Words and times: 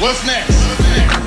What's 0.00 0.24
next? 0.24 0.54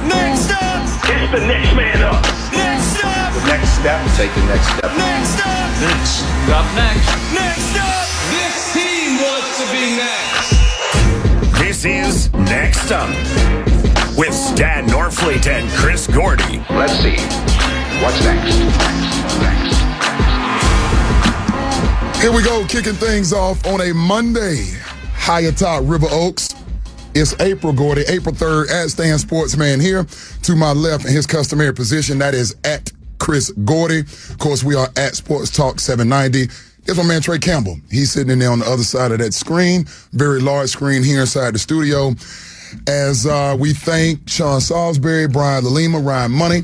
Next 0.08 0.50
up, 0.52 0.84
It's 1.04 1.32
the 1.32 1.46
next 1.46 1.76
man 1.76 2.02
up. 2.04 2.24
next 2.54 3.04
up, 3.04 3.34
The 3.34 3.44
next 3.48 3.70
step, 3.80 4.00
take 4.16 4.34
the 4.34 4.46
next 4.48 4.68
step. 4.68 4.92
next 4.96 5.40
up, 5.44 5.70
Next. 5.82 6.24
Up 6.50 6.66
next. 6.76 7.08
next 7.34 7.76
up. 7.78 8.08
This 8.32 8.74
team 8.74 9.18
wants 9.20 9.60
to 9.60 9.66
be 9.76 9.98
next. 10.00 10.56
This 11.60 11.84
is 11.86 12.32
Next 12.34 12.92
Up 12.92 13.10
with 14.18 14.34
Stan 14.34 14.88
Norfleet 14.88 15.48
and 15.48 15.70
Chris 15.72 16.08
Gordy. 16.08 16.64
Let's 16.70 16.94
see. 16.94 17.18
What's 18.02 18.24
next? 18.24 18.58
Next. 18.58 19.42
Next. 19.42 19.82
Here 22.22 22.32
we 22.32 22.42
go, 22.44 22.66
kicking 22.68 22.94
things 22.94 23.34
off 23.34 23.66
on 23.66 23.82
a 23.82 23.94
Monday, 23.94 24.66
high 25.14 25.42
atop 25.42 25.84
River 25.86 26.08
Oaks. 26.12 26.51
It's 27.14 27.38
April 27.42 27.74
Gordy, 27.74 28.04
April 28.08 28.34
3rd 28.34 28.72
at 28.72 28.90
Stan 28.90 29.20
Sportsman 29.20 29.82
here. 29.82 30.06
To 30.44 30.56
my 30.56 30.72
left 30.72 31.04
in 31.04 31.12
his 31.12 31.28
customary 31.28 31.74
position, 31.74 32.20
that 32.20 32.34
is 32.34 32.56
at 32.64 32.90
Chris 33.20 33.52
Gordy. 33.66 34.00
Of 34.00 34.38
course, 34.38 34.64
we 34.64 34.76
are 34.76 34.88
at 34.96 35.16
Sports 35.16 35.52
Talk 35.52 35.82
790. 35.82 36.50
There's 36.86 36.98
my 36.98 37.04
man 37.04 37.22
Trey 37.22 37.38
Campbell. 37.38 37.78
He's 37.90 38.14
sitting 38.14 38.32
in 38.32 38.40
there 38.40 38.50
on 38.50 38.60
the 38.60 38.66
other 38.66 38.84
side 38.84 39.12
of 39.12 39.20
that 39.20 39.34
screen, 39.34 39.86
very 40.14 40.40
large 40.40 40.70
screen 40.70 41.04
here 41.04 41.20
inside 41.20 41.54
the 41.54 41.60
studio. 41.60 42.16
As 42.88 43.26
uh, 43.26 43.58
we 43.60 43.74
thank 43.74 44.30
Sean 44.30 44.62
Salisbury, 44.62 45.28
Brian 45.28 45.66
Lalima, 45.66 46.04
Ryan 46.04 46.32
Money, 46.32 46.64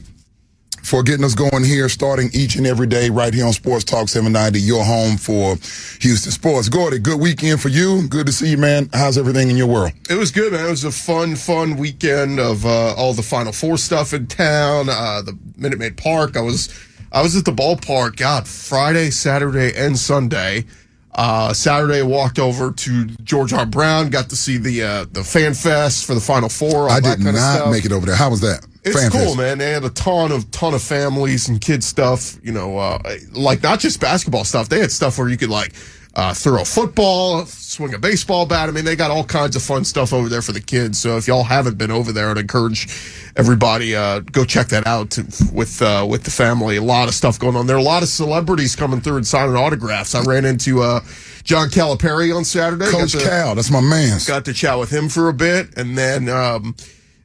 for 0.88 1.04
getting 1.04 1.26
us 1.26 1.36
going 1.36 1.66
here, 1.66 1.90
starting 1.90 2.30
each 2.32 2.56
and 2.56 2.66
every 2.66 2.88
day 2.88 3.10
right 3.10 3.34
here 3.34 3.46
on 3.46 3.52
Sports 3.52 3.84
Talk 3.84 4.08
790, 4.08 4.62
your 4.62 4.86
home 4.86 5.18
for 5.18 5.58
Houston 6.00 6.32
sports. 6.32 6.70
Gordy, 6.70 6.98
good 6.98 7.20
weekend 7.20 7.60
for 7.60 7.68
you. 7.68 8.08
Good 8.08 8.26
to 8.28 8.32
see 8.32 8.52
you, 8.52 8.58
man. 8.58 8.90
How's 8.94 9.18
everything 9.18 9.50
in 9.50 9.58
your 9.58 9.68
world? 9.68 9.92
It 10.10 10.16
was 10.16 10.32
good, 10.32 10.54
man. 10.54 10.66
It 10.66 10.70
was 10.70 10.86
a 10.86 10.92
fun, 10.92 11.36
fun 11.36 11.76
weekend 11.76 12.40
of 12.40 12.66
uh, 12.66 12.96
all 12.96 13.14
the 13.14 13.22
Final 13.22 13.52
Four 13.52 13.78
stuff 13.78 14.14
in 14.14 14.28
town. 14.28 14.88
Uh, 14.88 15.22
the 15.24 15.38
Minute 15.58 15.78
Maid 15.78 15.98
Park. 15.98 16.38
I 16.38 16.42
was, 16.42 16.74
I 17.12 17.22
was 17.22 17.36
at 17.36 17.44
the 17.44 17.52
ballpark. 17.52 18.16
God, 18.16 18.48
Friday, 18.48 19.10
Saturday, 19.10 19.76
and 19.76 19.98
Sunday. 19.98 20.66
Uh, 21.14 21.52
Saturday, 21.52 22.02
walked 22.02 22.40
over 22.40 22.72
to 22.72 23.06
George 23.24 23.52
R. 23.52 23.66
Brown. 23.66 24.10
Got 24.10 24.30
to 24.30 24.38
see 24.38 24.58
the 24.58 24.84
uh, 24.84 25.06
the 25.12 25.24
Fan 25.24 25.54
Fest 25.54 26.06
for 26.06 26.14
the 26.14 26.22
Final 26.22 26.48
Four. 26.48 26.90
I 26.90 27.02
did 27.02 27.20
not 27.20 27.72
make 27.72 27.84
it 27.84 27.92
over 27.92 28.06
there. 28.06 28.16
How 28.16 28.30
was 28.30 28.40
that? 28.42 28.66
It's 28.88 29.02
Fan 29.02 29.12
cool, 29.12 29.22
fest. 29.22 29.38
man. 29.38 29.58
They 29.58 29.72
had 29.72 29.84
a 29.84 29.90
ton 29.90 30.32
of 30.32 30.50
ton 30.52 30.74
of 30.74 30.82
families 30.82 31.48
and 31.50 31.60
kids 31.62 31.86
stuff. 31.86 32.36
You 32.44 32.52
know, 32.52 32.78
uh, 32.78 33.00
like 33.34 33.64
not 33.64 33.80
just 33.80 34.00
basketball 34.02 34.44
stuff. 34.44 34.70
They 34.70 34.80
had 34.80 34.92
stuff 34.92 35.18
where 35.18 35.30
you 35.30 35.38
could 35.38 35.50
like 35.50 35.74
uh, 36.16 36.34
throw 36.34 36.62
a 36.62 36.66
football, 36.66 37.46
swing 37.46 37.94
a 37.94 38.00
baseball 38.00 38.46
bat. 38.48 38.70
I 38.70 38.72
mean, 38.72 38.86
they 38.86 38.96
got 38.96 39.12
all 39.12 39.24
kinds 39.24 39.56
of 39.56 39.62
fun 39.62 39.86
stuff 39.86 40.14
over 40.14 40.30
there 40.30 40.42
for 40.42 40.52
the 40.52 40.60
kids. 40.62 41.00
So 41.00 41.16
if 41.18 41.28
y'all 41.28 41.44
haven't 41.44 41.78
been 41.78 41.92
over 41.92 42.12
there, 42.12 42.32
I'd 42.32 42.40
encourage 42.40 42.88
everybody 43.36 43.96
uh, 43.96 44.22
go 44.22 44.44
check 44.44 44.68
that 44.70 44.88
out 44.88 45.12
to, 45.12 45.22
with 45.54 45.80
uh, 45.82 46.06
with 46.10 46.24
the 46.24 46.32
family. 46.32 46.78
A 46.78 46.82
lot 46.82 47.08
of 47.08 47.14
stuff 47.14 47.38
going 47.40 47.56
on 47.56 47.68
there. 47.68 47.78
A 47.78 47.82
lot 47.84 48.02
of 48.02 48.10
celebrities 48.10 48.76
coming 48.76 49.00
through 49.02 49.18
and 49.18 49.28
signing 49.28 49.56
autographs. 49.56 50.16
I 50.16 50.24
ran 50.24 50.44
into 50.46 50.82
uh, 50.82 51.02
John 51.44 51.70
Calipari 51.70 52.36
on 52.36 52.44
Saturday. 52.46 52.90
Coach 52.90 53.12
to- 53.12 53.20
Cal, 53.20 53.54
that's 53.54 53.70
my 53.70 53.82
man. 53.82 54.20
got 54.28 54.46
to 54.46 54.54
chat 54.54 54.80
with 54.80 54.90
him 54.90 55.10
for 55.10 55.30
a 55.30 55.34
bit, 55.34 55.78
and 55.78 55.96
then 55.98 56.30
um, 56.30 56.76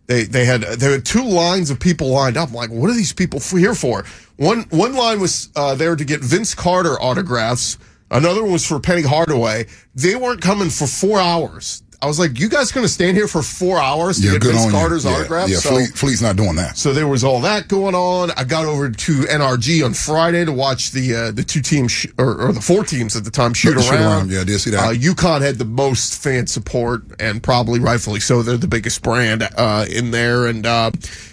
they 0.07 0.25
they 0.25 0.45
had 0.45 0.63
there 0.63 0.91
were 0.91 1.01
two 1.01 1.25
lines 1.25 1.71
of 1.71 1.79
people 1.79 2.09
lined 2.09 2.37
up. 2.37 2.49
I'm 2.49 2.55
like, 2.55 2.71
what 2.71 2.91
are 2.91 2.95
these 2.95 3.13
people 3.13 3.41
here 3.41 3.75
for? 3.75 4.05
One 4.37 4.63
one 4.71 4.95
line 4.95 5.21
was 5.21 5.49
uh, 5.57 5.75
there 5.75 5.97
to 5.97 6.05
get 6.05 6.21
Vince 6.21 6.55
Carter 6.55 7.01
autographs. 7.01 7.79
Another 8.11 8.43
one 8.43 8.53
was 8.53 8.67
for 8.67 8.79
Penny 8.79 9.03
Hardaway. 9.03 9.67
They 9.95 10.17
weren't 10.17 10.43
coming 10.43 10.69
for 10.69 10.87
four 10.87 11.19
hours. 11.19 11.82
I 12.03 12.07
was 12.07 12.19
like, 12.19 12.41
you 12.41 12.49
guys 12.49 12.73
going 12.73 12.85
to 12.85 12.93
stand 12.93 13.17
here 13.17 13.29
for 13.29 13.43
four 13.43 13.79
hours 13.79 14.21
to 14.21 14.27
Yeah, 14.27 14.33
get 14.39 14.43
Vince 14.53 14.71
Carter's. 14.73 15.05
Yeah, 15.05 15.13
autograph? 15.13 15.49
Yeah, 15.49 15.59
So- 15.59 15.71
Fleet, 15.71 15.89
Fleet's 15.97 16.21
not 16.21 16.35
doing 16.37 16.57
that. 16.57 16.77
so 16.77 16.93
there 16.93 17.07
was 17.07 17.23
all 17.23 17.41
that 17.43 17.69
going 17.69 17.95
on. 17.95 18.33
I 18.37 18.43
got 18.45 18.65
over 18.67 18.91
to 18.91 19.13
NRG 19.23 19.85
on 19.85 19.95
Friday 19.95 20.45
to 20.45 20.53
watch 20.53 20.91
the 20.91 21.15
uh, 21.15 21.31
the 21.31 21.45
two 21.45 21.61
teams 21.61 21.93
sh- 21.93 22.07
or, 22.19 22.35
or 22.49 22.53
the 22.53 22.61
four 22.61 22.83
teams 22.85 23.15
at 23.15 23.23
the 23.25 23.31
time 23.31 23.55
shoot 23.55 23.81
Shoot 23.81 23.91
around. 23.93 24.03
around, 24.03 24.31
yeah, 24.31 24.41
I 24.41 24.45
did 24.45 24.59
see 24.61 24.71
that. 24.71 24.81
Uh, 24.81 24.93
UConn 24.93 25.41
had 25.43 25.57
the 25.57 25.65
most 25.65 26.21
fan 26.23 26.47
support, 26.49 27.03
and 27.21 27.41
probably 27.43 27.79
rightfully 27.79 28.19
so. 28.21 28.43
They're 28.43 28.57
the 28.57 28.67
biggest 28.67 29.03
brand 29.03 29.49
uh, 29.57 29.87
in 29.89 30.11
there. 30.11 30.47
And 30.47 30.67
uh, 30.67 30.91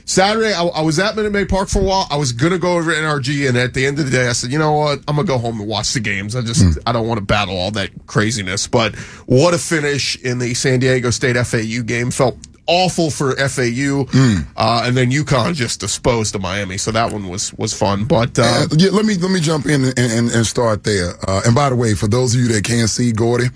Saturday, 0.09 0.51
I, 0.55 0.63
I 0.65 0.81
was 0.81 0.97
at 0.97 1.15
Minute 1.15 1.31
Maid 1.31 1.49
Park 1.49 1.69
for 1.69 1.81
a 1.81 1.83
while. 1.83 2.07
I 2.09 2.17
was 2.17 2.31
gonna 2.31 2.57
go 2.57 2.77
over 2.77 2.91
to 2.91 2.97
NRG, 2.97 3.47
and 3.47 3.55
at 3.55 3.75
the 3.75 3.85
end 3.85 3.99
of 3.99 4.05
the 4.05 4.11
day, 4.11 4.27
I 4.27 4.31
said, 4.33 4.51
you 4.51 4.57
know 4.57 4.71
what, 4.71 4.99
I'm 5.07 5.15
gonna 5.17 5.27
go 5.27 5.37
home 5.37 5.59
and 5.59 5.69
watch 5.69 5.93
the 5.93 5.99
games. 5.99 6.35
I 6.35 6.41
just 6.41 6.63
Hmm. 6.63 6.71
I 6.87 6.91
don't 6.93 7.07
want 7.07 7.19
to 7.19 7.25
battle 7.25 7.55
all 7.55 7.69
that 7.71 7.91
craziness. 8.07 8.65
But 8.65 8.95
what 9.27 9.53
a 9.53 9.59
finish 9.59 10.15
in 10.15 10.39
the 10.39 10.55
San 10.55 10.79
Diego 10.79 11.11
State 11.11 11.35
FAU 11.37 11.83
game. 11.83 12.09
Felt 12.09 12.37
awful 12.65 13.11
for 13.11 13.35
FAU, 13.37 14.05
Hmm. 14.05 14.37
uh, 14.57 14.81
and 14.85 14.97
then 14.97 15.11
UConn 15.11 15.53
just 15.53 15.79
disposed 15.79 16.33
of 16.33 16.41
Miami. 16.41 16.77
So 16.79 16.89
that 16.91 17.11
one 17.13 17.27
was 17.29 17.53
was 17.53 17.75
fun. 17.75 18.05
But 18.05 18.39
uh, 18.39 18.41
Uh, 18.41 18.67
yeah, 18.77 18.89
let 18.89 19.05
me 19.05 19.13
let 19.13 19.29
me 19.29 19.39
jump 19.39 19.67
in 19.67 19.85
and, 19.85 19.99
and, 19.99 20.31
and 20.31 20.47
start 20.47 20.83
there. 20.85 21.13
Uh, 21.29 21.41
and 21.45 21.53
by 21.53 21.69
the 21.69 21.75
way, 21.75 21.93
for 21.93 22.07
those 22.07 22.33
of 22.33 22.41
you 22.41 22.47
that 22.47 22.63
can't 22.63 22.89
see 22.89 23.11
Gordy, 23.11 23.49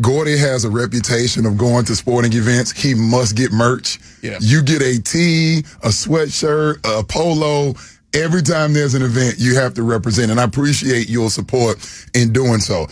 Gordy 0.00 0.36
has 0.36 0.64
a 0.64 0.70
reputation 0.70 1.46
of 1.46 1.56
going 1.56 1.84
to 1.84 1.94
sporting 1.94 2.32
events. 2.32 2.72
He 2.72 2.94
must 2.94 3.36
get 3.36 3.52
merch. 3.52 3.98
Yeah. 4.22 4.38
You 4.40 4.62
get 4.62 4.82
a 4.82 5.00
tee, 5.00 5.60
a 5.82 5.88
sweatshirt, 5.88 6.78
a 6.84 7.04
polo. 7.04 7.74
Every 8.12 8.42
time 8.42 8.72
there's 8.72 8.94
an 8.94 9.02
event, 9.02 9.36
you 9.38 9.56
have 9.56 9.74
to 9.74 9.82
represent, 9.82 10.30
and 10.30 10.40
I 10.40 10.44
appreciate 10.44 11.08
your 11.08 11.30
support 11.30 11.78
in 12.14 12.32
doing 12.32 12.60
so. 12.60 12.86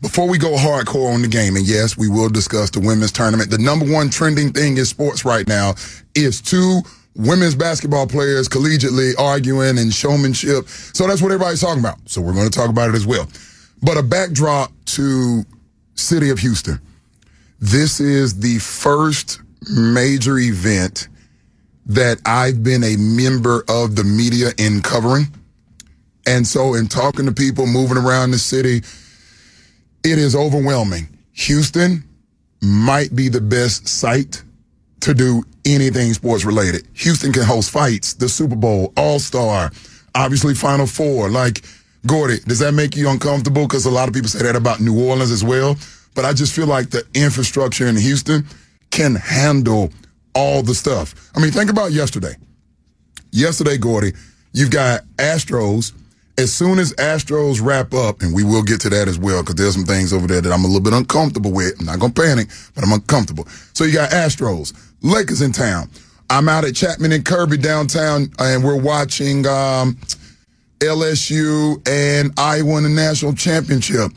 Before 0.00 0.28
we 0.28 0.36
go 0.36 0.56
hardcore 0.56 1.14
on 1.14 1.22
the 1.22 1.28
game, 1.28 1.56
and 1.56 1.66
yes, 1.66 1.96
we 1.96 2.08
will 2.08 2.28
discuss 2.28 2.70
the 2.70 2.80
women's 2.80 3.12
tournament. 3.12 3.50
The 3.50 3.58
number 3.58 3.90
one 3.90 4.10
trending 4.10 4.52
thing 4.52 4.76
in 4.76 4.84
sports 4.84 5.24
right 5.24 5.46
now 5.46 5.74
is 6.14 6.40
two 6.40 6.80
women's 7.14 7.54
basketball 7.54 8.06
players 8.06 8.48
collegiately 8.48 9.12
arguing 9.18 9.78
and 9.78 9.92
showmanship. 9.92 10.68
So 10.68 11.06
that's 11.06 11.22
what 11.22 11.30
everybody's 11.30 11.60
talking 11.60 11.80
about. 11.80 11.98
So 12.06 12.20
we're 12.20 12.34
going 12.34 12.50
to 12.50 12.58
talk 12.58 12.70
about 12.70 12.90
it 12.90 12.96
as 12.96 13.06
well. 13.06 13.28
But 13.82 13.96
a 13.96 14.02
backdrop 14.02 14.72
to 14.86 15.44
city 15.94 16.30
of 16.30 16.38
Houston. 16.40 16.80
This 17.58 18.00
is 18.00 18.40
the 18.40 18.58
first 18.58 19.40
major 19.70 20.38
event 20.38 21.08
that 21.86 22.20
I've 22.26 22.62
been 22.62 22.84
a 22.84 22.96
member 22.96 23.64
of 23.68 23.96
the 23.96 24.04
media 24.04 24.50
in 24.58 24.82
covering. 24.82 25.26
And 26.26 26.46
so 26.46 26.74
in 26.74 26.86
talking 26.86 27.26
to 27.26 27.32
people 27.32 27.66
moving 27.66 27.96
around 27.96 28.30
the 28.30 28.38
city, 28.38 28.82
it 30.04 30.18
is 30.18 30.34
overwhelming. 30.34 31.08
Houston 31.32 32.04
might 32.60 33.14
be 33.14 33.28
the 33.28 33.40
best 33.40 33.88
site 33.88 34.42
to 35.00 35.14
do 35.14 35.44
anything 35.64 36.12
sports 36.12 36.44
related. 36.44 36.86
Houston 36.94 37.32
can 37.32 37.42
host 37.42 37.70
fights, 37.70 38.14
the 38.14 38.28
Super 38.28 38.54
Bowl, 38.54 38.92
All 38.96 39.18
Star, 39.18 39.72
obviously 40.14 40.54
Final 40.54 40.86
Four. 40.86 41.28
Like, 41.28 41.62
Gordy, 42.06 42.38
does 42.46 42.58
that 42.58 42.72
make 42.74 42.96
you 42.96 43.08
uncomfortable? 43.08 43.62
Because 43.62 43.86
a 43.86 43.90
lot 43.90 44.08
of 44.08 44.14
people 44.14 44.28
say 44.28 44.42
that 44.42 44.56
about 44.56 44.80
New 44.80 45.04
Orleans 45.04 45.30
as 45.30 45.44
well. 45.44 45.76
But 46.14 46.24
I 46.24 46.32
just 46.32 46.54
feel 46.54 46.66
like 46.66 46.90
the 46.90 47.06
infrastructure 47.14 47.86
in 47.86 47.96
Houston 47.96 48.46
can 48.90 49.14
handle 49.14 49.90
all 50.34 50.62
the 50.62 50.74
stuff. 50.74 51.30
I 51.34 51.40
mean, 51.40 51.50
think 51.50 51.70
about 51.70 51.92
yesterday. 51.92 52.34
Yesterday, 53.30 53.78
Gordy, 53.78 54.12
you've 54.52 54.70
got 54.70 55.02
Astros. 55.16 55.92
As 56.38 56.52
soon 56.52 56.78
as 56.78 56.94
Astros 56.94 57.62
wrap 57.62 57.92
up, 57.92 58.22
and 58.22 58.34
we 58.34 58.42
will 58.42 58.62
get 58.62 58.80
to 58.82 58.90
that 58.90 59.06
as 59.06 59.18
well, 59.18 59.42
because 59.42 59.54
there's 59.56 59.74
some 59.74 59.84
things 59.84 60.12
over 60.12 60.26
there 60.26 60.40
that 60.40 60.52
I'm 60.52 60.64
a 60.64 60.66
little 60.66 60.80
bit 60.80 60.94
uncomfortable 60.94 61.52
with. 61.52 61.78
I'm 61.78 61.86
not 61.86 62.00
gonna 62.00 62.12
panic, 62.12 62.48
but 62.74 62.82
I'm 62.82 62.92
uncomfortable. 62.92 63.46
So 63.74 63.84
you 63.84 63.92
got 63.92 64.10
Astros, 64.10 64.72
Lakers 65.02 65.42
in 65.42 65.52
town. 65.52 65.90
I'm 66.30 66.48
out 66.48 66.64
at 66.64 66.74
Chapman 66.74 67.12
and 67.12 67.24
Kirby 67.24 67.58
downtown, 67.58 68.32
and 68.38 68.64
we're 68.64 68.80
watching 68.80 69.46
um, 69.46 69.98
LSU 70.82 71.86
and 71.88 72.32
Iowa 72.36 72.80
the 72.80 72.88
national 72.88 73.34
championship. 73.34 74.12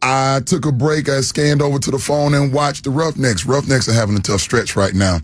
I 0.00 0.40
took 0.44 0.66
a 0.66 0.72
break. 0.72 1.08
I 1.08 1.20
scanned 1.20 1.62
over 1.62 1.78
to 1.78 1.90
the 1.90 1.98
phone 1.98 2.34
and 2.34 2.52
watched 2.52 2.84
the 2.84 2.90
Roughnecks. 2.90 3.46
Roughnecks 3.46 3.88
are 3.88 3.92
having 3.92 4.16
a 4.16 4.20
tough 4.20 4.40
stretch 4.40 4.74
right 4.74 4.94
now. 4.94 5.18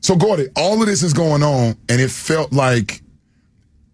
So, 0.00 0.16
Gordy, 0.16 0.48
all 0.56 0.80
of 0.80 0.86
this 0.86 1.02
is 1.02 1.12
going 1.12 1.42
on, 1.42 1.76
and 1.88 2.00
it 2.00 2.10
felt 2.10 2.52
like 2.52 3.02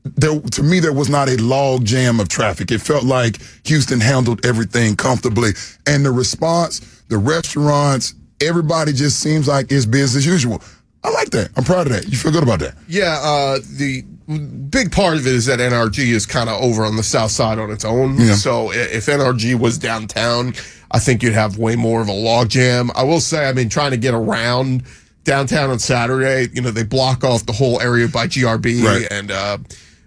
there 0.04 0.38
to 0.40 0.62
me 0.62 0.80
there 0.80 0.92
was 0.92 1.08
not 1.08 1.28
a 1.28 1.36
log 1.42 1.84
jam 1.84 2.20
of 2.20 2.28
traffic. 2.28 2.70
It 2.70 2.80
felt 2.80 3.04
like 3.04 3.38
Houston 3.64 4.00
handled 4.00 4.44
everything 4.44 4.96
comfortably, 4.96 5.52
and 5.86 6.04
the 6.04 6.10
response, 6.10 6.80
the 7.08 7.18
restaurants, 7.18 8.14
everybody 8.40 8.92
just 8.92 9.20
seems 9.20 9.48
like 9.48 9.72
it's 9.72 9.86
business 9.86 10.16
as 10.16 10.26
usual. 10.26 10.62
I 11.04 11.10
like 11.10 11.30
that. 11.30 11.50
I'm 11.56 11.64
proud 11.64 11.86
of 11.88 11.92
that. 11.94 12.08
You 12.08 12.16
feel 12.16 12.30
good 12.30 12.42
about 12.44 12.60
that? 12.60 12.74
Yeah, 12.86 13.18
uh, 13.22 13.58
the 13.76 14.04
big 14.38 14.92
part 14.92 15.16
of 15.16 15.26
it 15.26 15.32
is 15.34 15.46
that 15.46 15.58
NRG 15.58 15.98
is 16.08 16.26
kind 16.26 16.48
of 16.50 16.60
over 16.62 16.84
on 16.84 16.96
the 16.96 17.02
south 17.02 17.30
side 17.30 17.58
on 17.58 17.70
its 17.70 17.84
own. 17.84 18.18
Yeah. 18.18 18.34
So 18.34 18.72
if 18.72 19.06
NRG 19.06 19.58
was 19.58 19.78
downtown, 19.78 20.54
I 20.90 20.98
think 20.98 21.22
you'd 21.22 21.32
have 21.34 21.58
way 21.58 21.76
more 21.76 22.00
of 22.02 22.08
a 22.08 22.12
logjam. 22.12 22.90
I 22.94 23.02
will 23.04 23.20
say, 23.20 23.48
I 23.48 23.52
mean, 23.52 23.68
trying 23.68 23.92
to 23.92 23.96
get 23.96 24.14
around 24.14 24.84
downtown 25.24 25.70
on 25.70 25.78
Saturday, 25.78 26.48
you 26.52 26.60
know, 26.62 26.70
they 26.70 26.82
block 26.82 27.22
off 27.24 27.46
the 27.46 27.52
whole 27.52 27.80
area 27.80 28.08
by 28.08 28.26
GRB 28.26 28.82
Right. 28.84 29.06
and, 29.10 29.30
uh, 29.30 29.58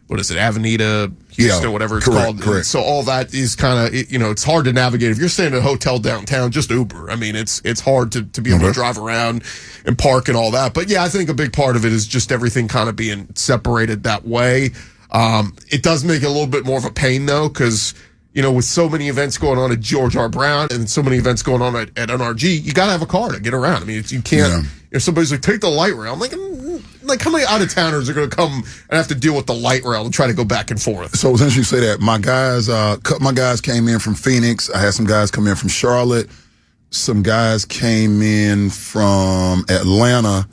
what 0.07 0.19
is 0.19 0.29
it, 0.29 0.37
Avenida, 0.37 1.11
Houston, 1.31 1.63
Yeah, 1.63 1.69
whatever 1.69 1.97
it's 1.97 2.05
correct, 2.05 2.23
called. 2.23 2.41
correct. 2.41 2.65
So 2.67 2.79
all 2.79 3.01
that 3.03 3.33
is 3.33 3.55
kind 3.55 3.87
of 3.87 4.11
you 4.11 4.19
know 4.19 4.31
it's 4.31 4.43
hard 4.43 4.65
to 4.65 4.73
navigate. 4.73 5.11
If 5.11 5.17
you're 5.17 5.29
staying 5.29 5.53
at 5.53 5.59
a 5.59 5.61
hotel 5.61 5.97
downtown, 5.99 6.51
just 6.51 6.69
Uber. 6.69 7.09
I 7.09 7.15
mean, 7.15 7.35
it's 7.35 7.61
it's 7.65 7.81
hard 7.81 8.11
to 8.13 8.23
to 8.23 8.41
be 8.41 8.53
able 8.53 8.67
to 8.67 8.71
drive 8.73 8.97
around 8.97 9.43
and 9.85 9.97
park 9.97 10.27
and 10.27 10.37
all 10.37 10.51
that. 10.51 10.73
But 10.73 10.89
yeah, 10.89 11.03
I 11.03 11.09
think 11.09 11.29
a 11.29 11.33
big 11.33 11.53
part 11.53 11.75
of 11.75 11.85
it 11.85 11.91
is 11.91 12.07
just 12.07 12.31
everything 12.31 12.67
kind 12.67 12.87
of 12.89 12.95
being 12.95 13.27
separated 13.35 14.03
that 14.03 14.27
way. 14.27 14.71
Um, 15.11 15.55
it 15.69 15.81
does 15.83 16.03
make 16.03 16.21
it 16.23 16.25
a 16.25 16.29
little 16.29 16.47
bit 16.47 16.65
more 16.65 16.77
of 16.77 16.85
a 16.85 16.91
pain 16.91 17.25
though, 17.25 17.47
because 17.49 17.93
you 18.33 18.41
know 18.41 18.51
with 18.51 18.65
so 18.65 18.87
many 18.89 19.07
events 19.07 19.37
going 19.37 19.57
on 19.57 19.71
at 19.71 19.79
George 19.79 20.15
R. 20.15 20.29
Brown 20.29 20.67
and 20.71 20.89
so 20.89 21.01
many 21.01 21.17
events 21.17 21.41
going 21.41 21.61
on 21.61 21.75
at, 21.75 21.97
at 21.97 22.09
NRG, 22.09 22.61
you 22.63 22.73
got 22.73 22.85
to 22.87 22.91
have 22.91 23.01
a 23.01 23.05
car 23.07 23.31
to 23.31 23.39
get 23.39 23.53
around. 23.53 23.81
I 23.81 23.85
mean, 23.85 23.99
it's, 23.99 24.11
you 24.11 24.21
can't. 24.21 24.63
Yeah. 24.65 24.69
If 24.91 25.01
somebody's 25.03 25.31
like, 25.31 25.41
take 25.41 25.59
the 25.61 25.69
light 25.69 25.93
rail, 25.95 26.13
I'm 26.13 26.19
like, 26.19 26.31
mm, 26.31 26.54
like 27.07 27.21
how 27.21 27.31
many 27.31 27.45
out 27.45 27.61
of 27.61 27.73
towners 27.73 28.09
are 28.09 28.13
going 28.13 28.29
to 28.29 28.35
come 28.35 28.63
and 28.89 28.97
have 28.97 29.07
to 29.07 29.15
deal 29.15 29.35
with 29.35 29.45
the 29.45 29.53
light 29.53 29.83
rail 29.83 30.05
and 30.05 30.13
try 30.13 30.27
to 30.27 30.33
go 30.33 30.45
back 30.45 30.71
and 30.71 30.81
forth? 30.81 31.15
So 31.15 31.35
since 31.35 31.55
you 31.55 31.63
say 31.63 31.79
that, 31.81 31.99
my 31.99 32.17
guys, 32.17 32.69
uh, 32.69 32.97
my 33.19 33.31
guys 33.31 33.61
came 33.61 33.87
in 33.87 33.99
from 33.99 34.15
Phoenix. 34.15 34.69
I 34.69 34.79
had 34.79 34.93
some 34.93 35.05
guys 35.05 35.31
come 35.31 35.47
in 35.47 35.55
from 35.55 35.69
Charlotte. 35.69 36.29
Some 36.91 37.23
guys 37.23 37.65
came 37.65 38.21
in 38.21 38.69
from 38.69 39.65
Atlanta, 39.69 40.47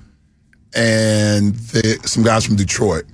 and 0.75 1.55
they, 1.55 1.97
some 2.05 2.23
guys 2.23 2.45
from 2.45 2.57
Detroit. 2.57 3.05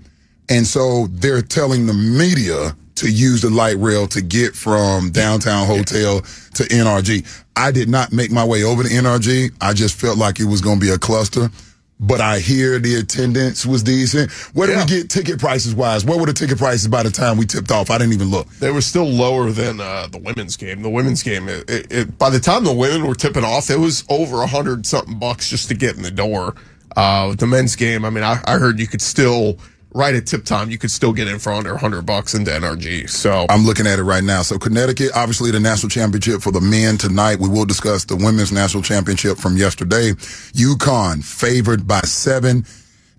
And 0.49 0.67
so 0.67 1.09
they're 1.09 1.43
telling 1.43 1.87
the 1.87 1.95
media 1.95 2.75
to 2.97 3.11
use 3.11 3.43
the 3.43 3.51
light 3.51 3.77
rail 3.79 4.07
to 4.09 4.21
get 4.21 4.55
from 4.55 5.11
downtown 5.11 5.67
hotel 5.67 6.21
to 6.21 6.65
NRG. 6.65 7.27
I 7.55 7.71
did 7.71 7.89
not 7.89 8.13
make 8.13 8.31
my 8.31 8.45
way 8.45 8.65
over 8.65 8.83
to 8.83 8.89
NRG. 8.89 9.53
I 9.61 9.73
just 9.73 10.01
felt 10.01 10.19
like 10.19 10.41
it 10.41 10.47
was 10.47 10.61
going 10.61 10.81
to 10.81 10.87
be 10.87 10.91
a 10.91 10.99
cluster. 10.99 11.51
But 12.01 12.21
I 12.21 12.39
hear 12.39 12.79
the 12.79 12.95
attendance 12.97 13.67
was 13.67 13.83
decent. 13.83 14.31
Where 14.55 14.69
did 14.69 14.79
we 14.79 14.85
get 14.85 15.11
ticket 15.11 15.41
prices 15.41 15.75
wise? 15.75 16.05
What 16.05 16.21
were 16.21 16.27
the 16.27 16.33
ticket 16.33 16.57
prices 16.57 16.87
by 16.87 17.03
the 17.03 17.11
time 17.11 17.37
we 17.37 17.45
tipped 17.45 17.73
off? 17.73 17.91
I 17.91 17.99
didn't 17.99 18.13
even 18.13 18.31
look. 18.31 18.49
They 18.61 18.71
were 18.71 18.81
still 18.81 19.07
lower 19.07 19.51
than 19.51 19.81
uh, 19.81 20.07
the 20.07 20.19
women's 20.19 20.57
game. 20.57 20.83
The 20.83 20.91
women's 20.91 21.25
game, 21.25 21.49
it, 21.49 21.69
it, 21.69 21.93
it, 21.93 22.19
by 22.19 22.31
the 22.31 22.39
time 22.39 22.63
the 22.63 22.73
women 22.73 23.05
were 23.05 23.17
tipping 23.17 23.43
off, 23.43 23.69
it 23.69 23.81
was 23.81 24.05
over 24.09 24.43
a 24.43 24.47
hundred 24.47 24.87
something 24.87 25.19
bucks 25.19 25.51
just 25.51 25.69
to 25.69 25.75
get 25.75 25.97
in 25.97 26.03
the 26.03 26.11
door. 26.13 26.55
Uh, 26.97 27.35
the 27.35 27.47
men's 27.47 27.75
game, 27.75 28.05
I 28.05 28.11
mean, 28.11 28.25
I, 28.25 28.41
I 28.45 28.59
heard 28.59 28.79
you 28.79 28.87
could 28.87 29.03
still 29.03 29.59
right 29.95 30.15
at 30.15 30.27
tip 30.27 30.45
time, 30.45 30.71
you 30.71 30.79
could 30.79 30.91
still 30.91 31.13
get 31.13 31.29
in 31.29 31.39
for 31.39 31.53
under 31.53 31.75
a 31.75 31.79
hundred 31.79 32.03
bucks 32.07 32.35
into 32.35 32.51
NRG. 32.51 33.09
So 33.09 33.47
I'm 33.49 33.65
looking 33.65 33.87
at 33.87 33.99
it 33.99 34.03
right 34.05 34.25
now. 34.25 34.43
So 34.43 34.59
Connecticut, 34.59 35.11
obviously 35.15 35.51
the 35.51 35.61
national 35.61 35.91
championship 35.91 36.43
for 36.43 36.53
the 36.53 36.61
men 36.61 36.99
tonight. 36.99 37.39
We 37.39 37.49
will 37.49 37.65
discuss 37.65 38.05
the 38.05 38.17
women's 38.17 38.53
national 38.53 38.83
championship 38.83 39.39
from 39.39 39.57
yesterday. 39.57 40.13
UConn 40.13 41.25
favored 41.25 41.87
by 41.87 42.01
seven. 42.01 42.65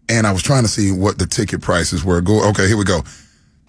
And 0.08 0.26
I 0.26 0.32
was 0.32 0.42
trying 0.42 0.64
to 0.64 0.70
see 0.70 0.92
what 0.92 1.20
the 1.20 1.28
ticket 1.28 1.62
prices 1.62 2.04
were. 2.04 2.20
Go. 2.22 2.50
Okay, 2.50 2.68
here 2.68 2.78
we 2.78 2.84
go. 2.84 3.04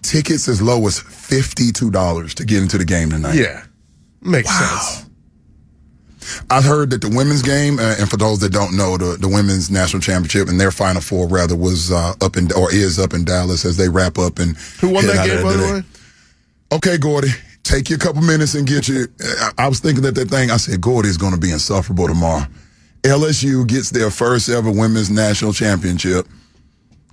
Tickets 0.01 0.47
as 0.47 0.59
low 0.59 0.87
as 0.87 0.99
$52 0.99 2.33
to 2.33 2.45
get 2.45 2.63
into 2.63 2.79
the 2.79 2.85
game 2.85 3.11
tonight. 3.11 3.35
yeah, 3.35 3.63
makes 4.21 4.49
sense. 4.49 5.05
I 6.49 6.61
heard 6.61 6.89
that 6.91 7.01
the 7.01 7.09
women's 7.09 7.41
game, 7.41 7.79
uh, 7.79 7.95
and 7.99 8.09
for 8.09 8.17
those 8.17 8.39
that 8.39 8.51
don't 8.51 8.75
know, 8.75 8.97
the, 8.97 9.17
the 9.17 9.27
women's 9.27 9.69
national 9.69 10.01
championship 10.01 10.47
and 10.49 10.59
their 10.59 10.71
final 10.71 11.01
four 11.01 11.27
rather 11.27 11.55
was 11.55 11.91
uh, 11.91 12.13
up 12.21 12.37
in 12.37 12.51
or 12.53 12.73
is 12.73 12.99
up 12.99 13.13
in 13.13 13.25
Dallas 13.25 13.65
as 13.65 13.77
they 13.77 13.89
wrap 13.89 14.17
up 14.17 14.39
and 14.39 14.57
Who 14.79 14.89
won 14.89 15.05
that 15.07 15.25
game, 15.25 15.43
by 15.43 15.53
the 15.53 15.63
way? 15.63 15.83
Okay, 16.73 16.97
Gordy, 16.97 17.29
take 17.63 17.89
you 17.89 17.95
a 17.95 17.99
couple 17.99 18.21
minutes 18.21 18.55
and 18.55 18.67
get 18.67 18.87
you. 18.87 19.07
I, 19.19 19.51
I 19.59 19.67
was 19.67 19.79
thinking 19.79 20.03
that 20.03 20.15
that 20.15 20.29
thing. 20.29 20.51
I 20.51 20.57
said 20.57 20.79
Gordy 20.81 21.09
is 21.09 21.17
going 21.17 21.33
to 21.33 21.39
be 21.39 21.51
insufferable 21.51 22.07
tomorrow. 22.07 22.45
LSU 23.03 23.67
gets 23.67 23.89
their 23.89 24.11
first 24.11 24.47
ever 24.49 24.71
women's 24.71 25.09
national 25.09 25.53
championship. 25.53 26.27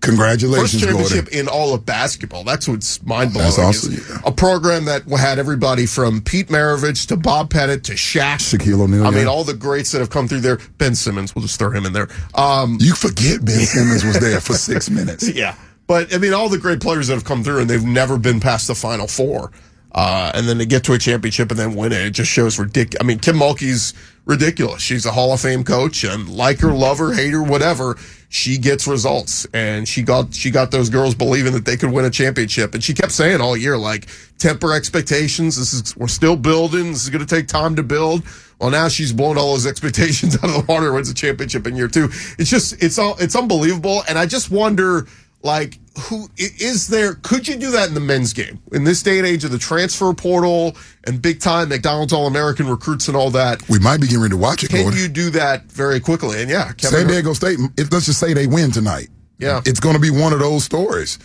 First 0.00 0.10
Congratulations, 0.10 0.80
championship 0.82 1.24
Gordy. 1.26 1.38
in 1.40 1.48
all 1.48 1.74
of 1.74 1.84
basketball. 1.84 2.44
That's 2.44 2.68
what's 2.68 3.02
mind 3.04 3.32
blowing. 3.32 3.46
That's 3.46 3.58
awesome, 3.58 3.94
yeah. 3.94 4.20
A 4.24 4.30
program 4.32 4.84
that 4.84 5.02
had 5.08 5.38
everybody 5.40 5.86
from 5.86 6.20
Pete 6.22 6.48
Maravich 6.48 7.08
to 7.08 7.16
Bob 7.16 7.50
Pettit 7.50 7.82
to 7.84 7.92
Shaq. 7.94 8.36
Shaquille 8.36 8.80
O'Neal. 8.82 9.04
I 9.06 9.10
mean, 9.10 9.26
all 9.26 9.42
the 9.42 9.54
greats 9.54 9.90
that 9.92 9.98
have 9.98 10.10
come 10.10 10.28
through 10.28 10.40
there. 10.40 10.58
Ben 10.78 10.94
Simmons, 10.94 11.34
we'll 11.34 11.42
just 11.42 11.58
throw 11.58 11.70
him 11.70 11.84
in 11.84 11.92
there. 11.92 12.08
Um, 12.36 12.78
you 12.80 12.94
forget 12.94 13.44
Ben 13.44 13.58
Simmons 13.66 14.04
was 14.04 14.20
there 14.20 14.40
for 14.40 14.52
six 14.54 14.88
minutes. 14.98 15.28
yeah. 15.28 15.56
But, 15.88 16.14
I 16.14 16.18
mean, 16.18 16.32
all 16.34 16.48
the 16.48 16.58
great 16.58 16.80
players 16.80 17.08
that 17.08 17.14
have 17.14 17.24
come 17.24 17.42
through 17.42 17.60
and 17.60 17.68
they've 17.70 17.82
never 17.84 18.18
been 18.18 18.38
past 18.40 18.66
the 18.68 18.74
Final 18.74 19.08
Four. 19.08 19.50
Uh, 19.90 20.30
and 20.34 20.46
then 20.46 20.58
they 20.58 20.66
get 20.66 20.84
to 20.84 20.92
a 20.92 20.98
championship 20.98 21.50
and 21.50 21.58
then 21.58 21.74
win 21.74 21.92
it. 21.92 21.98
It 22.06 22.10
just 22.10 22.30
shows 22.30 22.58
ridiculous. 22.58 23.02
I 23.02 23.06
mean, 23.06 23.18
Kim 23.18 23.36
Mulkey's 23.36 23.94
ridiculous. 24.26 24.82
She's 24.82 25.06
a 25.06 25.10
Hall 25.10 25.32
of 25.32 25.40
Fame 25.40 25.64
coach 25.64 26.04
and 26.04 26.28
like 26.28 26.60
her, 26.60 26.70
love 26.72 26.98
her, 26.98 27.14
hate 27.14 27.30
her, 27.32 27.42
whatever. 27.42 27.96
She 28.30 28.58
gets 28.58 28.86
results 28.86 29.46
and 29.54 29.88
she 29.88 30.02
got, 30.02 30.34
she 30.34 30.50
got 30.50 30.70
those 30.70 30.90
girls 30.90 31.14
believing 31.14 31.52
that 31.54 31.64
they 31.64 31.76
could 31.76 31.90
win 31.90 32.04
a 32.04 32.10
championship. 32.10 32.74
And 32.74 32.84
she 32.84 32.92
kept 32.92 33.12
saying 33.12 33.40
all 33.40 33.56
year, 33.56 33.78
like, 33.78 34.06
temper 34.38 34.74
expectations. 34.74 35.56
This 35.56 35.72
is, 35.72 35.96
we're 35.96 36.08
still 36.08 36.36
building. 36.36 36.92
This 36.92 37.04
is 37.04 37.10
going 37.10 37.24
to 37.24 37.34
take 37.34 37.48
time 37.48 37.76
to 37.76 37.82
build. 37.82 38.22
Well, 38.60 38.70
now 38.70 38.88
she's 38.88 39.12
blown 39.12 39.38
all 39.38 39.52
those 39.52 39.66
expectations 39.66 40.36
out 40.42 40.44
of 40.44 40.52
the 40.52 40.64
water, 40.68 40.92
wins 40.92 41.08
a 41.08 41.14
championship 41.14 41.66
in 41.66 41.76
year 41.76 41.88
two. 41.88 42.04
It's 42.38 42.50
just, 42.50 42.82
it's 42.82 42.98
all, 42.98 43.16
it's 43.18 43.36
unbelievable. 43.36 44.02
And 44.08 44.18
I 44.18 44.26
just 44.26 44.50
wonder, 44.50 45.06
like, 45.42 45.78
who 45.98 46.28
is 46.36 46.88
there? 46.88 47.14
Could 47.14 47.48
you 47.48 47.56
do 47.56 47.70
that 47.72 47.88
in 47.88 47.94
the 47.94 48.00
men's 48.00 48.32
game 48.32 48.60
in 48.72 48.84
this 48.84 49.02
day 49.02 49.18
and 49.18 49.26
age 49.26 49.44
of 49.44 49.50
the 49.50 49.58
transfer 49.58 50.12
portal 50.12 50.76
and 51.04 51.20
big 51.20 51.40
time 51.40 51.68
McDonald's 51.68 52.12
All 52.12 52.26
American 52.26 52.68
recruits 52.68 53.08
and 53.08 53.16
all 53.16 53.30
that? 53.30 53.68
We 53.68 53.78
might 53.78 54.00
be 54.00 54.06
getting 54.06 54.22
ready 54.22 54.32
to 54.32 54.36
watch 54.36 54.64
it, 54.64 54.70
Can 54.70 54.92
you 54.92 55.08
do 55.08 55.30
that 55.30 55.64
very 55.64 56.00
quickly? 56.00 56.40
And 56.40 56.50
yeah, 56.50 56.68
San 56.78 56.92
Kevin, 56.92 57.08
Diego 57.08 57.32
State. 57.32 57.58
If, 57.76 57.92
let's 57.92 58.06
just 58.06 58.20
say 58.20 58.32
they 58.32 58.46
win 58.46 58.70
tonight. 58.70 59.08
Yeah. 59.38 59.60
it's 59.64 59.80
going 59.80 59.94
to 59.94 60.00
be 60.00 60.10
one 60.10 60.32
of 60.32 60.40
those 60.40 60.64
stories. 60.64 61.18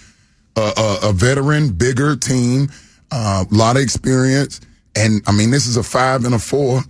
Uh, 0.55 0.99
a, 1.03 1.09
a 1.09 1.13
veteran, 1.13 1.71
bigger 1.71 2.15
team, 2.15 2.69
a 3.11 3.15
uh, 3.15 3.45
lot 3.49 3.75
of 3.75 3.81
experience, 3.81 4.61
and 4.95 5.23
I 5.25 5.31
mean, 5.31 5.49
this 5.49 5.65
is 5.65 5.77
a 5.77 5.83
five 5.83 6.25
and 6.25 6.35
a 6.35 6.39
four 6.39 6.81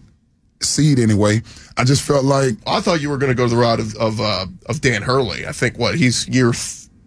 seed 0.60 1.00
anyway. 1.00 1.42
I 1.78 1.86
just 1.86 2.02
felt 2.02 2.26
like 2.26 2.56
I 2.68 2.82
thought 2.82 3.00
you 3.00 3.10
were 3.10 3.18
going 3.18 3.32
to 3.32 3.36
go 3.36 3.48
the 3.48 3.56
route 3.56 3.80
of 3.80 3.96
of, 3.96 4.20
uh, 4.20 4.48
of 4.68 4.82
Dan 4.82 5.02
Hurley. 5.02 5.48
I 5.48 5.54
think 5.54 5.78
what 5.78 5.96
he's 5.96 6.28
year 6.28 6.52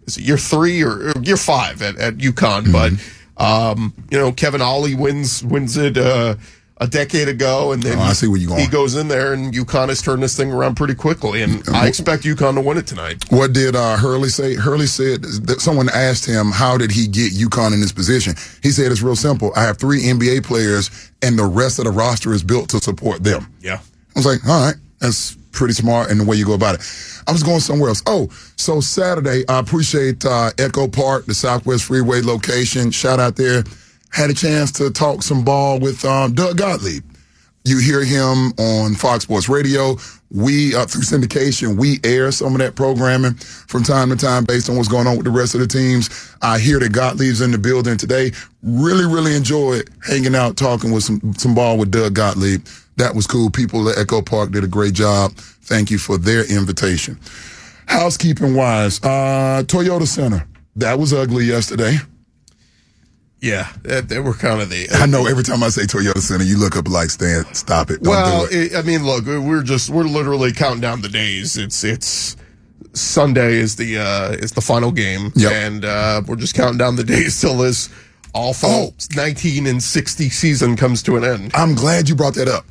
is 0.07 0.17
it 0.17 0.23
year 0.23 0.37
three 0.37 0.81
or, 0.83 1.09
or 1.09 1.13
year 1.21 1.37
five 1.37 1.81
at 1.81 1.97
at 1.97 2.17
UConn, 2.17 2.63
Mm-hmm. 2.63 2.71
but 2.71 3.43
um, 3.43 3.93
you 4.09 4.17
know 4.17 4.31
Kevin 4.31 4.61
Ollie 4.61 4.95
wins 4.95 5.43
wins 5.43 5.77
it. 5.77 5.97
Uh, 5.97 6.35
a 6.79 6.85
decade 6.85 7.27
ago, 7.27 7.71
and 7.71 7.81
then 7.81 7.97
Oh, 7.97 8.01
I 8.03 8.13
see 8.13 8.27
where 8.27 8.37
you're 8.37 8.49
going. 8.49 8.61
he 8.61 8.67
goes 8.67 8.93
in 8.95 9.07
there, 9.07 9.33
and 9.33 9.51
UConn 9.51 9.89
has 9.89 9.99
turned 9.99 10.21
this 10.21 10.37
thing 10.37 10.51
around 10.51 10.75
pretty 10.77 10.93
quickly, 10.93 11.41
and 11.41 11.63
I 11.73 11.87
expect 11.87 12.21
UConn 12.21 12.53
to 12.53 12.61
win 12.61 12.77
it 12.77 12.85
tonight. 12.85 13.23
What 13.31 13.51
did 13.51 13.75
uh, 13.75 13.97
Hurley 13.97 14.29
say? 14.29 14.53
Hurley 14.53 14.85
said 14.85 15.23
that 15.47 15.59
someone 15.59 15.89
asked 15.89 16.27
him, 16.27 16.51
how 16.51 16.77
did 16.77 16.91
he 16.91 17.07
get 17.07 17.33
UConn 17.33 17.73
in 17.73 17.81
this 17.81 17.91
position? 17.91 18.35
He 18.61 18.69
said, 18.69 18.91
it's 18.91 19.01
real 19.01 19.15
simple. 19.15 19.51
I 19.55 19.63
have 19.63 19.79
three 19.79 20.03
NBA 20.03 20.43
players, 20.43 20.91
and 21.23 21.39
the 21.39 21.45
rest 21.47 21.79
of 21.79 21.85
the 21.85 21.91
roster 21.91 22.31
is 22.31 22.43
built 22.43 22.69
to 22.69 22.77
support 22.77 23.23
them. 23.23 23.51
Yeah. 23.59 23.79
I 24.15 24.19
was 24.19 24.27
like, 24.27 24.47
all 24.47 24.63
right, 24.67 24.75
that's 24.99 25.35
pretty 25.57 25.73
smart 25.73 26.09
in 26.09 26.17
the 26.17 26.23
way 26.23 26.37
you 26.37 26.45
go 26.45 26.53
about 26.53 26.75
it. 26.75 26.81
I 27.27 27.33
was 27.33 27.43
going 27.43 27.59
somewhere 27.59 27.89
else. 27.89 28.01
Oh, 28.05 28.29
so 28.55 28.79
Saturday, 28.79 29.43
I 29.49 29.59
appreciate 29.59 30.23
uh, 30.23 30.51
Echo 30.57 30.87
Park, 30.87 31.25
the 31.25 31.33
Southwest 31.33 31.83
Freeway 31.85 32.21
location. 32.21 32.91
Shout 32.91 33.19
out 33.19 33.35
there. 33.35 33.63
Had 34.11 34.29
a 34.29 34.33
chance 34.33 34.71
to 34.73 34.89
talk 34.89 35.23
some 35.23 35.43
ball 35.43 35.79
with 35.79 36.05
um, 36.05 36.33
Doug 36.33 36.57
Gottlieb. 36.57 37.03
You 37.65 37.79
hear 37.79 38.01
him 38.01 38.53
on 38.57 38.95
Fox 38.95 39.23
Sports 39.23 39.49
Radio. 39.49 39.97
We, 40.31 40.73
uh, 40.73 40.85
through 40.85 41.01
syndication, 41.01 41.77
we 41.77 41.99
air 42.05 42.31
some 42.31 42.53
of 42.53 42.59
that 42.59 42.75
programming 42.75 43.33
from 43.33 43.83
time 43.83 44.09
to 44.09 44.15
time 44.15 44.45
based 44.45 44.69
on 44.69 44.77
what's 44.77 44.87
going 44.87 45.05
on 45.05 45.17
with 45.17 45.25
the 45.25 45.31
rest 45.31 45.53
of 45.53 45.59
the 45.59 45.67
teams. 45.67 46.33
I 46.41 46.59
hear 46.59 46.79
that 46.79 46.93
Gottlieb's 46.93 47.41
in 47.41 47.51
the 47.51 47.57
building 47.57 47.97
today. 47.97 48.31
Really, 48.63 49.05
really 49.05 49.35
enjoyed 49.35 49.89
hanging 50.05 50.33
out, 50.33 50.55
talking 50.55 50.93
with 50.93 51.03
some, 51.03 51.33
some 51.33 51.53
ball 51.53 51.77
with 51.77 51.91
Doug 51.91 52.13
Gottlieb. 52.13 52.65
That 52.97 53.15
was 53.15 53.27
cool. 53.27 53.49
People 53.49 53.89
at 53.89 53.97
Echo 53.97 54.21
Park 54.21 54.51
did 54.51 54.63
a 54.63 54.67
great 54.67 54.93
job. 54.93 55.33
Thank 55.35 55.91
you 55.91 55.97
for 55.97 56.17
their 56.17 56.43
invitation. 56.51 57.19
Housekeeping 57.87 58.55
wise, 58.55 58.99
uh, 59.03 59.63
Toyota 59.65 60.07
Center. 60.07 60.45
That 60.75 60.99
was 60.99 61.13
ugly 61.13 61.45
yesterday. 61.45 61.97
Yeah, 63.39 63.71
they, 63.83 64.01
they 64.01 64.19
were 64.19 64.33
kind 64.33 64.61
of 64.61 64.69
the. 64.69 64.87
I 64.93 65.05
know 65.05 65.27
every 65.27 65.43
time 65.43 65.61
I 65.63 65.69
say 65.69 65.83
Toyota 65.83 66.17
Center, 66.19 66.43
you 66.43 66.57
look 66.57 66.75
up 66.75 66.87
like, 66.89 67.09
Stan, 67.11 67.45
stop 67.53 67.91
it. 67.91 68.01
Don't 68.01 68.11
well, 68.11 68.47
do 68.47 68.57
it. 68.59 68.71
it, 68.73 68.75
I 68.75 68.81
mean, 68.81 69.05
look, 69.05 69.25
we're 69.25 69.61
just 69.63 69.89
we're 69.91 70.03
literally 70.03 70.51
counting 70.51 70.81
down 70.81 71.01
the 71.01 71.09
days. 71.09 71.55
It's 71.55 71.83
it's 71.83 72.35
Sunday 72.93 73.57
is 73.57 73.75
the 73.75 73.99
uh 73.99 74.31
is 74.31 74.53
the 74.53 74.61
final 74.61 74.91
game, 74.91 75.31
Yep. 75.35 75.51
and 75.51 75.85
uh 75.85 76.21
we're 76.27 76.35
just 76.35 76.55
counting 76.55 76.79
down 76.79 76.95
the 76.95 77.03
days 77.03 77.39
till 77.39 77.57
this 77.57 77.89
awful 78.33 78.69
Oh. 78.69 78.93
19 79.15 79.67
and 79.67 79.81
60 79.83 80.29
season 80.29 80.75
comes 80.75 81.03
to 81.03 81.15
an 81.17 81.23
end. 81.23 81.51
I'm 81.53 81.75
glad 81.75 82.09
you 82.09 82.15
brought 82.15 82.33
that 82.35 82.47
up. 82.47 82.65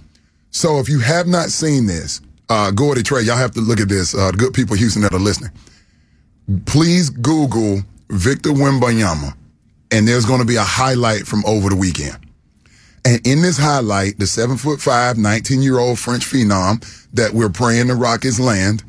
So 0.57 0.79
if 0.79 0.89
you 0.89 1.01
have 1.01 1.27
not 1.27 1.51
seen 1.51 1.85
this, 1.85 2.23
uh, 2.49 2.71
Gordy 2.71 3.03
Trey, 3.03 3.21
y'all 3.21 3.37
have 3.37 3.51
to 3.53 3.61
look 3.61 3.79
at 3.79 3.91
this. 3.91 4.15
Uh, 4.15 4.31
the 4.31 4.39
good 4.39 4.55
people 4.55 4.75
Houston 4.75 5.03
that 5.03 5.13
are 5.13 5.19
listening. 5.19 5.51
Please 6.65 7.11
Google 7.11 7.83
Victor 8.09 8.49
Wembanyama, 8.53 9.37
and 9.91 10.09
there's 10.09 10.25
going 10.25 10.41
to 10.41 10.47
be 10.47 10.57
a 10.57 10.63
highlight 10.63 11.27
from 11.27 11.45
over 11.45 11.69
the 11.69 11.77
weekend. 11.77 12.17
And 13.05 13.25
in 13.27 13.43
this 13.43 13.59
highlight, 13.59 14.19
the 14.19 14.27
seven 14.27 14.57
foot 14.57 14.81
five, 14.81 15.19
19 15.19 15.61
year 15.61 15.79
old 15.79 15.99
French 15.99 16.25
phenom 16.25 16.83
that 17.13 17.35
we're 17.35 17.51
praying 17.51 17.89
the 17.89 17.95
Rockets 17.95 18.41
land, 18.41 18.83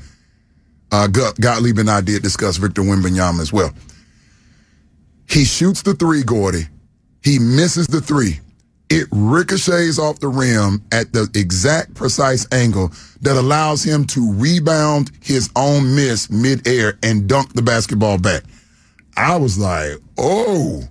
uh, 0.93 1.07
Gottlieb 1.07 1.79
and 1.79 1.89
I 1.89 1.99
did 1.99 2.23
discuss 2.23 2.55
Victor 2.55 2.81
Wembanyama 2.81 3.41
as 3.41 3.51
well. 3.51 3.73
He 5.29 5.43
shoots 5.43 5.81
the 5.81 5.95
three, 5.95 6.23
Gordy. 6.23 6.67
He 7.21 7.39
misses 7.39 7.87
the 7.87 7.99
three. 7.99 8.39
It 8.89 9.07
ricochets 9.11 9.99
off 9.99 10.19
the 10.19 10.29
rim 10.29 10.81
at 10.91 11.11
the 11.11 11.29
exact 11.35 11.93
precise 11.93 12.47
angle 12.53 12.91
that 13.21 13.35
allows 13.35 13.83
him 13.83 14.05
to 14.05 14.33
rebound 14.33 15.11
his 15.21 15.49
own 15.55 15.93
miss 15.95 16.29
midair 16.29 16.97
and 17.03 17.27
dunk 17.27 17.53
the 17.53 17.61
basketball 17.61 18.17
back. 18.17 18.43
I 19.17 19.35
was 19.35 19.57
like, 19.57 19.97
oh, 20.17 20.83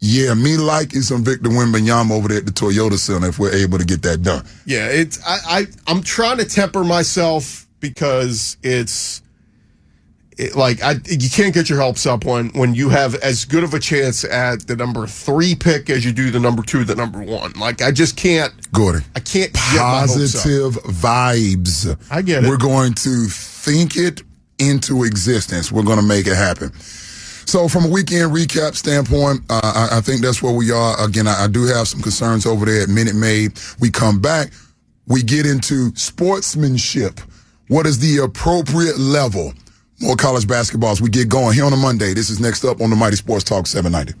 yeah, 0.00 0.32
me 0.34 0.56
liking 0.56 1.02
some 1.02 1.24
Victor 1.24 1.50
Wembanyama 1.50 2.12
over 2.12 2.28
there 2.28 2.38
at 2.38 2.46
the 2.46 2.52
Toyota 2.52 2.96
Center 2.96 3.28
if 3.28 3.38
we're 3.38 3.52
able 3.52 3.78
to 3.78 3.84
get 3.84 4.02
that 4.02 4.22
done. 4.22 4.46
Yeah, 4.64 4.86
it's 4.86 5.18
I, 5.26 5.38
I 5.46 5.66
I'm 5.86 6.02
trying 6.02 6.38
to 6.38 6.44
temper 6.44 6.84
myself 6.84 7.66
because 7.80 8.56
it's 8.62 9.22
it, 10.38 10.54
like 10.54 10.82
I 10.82 10.96
you 11.06 11.28
can't 11.28 11.52
get 11.52 11.68
your 11.68 11.80
hopes 11.80 12.06
up 12.06 12.24
when 12.24 12.50
when 12.50 12.74
you 12.74 12.88
have 12.88 13.14
as 13.16 13.44
good 13.44 13.64
of 13.64 13.74
a 13.74 13.78
chance 13.78 14.24
at 14.24 14.66
the 14.66 14.76
number 14.76 15.06
three 15.06 15.54
pick 15.54 15.90
as 15.90 16.04
you 16.04 16.12
do 16.12 16.30
the 16.30 16.40
number 16.40 16.62
two, 16.62 16.84
the 16.84 16.94
number 16.94 17.20
one. 17.20 17.52
Like 17.52 17.82
I 17.82 17.90
just 17.90 18.16
can't 18.16 18.52
Gordy. 18.72 19.04
I 19.16 19.20
can't 19.20 19.52
get 19.52 19.76
my 19.76 20.00
hopes 20.00 20.12
up. 20.12 20.42
Positive 20.42 20.74
vibes. 20.84 21.98
I 22.10 22.22
get 22.22 22.44
it. 22.44 22.48
We're 22.48 22.56
going 22.56 22.94
to 22.94 23.26
think 23.28 23.96
it 23.96 24.22
into 24.58 25.04
existence. 25.04 25.72
We're 25.72 25.82
going 25.84 25.98
to 25.98 26.06
make 26.06 26.26
it 26.26 26.36
happen. 26.36 26.72
So, 27.48 27.66
from 27.66 27.86
a 27.86 27.88
weekend 27.88 28.30
recap 28.32 28.74
standpoint, 28.74 29.40
uh, 29.48 29.88
I, 29.90 29.98
I 29.98 30.00
think 30.02 30.20
that's 30.20 30.42
where 30.42 30.52
we 30.52 30.70
are. 30.70 31.02
Again, 31.02 31.26
I, 31.26 31.44
I 31.44 31.46
do 31.46 31.64
have 31.64 31.88
some 31.88 32.02
concerns 32.02 32.44
over 32.44 32.66
there 32.66 32.82
at 32.82 32.90
Minute 32.90 33.14
Maid. 33.14 33.58
We 33.80 33.90
come 33.90 34.20
back, 34.20 34.52
we 35.06 35.22
get 35.22 35.46
into 35.46 35.94
sportsmanship. 35.96 37.20
What 37.68 37.86
is 37.86 37.98
the 38.00 38.22
appropriate 38.22 38.98
level? 38.98 39.54
More 40.00 40.14
college 40.14 40.46
basketball 40.46 40.90
as 40.90 41.02
we 41.02 41.10
get 41.10 41.28
going 41.28 41.54
here 41.54 41.64
on 41.64 41.72
a 41.72 41.76
Monday. 41.76 42.14
This 42.14 42.30
is 42.30 42.38
next 42.38 42.64
up 42.64 42.80
on 42.80 42.90
the 42.90 42.96
Mighty 42.96 43.16
Sports 43.16 43.42
Talk 43.42 43.66
790. 43.66 44.14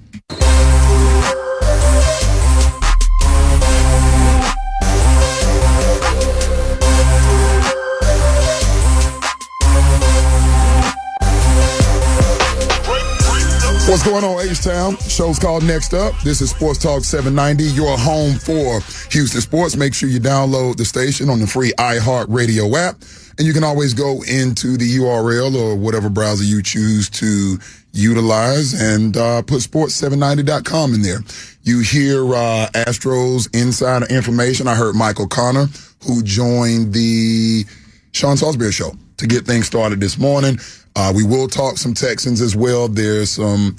What's 13.88 14.02
going 14.02 14.22
on, 14.22 14.46
H-Town? 14.46 14.98
Show's 14.98 15.38
called 15.38 15.64
Next 15.64 15.94
Up. 15.94 16.12
This 16.22 16.42
is 16.42 16.50
Sports 16.50 16.78
Talk 16.78 17.04
790, 17.04 17.74
your 17.74 17.96
home 17.96 18.34
for 18.34 18.80
Houston 19.12 19.40
sports. 19.40 19.76
Make 19.76 19.94
sure 19.94 20.10
you 20.10 20.20
download 20.20 20.76
the 20.76 20.84
station 20.84 21.30
on 21.30 21.40
the 21.40 21.46
free 21.46 21.72
iHeartRadio 21.78 22.74
app. 22.76 22.96
And 23.38 23.46
you 23.46 23.52
can 23.52 23.62
always 23.62 23.94
go 23.94 24.22
into 24.22 24.76
the 24.76 24.96
URL 24.98 25.54
or 25.54 25.76
whatever 25.76 26.10
browser 26.10 26.42
you 26.42 26.60
choose 26.60 27.08
to 27.10 27.58
utilize 27.92 28.74
and 28.74 29.16
uh, 29.16 29.42
put 29.42 29.60
sports790.com 29.60 30.94
in 30.94 31.02
there. 31.02 31.20
You 31.62 31.80
hear 31.80 32.34
uh, 32.34 32.68
Astros 32.74 33.48
insider 33.54 34.06
information. 34.06 34.66
I 34.66 34.74
heard 34.74 34.96
Michael 34.96 35.28
Connor, 35.28 35.66
who 36.04 36.22
joined 36.24 36.92
the 36.92 37.64
Sean 38.12 38.36
Salisbury 38.36 38.72
show 38.72 38.92
to 39.18 39.26
get 39.26 39.46
things 39.46 39.66
started 39.66 40.00
this 40.00 40.18
morning. 40.18 40.58
Uh, 40.96 41.12
we 41.14 41.24
will 41.24 41.46
talk 41.46 41.78
some 41.78 41.94
Texans 41.94 42.40
as 42.40 42.56
well. 42.56 42.88
There's 42.88 43.30
some 43.30 43.76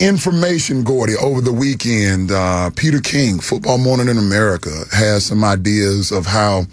information, 0.00 0.82
Gordy, 0.82 1.14
over 1.16 1.40
the 1.40 1.52
weekend. 1.52 2.32
Uh, 2.32 2.70
Peter 2.70 3.00
King, 3.00 3.38
Football 3.38 3.78
Morning 3.78 4.08
in 4.08 4.18
America, 4.18 4.84
has 4.92 5.24
some 5.24 5.44
ideas 5.44 6.10
of 6.10 6.26
how 6.26 6.64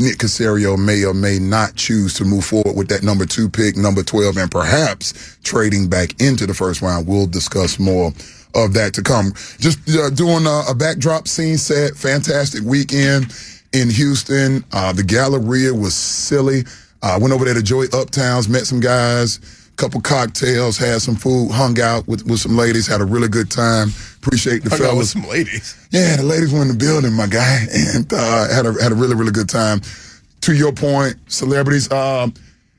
Nick 0.00 0.16
Caserio 0.16 0.78
may 0.78 1.04
or 1.04 1.14
may 1.14 1.38
not 1.38 1.76
choose 1.76 2.14
to 2.14 2.24
move 2.24 2.44
forward 2.44 2.74
with 2.74 2.88
that 2.88 3.02
number 3.02 3.26
two 3.26 3.48
pick, 3.48 3.76
number 3.76 4.02
12, 4.02 4.36
and 4.38 4.50
perhaps 4.50 5.38
trading 5.44 5.88
back 5.88 6.20
into 6.20 6.46
the 6.46 6.54
first 6.54 6.80
round. 6.80 7.06
We'll 7.06 7.26
discuss 7.26 7.78
more 7.78 8.12
of 8.54 8.72
that 8.74 8.94
to 8.94 9.02
come. 9.02 9.32
Just 9.58 9.78
uh, 9.90 10.10
doing 10.10 10.46
a, 10.46 10.62
a 10.70 10.74
backdrop 10.74 11.28
scene 11.28 11.58
set, 11.58 11.94
fantastic 11.94 12.62
weekend 12.62 13.32
in 13.72 13.90
Houston. 13.90 14.64
Uh, 14.72 14.92
the 14.92 15.02
Galleria 15.04 15.74
was 15.74 15.94
silly. 15.94 16.64
I 17.02 17.14
uh, 17.14 17.18
went 17.18 17.32
over 17.32 17.44
there 17.44 17.54
to 17.54 17.62
Joy 17.62 17.86
Uptowns, 17.86 18.48
met 18.48 18.66
some 18.66 18.80
guys, 18.80 19.38
couple 19.80 20.00
cocktails, 20.02 20.76
had 20.76 21.00
some 21.00 21.16
food, 21.16 21.50
hung 21.50 21.80
out 21.80 22.06
with, 22.06 22.26
with 22.26 22.38
some 22.38 22.54
ladies, 22.54 22.86
had 22.86 23.00
a 23.00 23.04
really 23.04 23.28
good 23.28 23.50
time. 23.50 23.88
Appreciate 24.18 24.62
the 24.62 24.68
Hung 24.68 24.78
out 24.80 24.96
with 24.96 25.10
fellas. 25.10 25.10
some 25.12 25.26
ladies. 25.26 25.88
Yeah, 25.90 26.16
the 26.16 26.22
ladies 26.22 26.52
were 26.52 26.60
in 26.60 26.68
the 26.68 26.74
building, 26.74 27.14
my 27.14 27.26
guy, 27.26 27.60
and 27.72 28.12
uh, 28.12 28.48
had 28.52 28.66
a 28.66 28.72
had 28.82 28.92
a 28.92 28.94
really 28.94 29.14
really 29.14 29.32
good 29.32 29.48
time. 29.48 29.80
To 30.42 30.54
your 30.54 30.72
point, 30.72 31.16
celebrities 31.28 31.90
um, 31.90 32.34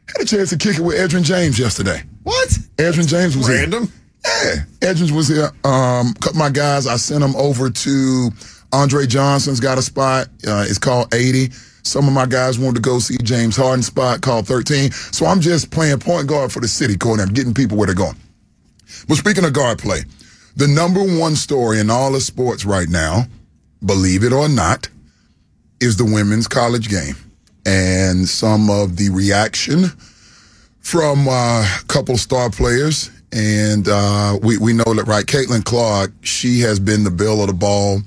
had 0.08 0.22
a 0.22 0.26
chance 0.26 0.50
to 0.52 0.58
kick 0.58 0.78
it 0.78 0.82
with 0.82 0.96
Edgerrin 0.96 1.24
James 1.24 1.58
yesterday. 1.58 2.04
What? 2.24 2.50
Edgerrin 2.78 3.08
James 3.08 3.36
was 3.36 3.48
here. 3.48 3.58
Random? 3.58 3.92
Yeah, 4.24 4.56
Edgens 4.84 5.12
was 5.12 5.28
here. 5.28 5.50
Um, 5.64 6.14
couple 6.14 6.38
my 6.38 6.52
guys, 6.52 6.86
I 6.86 6.98
sent 6.98 7.22
them 7.22 7.36
over 7.36 7.72
to 7.72 8.30
Andre 8.72 9.08
Johnson's 9.08 9.60
got 9.60 9.80
a 9.80 9.82
spot. 9.82 10.28
Uh, 10.48 10.66
it's 10.68 10.78
called 10.78 11.14
80. 11.14 11.50
Some 11.84 12.08
of 12.08 12.14
my 12.14 12.26
guys 12.26 12.60
wanted 12.60 12.76
to 12.76 12.82
go 12.82 13.00
see 13.00 13.18
James 13.24 13.56
Harden 13.56 13.84
spot 13.84 14.22
called 14.22 14.48
13. 14.48 14.92
So 14.92 15.26
I'm 15.26 15.42
just 15.42 15.72
playing 15.72 16.00
point 16.00 16.28
guard 16.28 16.52
for 16.52 16.60
the 16.60 16.68
city, 16.68 16.98
corner. 16.98 17.24
I'm 17.24 17.34
getting 17.34 17.54
people 17.54 17.78
where 17.78 17.88
they're 17.88 17.96
going. 17.96 18.18
But 19.08 19.16
speaking 19.16 19.46
of 19.46 19.54
guard 19.54 19.80
play, 19.80 20.02
the 20.56 20.68
number 20.68 21.02
one 21.02 21.36
story 21.36 21.80
in 21.80 21.90
all 21.90 22.16
of 22.16 22.22
sports 22.22 22.66
right 22.66 22.90
now, 22.90 23.24
believe 23.86 24.24
it 24.24 24.34
or 24.34 24.50
not, 24.50 24.90
is 25.80 25.98
the 25.98 26.06
women's 26.06 26.48
college 26.48 26.90
game. 26.90 27.16
And 27.66 28.28
some 28.28 28.70
of 28.70 28.98
the 28.98 29.10
reaction 29.10 29.86
from 30.80 31.28
uh, 31.28 31.62
a 31.62 31.84
couple 31.88 32.18
star 32.18 32.50
players. 32.50 33.10
And 33.32 33.88
uh, 33.88 34.40
we, 34.42 34.58
we 34.58 34.74
know 34.74 34.94
that, 34.94 35.06
right, 35.08 35.26
Caitlin 35.26 35.64
Clark, 35.64 36.12
she 36.22 36.60
has 36.62 36.80
been 36.80 37.04
the 37.04 37.12
bill 37.12 37.42
of 37.42 37.48
the 37.48 37.54
ball 37.54 38.02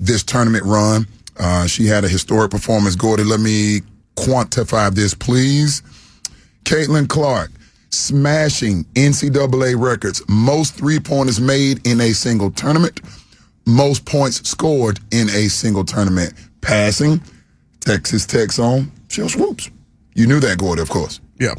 this 0.00 0.22
tournament 0.22 0.64
run. 0.64 1.06
Uh, 1.38 1.66
she 1.66 1.86
had 1.86 2.04
a 2.04 2.08
historic 2.08 2.50
performance. 2.50 2.96
Gordy, 2.96 3.24
let 3.24 3.40
me 3.40 3.80
quantify 4.16 4.94
this, 4.94 5.14
please. 5.14 5.82
Caitlin 6.64 7.08
Clark 7.08 7.50
smashing 7.90 8.84
NCAA 8.94 9.80
records. 9.80 10.22
Most 10.28 10.74
three 10.74 10.98
pointers 10.98 11.40
made 11.40 11.86
in 11.86 12.00
a 12.00 12.12
single 12.12 12.50
tournament. 12.50 13.00
Most 13.66 14.04
points 14.04 14.48
scored 14.48 15.00
in 15.10 15.28
a 15.30 15.48
single 15.48 15.84
tournament. 15.84 16.34
Passing, 16.60 17.22
Texas 17.80 18.26
Tech's 18.26 18.58
on 18.58 18.90
Sheryl 19.08 19.30
Swoopes. 19.30 19.70
You 20.14 20.26
knew 20.26 20.40
that, 20.40 20.58
Gordy, 20.58 20.82
of 20.82 20.90
course. 20.90 21.20
Yeah. 21.38 21.54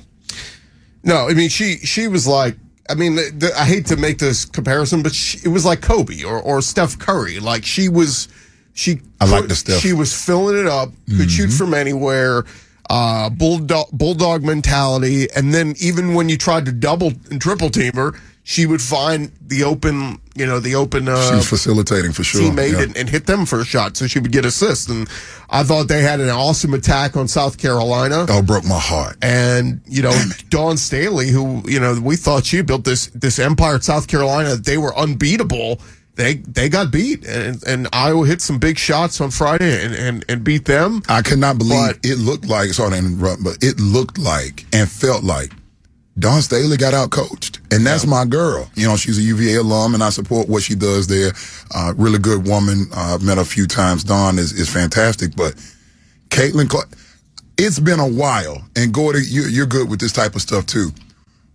No, 1.04 1.30
I 1.30 1.34
mean 1.34 1.50
she 1.50 1.78
she 1.78 2.08
was 2.08 2.26
like 2.26 2.58
I 2.90 2.96
mean 2.96 3.18
I 3.56 3.66
hate 3.66 3.86
to 3.88 3.96
make 3.96 4.18
this 4.18 4.46
comparison, 4.46 5.04
but 5.04 5.14
she, 5.14 5.40
it 5.46 5.50
was 5.50 5.66
like 5.66 5.82
Kobe 5.82 6.24
or 6.24 6.42
or 6.42 6.62
Steph 6.62 6.98
Curry. 6.98 7.40
Like 7.40 7.64
she 7.64 7.90
was 7.90 8.28
she 8.76 9.00
I 9.20 9.26
like 9.26 9.48
the 9.48 9.56
Steph. 9.56 9.80
She 9.82 9.94
was 9.94 10.14
filling 10.14 10.58
it 10.60 10.68
up, 10.68 10.90
could 11.18 11.32
shoot 11.32 11.50
from 11.50 11.74
anywhere. 11.74 12.44
Uh, 12.88 13.32
bulldog 13.32 13.88
bulldog 13.92 14.44
mentality, 14.44 15.28
and 15.36 15.52
then 15.52 15.74
even 15.80 16.14
when 16.14 16.30
you 16.30 16.38
tried 16.38 16.66
to 16.66 16.72
double 16.72 17.12
and 17.32 17.42
triple 17.42 17.72
team 17.72 17.94
her, 17.94 18.14
she 18.44 18.68
would 18.68 18.80
find 18.82 19.32
the 19.48 19.64
open, 19.64 20.20
you 20.36 20.46
know, 20.46 20.60
the 20.60 20.76
open 20.76 21.08
uh, 21.10 21.34
She's 21.36 21.50
facilitating 21.50 22.12
for 22.12 22.24
sure. 22.24 22.42
teammate 22.42 22.74
Yeah. 22.74 22.82
and, 22.84 22.96
and 22.96 23.10
hit 23.10 23.26
them 23.26 23.48
for 23.48 23.60
a 23.60 23.66
shot, 23.66 23.98
so 23.98 24.06
she 24.06 24.20
would 24.20 24.32
get 24.32 24.46
assists. 24.46 24.88
And 24.88 25.10
I 25.50 25.64
thought 25.64 25.88
they 25.88 26.04
had 26.04 26.20
an 26.20 26.30
awesome 26.30 26.76
attack 26.76 27.18
on 27.18 27.28
South 27.28 27.58
Carolina. 27.58 28.28
Oh, 28.30 28.44
broke 28.44 28.66
my 28.66 28.78
heart. 28.78 29.18
And 29.20 29.82
you 29.88 30.04
know, 30.04 30.14
Dawn 30.50 30.78
Staley, 30.78 31.30
who 31.30 31.64
you 31.68 31.80
know 31.80 32.00
we 32.00 32.18
thought 32.18 32.46
she 32.46 32.62
built 32.62 32.84
this 32.84 33.08
this 33.16 33.40
empire 33.40 33.76
at 33.78 33.84
South 33.84 34.08
Carolina, 34.08 34.58
they 34.58 34.78
were 34.78 34.96
unbeatable. 34.96 35.80
They 36.16 36.36
they 36.36 36.70
got 36.70 36.92
beat, 36.92 37.26
and 37.26 37.62
and 37.68 37.88
Iowa 37.92 38.26
hit 38.26 38.42
some 38.42 38.58
big 38.58 38.78
shots 38.78 39.20
on 39.20 39.32
Friday 39.32 39.84
and 39.86 39.94
and, 39.94 40.26
and 40.30 40.44
beat 40.44 40.66
them. 40.66 41.02
I 41.10 41.22
could 41.22 41.40
not 41.40 41.58
believe 41.58 41.88
But- 42.02 42.06
it 42.06 42.18
looked 42.18 42.46
like, 42.48 42.70
sorry 42.70 42.92
to 42.92 42.98
interrupt, 42.98 43.44
but 43.44 43.58
it 43.62 43.80
looked 43.80 44.18
like 44.18 44.66
and 44.74 44.90
felt 44.90 45.24
like 45.24 45.52
Dawn 46.18 46.42
Staley 46.42 46.78
got 46.78 46.94
out 46.94 47.12
coached. 47.12 47.60
And 47.72 47.86
that's 47.86 48.06
my 48.08 48.24
girl. 48.24 48.70
You 48.76 48.88
know, 48.88 48.96
she's 48.96 49.18
a 49.18 49.22
UVA 49.22 49.56
alum 49.56 49.94
and 49.94 50.02
I 50.02 50.10
support 50.10 50.48
what 50.48 50.64
she 50.64 50.74
does 50.74 51.08
there. 51.08 51.34
Uh, 51.76 51.94
really 51.98 52.20
good 52.20 52.48
woman. 52.48 52.86
Uh, 52.94 53.18
met 53.22 53.38
a 53.38 53.44
few 53.44 53.68
times. 53.68 54.06
Dawn 54.06 54.40
is, 54.40 54.54
is 54.54 54.70
fantastic, 54.70 55.36
but 55.36 55.56
Caitlin 56.30 56.70
Clark, 56.70 56.88
it's 57.58 57.80
been 57.80 58.00
a 58.00 58.08
while. 58.08 58.64
And 58.78 58.94
Gordy, 58.94 59.24
you, 59.28 59.42
you're 59.44 59.66
good 59.66 59.90
with 59.90 60.00
this 60.00 60.14
type 60.14 60.36
of 60.36 60.42
stuff 60.42 60.66
too. 60.66 60.92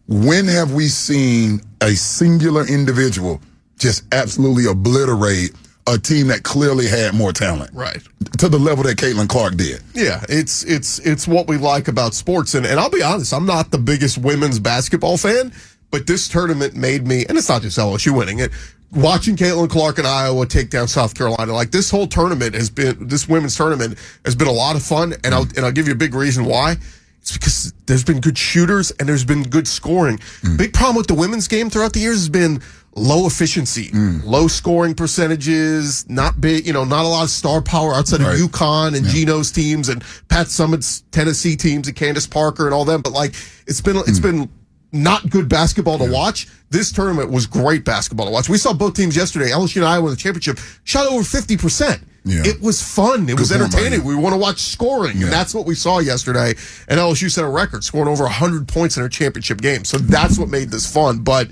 When 0.08 0.46
have 0.48 0.74
we 0.74 0.88
seen 0.88 1.62
a 1.80 1.92
singular 1.94 2.66
individual 2.66 3.40
just 3.80 4.04
absolutely 4.12 4.66
obliterate 4.66 5.50
a 5.86 5.98
team 5.98 6.28
that 6.28 6.44
clearly 6.44 6.86
had 6.86 7.14
more 7.14 7.32
talent? 7.32 7.70
Right. 7.74 8.00
To 8.38 8.48
the 8.48 8.58
level 8.58 8.84
that 8.84 8.98
Caitlin 8.98 9.28
Clark 9.28 9.56
did. 9.56 9.82
Yeah, 9.94 10.24
it's 10.28 10.62
it's 10.64 10.98
it's 11.00 11.26
what 11.26 11.48
we 11.48 11.56
like 11.56 11.88
about 11.88 12.14
sports, 12.14 12.54
and 12.54 12.64
and 12.64 12.78
I'll 12.78 12.90
be 12.90 13.02
honest, 13.02 13.34
I'm 13.34 13.46
not 13.46 13.70
the 13.70 13.78
biggest 13.78 14.18
women's 14.18 14.60
basketball 14.60 15.16
fan, 15.16 15.52
but 15.90 16.06
this 16.06 16.28
tournament 16.28 16.76
made 16.76 17.06
me, 17.06 17.26
and 17.28 17.36
it's 17.36 17.48
not 17.48 17.62
just 17.62 17.78
LSU 17.78 18.16
winning 18.16 18.38
it. 18.38 18.52
Watching 18.92 19.36
Caitlin 19.36 19.70
Clark 19.70 19.98
and 19.98 20.06
Iowa 20.06 20.46
take 20.46 20.70
down 20.70 20.88
South 20.88 21.14
Carolina, 21.14 21.52
like 21.52 21.70
this 21.70 21.90
whole 21.90 22.08
tournament 22.08 22.54
has 22.54 22.70
been, 22.70 23.06
this 23.06 23.28
women's 23.28 23.56
tournament 23.56 23.96
has 24.24 24.34
been 24.34 24.48
a 24.48 24.52
lot 24.52 24.74
of 24.74 24.82
fun, 24.82 25.14
and 25.24 25.34
I'll 25.34 25.42
and 25.56 25.60
I'll 25.60 25.72
give 25.72 25.86
you 25.86 25.92
a 25.92 25.96
big 25.96 26.14
reason 26.14 26.44
why. 26.44 26.76
It's 27.20 27.30
It's 27.30 27.32
because 27.32 27.72
there's 27.86 28.04
been 28.04 28.20
good 28.20 28.38
shooters 28.38 28.90
and 28.92 29.08
there's 29.08 29.24
been 29.24 29.42
good 29.42 29.68
scoring. 29.68 30.18
Mm. 30.42 30.56
Big 30.56 30.72
problem 30.72 30.96
with 30.96 31.06
the 31.06 31.14
women's 31.14 31.48
game 31.48 31.70
throughout 31.70 31.92
the 31.92 32.00
years 32.00 32.16
has 32.16 32.28
been 32.28 32.62
low 32.96 33.26
efficiency, 33.26 33.88
mm. 33.88 34.24
low 34.24 34.48
scoring 34.48 34.94
percentages, 34.94 36.08
not 36.08 36.40
big, 36.40 36.66
you 36.66 36.72
know, 36.72 36.84
not 36.84 37.04
a 37.04 37.08
lot 37.08 37.24
of 37.24 37.30
star 37.30 37.62
power 37.62 37.94
outside 37.94 38.20
Right. 38.20 38.34
of 38.34 38.50
UConn 38.50 38.96
and 38.96 39.06
Gino's 39.06 39.52
teams 39.52 39.88
and 39.88 40.02
Pat 40.28 40.48
Summitt's 40.48 41.02
Tennessee 41.12 41.56
teams 41.56 41.86
and 41.86 41.96
Candace 41.96 42.26
Parker 42.26 42.66
and 42.66 42.74
all 42.74 42.84
them. 42.84 43.00
But 43.00 43.12
like, 43.12 43.34
it's 43.66 43.80
been, 43.80 43.96
it's 43.96 44.18
mm. 44.18 44.22
been 44.22 44.50
not 44.92 45.30
good 45.30 45.48
basketball 45.48 45.98
to 45.98 46.10
watch. 46.10 46.48
This 46.70 46.92
tournament 46.92 47.30
was 47.30 47.46
great 47.46 47.84
basketball 47.84 48.26
to 48.26 48.32
watch. 48.32 48.48
We 48.48 48.58
saw 48.58 48.72
both 48.72 48.94
teams 48.94 49.16
yesterday. 49.16 49.50
LSU 49.50 49.76
and 49.76 49.84
Iowa 49.86 50.06
in 50.06 50.10
the 50.10 50.16
championship 50.16 50.58
shot 50.84 51.06
over 51.06 51.22
50%. 51.22 52.02
Yeah. 52.24 52.42
It 52.44 52.60
was 52.60 52.82
fun. 52.82 53.28
It 53.30 53.38
was 53.38 53.50
entertaining. 53.50 54.04
We 54.04 54.14
want 54.14 54.34
to 54.34 54.38
watch 54.38 54.58
scoring, 54.58 55.16
Yeah. 55.16 55.24
and 55.24 55.32
that's 55.32 55.54
what 55.54 55.64
we 55.64 55.74
saw 55.74 56.00
yesterday. 56.00 56.54
And 56.86 57.00
LSU 57.00 57.30
set 57.30 57.44
a 57.44 57.48
record, 57.48 57.82
scoring 57.82 58.08
over 58.08 58.24
100 58.24 58.68
points 58.68 58.96
in 58.96 59.02
her 59.02 59.08
championship 59.08 59.62
game. 59.62 59.84
So 59.86 59.96
that's 59.96 60.38
what 60.38 60.48
made 60.50 60.70
this 60.70 60.92
fun. 60.92 61.20
But 61.20 61.48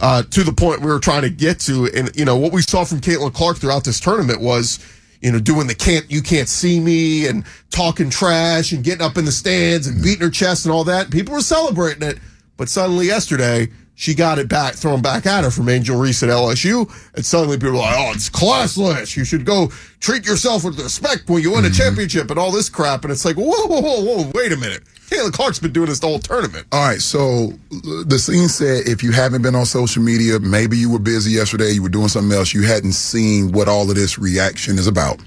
uh, 0.00 0.22
to 0.22 0.42
the 0.42 0.52
point 0.54 0.80
we 0.80 0.86
were 0.86 1.00
trying 1.00 1.22
to 1.22 1.30
get 1.30 1.60
to, 1.60 1.90
and 1.94 2.10
you 2.16 2.24
know 2.24 2.36
what 2.36 2.52
we 2.52 2.62
saw 2.62 2.84
from 2.84 3.00
Caitlin 3.00 3.34
Clark 3.34 3.58
throughout 3.58 3.84
this 3.84 4.00
tournament 4.00 4.40
was, 4.40 4.78
you 5.20 5.32
know, 5.32 5.38
doing 5.38 5.66
the 5.66 5.74
can't 5.74 6.10
you 6.10 6.22
can't 6.22 6.48
see 6.48 6.80
me 6.80 7.26
and 7.26 7.44
talking 7.70 8.08
trash 8.08 8.72
and 8.72 8.82
getting 8.82 9.02
up 9.04 9.18
in 9.18 9.26
the 9.26 9.32
stands 9.32 9.86
and 9.86 10.02
beating 10.02 10.22
her 10.22 10.30
chest 10.30 10.64
and 10.64 10.72
all 10.72 10.84
that. 10.84 11.10
People 11.10 11.34
were 11.34 11.40
celebrating 11.42 12.02
it, 12.08 12.18
but 12.56 12.68
suddenly 12.68 13.06
yesterday. 13.06 13.68
She 13.98 14.14
got 14.14 14.38
it 14.38 14.46
back, 14.46 14.74
thrown 14.74 15.00
back 15.00 15.24
at 15.24 15.42
her 15.42 15.50
from 15.50 15.70
Angel 15.70 15.98
Reese 15.98 16.22
at 16.22 16.28
LSU, 16.28 16.86
and 17.14 17.24
suddenly 17.24 17.56
people 17.56 17.72
were 17.72 17.78
like, 17.78 17.96
"Oh, 17.96 18.12
it's 18.12 18.28
classless. 18.28 19.16
You 19.16 19.24
should 19.24 19.46
go 19.46 19.72
treat 20.00 20.26
yourself 20.26 20.64
with 20.64 20.78
respect 20.78 21.30
when 21.30 21.42
you 21.42 21.52
win 21.52 21.64
a 21.64 21.70
championship 21.70 22.28
and 22.30 22.38
all 22.38 22.50
this 22.52 22.68
crap." 22.68 23.04
And 23.04 23.10
it's 23.10 23.24
like, 23.24 23.36
whoa, 23.36 23.66
whoa, 23.66 23.80
whoa, 23.80 24.02
whoa, 24.02 24.30
wait 24.34 24.52
a 24.52 24.56
minute. 24.58 24.82
Caitlin 25.08 25.32
Clark's 25.32 25.60
been 25.60 25.72
doing 25.72 25.88
this 25.88 26.00
the 26.00 26.08
whole 26.08 26.18
tournament. 26.18 26.66
All 26.72 26.86
right, 26.86 27.00
so 27.00 27.52
the 27.70 28.18
scene 28.18 28.48
said 28.48 28.86
if 28.86 29.02
you 29.02 29.12
haven't 29.12 29.42
been 29.42 29.54
on 29.54 29.64
social 29.64 30.02
media, 30.02 30.40
maybe 30.40 30.76
you 30.76 30.90
were 30.90 30.98
busy 30.98 31.30
yesterday, 31.30 31.70
you 31.70 31.82
were 31.82 31.88
doing 31.88 32.08
something 32.08 32.36
else, 32.36 32.52
you 32.52 32.64
hadn't 32.64 32.92
seen 32.92 33.52
what 33.52 33.68
all 33.68 33.88
of 33.88 33.96
this 33.96 34.18
reaction 34.18 34.78
is 34.78 34.86
about. 34.86 35.20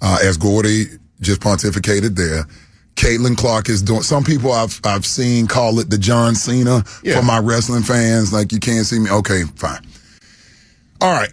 Uh, 0.00 0.18
as 0.22 0.36
Gordy 0.36 0.86
just 1.20 1.40
pontificated 1.40 2.16
there, 2.16 2.46
Caitlin 2.96 3.36
Clark 3.36 3.68
is 3.68 3.82
doing. 3.82 4.02
Some 4.02 4.24
people 4.24 4.52
I've 4.52 4.80
I've 4.84 5.06
seen 5.06 5.46
call 5.46 5.78
it 5.78 5.90
the 5.90 5.98
John 5.98 6.34
Cena 6.34 6.82
Yeah. 7.02 7.18
for 7.18 7.24
my 7.24 7.38
wrestling 7.38 7.82
fans. 7.82 8.32
Like 8.32 8.52
you 8.52 8.58
can't 8.58 8.86
see 8.86 8.98
me. 8.98 9.10
Okay, 9.10 9.42
fine. 9.56 9.86
All 11.00 11.12
right. 11.12 11.30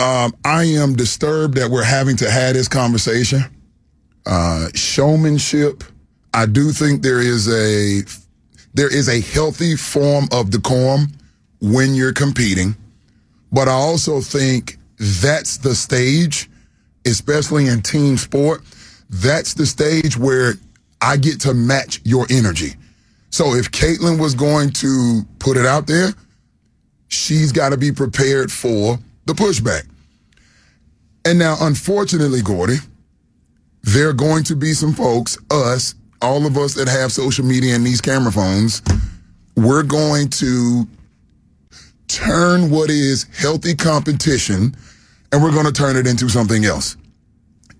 Um, 0.00 0.34
I 0.44 0.64
am 0.64 0.94
disturbed 0.96 1.56
that 1.56 1.70
we're 1.70 1.84
having 1.84 2.16
to 2.16 2.30
have 2.30 2.54
this 2.54 2.66
conversation. 2.66 3.44
Uh, 4.24 4.68
showmanship. 4.74 5.84
I 6.32 6.46
do 6.46 6.70
think 6.72 7.02
there 7.02 7.20
is 7.20 7.46
a 7.46 8.02
there 8.74 8.90
is 8.92 9.08
a 9.08 9.20
healthy 9.20 9.76
form 9.76 10.28
of 10.32 10.48
decorum 10.50 11.08
when 11.60 11.94
you're 11.94 12.14
competing, 12.14 12.74
but 13.52 13.68
I 13.68 13.72
also 13.72 14.22
think 14.22 14.78
that's 14.98 15.58
the 15.58 15.74
stage, 15.74 16.48
especially 17.04 17.66
in 17.66 17.82
team 17.82 18.16
sport. 18.16 18.62
That's 19.10 19.52
the 19.54 19.66
stage 19.66 20.16
where 20.16 20.54
I 21.02 21.16
get 21.16 21.40
to 21.40 21.52
match 21.52 22.00
your 22.04 22.26
energy. 22.30 22.74
So 23.30 23.54
if 23.54 23.70
Caitlin 23.72 24.20
was 24.20 24.34
going 24.34 24.70
to 24.70 25.22
put 25.40 25.56
it 25.56 25.66
out 25.66 25.86
there, 25.86 26.10
she's 27.08 27.50
got 27.50 27.70
to 27.70 27.76
be 27.76 27.90
prepared 27.90 28.52
for 28.52 28.98
the 29.26 29.32
pushback. 29.32 29.86
And 31.24 31.38
now, 31.38 31.56
unfortunately, 31.60 32.42
Gordy, 32.42 32.76
there 33.82 34.08
are 34.08 34.14
going 34.14 34.44
to 34.44 34.56
be 34.56 34.72
some 34.72 34.92
folks, 34.92 35.38
us, 35.50 35.94
all 36.20 36.46
of 36.46 36.56
us 36.56 36.74
that 36.74 36.88
have 36.88 37.10
social 37.10 37.44
media 37.44 37.74
and 37.74 37.84
these 37.84 38.00
camera 38.00 38.30
phones, 38.30 38.80
we're 39.56 39.82
going 39.82 40.28
to 40.28 40.86
turn 42.06 42.70
what 42.70 42.90
is 42.90 43.26
healthy 43.36 43.74
competition 43.74 44.76
and 45.32 45.42
we're 45.42 45.52
going 45.52 45.66
to 45.66 45.72
turn 45.72 45.96
it 45.96 46.06
into 46.06 46.28
something 46.28 46.64
else. 46.64 46.96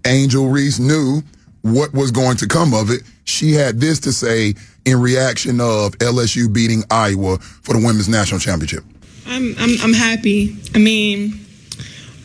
Angel 0.07 0.49
Reese 0.49 0.79
knew 0.79 1.23
what 1.63 1.93
was 1.93 2.11
going 2.11 2.37
to 2.39 2.47
come 2.47 2.75
of 2.75 2.91
it. 2.91 3.03
She 3.25 3.53
had 3.53 3.81
this 3.81 4.01
to 4.01 4.13
say 4.13 4.55
in 4.85 5.01
reaction 5.01 5.61
of 5.61 5.97
LSU 5.99 6.53
beating 6.53 6.83
Iowa 6.91 7.39
for 7.39 7.75
the 7.75 7.85
women's 7.85 8.09
national 8.09 8.41
championship. 8.41 8.85
I'm 9.27 9.55
I'm 9.59 9.71
I'm 9.83 9.93
happy. 9.93 10.57
I 10.75 10.79
mean, 10.79 11.41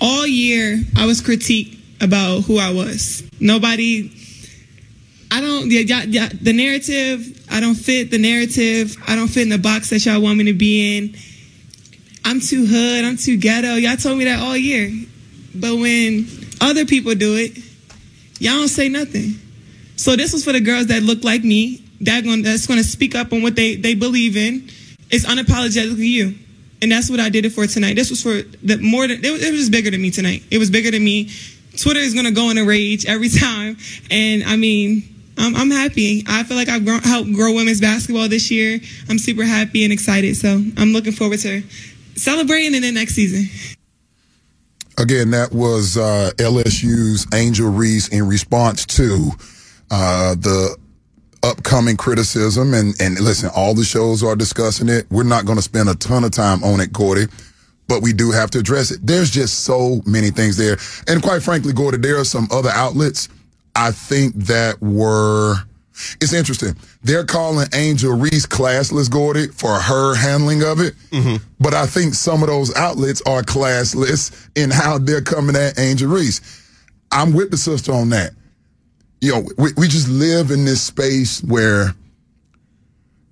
all 0.02 0.26
year 0.26 0.82
I 0.98 1.06
was 1.06 1.22
critiqued 1.22 1.78
about 2.02 2.42
who 2.42 2.58
I 2.58 2.74
was. 2.74 3.24
Nobody. 3.40 4.12
I 5.30 5.42
don't. 5.42 5.70
Yeah, 5.70 5.82
yeah, 5.82 6.04
yeah, 6.08 6.30
the 6.42 6.54
narrative. 6.54 7.46
I 7.52 7.60
don't 7.60 7.76
fit 7.76 8.12
the 8.12 8.18
narrative. 8.18 8.96
I 9.08 9.16
don't 9.16 9.28
fit 9.28 9.44
in 9.44 9.50
the 9.50 9.58
box 9.58 9.90
that 9.92 10.06
y'all 10.06 10.22
want 10.22 10.38
me 10.38 10.46
to 10.46 10.54
be 10.54 10.98
in. 10.98 11.16
I'm 12.26 12.40
too 12.42 12.66
hood. 12.66 13.06
I'm 13.06 13.18
too 13.18 13.38
ghetto. 13.38 13.76
Y'all 13.76 13.98
told 13.98 14.18
me 14.18 14.26
that 14.26 14.40
all 14.40 14.58
year. 14.58 14.92
But 15.56 15.76
when 15.76 16.28
other 16.62 16.86
people 16.86 17.16
do 17.16 17.36
it, 17.38 17.58
y'all 18.40 18.54
don't 18.54 18.68
say 18.68 18.90
nothing. 18.90 19.36
So 19.96 20.16
this 20.16 20.34
was 20.34 20.44
for 20.44 20.52
the 20.52 20.62
girls 20.62 20.88
that 20.88 21.04
look 21.04 21.24
like 21.24 21.44
me. 21.44 21.84
That 22.02 22.24
going 22.24 22.44
that's 22.44 22.68
to 22.68 22.84
speak 22.84 23.16
up 23.16 23.34
on 23.34 23.42
what 23.42 23.56
they 23.56 23.76
they 23.76 23.96
believe 23.96 24.38
in. 24.38 24.70
It's 25.10 25.26
unapologetically 25.26 26.08
you, 26.08 26.36
and 26.82 26.92
that's 26.92 27.10
what 27.10 27.20
I 27.20 27.30
did 27.30 27.46
it 27.46 27.52
for 27.52 27.66
tonight. 27.66 27.96
This 27.96 28.10
was 28.10 28.22
for 28.22 28.42
the 28.64 28.78
more 28.78 29.08
than 29.08 29.24
it 29.24 29.32
was, 29.32 29.44
it 29.44 29.52
was 29.52 29.70
bigger 29.70 29.90
than 29.90 30.02
me 30.02 30.12
tonight. 30.12 30.44
It 30.52 30.60
was 30.60 30.70
bigger 30.70 30.92
than 30.92 31.04
me. 31.04 31.32
Twitter 31.82 32.00
is 32.00 32.14
to 32.14 32.32
go 32.32 32.50
in 32.50 32.58
a 32.58 32.66
rage 32.66 33.06
every 33.06 33.30
time, 33.44 33.78
and 34.10 34.44
I 34.44 34.56
mean. 34.56 35.14
I'm, 35.40 35.56
I'm 35.56 35.70
happy. 35.70 36.24
I 36.28 36.44
feel 36.46 36.58
like 36.58 36.68
I've 36.68 36.84
grown, 36.84 37.00
helped 37.02 37.32
grow 37.34 37.54
women's 37.54 37.80
basketball 37.80 38.28
this 38.28 38.50
year. 38.50 38.80
I'm 39.08 39.20
super 39.20 39.44
happy 39.44 39.84
and 39.84 39.94
excited. 39.94 40.36
So 40.36 40.50
I'm 40.50 40.94
looking 40.94 41.12
forward 41.12 41.38
to 41.42 41.62
celebrating 42.16 42.74
in 42.74 42.82
the 42.82 42.92
next 42.92 43.14
season. 43.14 43.77
Again, 45.00 45.32
that 45.32 45.52
was 45.52 45.96
uh, 45.96 46.32
LSU's 46.38 47.28
Angel 47.34 47.70
Reese 47.70 48.08
in 48.08 48.28
response 48.28 48.86
to 48.88 49.30
uh, 49.92 50.36
the 50.36 50.76
upcoming 51.44 51.98
criticism. 51.98 52.74
And, 52.74 53.00
and 53.00 53.20
listen, 53.20 53.52
all 53.56 53.76
the 53.76 53.84
shows 53.84 54.24
are 54.24 54.36
discussing 54.36 54.90
it. 54.90 55.06
We're 55.12 55.24
not 55.24 55.46
going 55.46 55.58
to 55.58 55.62
spend 55.62 55.90
a 55.90 55.96
ton 55.96 56.24
of 56.24 56.32
time 56.32 56.64
on 56.64 56.80
it, 56.82 56.92
Gordy, 56.92 57.28
but 57.88 58.02
we 58.02 58.12
do 58.12 58.32
have 58.32 58.50
to 58.52 58.60
address 58.60 58.90
it. 58.92 59.00
There's 59.06 59.30
just 59.30 59.66
so 59.66 60.02
many 60.06 60.32
things 60.32 60.58
there. 60.58 60.78
And 61.08 61.22
quite 61.22 61.44
frankly, 61.44 61.74
Gordy, 61.74 62.00
there 62.00 62.20
are 62.20 62.26
some 62.26 62.48
other 62.52 62.70
outlets 62.70 63.30
I 63.76 63.92
think 63.92 64.36
that 64.36 64.82
were. 64.82 65.58
It's 66.22 66.34
interesting. 66.34 66.76
They're 67.04 67.26
calling 67.26 67.68
Angel 67.74 68.14
Reese 68.14 68.46
classless, 68.46 69.10
Gordy, 69.10 69.48
for 69.48 69.80
her 69.80 70.16
handling 70.16 70.64
of 70.64 70.80
it. 70.80 70.94
But 71.60 71.74
I 71.74 71.86
think 71.86 72.14
some 72.14 72.44
of 72.44 72.50
those 72.50 72.76
outlets 72.76 73.22
are 73.26 73.42
classless 73.42 74.50
in 74.56 74.70
how 74.72 74.98
they're 75.00 75.22
coming 75.22 75.56
at 75.56 75.80
Angel 75.80 76.10
Reese. 76.10 76.42
I'm 77.12 77.34
with 77.34 77.52
the 77.52 77.58
sister 77.58 77.92
on 77.92 78.10
that. 78.10 78.34
You 79.22 79.32
know, 79.34 79.48
we, 79.58 79.72
we 79.78 79.88
just 79.88 80.08
live 80.08 80.52
in 80.52 80.66
this 80.66 80.82
space 80.82 81.42
where 81.44 81.94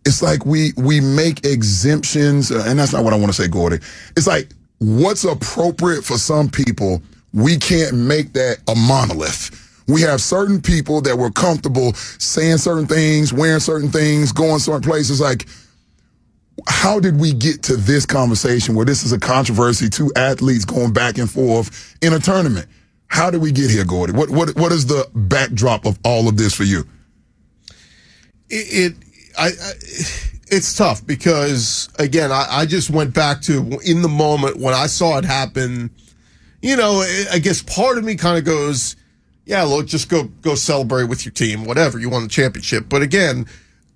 it's 0.06 0.22
like 0.22 0.46
we 0.46 0.72
we 0.78 1.00
make 1.02 1.46
exemptions, 1.46 2.52
uh, 2.52 2.64
and 2.68 2.80
that's 2.80 2.94
not 2.94 3.04
what 3.04 3.14
I 3.14 3.18
want 3.18 3.34
to 3.34 3.42
say, 3.42 3.48
Gordy. 3.48 3.78
It's 4.16 4.28
like 4.28 4.50
what's 4.80 5.24
appropriate 5.24 6.04
for 6.04 6.18
some 6.18 6.50
people, 6.50 7.02
we 7.34 7.58
can't 7.58 7.96
make 7.96 8.34
that 8.34 8.58
a 8.68 8.76
monolith. 8.76 9.62
We 9.88 10.02
have 10.02 10.22
certain 10.22 10.62
people 10.62 11.02
that 11.02 11.18
were 11.18 11.32
comfortable 11.32 11.94
saying 11.94 12.58
certain 12.58 12.88
things, 12.88 13.32
wearing 13.34 13.60
certain 13.60 13.90
things, 13.90 14.32
going 14.32 14.60
certain 14.60 14.82
places. 14.82 15.22
Like, 15.22 15.48
how 16.68 17.00
did 17.00 17.20
we 17.20 17.34
get 17.34 17.62
to 17.64 17.76
this 17.78 18.06
conversation 18.06 18.76
where 18.76 18.86
this 18.86 19.04
is 19.04 19.12
a 19.12 19.20
controversy, 19.20 19.90
two 19.90 20.12
athletes 20.16 20.66
going 20.66 20.94
back 20.94 21.18
and 21.18 21.30
forth 21.30 21.96
in 22.02 22.14
a 22.14 22.20
tournament? 22.20 22.68
How 23.08 23.30
did 23.30 23.42
we 23.42 23.52
get 23.52 23.70
here, 23.70 23.86
Gordy? 23.86 24.14
What 24.14 24.30
what 24.32 24.56
what 24.56 24.72
is 24.72 24.88
the 24.88 25.08
backdrop 25.14 25.86
of 25.86 26.00
all 26.04 26.28
of 26.28 26.38
this 26.38 26.54
for 26.56 26.64
you? 26.64 26.86
it, 28.50 28.94
it 28.94 28.96
I, 29.38 29.48
I 29.48 29.72
it's 30.48 30.76
tough 30.76 31.06
because 31.06 31.90
again 32.00 32.32
I, 32.32 32.46
I 32.50 32.66
just 32.66 32.90
went 32.90 33.14
back 33.14 33.42
to 33.44 33.80
in 33.86 34.02
the 34.02 34.08
moment 34.08 34.58
when 34.58 34.74
I 34.74 34.88
saw 34.88 35.18
it 35.18 35.26
happen 35.26 35.90
you 36.62 36.76
know 36.76 37.02
I- 37.02 37.26
I 37.34 37.40
guess 37.40 37.62
part 37.64 37.98
of 37.98 38.04
me 38.04 38.16
kind 38.16 38.38
of 38.38 38.46
goes 38.46 38.96
yeah 39.46 39.64
look 39.64 39.86
just 39.88 40.10
go 40.10 40.24
go 40.42 40.56
celebrate 40.56 41.06
with 41.06 41.26
your 41.26 41.32
team 41.34 41.66
whatever 41.66 42.00
you 42.00 42.10
won 42.10 42.24
the 42.24 42.30
championship 42.30 42.86
but 42.90 43.02
again 43.02 43.46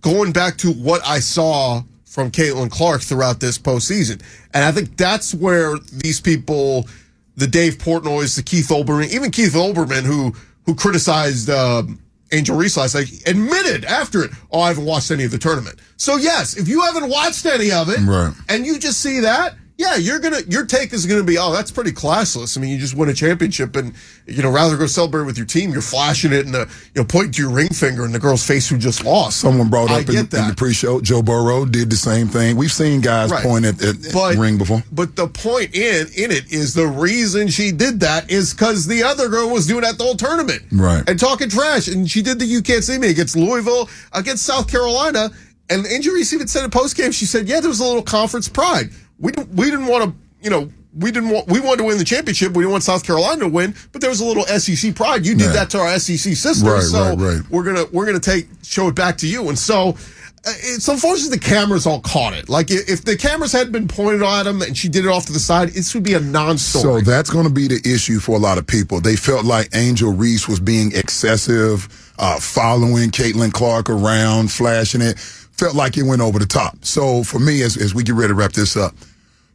going 0.01 0.31
back 0.31 0.57
to 0.57 0.71
what 0.71 1.01
I 1.05 1.19
saw 1.19 1.83
from 2.05 2.31
Caitlin 2.31 2.71
Clark 2.71 3.01
throughout 3.01 3.39
this 3.39 3.57
postseason 3.57 4.21
and 4.53 4.63
I 4.63 4.71
think 4.71 4.97
that's 4.97 5.33
where 5.33 5.77
these 5.91 6.19
people 6.21 6.87
the 7.35 7.47
Dave 7.47 7.77
Portnoy's 7.77 8.35
the 8.35 8.43
Keith 8.43 8.67
Olbermann 8.69 9.09
even 9.13 9.31
Keith 9.31 9.53
Olbermann 9.53 10.03
who 10.03 10.33
who 10.65 10.75
criticized 10.75 11.49
um, 11.49 11.99
Angel 12.31 12.55
Reese 12.55 12.77
last 12.77 12.93
night 12.93 13.09
admitted 13.25 13.85
after 13.85 14.23
it, 14.23 14.31
oh, 14.51 14.59
I 14.61 14.67
haven't 14.67 14.85
watched 14.85 15.09
any 15.09 15.23
of 15.23 15.31
the 15.31 15.39
tournament. 15.39 15.79
So 15.97 16.17
yes, 16.17 16.55
if 16.57 16.67
you 16.67 16.81
haven't 16.81 17.09
watched 17.09 17.43
any 17.47 17.71
of 17.71 17.89
it, 17.89 17.97
Right. 18.01 18.31
and 18.49 18.67
you 18.67 18.77
just 18.77 19.01
see 19.01 19.21
that, 19.21 19.55
yeah, 19.79 19.95
you're 19.95 20.19
gonna 20.19 20.41
your 20.49 20.65
take 20.65 20.91
is 20.91 21.05
gonna 21.05 21.23
be, 21.23 21.37
oh, 21.37 21.53
that's 21.53 21.71
pretty 21.71 21.93
classless. 21.93 22.57
I 22.57 22.61
mean, 22.61 22.69
you 22.69 22.77
just 22.77 22.95
win 22.95 23.07
a 23.07 23.13
championship, 23.13 23.77
and 23.77 23.93
you 24.27 24.43
know, 24.43 24.51
rather 24.51 24.75
go 24.75 24.85
celebrate 24.87 25.23
with 25.23 25.37
your 25.37 25.45
team, 25.45 25.71
you're 25.71 25.81
flashing 25.81 26.33
it 26.33 26.45
and 26.45 26.53
the 26.53 26.67
you 26.93 27.01
know 27.01 27.05
pointing 27.05 27.31
to 27.31 27.41
your 27.43 27.49
ring 27.51 27.69
finger 27.69 28.03
in 28.03 28.11
the 28.11 28.19
girl's 28.19 28.45
face 28.45 28.67
who 28.67 28.77
just 28.77 29.05
lost. 29.05 29.39
Someone 29.39 29.69
brought 29.69 29.89
up 29.89 30.09
in, 30.09 30.17
in 30.17 30.25
the 30.27 30.53
pre-show, 30.57 30.99
Joe 30.99 31.21
Burrow 31.21 31.63
did 31.63 31.89
the 31.89 31.95
same 31.95 32.27
thing. 32.27 32.57
We've 32.57 32.71
seen 32.71 32.99
guys 32.99 33.31
Right. 33.31 33.41
point 33.41 33.63
at, 33.63 33.81
at 33.81 33.95
but 34.11 34.35
ring 34.35 34.57
before. 34.57 34.83
But 34.91 35.15
the 35.15 35.29
point 35.29 35.73
in 35.73 36.07
in 36.17 36.31
it 36.31 36.51
is 36.51 36.73
the 36.73 36.85
reason 36.85 37.47
she 37.47 37.71
did 37.71 38.01
that 38.01 38.29
is 38.29 38.53
because 38.53 38.85
the 38.85 39.03
other 39.03 39.29
girl 39.29 39.49
was 39.49 39.65
doing 39.65 39.81
that 39.83 39.97
the 39.97 40.03
whole 40.03 40.15
tournament, 40.15 40.61
Right. 40.73 41.03
And 41.07 41.17
talking 41.17 41.47
trash, 41.49 41.87
and 41.87 42.11
she 42.11 42.21
did 42.21 42.39
the 42.39 42.45
you 42.45 42.61
can't 42.61 42.83
see 42.83 42.97
me 42.97 43.09
against 43.09 43.37
Louisville, 43.37 43.89
against 44.11 44.43
South 44.45 44.67
Carolina, 44.69 45.31
and 45.69 45.85
Angel 45.87 46.13
Reese 46.13 46.33
even 46.33 46.47
said 46.47 46.65
in 46.65 46.69
post 46.71 46.97
game, 46.97 47.11
she 47.13 47.25
said, 47.25 47.47
yeah, 47.47 47.59
there 47.61 47.69
was 47.69 47.79
a 47.79 47.85
little 47.85 48.01
conference 48.01 48.49
pride. 48.49 48.89
We 49.19 49.31
didn't 49.31 49.53
we 49.55 49.69
didn't 49.69 49.87
want 49.87 50.03
to, 50.05 50.15
you 50.43 50.49
know. 50.49 50.69
We 50.97 51.11
didn't 51.11 51.29
want. 51.29 51.47
We 51.47 51.59
wanted 51.59 51.77
to 51.77 51.83
win 51.83 51.99
the 51.99 52.03
championship. 52.03 52.53
We 52.53 52.63
didn't 52.63 52.71
want 52.71 52.83
South 52.83 53.03
Carolina 53.05 53.41
to 53.41 53.47
win, 53.47 53.75
but 53.91 54.01
there 54.01 54.09
was 54.09 54.21
a 54.21 54.25
little 54.25 54.43
SEC 54.45 54.95
pride. 54.95 55.23
You 55.23 55.35
did 55.35 55.45
Yeah. 55.47 55.51
that 55.53 55.69
to 55.71 55.79
our 55.79 55.99
SEC 55.99 56.35
sister, 56.35 56.65
Right, 56.71 56.81
so 56.81 57.09
right, 57.15 57.17
right. 57.35 57.41
we're 57.51 57.63
gonna 57.63 57.85
we're 57.91 58.07
gonna 58.07 58.19
take 58.19 58.47
show 58.63 58.87
it 58.87 58.95
back 58.95 59.17
to 59.19 59.27
you. 59.27 59.49
And 59.49 59.57
so 59.57 59.89
uh, 59.89 60.51
it's 60.63 60.87
unfortunate 60.87 61.29
the 61.29 61.37
cameras 61.37 61.85
all 61.85 61.99
caught 62.01 62.33
it. 62.33 62.49
Like 62.49 62.71
if 62.71 63.05
the 63.05 63.15
cameras 63.15 63.51
had 63.51 63.71
been 63.71 63.87
pointed 63.87 64.23
at 64.23 64.47
him 64.47 64.63
and 64.63 64.75
she 64.75 64.89
did 64.89 65.05
it 65.05 65.09
off 65.09 65.27
to 65.27 65.31
the 65.33 65.39
side, 65.39 65.69
this 65.69 65.93
would 65.93 66.03
be 66.03 66.15
a 66.15 66.19
non-story. 66.19 67.01
So 67.03 67.11
that's 67.11 67.29
going 67.29 67.45
to 67.45 67.53
be 67.53 67.67
the 67.67 67.81
issue 67.85 68.19
for 68.19 68.35
a 68.35 68.39
lot 68.39 68.57
of 68.57 68.65
people. 68.65 68.99
They 68.99 69.15
felt 69.15 69.45
like 69.45 69.69
Angel 69.75 70.11
Reese 70.11 70.47
was 70.47 70.59
being 70.59 70.91
excessive, 70.95 71.87
uh, 72.17 72.39
following 72.39 73.11
Caitlin 73.11 73.53
Clark 73.53 73.89
around, 73.91 74.51
flashing 74.51 75.01
it. 75.01 75.19
Felt 75.19 75.75
like 75.75 75.97
it 75.97 76.03
went 76.03 76.21
over 76.21 76.39
the 76.39 76.45
top. 76.47 76.83
So 76.85 77.23
for 77.23 77.37
me, 77.37 77.61
as, 77.61 77.75
as 77.77 77.93
we 77.93 78.01
get 78.03 78.15
ready 78.15 78.29
to 78.29 78.33
wrap 78.33 78.53
this 78.53 78.75
up, 78.77 78.95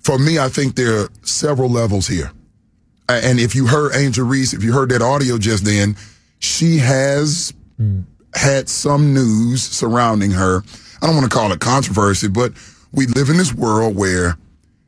for 0.05 0.19
me, 0.19 0.39
I 0.39 0.49
think 0.49 0.77
there 0.77 1.01
are 1.01 1.09
several 1.23 1.71
levels 1.71 2.07
here. 2.07 2.31
And 3.09 3.39
if 3.39 3.55
you 3.55 3.67
heard 3.67 3.95
Angel 3.95 4.27
Reese, 4.27 4.55
if 4.55 4.63
you 4.63 4.73
heard 4.73 4.91
that 4.91 5.03
audio 5.03 5.37
just 5.37 5.65
then, 5.65 5.97
she 6.39 6.79
has 6.79 7.53
had 8.35 8.69
some 8.69 9.13
news 9.13 9.63
surrounding 9.63 10.31
her. 10.31 10.63
I 11.03 11.07
don't 11.07 11.17
want 11.17 11.31
to 11.31 11.37
call 11.37 11.53
it 11.53 11.61
controversy, 11.61 12.29
but 12.29 12.53
we 12.93 13.07
live 13.07 13.29
in 13.29 13.37
this 13.37 13.53
world 13.53 13.97
where 13.97 14.39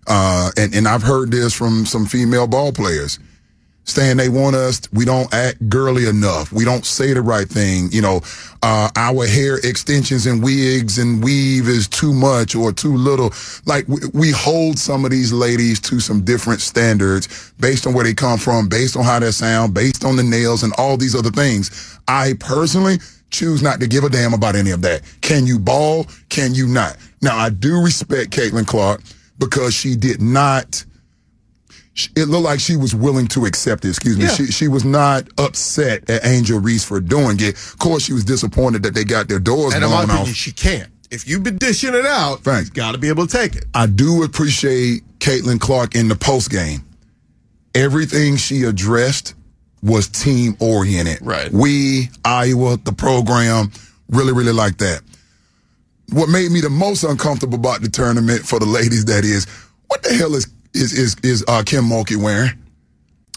uh, 0.07 0.51
and, 0.57 0.75
and 0.75 0.87
I've 0.87 1.03
heard 1.03 1.31
this 1.31 1.53
from 1.53 1.85
some 1.85 2.07
female 2.07 2.47
ball 2.47 2.73
players 2.73 3.19
saying 3.87 4.17
they 4.17 4.29
want 4.29 4.57
us, 4.57 4.81
we 4.93 5.05
don't 5.05 5.33
act 5.33 5.69
girly 5.69 6.07
enough. 6.07 6.53
We 6.53 6.65
don't 6.65 6.85
say 6.85 7.13
the 7.13 7.23
right 7.23 7.49
thing. 7.49 7.89
You 7.93 8.03
know, 8.03 8.21
uh, 8.63 8.91
our 8.97 9.27
hair 9.27 9.59
extensions 9.63 10.27
and 10.27 10.43
wigs 10.43 10.99
and 10.99 11.23
weave 11.23 11.69
is 11.69 11.89
too 11.89 12.13
much 12.13 12.55
or 12.55 12.73
too 12.73 12.97
little. 12.97 13.33
Like 13.65 13.87
we, 13.89 14.01
we 14.13 14.31
hold 14.33 14.79
some 14.79 15.05
of 15.05 15.11
these 15.11 15.33
ladies 15.33 15.81
to 15.81 16.01
some 16.01 16.25
different 16.25 16.61
standards 16.61 17.53
based 17.61 17.87
on 17.87 17.95
where 17.95 18.05
they 18.05 18.15
come 18.15 18.39
from, 18.39 18.69
based 18.69 18.97
on 18.97 19.05
how 19.05 19.19
they 19.21 19.31
sound, 19.31 19.73
based 19.73 20.05
on 20.05 20.17
the 20.17 20.23
nails 20.23 20.63
and 20.63 20.73
all 20.79 20.97
these 20.97 21.15
other 21.15 21.31
things. 21.31 21.99
I 22.09 22.35
personally 22.41 22.99
choose 23.31 23.63
not 23.63 23.81
to 23.81 23.87
give 23.87 24.05
a 24.05 24.09
damn 24.09 24.35
about 24.35 24.57
any 24.57 24.71
of 24.71 24.83
that. 24.83 25.03
Can 25.21 25.47
you 25.47 25.59
ball? 25.59 26.07
Can 26.29 26.55
you 26.55 26.67
not? 26.67 26.97
Now, 27.23 27.37
I 27.37 27.51
do 27.51 27.83
respect 27.83 28.31
Caitlin 28.31 28.67
Clark 28.67 29.03
because 29.39 29.75
she 29.75 29.97
did 29.97 30.21
not 30.21 30.85
it 32.15 32.29
looked 32.29 32.45
like 32.45 32.61
she 32.61 32.77
was 32.77 32.95
willing 32.95 33.27
to 33.29 33.47
accept 33.47 33.85
it. 33.85 33.89
Excuse 33.89 34.19
me. 34.19 34.25
Yeah. 34.25 34.31
She 34.31 34.47
she 34.47 34.69
was 34.69 34.85
not 34.85 35.29
upset 35.39 36.09
at 36.11 36.25
Angel 36.27 36.61
Reese 36.61 36.85
for 36.85 37.01
doing 37.01 37.39
it. 37.41 37.55
Of 37.55 37.79
course, 37.79 38.05
she 38.05 38.13
was 38.13 38.25
disappointed 38.25 38.83
that 38.83 38.95
they 38.95 39.05
got 39.05 39.29
their 39.29 39.39
doors 39.39 39.75
and 39.75 39.83
blown 39.83 40.05
opinion, 40.05 40.29
off. 40.29 40.29
she 40.29 40.53
can't. 40.53 40.91
If 41.11 41.29
you've 41.29 41.43
been 41.43 41.57
dishing 41.59 41.95
it 41.95 42.05
out, 42.05 42.41
Thanks. 42.41 42.69
got 42.71 42.93
to 42.93 42.99
be 42.99 43.09
able 43.09 43.27
to 43.27 43.33
take 43.33 43.55
it. 43.57 43.65
I 43.75 43.87
do 43.87 44.25
appreciate 44.25 45.03
Caitlin 45.21 45.61
Clark 45.61 45.95
in 45.95 46.09
the 46.09 46.17
post 46.17 46.51
game. 46.51 46.85
Everything 47.75 48.37
she 48.37 48.65
addressed 48.65 49.35
was 49.83 50.09
team 50.09 50.57
oriented. 50.61 51.19
Right. 51.23 51.53
We, 51.53 52.09
Iowa, 52.25 52.77
the 52.79 52.93
program, 52.93 53.71
really, 54.09 54.33
really 54.33 54.53
like 54.53 54.79
that. 54.79 55.03
What 56.13 56.29
made 56.29 56.51
me 56.51 56.61
the 56.61 56.71
most 56.71 57.05
uncomfortable 57.05 57.59
about 57.59 57.83
the 57.83 57.89
tournament 57.89 58.41
for 58.41 58.59
the 58.59 58.67
ladies, 58.67 59.05
that 59.07 59.25
is, 59.25 59.47
what 59.89 60.03
the 60.03 60.15
hell 60.15 60.35
is 60.35 60.47
is 60.77 60.93
is, 60.93 61.17
is 61.23 61.45
uh, 61.49 61.63
Kim 61.65 61.85
Mulkey 61.85 62.17
wearing? 62.17 62.51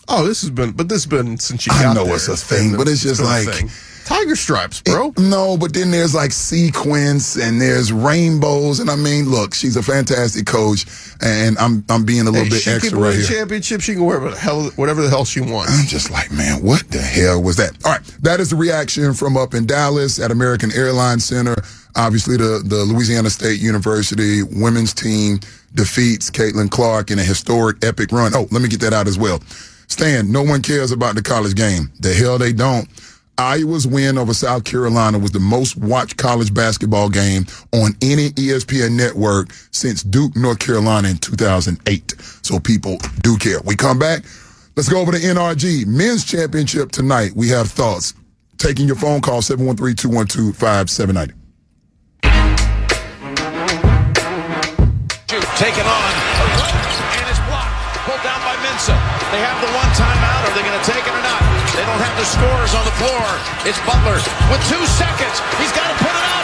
Oh, 0.08 0.25
this 0.25 0.41
has 0.41 0.49
been, 0.49 0.71
but 0.71 0.89
this 0.89 1.04
has 1.04 1.06
been 1.06 1.38
since 1.38 1.62
she 1.63 1.71
I 1.71 1.93
know 1.93 2.06
there. 2.06 2.15
it's 2.15 2.28
a 2.28 2.36
thing, 2.36 2.75
but 2.75 2.88
it's 2.88 3.04
just 3.04 3.21
like- 3.21 3.69
tiger 4.06 4.36
stripes, 4.36 4.82
bro. 4.82 5.13
No, 5.19 5.56
but 5.56 5.71
then 5.71 5.91
there's 5.91 6.15
like 6.15 6.32
sequence 6.32 7.36
and 7.38 7.62
there's 7.62 7.91
rainbows, 7.93 8.80
and 8.80 8.89
I 8.89 8.95
mean, 8.95 9.30
look, 9.30 9.54
she's 9.54 9.75
a 9.78 9.84
fantastic 9.84 10.47
coach, 10.47 10.88
and 11.21 11.56
I'm 11.60 11.86
I'm 11.89 12.06
being 12.06 12.21
a 12.21 12.32
little 12.32 12.45
Hey, 12.45 12.49
bit 12.49 12.62
she 12.63 12.71
extra 12.71 12.89
can 12.91 12.99
right 12.99 13.10
win 13.10 13.17
here. 13.19 13.28
championship. 13.38 13.82
She 13.82 13.93
can 13.93 14.04
wear 14.04 14.17
whatever 14.19 14.34
the 14.36 14.41
hell, 14.41 14.63
whatever 14.78 15.02
the 15.04 15.10
hell 15.10 15.25
she 15.25 15.41
wants. 15.41 15.80
I'm 15.80 15.86
just 15.86 16.10
like, 16.10 16.32
man, 16.32 16.63
what 16.63 16.88
the 16.89 16.97
hell 17.02 17.39
was 17.43 17.58
that? 17.58 17.78
All 17.86 17.91
right, 17.91 18.02
that 18.23 18.39
is 18.39 18.49
the 18.49 18.56
reaction 18.56 19.13
from 19.13 19.38
up 19.38 19.54
in 19.54 19.67
Dallas 19.67 20.19
at 20.19 20.32
American 20.32 20.71
Airlines 20.71 21.23
Center. 21.25 21.56
Obviously, 21.95 22.36
the, 22.38 22.63
the 22.65 22.78
Louisiana 22.86 23.30
State 23.30 23.60
University 23.60 24.41
women's 24.43 24.93
team 24.93 25.39
defeats 25.73 26.29
Caitlin 26.29 26.69
Clark 26.69 27.12
in 27.12 27.19
a 27.19 27.23
historic 27.23 27.84
epic 27.84 28.12
run. 28.12 28.34
Oh, 28.36 28.47
let 28.51 28.62
me 28.62 28.67
get 28.67 28.82
that 28.82 28.93
out 28.93 29.08
as 29.08 29.17
well. 29.17 29.41
Stan, 29.88 30.32
no 30.32 30.43
one 30.43 30.62
cares 30.62 30.91
about 30.91 31.15
the 31.15 31.21
college 31.21 31.55
game. 31.55 31.91
The 31.99 32.13
hell 32.13 32.38
they 32.38 32.53
don't. 32.53 32.88
Iowa's 33.39 33.88
win 33.88 34.17
over 34.17 34.34
South 34.34 34.65
Carolina 34.65 35.17
was 35.17 35.32
the 35.32 35.39
most 35.39 35.77
watched 35.77 36.17
college 36.17 36.53
basketball 36.53 37.08
game 37.10 37.45
on 37.71 37.95
any 38.01 38.32
ESPN 38.32 38.97
network 38.97 39.53
since 39.71 40.03
Duke, 40.03 40.36
North 40.36 40.60
Carolina 40.60 41.08
in 41.08 41.17
2008. 41.17 42.15
So 42.41 42.60
people 42.60 42.97
do 43.21 43.38
care. 43.38 43.62
We 43.65 43.77
come 43.77 43.97
back. 43.97 44.25
Let's 44.75 44.89
go 44.89 44.99
over 44.99 45.13
to 45.13 45.17
NRG 45.17 45.88
men's 45.88 46.25
championship 46.25 46.91
tonight. 46.91 47.32
We 47.34 47.47
have 47.49 47.71
thoughts. 47.71 48.13
Taking 48.58 48.88
your 48.88 48.97
phone 48.97 49.21
call 49.21 49.41
713-212-5790. 49.41 51.32
Taken 55.60 55.84
on. 55.84 56.12
And 57.19 57.28
it's 57.28 57.43
blocked. 57.52 57.76
Pulled 58.08 58.24
down 58.24 58.39
by 58.48 58.56
Mensah. 58.63 58.95
They 59.28 59.43
have 59.43 59.60
the 59.60 59.67
one 59.76 59.91
timeout. 59.91 60.48
Are 60.48 60.56
they 60.56 60.63
going 60.63 60.80
to 60.80 60.88
take 60.88 61.04
it 61.04 61.12
or 61.12 61.19
not? 61.19 61.43
They 61.76 61.84
don't 61.84 62.00
have 62.00 62.15
the 62.15 62.24
scores 62.24 62.72
on 62.80 62.88
the 62.88 62.95
floor. 62.95 63.28
It's 63.67 63.76
Butler 63.84 64.24
with 64.48 64.63
two 64.72 64.80
seconds. 64.95 65.36
He's 65.60 65.76
got 65.76 65.91
to 65.91 65.95
put 66.00 66.15
it 66.15 66.26
up. 66.32 66.38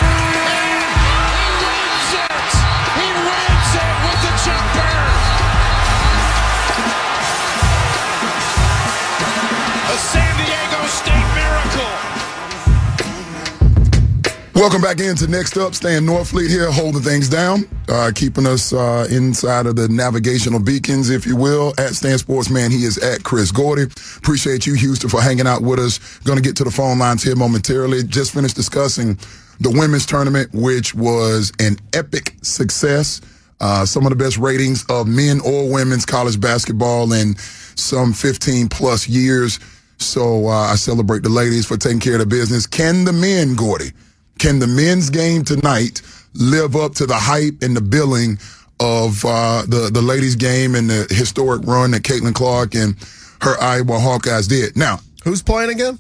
Welcome 14.56 14.82
back 14.82 15.02
into 15.02 15.28
Next 15.28 15.58
Up. 15.58 15.76
Stan 15.76 16.04
Norfleet 16.04 16.48
here, 16.48 16.72
holding 16.72 17.02
things 17.02 17.28
down, 17.28 17.68
uh, 17.90 18.14
keeping 18.16 18.48
us 18.48 18.72
uh, 18.72 19.06
inside 19.12 19.66
of 19.66 19.76
the 19.76 19.90
navigational 19.90 20.62
beacons, 20.62 21.10
if 21.10 21.26
you 21.26 21.36
will. 21.36 21.74
At 21.78 21.94
Stan 21.94 22.18
Sportsman, 22.18 22.72
he 22.72 22.86
is 22.86 22.98
at 23.00 23.22
Chris 23.26 23.52
Gordy. 23.52 23.84
Appreciate 23.84 24.66
you, 24.66 24.74
Houston, 24.76 25.10
for 25.10 25.22
hanging 25.22 25.46
out 25.46 25.62
with 25.62 25.80
us. 25.80 26.20
Going 26.20 26.38
to 26.38 26.42
get 26.42 26.56
to 26.56 26.64
the 26.64 26.72
phone 26.72 26.98
lines 27.00 27.22
here 27.22 27.36
momentarily. 27.36 28.04
Just 28.04 28.34
finished 28.34 28.56
discussing 28.56 29.20
the 29.60 29.72
women's 29.72 30.06
tournament, 30.06 30.52
which 30.54 30.96
was 30.96 31.52
an 31.60 31.76
epic 31.92 32.36
success. 32.42 33.20
Uh, 33.60 33.86
some 33.86 34.06
of 34.06 34.10
the 34.10 34.16
best 34.16 34.38
ratings 34.38 34.86
of 34.90 35.06
men 35.06 35.42
or 35.42 35.70
women's 35.70 36.06
college 36.06 36.40
basketball 36.40 37.12
in 37.12 37.36
some 37.76 38.14
15 38.14 38.70
plus 38.70 39.10
years. 39.10 39.60
So 39.98 40.48
uh, 40.48 40.72
I 40.72 40.76
celebrate 40.76 41.24
the 41.24 41.30
ladies 41.30 41.66
for 41.66 41.76
taking 41.76 42.00
care 42.00 42.14
of 42.14 42.20
the 42.20 42.26
business. 42.26 42.66
Can 42.66 43.04
the 43.04 43.12
men, 43.12 43.56
Gordy? 43.56 43.92
Can 44.40 44.60
the 44.60 44.68
men's 44.68 45.10
game 45.10 45.44
tonight 45.44 46.02
live 46.34 46.76
up 46.76 46.94
to 46.96 47.06
the 47.06 47.16
hype 47.16 47.62
and 47.62 47.76
the 47.76 47.82
billing 47.82 48.38
of 48.80 49.24
uh, 49.26 49.64
the 49.68 49.90
the 49.92 50.02
ladies' 50.02 50.36
game 50.36 50.76
and 50.76 50.90
the 50.90 51.08
historic 51.10 51.64
run 51.66 51.92
that 51.92 52.04
Caitlin 52.04 52.34
Clark 52.36 52.76
and 52.76 52.96
her 53.42 53.58
Iowa 53.62 53.98
Hawkeyes 53.98 54.50
did? 54.50 54.76
Now, 54.76 55.00
Who's 55.24 55.42
playing 55.42 55.72
again? 55.72 55.98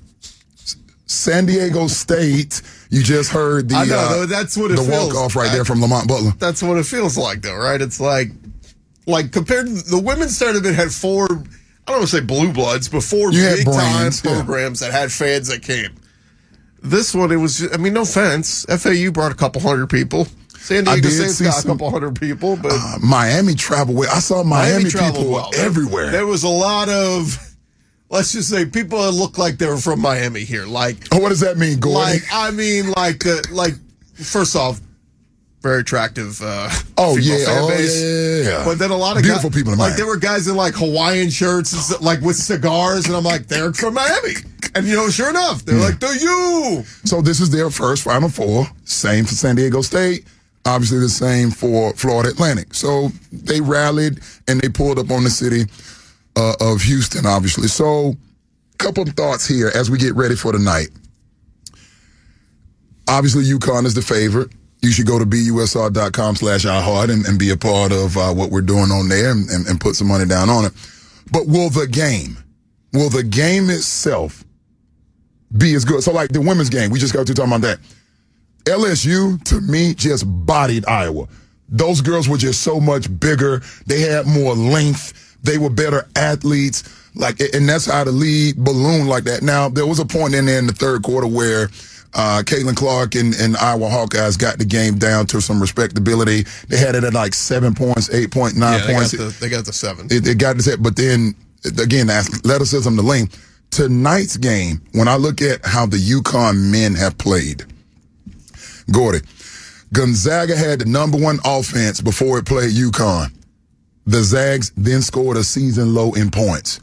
San 1.07 1.45
Diego 1.45 1.87
State, 1.87 2.61
you 2.89 3.03
just 3.03 3.31
heard 3.31 3.69
the 3.69 3.75
I 3.75 3.85
know, 3.85 4.23
uh, 4.23 4.25
that's 4.25 4.57
what 4.57 4.71
it 4.71 4.75
the 4.77 4.83
walk 4.83 5.15
off 5.15 5.35
right 5.35 5.43
like. 5.45 5.53
there 5.53 5.65
from 5.65 5.81
Lamont 5.81 6.07
Butler. 6.07 6.31
That's 6.39 6.61
what 6.63 6.77
it 6.77 6.85
feels 6.85 7.17
like, 7.17 7.41
though, 7.41 7.55
right? 7.55 7.79
It's 7.81 7.99
like, 7.99 8.29
like 9.05 9.31
compared 9.31 9.67
to 9.67 9.73
the 9.73 9.99
women's 9.99 10.37
tournament 10.37 10.75
had 10.75 10.91
four. 10.91 11.25
I 11.25 11.91
don't 11.91 11.97
want 11.99 12.09
to 12.09 12.17
say 12.17 12.21
blue 12.21 12.51
bloods, 12.51 12.89
but 12.89 13.03
four 13.03 13.31
You 13.31 13.43
big 13.55 13.65
time 13.65 13.73
brands, 13.75 14.23
yeah. 14.25 14.33
programs 14.33 14.79
that 14.79 14.91
had 14.91 15.11
fans 15.11 15.47
that 15.49 15.61
came. 15.61 15.95
This 16.85 17.13
one, 17.15 17.31
it 17.31 17.37
was. 17.37 17.71
I 17.73 17.77
mean, 17.77 17.93
no 17.93 18.01
offense. 18.03 18.65
FAU 18.69 19.11
brought 19.11 19.31
a 19.31 19.35
couple 19.35 19.61
hundred 19.61 19.89
people. 19.89 20.27
San 20.57 20.87
I 20.87 20.95
Diego 20.95 21.09
did 21.09 21.15
State's 21.15 21.35
see 21.35 21.43
got 21.45 21.63
a 21.63 21.67
couple 21.67 21.89
hundred 21.91 22.19
people, 22.19 22.55
but 22.55 22.71
Uh, 22.73 22.97
Miami 23.01 23.53
travel 23.55 23.93
well. 23.93 24.09
I 24.11 24.19
saw 24.19 24.43
Miami, 24.43 24.89
traveled 24.89 25.15
people 25.25 25.31
well. 25.33 25.51
everywhere. 25.55 26.09
There 26.11 26.25
was 26.25 26.43
a 26.43 26.47
lot 26.49 26.89
of, 26.89 27.37
let's 28.09 28.31
just 28.31 28.49
say, 28.49 28.65
people 28.65 28.99
that 29.03 29.11
look 29.11 29.37
like 29.37 29.57
they 29.59 29.67
were 29.67 29.77
from 29.77 29.99
Miami 30.01 30.43
here. 30.43 30.65
Like, 30.65 30.97
oh, 31.11 31.19
what 31.19 31.29
does 31.29 31.41
that 31.41 31.57
mean, 31.57 31.79
Gordy? 31.79 31.95
like 31.97 32.23
I 32.33 32.49
mean, 32.49 32.91
like, 32.91 33.25
uh, 33.27 33.41
like, 33.51 33.73
first 34.15 34.55
off, 34.55 34.81
very 35.61 35.81
attractive. 35.81 36.41
Uh, 36.41 36.69
Oh, 36.97 37.15
yeah. 37.17 37.45
fan 37.45 37.57
Oh, 37.63 37.67
base. 37.69 38.01
yeah, 38.01 38.49
yeah. 38.59 38.65
But 38.65 38.79
then 38.79 38.89
a 38.89 38.97
lot 38.97 39.17
of 39.17 39.23
Beautiful 39.23 39.49
guys, 39.51 39.57
people 39.59 39.73
in 39.73 39.77
like 39.79 39.89
Miami. 39.89 39.97
there 39.97 40.07
were 40.07 40.17
guys 40.17 40.47
in 40.47 40.55
like 40.55 40.73
Hawaiian 40.73 41.29
shirts, 41.29 41.91
and 41.91 42.01
like 42.03 42.21
with 42.21 42.37
cigars, 42.37 43.05
and 43.05 43.15
I'm 43.15 43.23
like, 43.23 43.47
they're 43.47 43.71
from 43.73 43.93
Miami, 43.95 44.33
and 44.75 44.85
you 44.85 44.95
know, 44.95 45.09
sure 45.09 45.29
enough, 45.29 45.63
they're 45.63 45.79
like 45.79 45.99
the 45.99 46.17
U. 46.21 46.83
So 47.05 47.21
this 47.21 47.39
is 47.39 47.49
their 47.49 47.69
first 47.69 48.03
Final 48.03 48.29
Four. 48.29 48.67
Same 48.83 49.23
for 49.23 49.33
San 49.33 49.55
Diego 49.55 49.81
State. 49.81 50.25
Obviously 50.65 50.99
the 50.99 51.09
same 51.09 51.49
for 51.51 51.93
Florida 51.93 52.29
Atlantic. 52.29 52.73
So 52.73 53.09
they 53.31 53.61
rallied 53.61 54.19
and 54.47 54.59
they 54.59 54.67
pulled 54.67 54.99
up 54.99 55.11
on 55.11 55.23
the 55.23 55.29
city 55.29 55.63
uh, 56.35 56.55
of 56.59 56.81
Houston, 56.81 57.25
obviously. 57.25 57.67
So 57.67 58.15
a 58.73 58.77
couple 58.77 59.03
of 59.03 59.09
thoughts 59.09 59.47
here 59.47 59.71
as 59.73 59.89
we 59.89 59.97
get 59.97 60.15
ready 60.15 60.35
for 60.35 60.51
the 60.51 60.59
night. 60.59 60.89
Obviously, 63.07 63.43
UConn 63.43 63.85
is 63.85 63.93
the 63.93 64.01
favorite. 64.01 64.51
You 64.81 64.91
should 64.91 65.07
go 65.07 65.19
to 65.19 65.25
busr.com 65.25 66.35
slash 66.35 66.65
iHeart 66.65 67.11
and, 67.11 67.25
and 67.25 67.39
be 67.39 67.51
a 67.51 67.57
part 67.57 67.91
of 67.91 68.17
uh, 68.17 68.33
what 68.33 68.49
we're 68.49 68.61
doing 68.61 68.91
on 68.91 69.07
there 69.07 69.31
and, 69.31 69.47
and, 69.49 69.67
and 69.67 69.79
put 69.79 69.95
some 69.95 70.07
money 70.07 70.25
down 70.25 70.49
on 70.49 70.65
it. 70.65 70.73
But 71.31 71.47
will 71.47 71.69
the 71.69 71.87
game, 71.87 72.37
will 72.91 73.09
the 73.09 73.23
game 73.23 73.69
itself 73.69 74.43
be 75.57 75.73
as 75.75 75.85
good? 75.85 76.03
So 76.03 76.11
like 76.11 76.29
the 76.31 76.41
women's 76.41 76.69
game, 76.69 76.91
we 76.91 76.99
just 76.99 77.13
got 77.13 77.27
to 77.27 77.33
talking 77.33 77.51
about 77.53 77.61
that. 77.61 77.79
LSU, 78.65 79.43
to 79.45 79.61
me, 79.61 79.93
just 79.93 80.25
bodied 80.45 80.85
Iowa. 80.87 81.27
Those 81.69 82.01
girls 82.01 82.27
were 82.27 82.37
just 82.37 82.61
so 82.61 82.79
much 82.79 83.07
bigger. 83.19 83.61
They 83.85 84.01
had 84.01 84.25
more 84.25 84.53
length. 84.55 85.37
They 85.43 85.57
were 85.57 85.69
better 85.69 86.07
athletes. 86.15 86.83
Like, 87.15 87.39
and 87.53 87.67
that's 87.69 87.85
how 87.85 88.03
the 88.03 88.11
lead 88.11 88.57
ballooned 88.57 89.07
like 89.07 89.23
that. 89.25 89.41
Now, 89.41 89.69
there 89.69 89.85
was 89.85 89.99
a 89.99 90.05
point 90.05 90.33
in 90.35 90.45
there 90.45 90.59
in 90.59 90.67
the 90.67 90.73
third 90.73 91.03
quarter 91.03 91.27
where 91.27 91.69
uh, 92.13 92.41
Caitlin 92.45 92.75
Clark 92.75 93.15
and, 93.15 93.33
and 93.35 93.55
Iowa 93.57 93.87
Hawkeyes 93.89 94.37
got 94.37 94.57
the 94.57 94.65
game 94.65 94.97
down 94.97 95.25
to 95.27 95.41
some 95.41 95.61
respectability. 95.61 96.43
They 96.67 96.77
had 96.77 96.95
it 96.95 97.03
at 97.03 97.13
like 97.13 97.33
seven 97.33 97.73
points, 97.75 98.11
eight 98.13 98.31
point 98.31 98.55
nine 98.55 98.79
Yeah, 98.79 98.85
they 98.87 98.93
got, 98.93 98.97
points. 98.99 99.11
the, 99.11 99.37
they 99.39 99.49
got 99.49 99.65
the 99.65 99.73
seven. 99.73 100.07
It, 100.09 100.27
it 100.27 100.37
got 100.39 100.55
to 100.55 100.63
set, 100.63 100.81
but 100.81 100.95
then 100.95 101.35
again, 101.79 102.07
the 102.07 102.13
athleticism, 102.13 102.95
the 102.95 103.01
length. 103.03 103.41
Tonight's 103.71 104.37
game, 104.37 104.81
when 104.93 105.07
I 105.07 105.15
look 105.15 105.41
at 105.41 105.65
how 105.65 105.85
the 105.85 105.97
UConn 105.97 106.71
men 106.71 106.95
have 106.95 107.17
played, 107.17 107.63
Gordy, 108.91 109.19
Gonzaga 109.93 110.55
had 110.55 110.79
the 110.79 110.85
number 110.85 111.17
one 111.17 111.39
offense 111.45 112.01
before 112.01 112.37
it 112.39 112.45
played 112.45 112.71
UConn. 112.71 113.31
The 114.05 114.23
Zags 114.23 114.71
then 114.77 115.01
scored 115.01 115.37
a 115.37 115.43
season 115.43 115.93
low 115.93 116.13
in 116.13 116.29
points. 116.31 116.79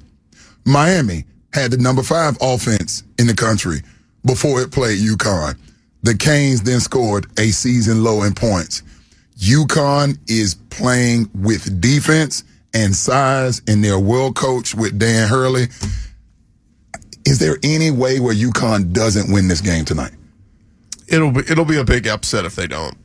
Miami 0.64 1.24
had 1.52 1.70
the 1.70 1.76
number 1.76 2.02
five 2.02 2.36
offense 2.40 3.02
in 3.18 3.26
the 3.26 3.34
country 3.34 3.82
before 4.24 4.60
it 4.62 4.72
played 4.72 4.98
UConn. 4.98 5.56
The 6.02 6.16
Canes 6.16 6.62
then 6.62 6.80
scored 6.80 7.26
a 7.38 7.50
season 7.50 8.02
low 8.02 8.22
in 8.22 8.34
points. 8.34 8.82
UConn 9.38 10.18
is 10.28 10.54
playing 10.70 11.30
with 11.34 11.80
defense 11.80 12.44
and 12.74 12.94
size, 12.94 13.62
and 13.68 13.84
they're 13.84 13.98
well 13.98 14.32
coached 14.32 14.74
with 14.74 14.98
Dan 14.98 15.28
Hurley. 15.28 15.66
Is 17.24 17.38
there 17.38 17.56
any 17.62 17.90
way 17.90 18.20
where 18.20 18.34
UConn 18.34 18.92
doesn't 18.92 19.32
win 19.32 19.48
this 19.48 19.60
game 19.60 19.84
tonight? 19.84 20.12
It'll 21.08 21.30
be 21.30 21.40
it'll 21.40 21.64
be 21.64 21.78
a 21.78 21.84
big 21.84 22.06
upset 22.08 22.44
if 22.44 22.56
they 22.56 22.66
don't. 22.66 22.96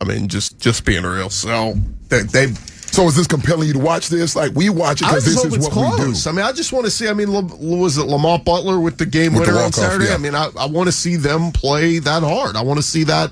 I 0.00 0.04
mean, 0.04 0.28
just 0.28 0.60
just 0.60 0.84
being 0.84 1.04
real. 1.04 1.30
So 1.30 1.74
they, 2.08 2.22
they 2.22 2.46
So 2.48 3.06
is 3.08 3.16
this 3.16 3.26
compelling 3.26 3.66
you 3.68 3.72
to 3.74 3.78
watch 3.78 4.08
this? 4.08 4.36
Like 4.36 4.52
we 4.54 4.68
watch 4.68 5.00
it 5.00 5.06
because 5.06 5.24
this 5.24 5.36
hope 5.36 5.46
is 5.46 5.54
it's 5.54 5.64
what 5.66 5.72
close. 5.72 5.98
we 5.98 6.12
do. 6.12 6.28
I 6.30 6.32
mean, 6.32 6.44
I 6.44 6.52
just 6.52 6.72
want 6.72 6.84
to 6.84 6.90
see. 6.90 7.08
I 7.08 7.14
mean, 7.14 7.32
was 7.32 7.96
it 7.98 8.04
Lamont 8.04 8.44
Butler 8.44 8.78
with 8.78 8.98
the 8.98 9.06
game 9.06 9.32
With 9.32 9.46
the 9.46 9.52
winner 9.52 9.64
on 9.64 9.72
Saturday? 9.72 10.06
yeah. 10.06 10.14
I 10.14 10.18
mean, 10.18 10.34
I, 10.34 10.50
I 10.58 10.66
want 10.66 10.88
to 10.88 10.92
see 10.92 11.16
them 11.16 11.50
play 11.52 11.98
that 11.98 12.22
hard. 12.22 12.54
I 12.56 12.62
want 12.62 12.78
to 12.78 12.82
see 12.84 13.04
that. 13.04 13.30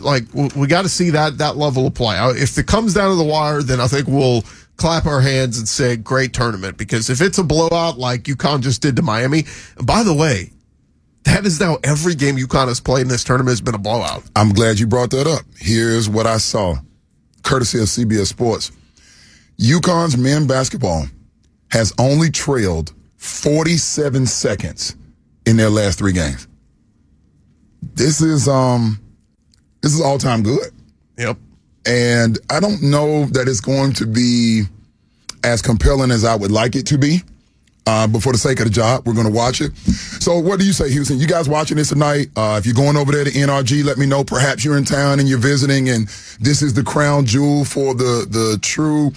Like 0.00 0.24
we 0.34 0.66
got 0.66 0.82
to 0.82 0.88
see 0.90 1.10
that 1.10 1.38
that 1.38 1.56
level 1.56 1.86
of 1.86 1.94
play. 1.94 2.16
If 2.36 2.56
it 2.58 2.66
comes 2.66 2.94
down 2.94 3.10
to 3.10 3.16
the 3.16 3.24
wire, 3.24 3.62
then 3.62 3.80
I 3.80 3.88
think 3.88 4.06
we'll 4.06 4.44
clap 4.80 5.04
our 5.04 5.20
hands 5.20 5.58
and 5.58 5.68
say 5.68 5.94
great 5.94 6.32
tournament. 6.32 6.78
Because 6.78 7.10
if 7.10 7.20
it's 7.20 7.36
a 7.38 7.44
blowout 7.44 7.98
like 7.98 8.22
UConn 8.22 8.62
just 8.62 8.80
did 8.80 8.96
to 8.96 9.02
Miami, 9.02 9.44
by 9.82 10.02
the 10.02 10.14
way, 10.14 10.52
that 11.24 11.44
is 11.44 11.60
now 11.60 11.76
every 11.84 12.14
game 12.14 12.36
UConn 12.36 12.68
has 12.68 12.80
played 12.80 13.02
in 13.02 13.08
this 13.08 13.22
tournament 13.22 13.52
has 13.52 13.60
been 13.60 13.74
a 13.74 13.78
blowout. 13.78 14.22
I'm 14.34 14.52
glad 14.54 14.78
you 14.78 14.86
brought 14.86 15.10
that 15.10 15.26
up. 15.26 15.42
Here's 15.58 16.08
what 16.08 16.26
I 16.26 16.38
saw, 16.38 16.76
courtesy 17.42 17.78
of 17.78 17.84
CBS 17.84 18.28
Sports. 18.28 18.72
UConn's 19.58 20.16
men 20.16 20.46
basketball 20.46 21.04
has 21.70 21.92
only 21.98 22.30
trailed 22.30 22.94
47 23.18 24.26
seconds 24.26 24.96
in 25.44 25.58
their 25.58 25.68
last 25.68 25.98
three 25.98 26.14
games. 26.14 26.48
This 27.82 28.22
is 28.22 28.48
um, 28.48 28.98
this 29.82 29.92
is 29.92 30.00
all 30.00 30.16
time 30.16 30.42
good. 30.42 30.72
Yep. 31.18 31.36
And 31.86 32.38
I 32.50 32.60
don't 32.60 32.82
know 32.82 33.26
that 33.26 33.48
it's 33.48 33.60
going 33.60 33.92
to 33.94 34.06
be 34.06 34.64
as 35.42 35.62
compelling 35.62 36.10
as 36.10 36.24
I 36.24 36.34
would 36.34 36.50
like 36.50 36.76
it 36.76 36.86
to 36.88 36.98
be. 36.98 37.22
Uh, 37.86 38.06
but 38.06 38.22
for 38.22 38.32
the 38.32 38.38
sake 38.38 38.60
of 38.60 38.66
the 38.66 38.70
job, 38.70 39.06
we're 39.06 39.14
going 39.14 39.26
to 39.26 39.32
watch 39.32 39.60
it. 39.60 39.74
So, 39.76 40.38
what 40.38 40.60
do 40.60 40.66
you 40.66 40.72
say, 40.72 40.90
Houston? 40.90 41.18
You 41.18 41.26
guys 41.26 41.48
watching 41.48 41.76
this 41.78 41.88
tonight? 41.88 42.28
Uh, 42.36 42.56
if 42.58 42.66
you're 42.66 42.74
going 42.74 42.96
over 42.96 43.10
there 43.10 43.24
to 43.24 43.30
NRG, 43.30 43.84
let 43.84 43.96
me 43.96 44.06
know. 44.06 44.22
Perhaps 44.22 44.64
you're 44.64 44.76
in 44.76 44.84
town 44.84 45.18
and 45.18 45.28
you're 45.28 45.38
visiting, 45.38 45.88
and 45.88 46.06
this 46.38 46.62
is 46.62 46.74
the 46.74 46.84
crown 46.84 47.24
jewel 47.24 47.64
for 47.64 47.94
the 47.94 48.26
the 48.28 48.58
true 48.60 49.12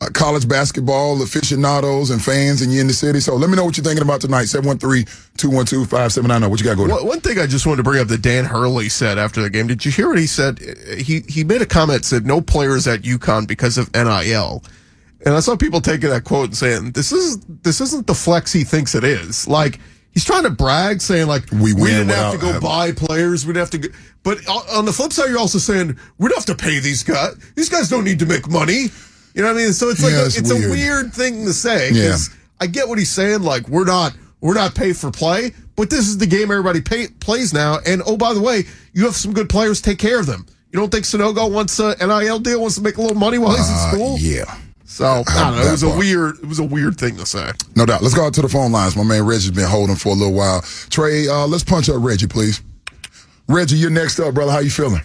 Uh, 0.00 0.06
college 0.14 0.46
basketball 0.46 1.20
aficionados 1.20 2.10
and 2.10 2.22
fans, 2.22 2.62
and 2.62 2.70
you're 2.72 2.80
in 2.80 2.86
the 2.86 2.92
city. 2.92 3.18
So, 3.18 3.34
let 3.34 3.50
me 3.50 3.56
know 3.56 3.64
what 3.64 3.76
you're 3.76 3.82
thinking 3.82 4.04
about 4.04 4.20
tonight. 4.20 4.44
713-212-5790. 4.44 6.44
oh. 6.44 6.48
What 6.48 6.60
you 6.60 6.66
got 6.66 6.76
going? 6.76 6.90
One, 6.90 7.06
one 7.06 7.20
thing 7.20 7.38
I 7.38 7.46
just 7.46 7.66
wanted 7.66 7.78
to 7.78 7.82
bring 7.82 8.00
up 8.00 8.08
that 8.08 8.22
Dan 8.22 8.44
Hurley 8.44 8.88
said 8.88 9.18
after 9.18 9.42
the 9.42 9.50
game. 9.50 9.66
Did 9.66 9.84
you 9.84 9.90
hear 9.90 10.08
what 10.08 10.18
he 10.18 10.26
said? 10.26 10.58
He 10.98 11.20
he 11.28 11.44
made 11.44 11.62
a 11.62 11.66
comment 11.66 12.04
said 12.04 12.26
no 12.26 12.40
players 12.40 12.86
at 12.86 13.02
UConn 13.02 13.46
because 13.48 13.78
of 13.78 13.92
NIL. 13.92 14.62
And 15.26 15.34
I 15.34 15.40
saw 15.40 15.56
people 15.56 15.80
taking 15.80 16.10
that 16.10 16.24
quote 16.24 16.46
and 16.46 16.56
saying 16.56 16.92
this 16.92 17.10
is 17.10 17.38
this 17.62 17.80
isn't 17.80 18.06
the 18.06 18.14
flex 18.14 18.52
he 18.52 18.62
thinks 18.64 18.94
it 18.94 19.02
is. 19.04 19.48
Like 19.48 19.80
he's 20.12 20.24
trying 20.24 20.44
to 20.44 20.50
brag, 20.50 21.00
saying 21.00 21.26
like 21.26 21.50
We 21.50 21.74
we 21.74 21.90
didn't 21.90 22.10
have 22.10 22.32
to 22.34 22.38
go 22.38 22.46
having- 22.46 22.60
buy 22.60 22.92
players, 22.92 23.44
we 23.44 23.52
didn't 23.52 23.72
have 23.72 23.82
to. 23.82 23.88
Go. 23.88 23.94
But 24.22 24.48
on 24.48 24.62
on 24.72 24.84
the 24.84 24.92
flip 24.92 25.12
side, 25.12 25.28
you're 25.28 25.38
also 25.40 25.58
saying 25.58 25.98
we 26.18 26.28
don't 26.28 26.38
have 26.38 26.56
to 26.56 26.62
pay 26.64 26.78
these 26.78 27.02
guys. 27.02 27.34
These 27.56 27.68
guys 27.68 27.88
don't 27.88 28.04
need 28.04 28.20
to 28.20 28.26
make 28.26 28.48
money. 28.48 28.86
You 29.34 29.42
know 29.42 29.48
what 29.52 29.60
I 29.60 29.62
mean? 29.64 29.72
So 29.72 29.88
it's 29.88 30.02
like 30.02 30.12
Yeah, 30.12 30.22
a, 30.22 30.26
it's 30.26 30.36
it's 30.38 30.50
a 30.50 30.54
weird. 30.54 30.70
weird 30.70 31.12
thing 31.14 31.44
to 31.44 31.52
say. 31.52 31.90
Yeah. 31.92 32.16
I 32.60 32.66
get 32.66 32.88
what 32.88 32.98
he's 32.98 33.10
saying. 33.10 33.42
Like 33.42 33.68
we're 33.68 33.84
not 33.84 34.14
we're 34.40 34.54
not 34.54 34.74
paid 34.74 34.96
for 34.96 35.10
play, 35.10 35.52
but 35.76 35.90
this 35.90 36.08
is 36.08 36.18
the 36.18 36.26
game 36.26 36.50
everybody 36.50 36.80
pay, 36.80 37.08
plays 37.20 37.52
now. 37.52 37.78
And 37.86 38.02
oh, 38.06 38.16
by 38.16 38.34
the 38.34 38.40
way, 38.40 38.64
you 38.92 39.04
have 39.04 39.14
some 39.16 39.32
good 39.32 39.48
players. 39.48 39.80
Take 39.80 39.98
care 39.98 40.18
of 40.20 40.26
them. 40.26 40.46
You 40.72 40.78
don't 40.80 40.90
think 40.90 41.04
Sanogo 41.04 41.50
wants 41.50 41.78
a 41.78 41.94
NIL 42.04 42.38
deal, 42.40 42.60
wants 42.60 42.76
to 42.76 42.82
make 42.82 42.96
a 42.98 43.00
little 43.00 43.16
money 43.16 43.38
while 43.38 43.56
he's 43.56 43.68
in 43.68 43.74
Uh, 43.74 43.90
school? 43.92 44.16
yeah. 44.18 44.58
So 44.84 45.04
I 45.06 45.22
don't 45.50 45.56
know. 45.56 45.62
It 45.68 45.70
was 45.70 45.82
a 45.82 45.86
part. 45.86 45.98
weird. 45.98 46.36
It 46.42 46.46
was 46.46 46.58
a 46.58 46.64
weird 46.64 46.98
thing 46.98 47.16
to 47.16 47.26
say. 47.26 47.50
No 47.76 47.86
doubt. 47.86 48.02
Let's 48.02 48.14
go 48.14 48.24
out 48.26 48.34
to 48.34 48.42
the 48.42 48.48
phone 48.48 48.72
lines. 48.72 48.96
My 48.96 49.02
man 49.04 49.24
Reggie's 49.24 49.50
been 49.50 49.68
holding 49.68 49.96
for 49.96 50.08
a 50.10 50.12
little 50.12 50.32
while. 50.34 50.62
Trey, 50.90 51.28
uh, 51.28 51.46
let's 51.46 51.62
punch 51.64 51.88
up 51.88 51.96
Reggie, 51.98 52.26
please. 52.26 52.60
Reggie, 53.48 53.76
you're 53.76 53.90
next 53.90 54.18
up, 54.18 54.34
brother. 54.34 54.52
How 54.52 54.58
you 54.60 54.70
feeling? 54.70 55.02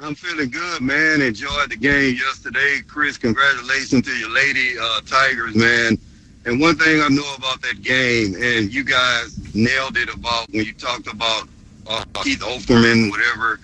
I'm 0.00 0.14
feeling 0.14 0.50
good, 0.50 0.82
man. 0.82 1.22
Enjoyed 1.22 1.70
the 1.70 1.76
game 1.76 2.16
yesterday. 2.16 2.80
Chris, 2.86 3.16
congratulations 3.16 4.04
to 4.04 4.10
your 4.10 4.30
lady 4.30 4.74
uh, 4.78 5.00
Tigers, 5.06 5.54
man. 5.54 5.96
And 6.44 6.60
one 6.60 6.76
thing 6.76 7.00
I 7.00 7.08
know 7.08 7.34
about 7.38 7.62
that 7.62 7.80
game, 7.80 8.34
and 8.34 8.72
you 8.72 8.84
guys 8.84 9.54
nailed 9.54 9.96
it 9.96 10.12
about 10.12 10.50
when 10.50 10.64
you 10.64 10.72
talked 10.74 11.06
about 11.06 11.48
uh, 11.86 12.04
Keith 12.22 12.40
Offerman, 12.40 13.10
whatever. 13.10 13.60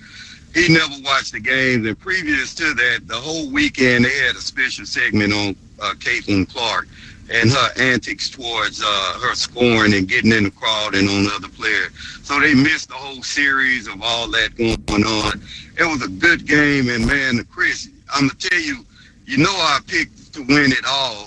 He 0.55 0.73
never 0.73 0.95
watched 1.03 1.33
the 1.33 1.41
games, 1.41 1.87
and 1.87 1.99
previous 1.99 2.55
to 2.57 2.75
that, 2.75 3.07
the 3.07 3.17
whole 3.17 3.51
weekend 3.51 4.05
they 4.05 4.19
had 4.19 4.35
a 4.35 4.41
special 4.41 4.87
segment 4.87 5.33
on 5.33 5.57
uh, 5.81 5.95
Caitlin 5.99 6.49
Clark 6.49 6.89
and 7.31 7.51
her 7.51 7.69
antics 7.79 8.29
towards 8.29 8.83
uh, 8.85 9.19
her 9.23 9.35
scoring 9.35 9.95
and 9.95 10.09
getting 10.09 10.33
in 10.33 10.45
the 10.45 10.51
crowd 10.51 10.95
and 10.95 11.09
on 11.09 11.25
the 11.25 11.33
other 11.35 11.49
player. 11.49 11.89
So 12.23 12.41
they 12.41 12.55
missed 12.55 12.89
the 12.89 12.95
whole 12.95 13.23
series 13.23 13.87
of 13.87 14.03
all 14.03 14.29
that 14.33 14.57
going 14.57 15.05
on. 15.05 15.41
It 15.79 15.85
was 15.85 16.03
a 16.03 16.09
good 16.09 16.47
game, 16.47 16.89
and 16.89 17.07
man, 17.07 17.45
Chris, 17.45 17.89
I'm 18.13 18.29
gonna 18.29 18.39
tell 18.39 18.61
you, 18.61 18.85
you 19.27 19.39
know 19.39 19.53
I 19.53 19.79
picked 19.87 20.33
to 20.35 20.41
win 20.43 20.73
it 20.73 20.85
all 20.87 21.27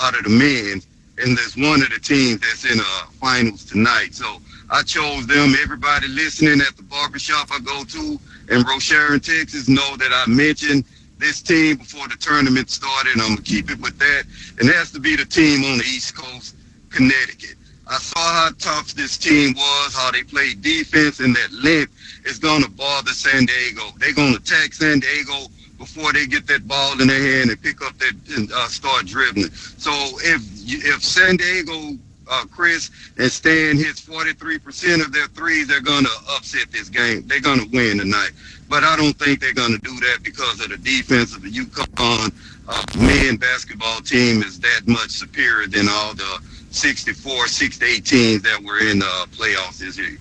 out 0.00 0.16
of 0.16 0.24
the 0.24 0.30
men, 0.30 0.82
and 1.18 1.36
there's 1.36 1.56
one 1.56 1.82
of 1.82 1.90
the 1.90 2.00
teams 2.00 2.40
that's 2.40 2.64
in 2.64 2.80
uh 2.80 3.06
finals 3.20 3.64
tonight. 3.64 4.14
So 4.14 4.40
I 4.70 4.82
chose 4.82 5.26
them. 5.26 5.54
Everybody 5.62 6.08
listening 6.08 6.60
at 6.60 6.76
the 6.76 6.82
barbershop 6.84 7.48
I 7.52 7.60
go 7.60 7.84
to 7.84 8.18
in 8.50 8.62
Rochelle, 8.62 9.18
Texas, 9.18 9.68
know 9.68 9.96
that 9.96 10.10
I 10.12 10.30
mentioned 10.30 10.84
this 11.18 11.42
team 11.42 11.76
before 11.76 12.08
the 12.08 12.16
tournament 12.16 12.70
started. 12.70 13.20
I'm 13.20 13.34
gonna 13.34 13.42
keep 13.42 13.70
it 13.70 13.80
with 13.80 13.98
that, 13.98 14.24
and 14.58 14.68
it 14.68 14.74
has 14.74 14.90
to 14.92 15.00
be 15.00 15.16
the 15.16 15.24
team 15.24 15.64
on 15.64 15.78
the 15.78 15.84
East 15.84 16.16
Coast, 16.16 16.56
Connecticut. 16.90 17.56
I 17.86 17.98
saw 17.98 18.20
how 18.20 18.50
tough 18.58 18.94
this 18.94 19.16
team 19.16 19.54
was, 19.54 19.94
how 19.94 20.10
they 20.10 20.22
played 20.22 20.60
defense, 20.60 21.20
and 21.20 21.34
that 21.34 21.52
length 21.52 21.92
is 22.26 22.38
to 22.62 22.70
bother 22.70 23.12
San 23.12 23.46
Diego. 23.46 23.82
They're 23.96 24.12
to 24.32 24.38
attack 24.38 24.74
San 24.74 25.00
Diego 25.00 25.46
before 25.78 26.12
they 26.12 26.26
get 26.26 26.46
that 26.48 26.68
ball 26.68 27.00
in 27.00 27.08
their 27.08 27.22
hand 27.38 27.50
and 27.50 27.62
pick 27.62 27.80
up 27.82 27.96
that 27.98 28.12
and 28.36 28.52
uh, 28.52 28.68
start 28.68 29.06
dribbling. 29.06 29.50
So 29.52 29.90
if 30.22 30.42
if 30.66 31.02
San 31.02 31.36
Diego 31.36 31.96
uh, 32.30 32.44
Chris, 32.50 32.90
and 33.16 33.30
Stan 33.30 33.76
hits 33.76 34.00
43% 34.00 35.04
of 35.04 35.12
their 35.12 35.26
threes, 35.28 35.66
they're 35.66 35.80
going 35.80 36.04
to 36.04 36.10
upset 36.36 36.70
this 36.70 36.88
game. 36.88 37.26
They're 37.26 37.40
going 37.40 37.60
to 37.60 37.68
win 37.70 37.98
tonight. 37.98 38.30
But 38.68 38.84
I 38.84 38.96
don't 38.96 39.18
think 39.18 39.40
they're 39.40 39.54
going 39.54 39.72
to 39.72 39.78
do 39.78 39.94
that 40.00 40.18
because 40.22 40.60
of 40.60 40.68
the 40.70 40.76
defense 40.76 41.34
of 41.34 41.42
the 41.42 41.50
UConn 41.50 42.32
uh, 42.68 42.84
men 42.98 43.36
basketball 43.36 44.00
team 44.00 44.42
is 44.42 44.60
that 44.60 44.82
much 44.86 45.10
superior 45.10 45.66
than 45.66 45.88
all 45.88 46.14
the 46.14 46.38
64, 46.70 47.48
68 47.48 48.04
teams 48.04 48.42
that 48.42 48.62
were 48.62 48.78
in 48.80 48.98
the 48.98 49.26
playoffs 49.32 49.78
this 49.78 49.96
year. 49.98 50.18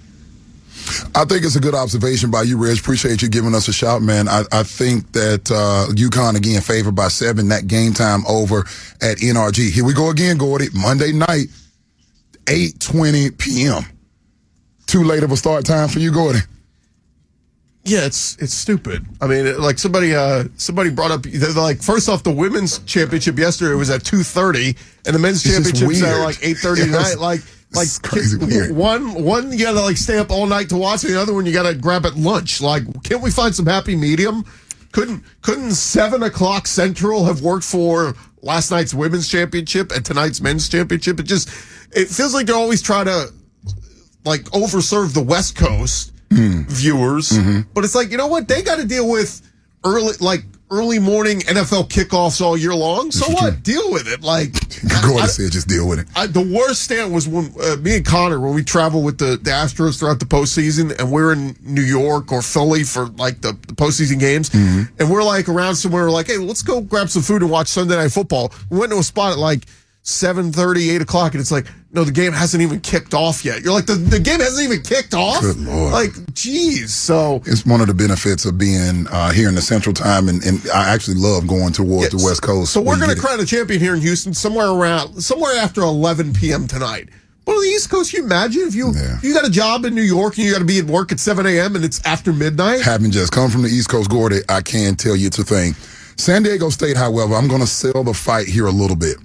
I 1.16 1.26
think 1.26 1.44
it's 1.44 1.56
a 1.56 1.60
good 1.60 1.76
observation 1.76 2.32
by 2.32 2.44
you, 2.44 2.58
Reg. 2.58 2.80
Appreciate 2.80 3.22
you 3.22 3.28
giving 3.28 3.54
us 3.54 3.68
a 3.68 3.74
shout, 3.74 4.02
man. 4.02 4.30
I, 4.30 4.44
I 4.52 4.64
think 4.64 5.12
that 5.12 5.52
uh, 5.52 5.92
UConn 5.94 6.38
again 6.38 6.62
favored 6.62 6.96
by 6.96 7.10
seven. 7.10 7.50
That 7.50 7.68
game 7.68 7.94
time 7.94 8.26
over 8.28 8.60
at 9.02 9.18
NRG. 9.18 9.72
Here 9.72 9.84
we 9.84 9.94
go 9.94 10.10
again, 10.10 10.38
Gordy. 10.38 10.68
Monday 10.74 11.12
night, 11.12 11.48
eight 12.48 12.80
twenty 12.80 13.32
p.m. 13.32 13.84
Too 14.86 15.04
late 15.04 15.24
of 15.24 15.32
a 15.32 15.38
start 15.38 15.66
time 15.66 15.90
for 15.90 16.00
you, 16.00 16.14
Gordy. 16.14 16.40
Yeah, 17.88 18.06
it's 18.06 18.36
it's 18.38 18.54
stupid. 18.54 19.06
I 19.22 19.28
mean, 19.28 19.48
it- 19.48 19.60
like 19.60 19.80
somebody 19.80 20.14
uh 20.14 20.46
somebody 20.58 20.90
brought 20.90 21.12
up 21.12 21.26
like 21.56 21.82
first 21.82 22.10
off 22.10 22.24
the 22.24 22.32
women's 22.32 22.80
championship 22.80 23.38
yesterday 23.40 23.74
was 23.76 23.90
at 23.90 24.04
two 24.04 24.24
thirty 24.24 24.76
and 25.06 25.16
the 25.16 25.20
men's 25.20 25.42
championship's 25.44 26.02
at 26.04 26.20
like 26.20 26.38
eight 26.42 26.58
thirty 26.58 26.84
tonight. 26.86 27.18
Like 27.20 27.42
like 27.74 27.88
crazy 28.02 28.38
weird. 28.38 28.72
one 28.76 29.24
one 29.24 29.52
you 29.52 29.60
gotta 29.66 29.82
like 29.82 29.98
stay 29.98 30.18
up 30.18 30.32
all 30.32 30.46
night 30.48 30.70
to 30.70 30.78
watch, 30.78 31.04
and 31.04 31.14
the 31.14 31.20
other 31.22 31.34
one 31.34 31.46
you 31.46 31.54
gotta 31.54 31.74
grab 31.76 32.06
at 32.06 32.16
lunch. 32.16 32.62
Like, 32.62 32.84
can't 33.04 33.22
we 33.22 33.32
find 33.32 33.54
some 33.56 33.66
happy 33.66 33.96
medium? 33.96 34.46
Couldn't 34.92 35.24
couldn't 35.42 35.72
seven 35.72 36.24
o'clock 36.24 36.68
central 36.68 37.26
have 37.26 37.42
worked 37.42 37.66
for 37.66 38.16
last 38.42 38.72
night's 38.72 38.94
women's 38.94 39.28
championship 39.30 39.92
and 39.92 40.04
tonight's 40.06 40.40
men's 40.42 40.68
championship? 40.70 41.20
It 41.20 41.24
just 41.24 41.50
it 41.92 42.08
feels 42.08 42.34
like 42.34 42.46
they're 42.48 42.56
always 42.56 42.82
trying 42.82 43.06
to 43.06 43.34
like 44.26 44.44
overserve 44.46 45.14
the 45.14 45.22
West 45.24 45.56
Coast 45.56 46.14
viewers. 46.32 47.38
But 47.74 47.84
it's 47.84 47.96
like, 47.96 48.12
you 48.12 48.18
know 48.18 48.28
what? 48.28 48.48
They 48.48 48.62
got 48.62 48.78
to 48.78 48.86
deal 48.86 49.10
with 49.10 49.42
early, 49.84 50.14
like 50.20 50.42
early 50.70 51.00
morning 51.00 51.40
NFL 51.42 51.88
kickoffs 51.88 52.42
all 52.42 52.58
year 52.58 52.76
long. 52.76 53.10
So 53.12 53.32
what? 53.32 53.64
Deal 53.64 53.90
with 53.92 54.08
it. 54.08 54.22
Like, 54.22 54.54
I- 54.92 55.28
said, 55.28 55.52
just 55.52 55.68
deal 55.70 55.88
with 55.88 56.00
it. 56.00 56.08
I, 56.16 56.28
the 56.28 56.42
worst 56.42 56.82
stand 56.84 57.14
was 57.14 57.28
when 57.28 57.54
uh, 57.62 57.78
me 57.78 57.96
and 57.98 58.06
Connor, 58.06 58.40
when 58.40 58.54
we 58.54 58.64
travel 58.64 59.02
with 59.02 59.18
the, 59.18 59.38
the 59.42 59.52
Astros 59.52 59.98
throughout 60.00 60.20
the 60.20 60.26
postseason, 60.26 60.98
and 61.00 61.12
we're 61.12 61.32
in 61.34 61.56
New 61.62 61.82
York 61.82 62.32
or 62.34 62.42
Philly 62.42 62.84
for 62.84 63.06
like 63.18 63.40
the, 63.42 63.54
the 63.68 63.74
postseason 63.74 64.20
games, 64.20 64.54
and 64.54 65.10
we're 65.10 65.24
like 65.24 65.48
around 65.48 65.76
somewhere, 65.76 66.10
like, 66.12 66.28
hey, 66.28 66.38
let's 66.38 66.62
go 66.62 66.82
grab 66.82 67.10
some 67.10 67.22
food 67.22 67.42
and 67.42 67.50
watch 67.52 67.68
Sunday 67.68 67.96
Night 67.96 68.12
Football. 68.12 68.52
We 68.70 68.78
went 68.80 68.92
to 68.92 68.98
a 69.00 69.04
spot 69.04 69.32
at 69.32 69.38
like 69.40 69.64
7.30, 70.08 70.96
8 70.96 71.02
o'clock, 71.02 71.34
and 71.34 71.42
it's 71.42 71.52
like, 71.52 71.66
no, 71.92 72.06
the 72.06 72.14
game 72.14 72.32
hasn't 72.32 72.64
even 72.64 72.80
kicked 72.80 73.14
off 73.14 73.44
yet. 73.44 73.62
You're 73.62 73.74
like, 73.74 73.88
the, 73.88 73.96
the 73.96 74.20
game 74.20 74.40
hasn't 74.40 74.64
even 74.64 74.82
kicked 74.82 75.14
off? 75.14 75.42
Good 75.42 75.60
Lord. 75.60 75.92
Like, 75.92 76.12
geez. 76.34 76.96
So, 76.96 77.42
It's 77.46 77.66
one 77.66 77.82
of 77.82 77.88
the 77.88 77.94
benefits 77.94 78.46
of 78.46 78.58
being 78.58 79.06
uh, 79.12 79.32
here 79.32 79.50
in 79.50 79.56
the 79.56 79.62
Central 79.62 79.94
Time, 79.94 80.30
and, 80.30 80.42
and 80.46 80.62
I 80.74 80.94
actually 80.94 81.18
love 81.18 81.46
going 81.46 81.74
towards 81.74 82.12
the 82.12 82.24
West 82.24 82.42
Coast. 82.42 82.72
So 82.72 82.80
we're 82.82 82.98
going 82.98 83.14
to 83.14 83.20
crown 83.20 83.42
a 83.42 83.46
champion 83.46 83.82
here 83.82 83.94
in 83.96 84.00
Houston 84.00 84.34
somewhere 84.34 84.68
around 84.70 85.22
somewhere 85.22 85.58
after 85.58 85.82
11 85.82 86.34
p.m. 86.34 86.68
tonight. 86.68 87.10
But 87.44 87.52
on 87.56 87.62
the 87.62 87.68
East 87.70 87.90
Coast, 87.90 88.14
you 88.14 88.24
imagine 88.24 88.62
if 88.62 88.76
you 88.76 88.94
Yeah. 88.94 89.18
if 89.18 89.24
you 89.26 89.34
got 89.34 89.46
a 89.46 89.50
job 89.52 89.84
in 89.84 89.94
New 89.94 90.02
York 90.02 90.38
and 90.38 90.46
you 90.46 90.54
got 90.54 90.60
to 90.60 90.66
be 90.66 90.80
at 90.80 90.86
work 90.86 91.12
at 91.12 91.20
7 91.20 91.46
a.m. 91.46 91.76
and 91.76 91.84
it's 91.84 92.02
after 92.06 92.32
midnight? 92.32 92.82
having 92.82 93.12
just 93.12 93.34
come 93.34 93.50
from 93.52 93.62
the 93.64 93.70
East 93.70 93.90
Coast, 93.90 94.10
Gordy, 94.10 94.40
I 94.48 94.62
can 94.62 94.96
tell 94.96 95.18
you 95.18 95.28
it's 95.28 95.40
a 95.40 95.44
thing. 95.44 95.74
San 96.16 96.44
Diego 96.44 96.70
State, 96.70 96.96
however, 96.96 97.36
I'm 97.36 97.48
going 97.50 97.62
to 97.62 97.68
sell 97.68 98.04
the 98.06 98.14
fight 98.14 98.48
here 98.48 98.68
a 98.68 98.72
little 98.72 98.96
bit. 98.96 99.18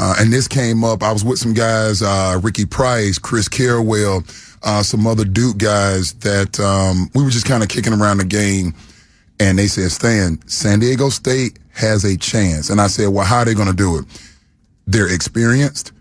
Uh, 0.00 0.14
and 0.18 0.32
this 0.32 0.48
came 0.48 0.82
up. 0.82 1.02
I 1.02 1.12
was 1.12 1.22
with 1.22 1.38
some 1.38 1.52
guys, 1.52 2.00
uh, 2.00 2.40
Ricky 2.42 2.64
Price, 2.64 3.18
Chris 3.18 3.50
Carrawell, 3.50 4.24
uh, 4.62 4.82
some 4.82 5.06
other 5.06 5.26
Duke 5.26 5.58
guys 5.58 6.14
that 6.14 6.58
um, 6.58 7.10
we 7.14 7.22
were 7.22 7.28
just 7.28 7.44
kind 7.44 7.62
of 7.62 7.68
kicking 7.68 7.92
around 7.92 8.16
the 8.16 8.24
game. 8.24 8.72
And 9.38 9.58
they 9.58 9.66
said, 9.66 9.90
Stan, 9.90 10.40
San 10.48 10.78
Diego 10.78 11.10
State 11.10 11.58
has 11.72 12.04
a 12.04 12.16
chance. 12.16 12.70
And 12.70 12.80
I 12.80 12.86
said, 12.86 13.08
well, 13.08 13.26
how 13.26 13.40
are 13.40 13.44
they 13.44 13.52
going 13.52 13.68
to 13.68 13.74
do 13.74 13.98
it? 13.98 14.06
They're 14.86 15.12
experienced. 15.12 15.92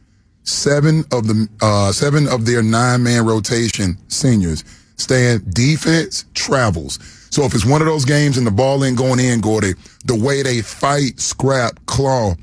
Seven 0.43 1.03
of 1.11 1.27
the 1.27 1.49
uh, 1.61 1.91
seven 1.91 2.25
of 2.29 2.45
their 2.45 2.63
nine 2.63 3.03
man 3.03 3.25
rotation 3.25 3.97
seniors 4.07 4.63
Stan, 4.95 5.43
defense 5.49 6.23
travels. 6.33 6.99
So 7.31 7.43
if 7.43 7.53
it's 7.53 7.65
one 7.65 7.81
of 7.81 7.87
those 7.87 8.05
games 8.05 8.37
and 8.37 8.47
the 8.47 8.51
ball 8.51 8.83
ain't 8.83 8.97
going 8.97 9.19
in, 9.19 9.41
Gordy, 9.41 9.73
the 10.05 10.15
way 10.15 10.41
they 10.41 10.61
fight, 10.61 11.19
scrap, 11.19 11.85
claw, 11.85 12.35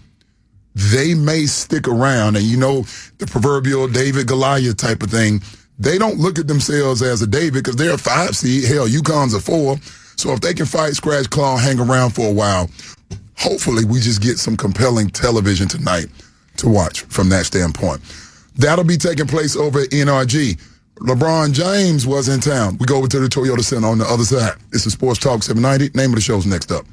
they 0.77 1.15
may 1.15 1.47
stick 1.47 1.89
around. 1.89 2.37
And 2.37 2.45
you 2.45 2.59
know, 2.59 2.83
the 3.17 3.27
proverbial 3.27 3.89
David 3.89 4.27
Goliath 4.29 4.77
type 4.77 5.03
of 5.03 5.11
thing. 5.11 5.41
They 5.79 5.99
don't 5.99 6.19
look 6.19 6.39
at 6.39 6.47
themselves 6.47 7.03
as 7.03 7.23
a 7.23 7.27
David 7.27 7.65
because 7.65 7.77
they're 7.77 7.95
a 7.95 7.99
five 7.99 8.37
seed. 8.37 8.65
Hell, 8.65 8.87
UConn's 8.87 9.35
a 9.35 9.41
four. 9.41 9.79
So 10.17 10.33
if 10.33 10.41
they 10.41 10.55
can 10.55 10.67
fight, 10.67 10.95
scratch, 10.95 11.29
claw, 11.31 11.57
hang 11.57 11.81
around 11.81 12.11
for 12.11 12.29
a 12.29 12.33
while, 12.33 12.71
hopefully 13.37 13.85
we 13.85 14.01
just 14.01 14.23
get 14.23 14.39
some 14.39 14.57
compelling 14.57 15.09
television 15.09 15.69
tonight 15.69 16.07
to 16.59 16.69
watch 16.69 17.03
from 17.03 17.29
that 17.31 17.47
standpoint. 17.47 18.01
That'll 18.57 18.85
be 18.85 18.97
taking 18.97 19.27
place 19.27 19.57
over 19.57 19.81
at 19.81 19.91
NRG. 19.91 20.61
LeBron 21.01 21.53
James 21.53 22.07
was 22.07 22.29
in 22.29 22.41
town. 22.41 22.79
We 22.79 22.87
go 22.87 22.97
over 22.97 23.09
to 23.09 23.19
the 23.19 23.29
Toyota 23.29 23.63
Center 23.63 23.87
on 23.87 23.99
the 23.99 24.07
other 24.07 24.25
side. 24.25 24.55
This 24.71 24.87
is 24.87 24.95
Sports 24.95 25.21
Talk 25.21 25.43
790. 25.43 25.97
Name 25.97 26.11
of 26.11 26.17
the 26.17 26.23
show's 26.23 26.47
next 26.47 26.73
up. 26.73 26.87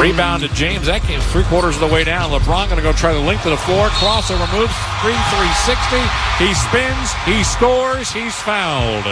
Rebound 0.00 0.42
to 0.42 0.48
James. 0.54 0.86
That 0.86 1.02
came 1.02 1.20
three 1.20 1.44
quarters 1.44 1.74
of 1.74 1.86
the 1.86 1.94
way 1.94 2.04
down. 2.04 2.30
LeBron 2.30 2.70
going 2.70 2.78
to 2.78 2.82
go 2.82 2.90
try 2.94 3.12
the 3.12 3.20
length 3.20 3.44
of 3.44 3.50
the 3.50 3.58
floor. 3.58 3.88
Crossover 3.88 4.48
moves. 4.56 4.72
3 5.04 5.12
360. 5.12 6.00
He 6.40 6.54
spins. 6.56 7.12
He 7.28 7.44
scores. 7.44 8.10
He's 8.10 8.34
fouled. 8.34 9.04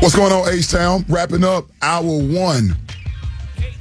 What's 0.00 0.14
going 0.14 0.32
on, 0.32 0.48
H 0.54 0.70
Town? 0.70 1.04
Wrapping 1.08 1.42
up 1.42 1.66
hour 1.82 2.04
one 2.04 2.76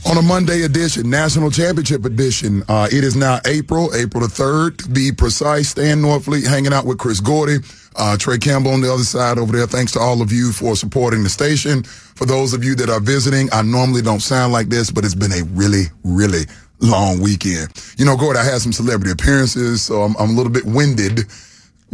on 0.07 0.17
a 0.17 0.21
Monday 0.23 0.63
edition, 0.63 1.07
National 1.07 1.51
Championship 1.51 2.03
edition. 2.03 2.63
Uh, 2.67 2.87
it 2.91 3.03
is 3.03 3.15
now 3.15 3.39
April, 3.45 3.93
April 3.93 4.27
the 4.27 4.33
3rd, 4.33 4.77
to 4.77 4.89
be 4.89 5.11
precise. 5.11 5.69
Stan 5.69 6.01
Norfleet 6.01 6.47
hanging 6.47 6.73
out 6.73 6.85
with 6.85 6.97
Chris 6.97 7.19
Gordy, 7.19 7.59
uh, 7.99 8.17
Trey 8.17 8.37
Campbell 8.37 8.71
on 8.71 8.81
the 8.81 8.91
other 8.91 9.03
side 9.03 9.37
over 9.37 9.51
there. 9.55 9.67
Thanks 9.67 9.91
to 9.93 9.99
all 9.99 10.21
of 10.21 10.31
you 10.31 10.51
for 10.51 10.75
supporting 10.75 11.23
the 11.23 11.29
station. 11.29 11.83
For 11.83 12.25
those 12.25 12.53
of 12.53 12.63
you 12.63 12.73
that 12.75 12.89
are 12.89 12.99
visiting, 12.99 13.49
I 13.51 13.61
normally 13.61 14.01
don't 14.01 14.21
sound 14.21 14.53
like 14.53 14.69
this, 14.69 14.89
but 14.89 15.05
it's 15.05 15.15
been 15.15 15.31
a 15.31 15.43
really, 15.51 15.85
really 16.03 16.45
long 16.79 17.19
weekend. 17.19 17.69
You 17.97 18.05
know, 18.05 18.15
Gordy, 18.15 18.39
I 18.39 18.43
had 18.43 18.61
some 18.61 18.73
celebrity 18.73 19.11
appearances, 19.11 19.81
so 19.81 20.01
I'm, 20.01 20.15
I'm 20.17 20.31
a 20.31 20.33
little 20.33 20.51
bit 20.51 20.65
winded. 20.65 21.25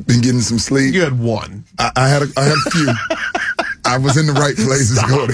Been 0.05 0.21
getting 0.21 0.41
some 0.41 0.59
sleep. 0.59 0.93
You 0.93 1.01
had 1.01 1.17
one. 1.17 1.65
I, 1.79 1.91
I 1.95 2.07
had 2.07 2.21
a, 2.21 2.27
I 2.37 2.43
had 2.43 2.57
a 2.65 2.69
few. 2.71 2.87
I 3.85 3.97
was 3.97 4.17
in 4.17 4.25
the 4.27 4.33
right 4.33 4.55
places, 4.55 4.99
Gordy. 5.09 5.33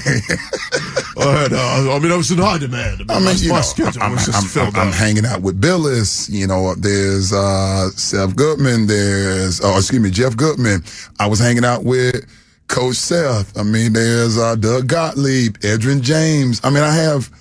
I, 1.18 1.48
uh, 1.52 1.96
I 1.96 2.00
mean, 2.00 2.12
I 2.12 2.16
was 2.18 2.32
in 2.32 2.38
high 2.38 2.58
demand. 2.58 3.04
I 3.10 3.16
I 3.16 3.20
mean, 3.20 3.36
mean, 3.40 3.50
my, 3.50 3.56
know, 3.58 3.62
schedule 3.62 4.02
I'm, 4.04 4.12
was 4.14 4.26
just 4.26 4.38
I'm- 4.38 4.48
filled 4.48 4.76
I'm 4.76 4.90
up. 4.90 4.94
hanging 4.94 5.26
out 5.26 5.42
with 5.42 5.62
Bilas. 5.62 6.30
You 6.30 6.48
know, 6.48 6.74
there's 6.76 7.32
uh, 7.34 7.90
Seth 7.92 8.36
Goodman. 8.36 8.88
There's, 8.88 9.62
oh, 9.64 9.78
excuse 9.78 10.02
me, 10.02 10.10
Jeff 10.10 10.36
Goodman. 10.36 10.84
I 11.20 11.28
was 11.28 11.40
hanging 11.40 11.66
out 11.66 11.84
with 11.84 12.26
Coach 12.68 12.96
Seth. 12.96 13.58
I 13.58 13.64
mean, 13.64 13.94
there's 13.94 14.38
uh, 14.38 14.56
Doug 14.56 14.88
Gottlieb, 14.88 15.58
Edgerrin 15.60 16.02
James. 16.02 16.60
I 16.64 16.70
mean, 16.70 16.84
I 16.84 16.94
have 16.94 17.32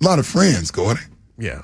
a 0.00 0.04
lot 0.04 0.18
of 0.18 0.26
friends, 0.26 0.70
Gordy. 0.70 1.00
yeah. 1.38 1.62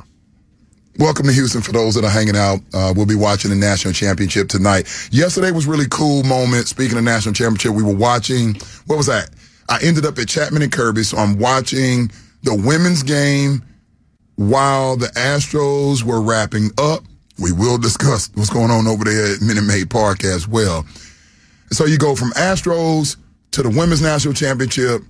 Welcome 1.00 1.24
to 1.28 1.32
Houston 1.32 1.62
for 1.62 1.72
those 1.72 1.94
that 1.94 2.04
are 2.04 2.10
hanging 2.10 2.36
out. 2.36 2.60
Uh, 2.74 2.92
we'll 2.94 3.06
be 3.06 3.14
watching 3.14 3.48
the 3.48 3.56
national 3.56 3.94
championship 3.94 4.50
tonight. 4.50 4.86
Yesterday 5.10 5.50
was 5.50 5.64
really 5.64 5.86
cool 5.88 6.22
moment. 6.24 6.68
Speaking 6.68 6.98
of 6.98 7.04
national 7.04 7.32
championship, 7.32 7.72
we 7.72 7.82
were 7.82 7.96
watching, 7.96 8.54
what 8.86 8.96
was 8.96 9.06
that? 9.06 9.30
I 9.70 9.78
ended 9.82 10.04
up 10.04 10.18
at 10.18 10.28
Chapman 10.28 10.60
and 10.60 10.70
Kirby, 10.70 11.04
so 11.04 11.16
I'm 11.16 11.38
watching 11.38 12.10
the 12.42 12.54
women's 12.54 13.02
game 13.02 13.62
while 14.36 14.98
the 14.98 15.06
Astros 15.06 16.02
were 16.02 16.20
wrapping 16.20 16.68
up. 16.76 17.02
We 17.38 17.50
will 17.50 17.78
discuss 17.78 18.28
what's 18.34 18.50
going 18.50 18.70
on 18.70 18.86
over 18.86 19.04
there 19.04 19.36
at 19.36 19.40
Minute 19.40 19.64
Maid 19.64 19.88
Park 19.88 20.22
as 20.22 20.46
well. 20.46 20.84
So 21.70 21.86
you 21.86 21.96
go 21.96 22.14
from 22.14 22.32
Astros 22.32 23.16
to 23.52 23.62
the 23.62 23.70
women's 23.70 24.02
national 24.02 24.34
championship, 24.34 25.00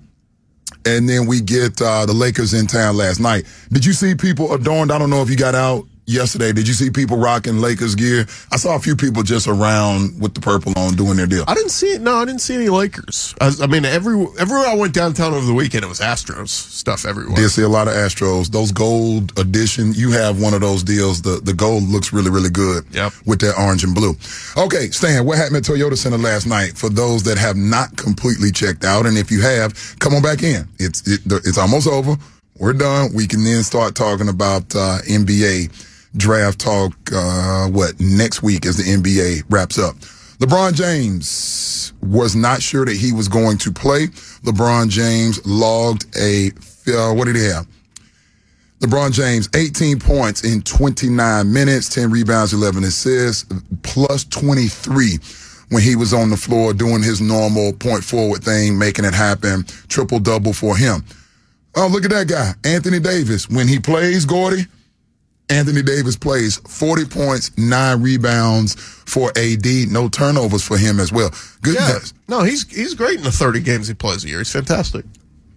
and 0.86 1.08
then 1.08 1.26
we 1.26 1.40
get 1.40 1.80
uh, 1.80 2.06
the 2.06 2.12
Lakers 2.12 2.54
in 2.54 2.66
town 2.66 2.96
last 2.96 3.20
night. 3.20 3.44
Did 3.70 3.84
you 3.84 3.92
see 3.92 4.14
people 4.14 4.52
adorned? 4.54 4.92
I 4.92 4.98
don't 4.98 5.10
know 5.10 5.22
if 5.22 5.30
you 5.30 5.36
got 5.36 5.54
out 5.54 5.86
yesterday? 6.10 6.52
Did 6.52 6.66
you 6.68 6.74
see 6.74 6.90
people 6.90 7.16
rocking 7.16 7.60
Lakers 7.60 7.94
gear? 7.94 8.26
I 8.52 8.56
saw 8.56 8.76
a 8.76 8.78
few 8.80 8.96
people 8.96 9.22
just 9.22 9.46
around 9.46 10.20
with 10.20 10.34
the 10.34 10.40
purple 10.40 10.72
on 10.76 10.94
doing 10.94 11.16
their 11.16 11.26
deal. 11.26 11.44
I 11.48 11.54
didn't 11.54 11.70
see 11.70 11.92
it. 11.92 12.00
No, 12.00 12.16
I 12.16 12.24
didn't 12.24 12.40
see 12.40 12.54
any 12.54 12.68
Lakers. 12.68 13.34
I, 13.40 13.50
I 13.62 13.66
mean, 13.66 13.84
every 13.84 14.14
everywhere 14.38 14.66
I 14.66 14.74
went 14.74 14.92
downtown 14.94 15.32
over 15.34 15.46
the 15.46 15.54
weekend, 15.54 15.84
it 15.84 15.88
was 15.88 16.00
Astros 16.00 16.48
stuff 16.48 17.04
everywhere. 17.06 17.36
Did 17.36 17.50
see 17.50 17.62
a 17.62 17.68
lot 17.68 17.88
of 17.88 17.94
Astros. 17.94 18.50
Those 18.50 18.72
gold 18.72 19.38
edition, 19.38 19.92
you 19.94 20.10
have 20.10 20.40
one 20.40 20.54
of 20.54 20.60
those 20.60 20.82
deals. 20.82 21.22
The 21.22 21.40
the 21.42 21.54
gold 21.54 21.84
looks 21.84 22.12
really, 22.12 22.30
really 22.30 22.50
good 22.50 22.84
Yep. 22.92 23.12
with 23.26 23.40
that 23.40 23.54
orange 23.58 23.84
and 23.84 23.94
blue. 23.94 24.14
Okay, 24.56 24.90
Stan, 24.90 25.24
what 25.24 25.38
happened 25.38 25.56
at 25.56 25.62
Toyota 25.62 25.96
Center 25.96 26.18
last 26.18 26.46
night? 26.46 26.76
For 26.76 26.88
those 26.88 27.22
that 27.24 27.38
have 27.38 27.56
not 27.56 27.96
completely 27.96 28.50
checked 28.50 28.84
out, 28.84 29.06
and 29.06 29.16
if 29.16 29.30
you 29.30 29.40
have, 29.42 29.96
come 30.00 30.14
on 30.14 30.22
back 30.22 30.42
in. 30.42 30.66
It's 30.78 31.06
it, 31.06 31.20
it's 31.26 31.58
almost 31.58 31.86
over. 31.86 32.16
We're 32.58 32.74
done. 32.74 33.12
We 33.14 33.26
can 33.26 33.42
then 33.42 33.62
start 33.62 33.94
talking 33.94 34.28
about 34.28 34.74
uh, 34.74 34.98
NBA 35.08 35.70
draft 36.16 36.58
talk. 36.58 36.92
Uh, 37.12 37.68
what 37.68 37.98
next 38.00 38.42
week 38.42 38.66
as 38.66 38.76
the 38.76 38.84
NBA 38.84 39.44
wraps 39.48 39.78
up? 39.78 39.96
LeBron 40.38 40.74
James 40.74 41.92
was 42.02 42.34
not 42.34 42.62
sure 42.62 42.84
that 42.84 42.96
he 42.96 43.12
was 43.12 43.28
going 43.28 43.58
to 43.58 43.70
play. 43.70 44.06
LeBron 44.42 44.88
James 44.88 45.44
logged 45.46 46.06
a 46.16 46.50
uh, 46.88 47.12
what 47.12 47.26
did 47.26 47.36
he 47.36 47.44
have? 47.44 47.66
LeBron 48.80 49.12
James, 49.12 49.48
18 49.54 49.98
points 49.98 50.42
in 50.42 50.62
29 50.62 51.52
minutes, 51.52 51.90
10 51.90 52.10
rebounds, 52.10 52.54
11 52.54 52.84
assists, 52.84 53.44
plus 53.82 54.24
23 54.24 55.18
when 55.68 55.82
he 55.82 55.96
was 55.96 56.12
on 56.12 56.30
the 56.30 56.36
floor 56.36 56.72
doing 56.72 57.02
his 57.02 57.20
normal 57.20 57.72
point 57.74 58.02
forward 58.02 58.42
thing, 58.42 58.78
making 58.78 59.04
it 59.04 59.14
happen, 59.14 59.64
triple 59.88 60.18
double 60.18 60.52
for 60.52 60.76
him. 60.76 61.04
Oh, 61.76 61.86
look 61.86 62.04
at 62.04 62.10
that 62.10 62.26
guy, 62.26 62.54
Anthony 62.64 62.98
Davis. 62.98 63.48
When 63.48 63.68
he 63.68 63.78
plays, 63.78 64.24
Gordy, 64.24 64.66
Anthony 65.50 65.82
Davis 65.82 66.16
plays 66.16 66.56
40 66.58 67.04
points, 67.06 67.56
nine 67.58 68.00
rebounds 68.02 68.74
for 68.74 69.30
AD, 69.36 69.66
no 69.90 70.08
turnovers 70.08 70.62
for 70.66 70.78
him 70.78 71.00
as 71.00 71.12
well. 71.12 71.30
Good. 71.62 71.74
Yeah. 71.74 71.98
No, 72.28 72.42
he's 72.42 72.70
he's 72.70 72.94
great 72.94 73.18
in 73.18 73.24
the 73.24 73.32
30 73.32 73.60
games 73.60 73.88
he 73.88 73.94
plays 73.94 74.24
a 74.24 74.28
year. 74.28 74.38
He's 74.38 74.52
fantastic. 74.52 75.04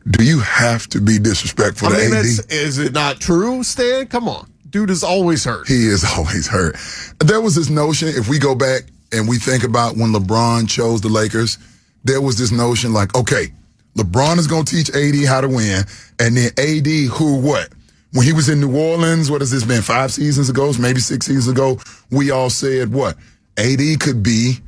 Do 0.10 0.26
you 0.26 0.40
have 0.40 0.88
to 0.90 1.00
be 1.00 1.18
disrespectful 1.20 1.88
I 1.90 1.92
to 1.92 1.98
mean, 1.98 2.14
AD? 2.16 2.26
is 2.50 2.78
it 2.78 2.92
not 2.94 3.22
true, 3.22 3.64
Stan? 3.64 4.08
Come 4.08 4.28
on. 4.28 4.50
Dude 4.70 4.90
is 4.90 5.04
always 5.04 5.46
hurt. 5.46 5.68
He 5.68 5.88
is 5.88 6.04
always 6.18 6.48
hurt. 6.48 6.76
There 7.20 7.40
was 7.40 7.56
this 7.56 7.70
notion, 7.70 8.10
if 8.10 8.28
we 8.28 8.40
go 8.40 8.56
back 8.56 8.84
and 9.12 9.28
we 9.30 9.38
think 9.38 9.64
about 9.64 9.96
when 9.96 10.12
LeBron 10.12 10.68
chose 10.68 11.00
the 11.02 11.10
Lakers, 11.10 11.58
there 12.04 12.20
was 12.20 12.38
this 12.38 12.52
notion 12.52 12.92
like, 12.92 13.16
okay, 13.16 13.54
LeBron 13.96 14.40
is 14.40 14.48
going 14.48 14.66
to 14.66 14.76
teach 14.76 14.90
AD 14.90 15.26
how 15.28 15.40
to 15.42 15.48
win. 15.48 15.84
And 16.20 16.36
then 16.36 16.50
AD, 16.58 16.88
who 17.14 17.38
what? 17.40 17.70
When 18.14 18.26
he 18.26 18.34
was 18.34 18.48
in 18.48 18.62
New 18.62 18.78
Orleans, 18.78 19.32
what 19.32 19.42
has 19.42 19.50
this 19.50 19.64
been? 19.64 19.82
Five 19.82 20.12
seasons 20.12 20.50
ago, 20.50 20.72
maybe 20.80 21.00
six 21.00 21.26
seasons 21.26 21.48
ago, 21.48 21.80
we 22.12 22.30
all 22.32 22.50
said 22.50 22.94
what? 22.94 23.18
AD 23.58 24.00
could 24.00 24.22
be 24.22 24.60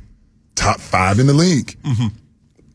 top 0.56 0.80
five 0.80 1.18
in 1.20 1.26
the 1.26 1.32
league. 1.32 1.76
Mm-hmm. 1.82 2.08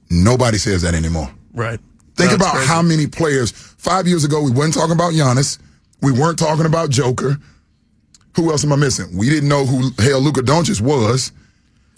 Nobody 0.10 0.58
says 0.58 0.82
that 0.84 0.94
anymore. 0.94 1.30
Right. 1.54 1.80
Think 2.16 2.32
it's 2.32 2.36
about 2.36 2.54
crazy. 2.54 2.68
how 2.68 2.82
many 2.82 3.08
players. 3.08 3.52
Five 3.52 4.08
years 4.08 4.24
ago, 4.24 4.42
we 4.42 4.52
weren't 4.52 4.74
talking 4.74 4.94
about 4.94 5.14
Giannis. 5.14 5.60
We 6.02 6.12
weren't 6.12 6.40
talking 6.40 6.66
about 6.66 6.90
Joker. 6.90 7.38
Who 8.36 8.52
else 8.52 8.64
am 8.64 8.72
I 8.72 8.78
missing? 8.78 9.18
We 9.18 9.30
didn't 9.30 9.50
know 9.50 9.66
who 9.66 9.92
hell 10.02 10.22
Luka 10.22 10.42
Doncic 10.42 10.80
was. 10.80 11.32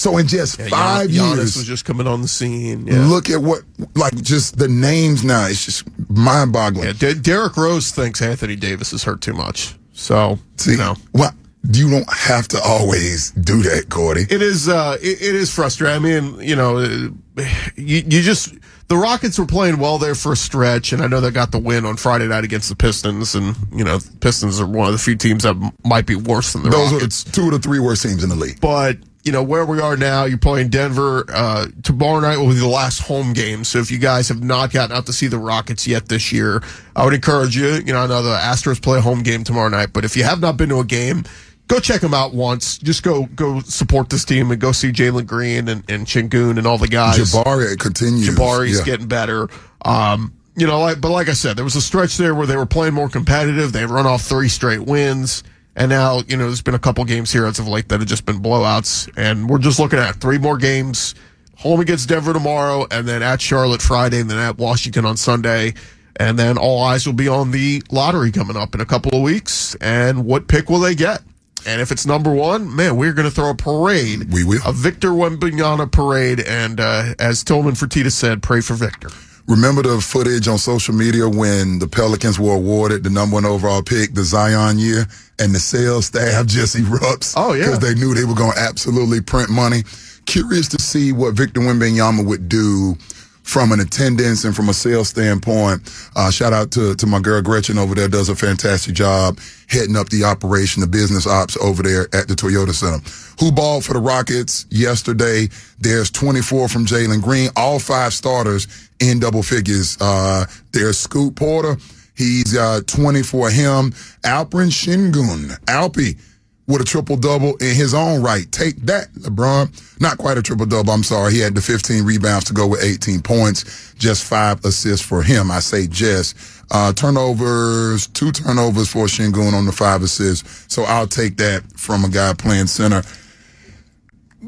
So 0.04 0.18
in 0.18 0.28
just 0.28 0.60
Yeah, 0.60 0.68
five 0.68 1.10
Gian- 1.10 1.24
Giannis 1.26 1.36
years, 1.38 1.56
was 1.58 1.66
just 1.66 1.86
coming 1.86 2.08
on 2.08 2.22
the 2.22 2.28
scene. 2.28 2.88
Yeah. 2.88 3.06
look 3.08 3.30
at 3.30 3.42
what 3.42 3.62
like 3.96 4.14
just 4.22 4.58
the 4.58 4.68
names 4.68 5.24
now. 5.24 5.46
It's 5.48 5.66
just 5.66 5.84
mind-boggling. 6.10 6.86
Yeah, 6.86 6.94
De- 6.94 7.16
Derrick 7.16 7.56
Rose 7.58 7.92
thinks 7.92 8.22
Anthony 8.22 8.56
Davis 8.56 8.94
is 8.94 9.04
hurt 9.04 9.22
too 9.22 9.34
much. 9.34 9.76
So, 9.94 10.40
See, 10.58 10.72
you 10.72 10.78
know. 10.78 10.96
what 11.12 11.34
you 11.72 11.90
don't 11.90 12.12
have 12.12 12.48
to 12.50 12.60
always 12.62 13.32
do 13.32 13.62
that, 13.64 13.88
Gordy. 13.88 14.26
It 14.30 14.42
is 14.42 14.68
uh 14.68 14.98
it, 15.02 15.22
it 15.22 15.36
is 15.36 15.54
frustrating. 15.54 15.96
I 15.96 16.00
mean, 16.20 16.40
you 16.42 16.56
know, 16.56 16.80
you 17.76 18.04
you 18.06 18.22
just 18.22 18.54
the 18.90 18.98
Rockets 18.98 19.40
were 19.40 19.46
playing 19.46 19.78
well 19.80 19.98
there 19.98 20.14
for 20.16 20.34
a 20.34 20.36
stretch, 20.36 20.92
and 20.92 21.02
I 21.02 21.08
know 21.08 21.22
they 21.22 21.32
got 21.32 21.52
the 21.52 21.60
win 21.60 21.86
on 21.86 21.96
Friday 21.96 22.28
night 22.28 22.44
against 22.44 22.68
the 22.70 22.76
Pistons, 22.76 23.34
and 23.34 23.56
you 23.74 23.84
know, 23.86 24.00
Pistons 24.20 24.60
are 24.60 24.68
one 24.68 24.88
of 24.88 24.94
the 24.94 25.00
few 25.00 25.16
teams 25.16 25.44
that 25.44 25.56
might 25.86 26.06
be 26.06 26.16
worse 26.16 26.52
than 26.52 26.64
the 26.64 26.70
Those 26.70 26.92
Rockets. 26.92 27.22
are 27.22 27.26
the 27.30 27.32
two 27.32 27.46
of 27.46 27.52
the 27.52 27.60
three 27.60 27.80
worst 27.80 28.04
teams 28.04 28.24
in 28.24 28.30
the 28.30 28.36
league. 28.36 28.60
But 28.60 28.98
you 29.24 29.32
know 29.32 29.42
where 29.44 29.66
we 29.66 29.80
are 29.80 29.96
now. 29.98 30.26
You're 30.26 30.38
playing 30.38 30.70
Denver 30.70 31.26
uh, 31.34 31.68
tomorrow 31.82 32.20
night. 32.20 32.38
Will 32.38 32.50
be 32.50 32.56
the 32.56 32.68
last 32.68 33.00
home 33.00 33.34
game. 33.34 33.64
So 33.64 33.80
if 33.80 33.90
you 33.90 33.98
guys 33.98 34.28
have 34.30 34.44
not 34.44 34.72
gotten 34.72 34.96
out 34.96 35.06
to 35.06 35.14
see 35.14 35.28
the 35.28 35.38
Rockets 35.38 35.88
yet 35.88 36.08
this 36.10 36.32
year, 36.32 36.62
I 36.96 37.06
would 37.06 37.14
encourage 37.14 37.56
you. 37.56 37.68
You 37.86 37.94
know, 37.94 38.00
I 38.04 38.08
know 38.08 38.22
the 38.22 38.36
Astros 38.36 38.82
play 38.82 38.98
a 39.00 39.02
home 39.02 39.24
game 39.24 39.44
tomorrow 39.44 39.70
night, 39.70 39.90
but 39.94 40.04
if 40.06 40.16
you 40.18 40.24
have 40.24 40.42
not 40.42 40.58
been 40.58 40.70
to 40.70 40.80
a 40.80 40.84
game, 40.86 41.24
go 41.68 41.80
check 41.80 42.02
them 42.02 42.14
out 42.14 42.34
once. 42.34 42.78
Just 42.78 43.04
go 43.04 43.26
go 43.28 43.62
support 43.62 44.10
this 44.10 44.26
team 44.26 44.52
and 44.52 44.60
go 44.60 44.72
see 44.74 44.92
Jalen 44.92 45.26
Green 45.26 45.70
and, 45.70 45.84
and 45.90 46.08
and 46.16 46.68
all 46.68 46.78
the 46.78 46.88
guys. 46.90 47.18
Jabari 47.18 47.80
continues. 47.80 48.28
Jabari's 48.30 48.80
Yeah. 48.80 48.86
getting 48.86 49.08
better. 49.08 49.48
Um, 49.86 50.34
you 50.56 50.68
know, 50.68 50.80
like, 50.82 51.02
but 51.02 51.10
like 51.10 51.30
I 51.30 51.34
said, 51.34 51.56
there 51.58 51.64
was 51.64 51.76
a 51.76 51.82
stretch 51.82 52.18
there 52.18 52.36
where 52.36 52.46
they 52.46 52.56
were 52.58 52.66
playing 52.66 52.94
more 52.94 53.10
competitive. 53.10 53.72
They 53.72 53.86
run 53.86 54.06
off 54.06 54.22
three 54.22 54.50
straight 54.50 54.82
wins. 54.82 55.44
And 55.76 55.90
now, 55.90 56.22
you 56.28 56.38
know, 56.38 56.46
there's 56.46 56.62
been 56.62 56.76
a 56.76 56.80
couple 56.80 57.04
games 57.06 57.32
here 57.32 57.46
as 57.46 57.60
of 57.60 57.68
late 57.68 57.90
that 57.90 58.00
have 58.00 58.08
just 58.08 58.26
been 58.26 58.42
blowouts. 58.42 59.12
And 59.18 59.50
we're 59.50 59.58
just 59.58 59.80
looking 59.80 60.00
at 60.00 60.16
three 60.16 60.38
more 60.38 60.58
games. 60.58 61.16
Home 61.58 61.80
against 61.80 62.10
Denver 62.10 62.34
tomorrow, 62.34 62.88
and 62.92 63.08
then 63.08 63.24
at 63.24 63.40
Charlotte 63.40 63.82
Friday, 63.82 64.20
and 64.20 64.30
then 64.30 64.38
at 64.38 64.58
Washington 64.58 65.06
on 65.06 65.18
Sunday. 65.18 65.74
And 66.18 66.38
then 66.38 66.58
all 66.58 66.84
eyes 66.84 67.06
will 67.06 67.14
be 67.14 67.28
on 67.28 67.52
the 67.52 67.82
lottery 67.90 68.32
coming 68.32 68.58
up 68.58 68.76
in 68.76 68.82
a 68.82 68.86
couple 68.86 69.16
of 69.16 69.22
weeks. 69.22 69.76
And 69.76 70.26
what 70.26 70.48
pick 70.48 70.70
will 70.70 70.80
they 70.80 70.94
get? 70.94 71.22
And 71.66 71.82
if 71.82 71.92
it's 71.92 72.06
number 72.06 72.32
one, 72.32 72.76
man, 72.76 72.98
we're 72.98 73.14
going 73.14 73.28
to 73.28 73.34
throw 73.34 73.50
a 73.50 73.56
parade. 73.56 74.32
We 74.32 74.44
will. 74.44 74.60
A 74.66 74.74
Victor 74.74 75.10
Wembanyama 75.10 75.92
parade. 75.92 76.42
And 76.42 76.80
uh, 76.80 77.14
as 77.20 77.44
Tillman 77.44 77.74
Fertitta 77.74 78.12
said, 78.12 78.44
pray 78.44 78.62
for 78.62 78.74
Victor. 78.74 79.10
Remember 79.48 79.82
the 79.82 80.00
footage 80.02 80.48
on 80.48 80.58
social 80.58 80.94
media 80.94 81.28
when 81.28 81.80
the 81.80 81.88
Pelicans 81.88 82.40
were 82.40 82.56
awarded 82.56 83.04
the 83.04 83.10
number 83.10 83.36
one 83.36 83.46
overall 83.46 83.82
pick 83.82 84.14
the 84.14 84.24
Zion 84.24 84.80
year 84.80 85.06
and 85.40 85.54
the 85.54 85.60
sales 85.60 86.08
staff 86.08 86.46
just 86.48 86.76
erupts? 86.76 87.34
Oh, 87.36 87.54
yeah. 87.54 87.66
Because 87.66 87.80
they 87.80 87.96
knew 87.96 88.14
they 88.14 88.26
were 88.26 88.36
going 88.36 88.54
to 88.54 88.60
absolutely 88.60 89.22
print 89.22 89.50
money. 89.50 89.84
Curious 90.26 90.68
to 90.70 90.82
see 90.82 91.12
what 91.12 91.34
Victor 91.34 91.60
Wembanyama 91.60 92.26
would 92.26 92.48
do 92.48 92.96
from 93.44 93.72
an 93.72 93.80
attendance 93.80 94.46
and 94.46 94.56
from 94.56 94.70
a 94.70 94.74
sales 94.74 95.10
standpoint. 95.10 95.82
Uh, 96.16 96.32
shout 96.32 96.54
out 96.54 96.72
to, 96.72 96.96
to 96.96 97.06
my 97.06 97.20
girl 97.20 97.42
Gretchen 97.42 97.78
over 97.78 97.94
there, 97.94 98.08
does 98.08 98.30
a 98.30 98.36
fantastic 98.36 98.96
job 98.96 99.38
heading 99.68 99.96
up 99.96 100.10
the 100.10 100.24
operation, 100.24 100.82
the 100.82 100.88
business 100.88 101.28
ops 101.28 101.58
over 101.58 101.84
there 101.84 102.04
at 102.14 102.28
the 102.28 102.36
Toyota 102.36 102.74
Center. 102.74 103.04
Who 103.40 103.52
balled 103.52 103.84
for 103.86 103.94
the 103.94 104.00
Rockets 104.00 104.66
yesterday? 104.70 105.50
There's 105.80 106.10
24 106.10 106.70
from 106.70 106.86
Jalen 106.86 107.22
Green, 107.22 107.50
all 107.56 107.80
five 107.80 108.14
starters 108.14 108.90
in 109.00 109.20
double 109.20 109.44
figures. 109.44 109.98
Uh, 110.00 110.46
there's 110.72 110.98
Scoot 110.98 111.36
Porter. 111.36 111.78
He's 112.16 112.56
uh, 112.56 112.82
20 112.86 113.24
for 113.24 113.50
him. 113.50 113.92
Alperen 114.24 114.70
Sengun, 114.70 115.60
Alpi, 115.66 116.20
with 116.68 116.82
a 116.82 116.86
triple 116.86 117.18
double 117.18 117.56
in 117.58 117.76
his 117.76 117.94
own 117.94 118.22
right. 118.22 118.50
Take 118.52 118.78
that, 118.86 119.12
LeBron. 119.14 120.00
Not 120.00 120.18
quite 120.18 120.38
a 120.38 120.42
triple 120.42 120.66
double. 120.66 120.94
I'm 120.94 121.04
sorry. 121.04 121.34
He 121.34 121.40
had 121.40 121.56
the 121.56 121.62
15 121.62 122.06
rebounds 122.06 122.46
to 122.46 122.54
go 122.54 122.68
with 122.68 122.84
18 122.84 123.22
points. 123.22 123.94
Just 123.96 124.24
five 124.24 124.64
assists 124.64 125.06
for 125.06 125.24
him. 125.24 125.52
I 125.52 125.60
say 125.60 125.88
just. 125.88 126.36
Uh, 126.72 126.94
turnovers, 126.94 128.08
two 128.08 128.32
turnovers 128.32 128.90
for 128.90 129.06
Sengun 129.06 129.54
on 129.54 129.66
the 129.66 129.72
five 129.72 130.02
assists. 130.02 130.66
So 130.74 130.84
I'll 130.84 131.08
take 131.08 131.38
that 131.38 131.64
from 131.76 132.06
a 132.06 132.10
guy 132.10 132.34
playing 132.34 132.68
center. 132.68 133.04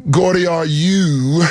Gordy, 0.09 0.47
are 0.47 0.65
you? 0.65 1.45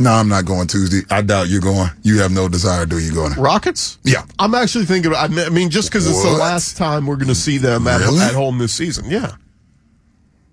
No, 0.00 0.12
I'm 0.12 0.28
not 0.28 0.44
going 0.44 0.68
Tuesday. 0.68 1.00
I 1.12 1.22
doubt 1.22 1.48
you're 1.48 1.60
going. 1.60 1.90
You 2.02 2.20
have 2.20 2.30
no 2.30 2.48
desire, 2.48 2.86
do 2.86 2.98
you 2.98 3.12
going? 3.12 3.32
Rockets? 3.34 3.98
Yeah. 4.04 4.24
I'm 4.38 4.54
actually 4.54 4.84
thinking. 4.84 5.12
I 5.12 5.26
mean- 5.28 5.70
just 5.70 5.90
because 5.90 6.06
it's 6.08 6.22
the 6.22 6.30
last 6.30 6.76
time 6.76 7.06
we're 7.06 7.16
going 7.16 7.28
to 7.28 7.34
see 7.34 7.58
them 7.58 7.86
at, 7.88 8.00
Really? 8.00 8.20
at 8.20 8.34
home 8.34 8.58
this 8.58 8.72
season. 8.72 9.10
Yeah. 9.10 9.32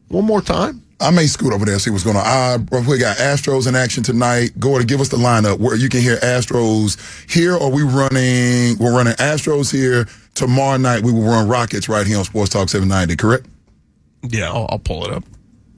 One 0.07 0.25
more 0.25 0.41
time. 0.41 0.81
I 0.99 1.11
may 1.11 1.27
scoot 1.27 1.51
over 1.53 1.65
there 1.65 1.73
and 1.73 1.81
see 1.81 1.91
what's 1.91 2.03
going 2.05 2.15
on. 2.15 2.23
I, 2.25 2.57
we 2.87 2.97
got 2.97 3.17
Astros 3.17 3.67
in 3.67 3.75
action 3.75 4.01
tonight. 4.01 4.51
Go 4.57 4.79
to 4.79 4.85
give 4.85 5.01
us 5.01 5.09
the 5.09 5.17
lineup 5.17 5.59
where 5.59 5.75
you 5.75 5.89
can 5.89 5.99
hear 6.01 6.15
Astros 6.17 6.97
here. 7.29 7.53
Or 7.55 7.69
we 7.69 7.83
running? 7.83 8.77
We're 8.79 8.95
running 8.95 9.13
Astros 9.15 9.71
here 9.71 10.07
tomorrow 10.33 10.77
night. 10.77 11.03
We 11.03 11.11
will 11.11 11.23
run 11.23 11.47
Rockets 11.49 11.89
right 11.89 12.07
here 12.07 12.17
on 12.17 12.23
Sports 12.23 12.51
Talk 12.51 12.69
790. 12.69 13.15
Correct? 13.17 13.45
Yeah, 14.23 14.47
I'll, 14.49 14.67
I'll 14.69 14.79
pull 14.79 15.05
it 15.05 15.11
up. 15.11 15.23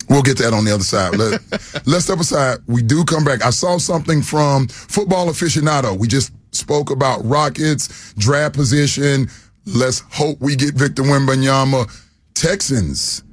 We'll 0.10 0.22
get 0.22 0.38
to 0.38 0.43
that 0.43 0.53
on 0.53 0.66
the 0.66 0.74
other 0.74 0.84
side. 0.84 1.16
Let, 1.16 1.41
let's 1.86 2.05
step 2.05 2.20
aside. 2.20 2.60
We 2.68 2.82
do 2.82 3.03
come 3.03 3.24
back. 3.24 3.43
I 3.43 3.49
saw 3.49 3.78
something 3.78 4.22
from 4.22 4.68
Football 4.68 5.28
Aficionado. 5.28 5.97
We 5.97 6.08
just 6.08 6.32
spoke 6.51 6.89
about 6.89 7.24
Rockets, 7.26 8.14
draft 8.14 8.55
position. 8.55 9.28
Let's 9.66 9.99
hope 10.12 10.39
we 10.39 10.55
get 10.55 10.76
Victor 10.76 11.03
Wembanyama. 11.03 11.91
Texans 12.34 13.24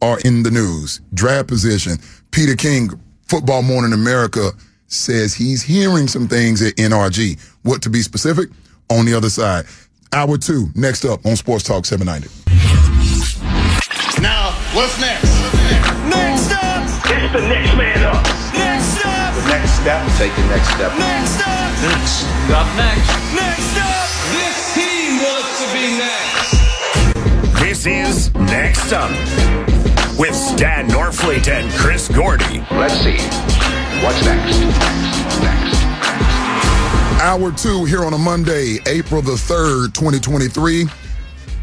are 0.00 0.18
in 0.24 0.42
the 0.42 0.50
news. 0.50 1.00
Draft 1.14 1.48
position. 1.48 1.96
Peter 2.30 2.56
King, 2.56 2.90
Football 3.28 3.62
Morning 3.62 3.92
America, 3.92 4.50
says 4.88 5.34
he's 5.34 5.62
hearing 5.62 6.08
some 6.08 6.28
things 6.28 6.62
at 6.62 6.74
NRG. 6.76 7.40
What 7.62 7.82
to 7.82 7.90
be 7.90 8.02
specific? 8.02 8.48
On 8.90 9.04
the 9.06 9.14
other 9.14 9.30
side. 9.30 9.64
Hour 10.12 10.36
two, 10.36 10.68
next 10.74 11.06
up 11.06 11.24
on 11.24 11.36
Sports 11.36 11.64
Talk 11.64 11.86
790. 11.86 12.28
Now, 14.20 14.52
what's 14.74 15.00
next? 15.00 15.31
Next 16.08 16.52
up. 16.52 16.84
It's 17.08 17.32
the 17.32 17.42
next 17.48 17.76
man 17.76 18.02
up. 18.04 18.22
Next 18.52 19.04
up. 19.04 19.34
The 19.34 19.44
Next 19.48 19.70
step. 19.80 20.00
Take 20.18 20.34
the 20.36 20.46
next 20.48 20.68
step. 20.74 20.92
Next 20.98 21.40
up. 21.40 21.70
Next. 21.82 22.24
Up 22.50 22.68
next. 22.76 23.10
Next 23.34 23.74
up. 23.80 24.06
This 24.32 24.74
team 24.74 25.18
wants 25.22 25.52
to 25.60 25.66
be 25.72 25.84
next. 25.98 26.22
This 27.60 27.86
is 27.86 28.34
Next 28.34 28.92
Up 28.92 29.10
with 30.18 30.34
Stan 30.34 30.88
Norfleet 30.88 31.48
and 31.48 31.72
Chris 31.72 32.08
Gordy. 32.08 32.64
Let's 32.70 32.94
see. 32.94 33.16
What's 34.04 34.24
next? 34.24 34.60
Next. 35.40 35.82
Hour 37.22 37.52
two 37.52 37.84
here 37.84 38.04
on 38.04 38.12
a 38.14 38.18
Monday, 38.18 38.78
April 38.86 39.22
the 39.22 39.32
3rd, 39.32 39.94
2023. 39.94 40.86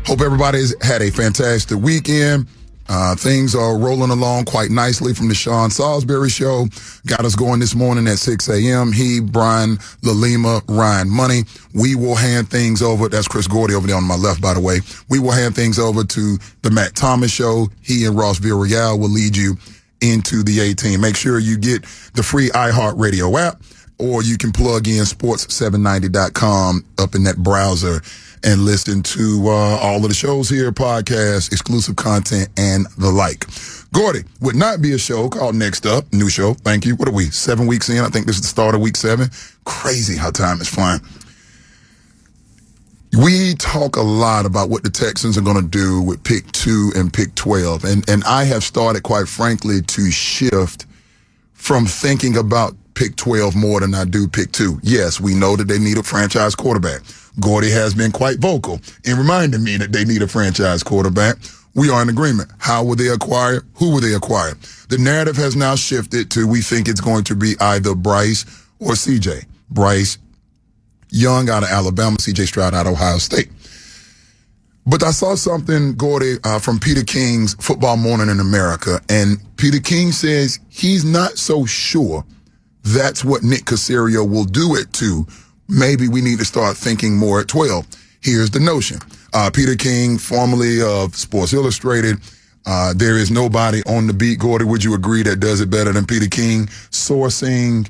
Hope 0.05 0.22
everybody's 0.22 0.74
had 0.84 1.01
a 1.01 1.12
fantastic 1.12 1.78
weekend. 1.78 2.47
Uh, 2.89 3.15
things 3.15 3.53
are 3.53 3.77
rolling 3.77 4.09
along 4.09 4.45
quite 4.45 4.71
nicely 4.71 5.13
from 5.13 5.27
the 5.27 5.35
Sean 5.35 5.69
Salisbury 5.69 6.29
show. 6.29 6.65
Got 7.05 7.23
us 7.23 7.35
going 7.35 7.59
this 7.59 7.75
morning 7.75 8.07
at 8.07 8.17
6 8.17 8.49
a.m. 8.49 8.91
He, 8.91 9.19
Brian, 9.19 9.77
Lalima, 10.01 10.63
Ryan 10.67 11.07
Money. 11.07 11.43
We 11.75 11.93
will 11.93 12.15
hand 12.15 12.49
things 12.49 12.81
over. 12.81 13.07
That's 13.07 13.27
Chris 13.27 13.47
Gordy 13.47 13.75
over 13.75 13.85
there 13.85 13.95
on 13.95 14.05
my 14.05 14.15
left, 14.15 14.41
by 14.41 14.55
the 14.55 14.59
way. 14.59 14.79
We 15.07 15.19
will 15.19 15.31
hand 15.31 15.55
things 15.55 15.77
over 15.77 16.03
to 16.03 16.37
the 16.63 16.71
Matt 16.71 16.95
Thomas 16.95 17.31
show. 17.31 17.67
He 17.83 18.05
and 18.05 18.17
Ross 18.17 18.39
Villarreal 18.39 18.99
will 18.99 19.09
lead 19.09 19.37
you 19.37 19.55
into 20.01 20.41
the 20.41 20.59
18. 20.59 20.99
Make 20.99 21.15
sure 21.15 21.37
you 21.37 21.59
get 21.59 21.83
the 22.15 22.23
free 22.23 22.49
iHeartRadio 22.49 23.39
app 23.39 23.61
or 23.99 24.23
you 24.23 24.37
can 24.37 24.51
plug 24.51 24.87
in 24.87 25.03
sports790.com 25.03 26.85
up 26.97 27.15
in 27.15 27.23
that 27.25 27.37
browser 27.37 28.01
and 28.43 28.61
listen 28.61 29.03
to 29.03 29.43
uh, 29.45 29.79
all 29.81 29.97
of 29.97 30.09
the 30.09 30.13
shows 30.13 30.49
here, 30.49 30.71
podcasts, 30.71 31.51
exclusive 31.51 31.95
content, 31.95 32.49
and 32.57 32.85
the 32.97 33.09
like. 33.09 33.45
Gordy 33.91 34.23
would 34.41 34.55
not 34.55 34.81
be 34.81 34.93
a 34.93 34.97
show 34.97 35.29
called 35.29 35.55
Next 35.55 35.85
Up, 35.85 36.11
new 36.13 36.29
show. 36.29 36.53
Thank 36.53 36.85
you. 36.85 36.95
What 36.95 37.07
are 37.07 37.13
we? 37.13 37.25
Seven 37.25 37.67
weeks 37.67 37.89
in. 37.89 37.99
I 37.99 38.09
think 38.09 38.27
this 38.27 38.35
is 38.35 38.43
the 38.43 38.47
start 38.47 38.75
of 38.75 38.81
week 38.81 38.95
seven. 38.95 39.29
Crazy 39.65 40.15
how 40.15 40.31
time 40.31 40.61
is 40.61 40.69
flying. 40.69 41.01
We 43.17 43.55
talk 43.55 43.95
a 43.95 44.01
lot 44.01 44.45
about 44.45 44.69
what 44.69 44.83
the 44.83 44.89
Texans 44.89 45.37
are 45.37 45.41
going 45.41 45.59
to 45.59 45.67
do 45.67 46.01
with 46.01 46.23
pick 46.23 46.51
two 46.51 46.91
and 46.95 47.11
pick 47.11 47.33
12. 47.33 47.83
And, 47.83 48.07
and 48.07 48.23
I 48.25 48.43
have 48.43 48.63
started, 48.63 49.01
quite 49.01 49.27
frankly, 49.27 49.81
to 49.81 50.11
shift 50.11 50.85
from 51.53 51.87
thinking 51.87 52.37
about 52.37 52.75
pick 52.93 53.15
12 53.15 53.55
more 53.55 53.79
than 53.79 53.95
I 53.95 54.05
do 54.05 54.27
pick 54.27 54.51
two. 54.51 54.79
Yes, 54.83 55.19
we 55.19 55.33
know 55.33 55.55
that 55.55 55.67
they 55.67 55.79
need 55.79 55.97
a 55.97 56.03
franchise 56.03 56.53
quarterback. 56.53 57.01
Gordy 57.39 57.69
has 57.71 57.93
been 57.93 58.11
quite 58.11 58.39
vocal 58.39 58.79
in 59.03 59.17
reminding 59.17 59.63
me 59.63 59.77
that 59.77 59.91
they 59.91 60.05
need 60.05 60.21
a 60.21 60.27
franchise 60.27 60.83
quarterback. 60.83 61.37
We 61.75 61.89
are 61.89 62.01
in 62.01 62.09
agreement. 62.09 62.51
How 62.57 62.83
will 62.83 62.95
they 62.95 63.07
acquire? 63.07 63.61
Who 63.75 63.91
will 63.91 64.01
they 64.01 64.13
acquire? 64.13 64.53
The 64.89 64.97
narrative 64.97 65.37
has 65.37 65.55
now 65.55 65.75
shifted 65.75 66.31
to 66.31 66.47
we 66.47 66.61
think 66.61 66.87
it's 66.87 67.01
going 67.01 67.23
to 67.25 67.35
be 67.35 67.55
either 67.59 67.95
Bryce 67.95 68.43
or 68.79 68.93
CJ. 68.93 69.45
Bryce 69.69 70.17
Young 71.11 71.49
out 71.49 71.63
of 71.63 71.69
Alabama, 71.69 72.17
CJ 72.17 72.47
Stroud 72.47 72.73
out 72.73 72.85
of 72.85 72.93
Ohio 72.93 73.17
State. 73.17 73.49
But 74.85 75.03
I 75.03 75.11
saw 75.11 75.35
something, 75.35 75.93
Gordy, 75.95 76.37
uh, 76.43 76.59
from 76.59 76.79
Peter 76.79 77.03
King's 77.03 77.53
Football 77.55 77.97
Morning 77.97 78.29
in 78.29 78.39
America, 78.39 79.01
and 79.09 79.37
Peter 79.57 79.79
King 79.79 80.11
says 80.11 80.59
he's 80.69 81.05
not 81.05 81.37
so 81.37 81.65
sure 81.65 82.25
that's 82.83 83.23
what 83.23 83.43
Nick 83.43 83.65
Caserio 83.65 84.27
will 84.27 84.45
do 84.45 84.75
it 84.75 84.91
two. 84.93 85.27
Maybe 85.70 86.07
we 86.07 86.22
need 86.22 86.39
to 86.39 86.45
start 86.45 86.76
thinking 86.76 87.15
more 87.15 87.39
at 87.39 87.47
12. 87.47 87.86
Here's 88.22 88.49
the 88.49 88.59
notion. 88.59 88.99
Uh, 89.34 89.51
Peter 89.53 89.76
King, 89.76 90.17
formerly 90.17 90.82
of 90.82 91.15
Sports 91.15 91.53
Illustrated, 91.53 92.17
uh, 92.65 92.93
there 92.95 93.17
is 93.17 93.32
nobody 93.32 93.82
on 93.84 94.07
the 94.07 94.13
beat, 94.13 94.39
Gordy, 94.39 94.65
would 94.65 94.84
you 94.84 94.95
agree 94.95 95.24
that 95.24 95.39
does 95.39 95.61
it 95.61 95.70
better 95.70 95.93
than 95.93 96.05
Peter 96.05 96.28
King? 96.28 96.65
Sourcing, 96.91 97.88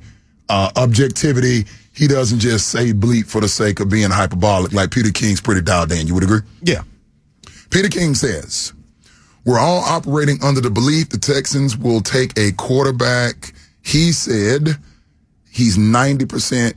uh, 0.50 0.72
objectivity. 0.76 1.66
He 1.94 2.08
doesn't 2.08 2.40
just 2.40 2.68
say 2.68 2.94
bleep 2.94 3.26
for 3.26 3.42
the 3.42 3.48
sake 3.48 3.80
of 3.80 3.90
being 3.90 4.10
hyperbolic. 4.10 4.74
Like 4.74 4.92
Peter 4.92 5.12
King's 5.12 5.42
pretty 5.42 5.62
dialed 5.62 5.92
in. 5.92 6.06
You 6.06 6.14
would 6.14 6.24
agree? 6.24 6.42
Yeah. 6.62 6.84
Peter 7.70 7.90
King 7.90 8.14
says, 8.14 8.74
we're 9.46 9.60
all 9.60 9.84
operating 9.84 10.38
under 10.44 10.62
the 10.62 10.70
belief 10.70 11.10
the 11.10 11.18
Texans 11.18 11.78
will 11.78 12.02
take 12.02 12.38
a 12.38 12.52
quarterback. 12.54 13.54
He 13.82 14.12
said 14.12 14.78
he's 15.50 15.78
90% 15.78 16.74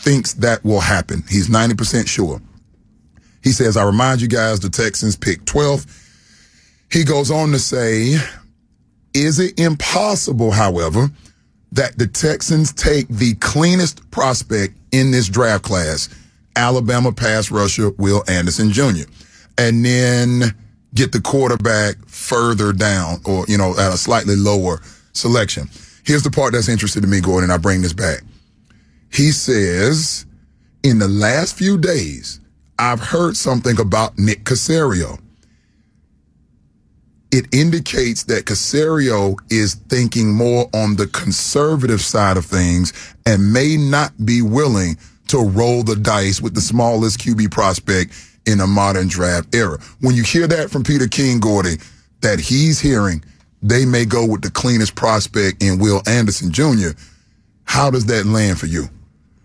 thinks 0.00 0.34
that 0.34 0.64
will 0.64 0.80
happen. 0.80 1.22
He's 1.28 1.48
90% 1.48 2.08
sure. 2.08 2.40
He 3.42 3.52
says, 3.52 3.76
I 3.76 3.84
remind 3.84 4.20
you 4.20 4.28
guys 4.28 4.60
the 4.60 4.70
Texans 4.70 5.16
pick 5.16 5.44
12th. 5.44 5.86
He 6.90 7.04
goes 7.04 7.30
on 7.30 7.52
to 7.52 7.58
say, 7.58 8.16
is 9.14 9.38
it 9.38 9.58
impossible, 9.58 10.50
however, 10.50 11.08
that 11.72 11.98
the 11.98 12.06
Texans 12.06 12.72
take 12.72 13.08
the 13.08 13.34
cleanest 13.36 14.10
prospect 14.10 14.74
in 14.92 15.10
this 15.10 15.28
draft 15.28 15.64
class, 15.64 16.08
Alabama 16.56 17.12
pass 17.12 17.50
rusher 17.50 17.90
Will 17.90 18.24
Anderson 18.28 18.72
Jr., 18.72 19.08
and 19.56 19.84
then 19.84 20.54
get 20.94 21.12
the 21.12 21.20
quarterback 21.20 21.96
further 22.06 22.72
down 22.72 23.20
or, 23.24 23.44
you 23.46 23.56
know, 23.56 23.72
at 23.72 23.92
a 23.92 23.96
slightly 23.96 24.36
lower 24.36 24.80
selection? 25.12 25.68
Here's 26.04 26.22
the 26.22 26.30
part 26.30 26.52
that's 26.52 26.68
interesting 26.68 27.02
to 27.02 27.08
me, 27.08 27.20
Gordon. 27.20 27.50
I 27.50 27.56
bring 27.56 27.82
this 27.82 27.92
back. 27.92 28.22
He 29.12 29.32
says, 29.32 30.26
in 30.82 30.98
the 30.98 31.08
last 31.08 31.56
few 31.56 31.76
days, 31.76 32.40
I've 32.78 33.00
heard 33.00 33.36
something 33.36 33.78
about 33.78 34.18
Nick 34.18 34.44
Caserio. 34.44 35.20
It 37.32 37.46
indicates 37.52 38.24
that 38.24 38.46
Caserio 38.46 39.38
is 39.50 39.74
thinking 39.74 40.32
more 40.32 40.68
on 40.74 40.96
the 40.96 41.06
conservative 41.06 42.00
side 42.00 42.36
of 42.36 42.46
things 42.46 42.92
and 43.26 43.52
may 43.52 43.76
not 43.76 44.12
be 44.24 44.42
willing 44.42 44.96
to 45.28 45.38
roll 45.38 45.84
the 45.84 45.96
dice 45.96 46.40
with 46.40 46.54
the 46.54 46.60
smallest 46.60 47.20
QB 47.20 47.50
prospect 47.52 48.12
in 48.46 48.60
a 48.60 48.66
modern 48.66 49.06
draft 49.06 49.54
era. 49.54 49.78
When 50.00 50.16
you 50.16 50.24
hear 50.24 50.48
that 50.48 50.70
from 50.70 50.82
Peter 50.82 51.06
King, 51.06 51.38
Gordy, 51.38 51.76
that 52.22 52.40
he's 52.40 52.80
hearing 52.80 53.22
they 53.62 53.84
may 53.84 54.06
go 54.06 54.26
with 54.26 54.42
the 54.42 54.50
cleanest 54.50 54.94
prospect 54.94 55.62
in 55.62 55.78
Will 55.78 56.02
Anderson 56.06 56.50
Jr., 56.50 56.90
how 57.64 57.90
does 57.90 58.06
that 58.06 58.26
land 58.26 58.58
for 58.58 58.66
you? 58.66 58.88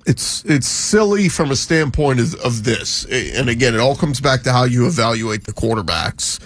It's 0.05 0.45
it's 0.45 0.67
silly 0.67 1.29
from 1.29 1.49
a 1.51 1.55
standpoint 1.55 2.19
of, 2.19 2.35
of 2.35 2.63
this, 2.63 3.05
and 3.05 3.49
again, 3.49 3.73
it 3.73 3.79
all 3.79 3.95
comes 3.95 4.21
back 4.21 4.43
to 4.43 4.51
how 4.51 4.65
you 4.65 4.85
evaluate 4.85 5.45
the 5.45 5.51
quarterbacks. 5.51 6.39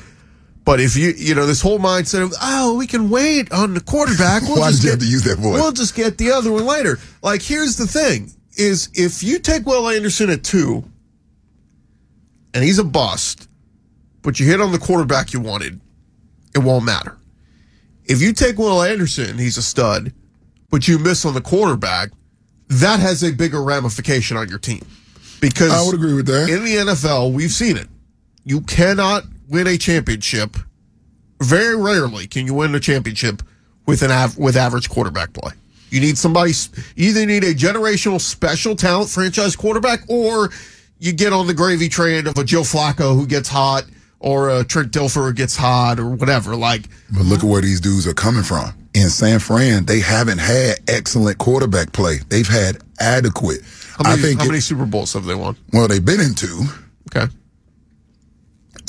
But 0.63 0.79
if 0.79 0.95
you 0.95 1.13
you 1.17 1.35
know 1.35 1.45
this 1.45 1.61
whole 1.61 1.79
mindset 1.79 2.23
of 2.23 2.33
oh 2.41 2.75
we 2.75 2.87
can 2.87 3.09
wait 3.09 3.51
on 3.51 3.73
the 3.73 3.81
quarterback, 3.81 4.43
we'll 4.43 4.59
Why 4.59 4.69
just 4.69 4.81
did 4.81 4.85
you 4.85 4.91
have 4.91 4.99
to 4.99 5.05
use 5.07 5.23
that 5.23 5.39
voice? 5.39 5.59
We'll 5.59 5.71
just 5.73 5.95
get 5.95 6.17
the 6.17 6.31
other 6.31 6.51
one 6.51 6.65
later. 6.65 6.99
Like 7.21 7.41
here's 7.41 7.75
the 7.75 7.87
thing: 7.87 8.31
is 8.55 8.89
if 8.93 9.23
you 9.23 9.39
take 9.39 9.65
Will 9.65 9.89
Anderson 9.89 10.29
at 10.29 10.43
two, 10.43 10.83
and 12.53 12.63
he's 12.63 12.79
a 12.79 12.83
bust, 12.83 13.49
but 14.21 14.39
you 14.39 14.45
hit 14.45 14.61
on 14.61 14.71
the 14.71 14.79
quarterback 14.79 15.33
you 15.33 15.39
wanted, 15.39 15.79
it 16.55 16.59
won't 16.59 16.85
matter. 16.85 17.17
If 18.05 18.21
you 18.21 18.33
take 18.33 18.57
Will 18.57 18.81
Anderson, 18.81 19.37
he's 19.37 19.57
a 19.57 19.61
stud, 19.61 20.13
but 20.69 20.87
you 20.87 20.99
miss 20.99 21.25
on 21.25 21.33
the 21.33 21.41
quarterback, 21.41 22.11
that 22.69 22.99
has 22.99 23.23
a 23.23 23.31
bigger 23.31 23.61
ramification 23.61 24.37
on 24.37 24.47
your 24.49 24.59
team. 24.59 24.85
Because 25.41 25.71
I 25.71 25.85
would 25.85 25.95
agree 25.95 26.13
with 26.13 26.27
that. 26.27 26.49
in 26.49 26.63
the 26.63 26.75
NFL, 26.75 27.33
we've 27.33 27.51
seen 27.51 27.77
it. 27.77 27.87
You 28.43 28.61
cannot 28.61 29.23
win 29.47 29.67
a 29.67 29.77
championship. 29.77 30.57
Very 31.41 31.75
rarely 31.75 32.27
can 32.27 32.45
you 32.45 32.53
win 32.53 32.75
a 32.75 32.79
championship 32.79 33.41
with 33.85 34.01
an 34.01 34.11
av- 34.11 34.37
with 34.37 34.55
average 34.57 34.89
quarterback 34.89 35.33
play. 35.33 35.53
You 35.89 36.01
need 36.01 36.17
somebody. 36.17 36.51
You 36.95 37.09
either 37.09 37.25
need 37.25 37.43
a 37.43 37.53
generational 37.55 38.21
special 38.21 38.75
talent 38.75 39.09
franchise 39.09 39.55
quarterback, 39.55 40.01
or 40.07 40.49
you 40.99 41.13
get 41.13 41.33
on 41.33 41.47
the 41.47 41.53
gravy 41.53 41.89
train 41.89 42.27
of 42.27 42.37
a 42.37 42.43
Joe 42.43 42.61
Flacco 42.61 43.15
who 43.15 43.25
gets 43.25 43.49
hot, 43.49 43.85
or 44.19 44.49
a 44.49 44.63
Trent 44.63 44.91
Dilfer 44.91 45.25
who 45.27 45.33
gets 45.33 45.55
hot, 45.55 45.99
or 45.99 46.09
whatever. 46.09 46.55
Like 46.55 46.83
But 47.11 47.25
look 47.25 47.39
at 47.39 47.45
where 47.45 47.61
these 47.61 47.79
dudes 47.81 48.05
are 48.05 48.13
coming 48.13 48.43
from. 48.43 48.73
In 48.93 49.09
San 49.09 49.39
Fran, 49.39 49.85
they 49.85 49.99
haven't 49.99 50.39
had 50.39 50.79
excellent 50.87 51.37
quarterback 51.37 51.91
play. 51.91 52.17
They've 52.29 52.47
had 52.47 52.79
adequate. 52.99 53.61
how 53.97 54.09
many, 54.09 54.19
I 54.21 54.25
think. 54.25 54.39
how 54.39 54.45
it- 54.45 54.49
many 54.49 54.59
Super 54.61 54.85
Bowls 54.85 55.13
have 55.13 55.25
they 55.25 55.35
won? 55.35 55.55
well, 55.71 55.87
they've 55.87 56.03
been 56.03 56.19
in 56.19 56.33
two. 56.33 56.63
Okay, 57.13 57.31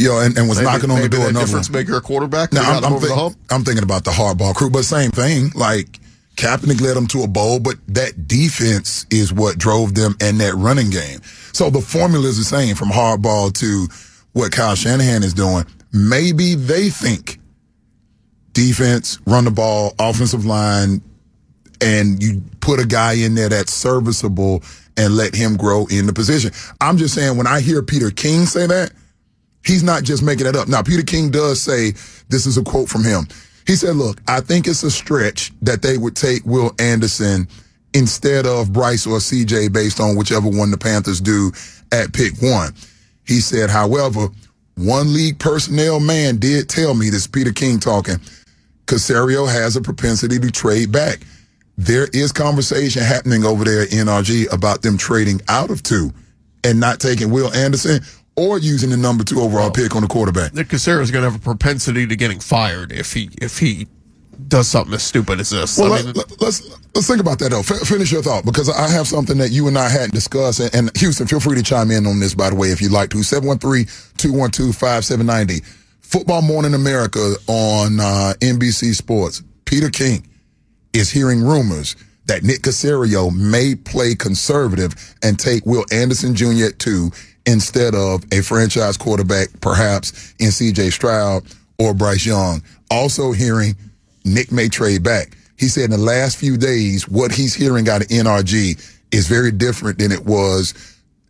know, 0.09 0.21
and, 0.21 0.37
and 0.39 0.49
was 0.49 0.59
maybe, 0.59 0.71
knocking 0.71 0.91
on 0.91 1.01
the 1.01 1.09
door 1.09 1.29
another 1.29 1.47
difference 1.47 1.69
one. 1.71 1.81
maker 1.81 1.97
a 1.97 2.01
quarterback. 2.01 2.53
Now, 2.53 2.79
I'm, 2.79 2.85
I'm, 2.85 3.01
think- 3.01 3.37
I'm 3.51 3.65
thinking 3.65 3.83
about 3.83 4.05
the 4.05 4.11
Harbaugh 4.11 4.55
crew, 4.55 4.71
but 4.71 4.85
same 4.85 5.11
thing. 5.11 5.51
Like 5.55 5.99
Kaepernick 6.37 6.81
led 6.81 6.97
them 6.97 7.07
to 7.09 7.23
a 7.23 7.29
bowl, 7.29 7.61
but 7.61 7.75
that 7.89 8.27
defense 8.27 9.07
is 9.11 9.33
what 9.33 9.59
drove 9.59 9.95
them 9.95 10.17
and 10.21 10.41
that 10.41 10.55
running 10.55 10.91
game. 10.91 11.21
So 11.53 11.71
the 11.71 11.81
formula 11.81 12.29
is 12.29 12.39
the 12.39 12.45
same 12.45 12.77
from 12.77 12.89
Harbaugh 12.89 13.53
to 13.55 13.89
what 14.33 14.53
Kyle 14.53 14.75
Shanahan 14.75 15.23
is 15.23 15.35
doing. 15.35 15.65
Maybe 15.93 16.55
they 16.55 16.89
think 16.89 17.40
defense, 18.61 19.19
run 19.27 19.45
the 19.45 19.51
ball, 19.51 19.95
offensive 19.99 20.45
line, 20.45 21.01
and 21.81 22.23
you 22.23 22.43
put 22.61 22.81
a 22.81 22.87
guy 22.87 23.15
in 23.15 23.35
there 23.35 23.49
that's 23.49 23.73
serviceable 23.73 24.63
and 24.97 25.17
let 25.17 25.35
him 25.35 25.57
grow 25.57 25.87
in 25.87 26.07
the 26.07 26.13
position. 26.13 26.51
I'm 26.81 26.99
just 26.99 27.15
saying 27.15 27.37
when 27.37 27.47
I 27.47 27.61
hear 27.61 27.83
Peter 27.83 28.11
King 28.11 28.45
say 28.45 28.67
that, 28.67 28.93
He's 29.65 29.83
not 29.83 30.05
just 30.05 30.23
making 30.23 30.47
it 30.47 30.57
up. 30.57 30.69
Now, 30.69 30.83
Peter 30.83 31.03
King 31.03 31.31
does 31.31 31.61
say 31.61 31.93
this 32.29 32.47
is 32.47 32.57
a 32.57 32.63
quote 32.63 32.89
from 32.89 33.05
him. 33.05 33.27
He 33.67 33.77
said, 33.77 33.97
Look, 33.97 34.21
I 34.27 34.41
think 34.41 34.67
it's 34.67 34.83
a 34.83 34.91
stretch 34.91 35.53
that 35.63 35.83
they 35.83 35.99
would 35.99 36.17
take 36.17 36.45
Will 36.47 36.73
Anderson 36.79 37.47
instead 37.93 38.47
of 38.47 38.73
Bryce 38.73 39.07
or 39.07 39.19
CJ 39.19 39.73
based 39.73 40.01
on 40.01 40.17
whichever 40.17 40.49
one 40.49 40.71
the 40.71 40.79
Panthers 40.79 41.21
do 41.21 41.53
at 41.93 42.13
pick 42.13 42.41
one. 42.41 42.73
He 43.27 43.41
said, 43.41 43.69
however, 43.69 44.29
one 44.77 45.13
league 45.13 45.39
personnel 45.39 46.01
man 46.01 46.39
did 46.39 46.69
tell 46.69 46.95
me 46.95 47.11
this, 47.11 47.27
Peter 47.27 47.53
King 47.53 47.79
talking, 47.79 48.17
Caserio 48.91 49.49
has 49.49 49.77
a 49.77 49.81
propensity 49.81 50.41
to 50.41 50.51
trade 50.51 50.91
back. 50.91 51.21
There 51.79 52.09
is 52.13 52.33
conversation 52.33 53.03
happening 53.03 53.45
over 53.45 53.65
there 53.65 53.83
at 53.83 53.91
NRG 53.91 54.53
about 54.53 54.83
them 54.83 54.99
trading 54.99 55.41
out 55.49 55.71
of 55.71 55.85
two 55.85 56.13
and 56.65 56.81
not 56.81 56.99
taking 56.99 57.31
Will 57.31 57.55
Anderson 57.55 58.01
or 58.35 58.59
using 58.59 58.91
the 58.91 58.97
number 58.97 59.23
two 59.23 59.41
overall 59.41 59.71
pick 59.71 59.95
on 59.95 60.03
the 60.03 60.09
quarterback. 60.09 60.55
Nick 60.55 60.67
Caserio 60.69 61.03
is 61.03 61.13
going 61.13 61.25
to 61.25 61.31
have 61.31 61.41
a 61.41 61.43
propensity 61.43 62.05
to 62.05 62.17
getting 62.17 62.41
fired 62.41 62.91
if 62.91 63.13
he 63.13 63.31
if 63.41 63.59
he 63.59 63.87
does 64.49 64.67
something 64.67 64.95
as 64.95 65.05
stupid 65.05 65.39
as 65.39 65.51
this. 65.51 65.79
Well, 65.79 65.93
I 65.93 66.01
let, 66.01 66.17
us 66.17 66.41
let's, 66.41 66.69
let's 66.93 67.07
think 67.07 67.21
about 67.21 67.39
that 67.39 67.51
though. 67.51 67.61
F- 67.61 67.87
finish 67.87 68.11
your 68.11 68.23
thought 68.23 68.45
because 68.45 68.69
I 68.69 68.89
have 68.89 69.07
something 69.07 69.39
that 69.39 69.53
you 69.53 69.69
and 69.69 69.79
I 69.79 69.89
hadn't 69.89 70.15
discussed. 70.15 70.59
And, 70.59 70.75
and 70.75 70.91
Houston, 70.97 71.29
feel 71.29 71.39
free 71.39 71.55
to 71.55 71.63
chime 71.63 71.93
in 71.93 72.09
on 72.09 72.19
this, 72.19 72.35
by 72.35 72.51
the 72.51 72.57
way, 72.57 72.73
if 72.73 72.83
you'd 72.83 72.91
like 72.91 73.11
to. 73.11 73.19
713-212-5790. 73.19 75.65
Football 76.11 76.43
Morning 76.43 76.75
America 76.75 77.37
on 77.47 78.01
uh, 78.01 78.35
NBC 78.41 78.97
Sports. 78.97 79.45
Peter 79.65 79.89
King 79.89 80.27
is 80.93 81.09
hearing 81.09 81.41
rumors 81.41 81.95
that 82.27 82.43
Nick 82.43 82.63
Caserio 82.63 83.33
may 83.33 83.77
play 83.77 84.17
conservative 84.17 84.93
and 85.23 85.39
take 85.39 85.65
Will 85.65 85.85
Anderson 85.93 86.35
Jr. 86.35 86.65
at 86.65 86.81
two 86.81 87.13
instead 87.47 87.95
of 87.95 88.25
a 88.33 88.43
franchise 88.43 88.97
quarterback, 88.97 89.51
perhaps 89.61 90.35
in 90.41 90.49
CJ 90.49 90.91
Stroud 90.91 91.45
or 91.79 91.95
Bryce 91.95 92.27
Young. 92.27 92.61
Also 92.91 93.31
hearing 93.31 93.77
Nick 94.25 94.51
may 94.51 94.69
trade 94.69 95.05
back. 95.05 95.37
He 95.61 95.69
said 95.69 95.85
in 95.85 95.91
the 95.93 95.99
last 95.99 96.37
few 96.37 96.57
days, 96.57 97.09
what 97.09 97.31
he's 97.31 97.55
hearing 97.55 97.89
out 97.89 98.03
of 98.03 98.09
NRG 98.09 98.99
is 99.13 99.29
very 99.29 99.53
different 99.53 100.01
than 100.01 100.11
it 100.11 100.27
was 100.27 100.75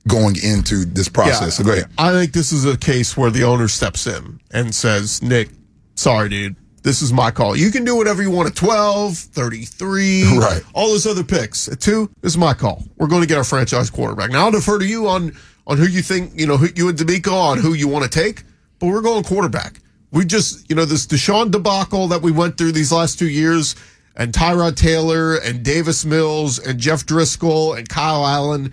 going 0.08 0.36
into 0.42 0.84
this 0.84 1.08
process. 1.08 1.56
so 1.58 1.64
go 1.64 1.72
ahead. 1.72 1.84
I 1.98 2.12
think 2.12 2.32
this 2.32 2.52
is 2.52 2.64
a 2.64 2.76
case 2.76 3.16
where 3.16 3.30
the 3.30 3.44
owner 3.44 3.68
steps 3.68 4.06
in 4.06 4.40
and 4.50 4.74
says, 4.74 5.22
Nick, 5.22 5.50
sorry, 5.94 6.28
dude. 6.28 6.56
This 6.82 7.02
is 7.02 7.12
my 7.12 7.30
call. 7.30 7.54
You 7.54 7.70
can 7.70 7.84
do 7.84 7.94
whatever 7.94 8.22
you 8.22 8.30
want 8.30 8.48
at 8.48 8.56
12, 8.56 9.14
33, 9.14 10.38
Right. 10.38 10.62
all 10.72 10.88
those 10.88 11.06
other 11.06 11.22
picks. 11.22 11.68
At 11.68 11.78
two, 11.80 12.10
this 12.22 12.32
is 12.32 12.38
my 12.38 12.54
call. 12.54 12.82
We're 12.96 13.06
going 13.08 13.20
to 13.20 13.28
get 13.28 13.36
our 13.36 13.44
franchise 13.44 13.90
quarterback. 13.90 14.30
Now 14.30 14.46
I'll 14.46 14.50
defer 14.50 14.78
to 14.78 14.86
you 14.86 15.06
on 15.08 15.36
on 15.66 15.76
who 15.76 15.84
you 15.84 16.00
think, 16.00 16.32
you 16.34 16.46
know, 16.46 16.56
who, 16.56 16.68
you 16.74 16.88
and 16.88 16.98
DeMeco 16.98 17.32
on 17.32 17.58
who 17.58 17.74
you 17.74 17.86
want 17.86 18.10
to 18.10 18.10
take, 18.10 18.44
but 18.78 18.86
we're 18.86 19.02
going 19.02 19.22
quarterback. 19.22 19.80
We 20.10 20.24
just, 20.24 20.68
you 20.70 20.74
know, 20.74 20.86
this 20.86 21.06
Deshaun 21.06 21.50
debacle 21.50 22.08
that 22.08 22.22
we 22.22 22.32
went 22.32 22.56
through 22.56 22.72
these 22.72 22.90
last 22.90 23.18
two 23.18 23.28
years, 23.28 23.76
and 24.16 24.32
Tyrod 24.32 24.74
Taylor 24.76 25.36
and 25.36 25.62
Davis 25.62 26.04
Mills 26.06 26.58
and 26.58 26.80
Jeff 26.80 27.04
Driskel 27.06 27.78
and 27.78 27.88
Kyle 27.88 28.26
Allen, 28.26 28.72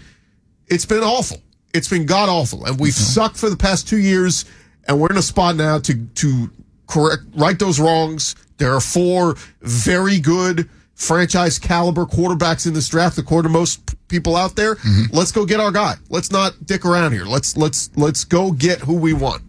it's 0.67 0.85
been 0.85 1.03
awful. 1.03 1.37
It's 1.73 1.89
been 1.89 2.05
god 2.05 2.29
awful, 2.29 2.65
and 2.65 2.79
we've 2.79 2.93
sucked 2.93 3.37
for 3.37 3.49
the 3.49 3.57
past 3.57 3.87
two 3.87 3.97
years, 3.97 4.45
and 4.87 4.99
we're 4.99 5.11
in 5.11 5.17
a 5.17 5.21
spot 5.21 5.55
now 5.55 5.79
to 5.79 6.05
to 6.05 6.49
correct 6.87 7.23
right 7.35 7.57
those 7.59 7.79
wrongs. 7.79 8.35
There 8.57 8.73
are 8.73 8.81
four 8.81 9.35
very 9.61 10.19
good 10.19 10.69
franchise 10.95 11.59
caliber 11.59 12.05
quarterbacks 12.05 12.65
in 12.65 12.73
this 12.73 12.87
draft, 12.87 13.17
according 13.17 13.51
to 13.51 13.57
most 13.57 13.95
people 14.07 14.35
out 14.35 14.55
there. 14.55 14.75
Mm-hmm. 14.75 15.15
Let's 15.15 15.31
go 15.31 15.45
get 15.45 15.59
our 15.59 15.71
guy. 15.71 15.95
Let's 16.09 16.31
not 16.31 16.65
dick 16.65 16.85
around 16.85 17.11
here. 17.11 17.25
Let's 17.25 17.55
let's 17.55 17.91
let's 17.95 18.23
go 18.23 18.51
get 18.51 18.79
who 18.79 18.95
we 18.95 19.13
want. 19.13 19.43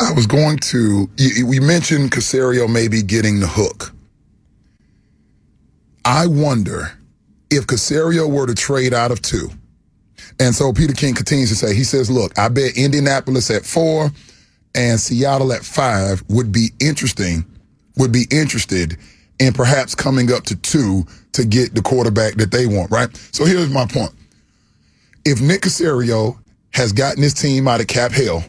I 0.00 0.12
was 0.12 0.26
going 0.26 0.58
to. 0.58 1.10
We 1.46 1.60
mentioned 1.60 2.10
Caserio 2.10 2.70
maybe 2.70 3.02
getting 3.02 3.40
the 3.40 3.46
hook. 3.46 3.94
I 6.04 6.26
wonder 6.26 6.99
if 7.50 7.66
Caserio 7.66 8.30
were 8.30 8.46
to 8.46 8.54
trade 8.54 8.94
out 8.94 9.10
of 9.10 9.20
two. 9.20 9.50
And 10.38 10.54
so 10.54 10.72
Peter 10.72 10.94
King 10.94 11.14
continues 11.14 11.50
to 11.50 11.56
say, 11.56 11.74
he 11.74 11.84
says, 11.84 12.10
look, 12.10 12.38
I 12.38 12.48
bet 12.48 12.76
Indianapolis 12.76 13.50
at 13.50 13.64
four 13.64 14.10
and 14.74 15.00
Seattle 15.00 15.52
at 15.52 15.64
five 15.64 16.22
would 16.28 16.52
be 16.52 16.70
interesting, 16.80 17.44
would 17.96 18.12
be 18.12 18.26
interested 18.30 18.96
in 19.38 19.52
perhaps 19.52 19.94
coming 19.94 20.32
up 20.32 20.44
to 20.44 20.56
two 20.56 21.04
to 21.32 21.44
get 21.44 21.74
the 21.74 21.82
quarterback 21.82 22.34
that 22.34 22.50
they 22.52 22.66
want, 22.66 22.90
right? 22.90 23.14
So 23.32 23.44
here's 23.44 23.70
my 23.70 23.86
point. 23.86 24.12
If 25.24 25.40
Nick 25.40 25.62
Caserio 25.62 26.38
has 26.72 26.92
gotten 26.92 27.22
his 27.22 27.34
team 27.34 27.66
out 27.66 27.80
of 27.80 27.86
cap 27.86 28.12
hell, 28.12 28.44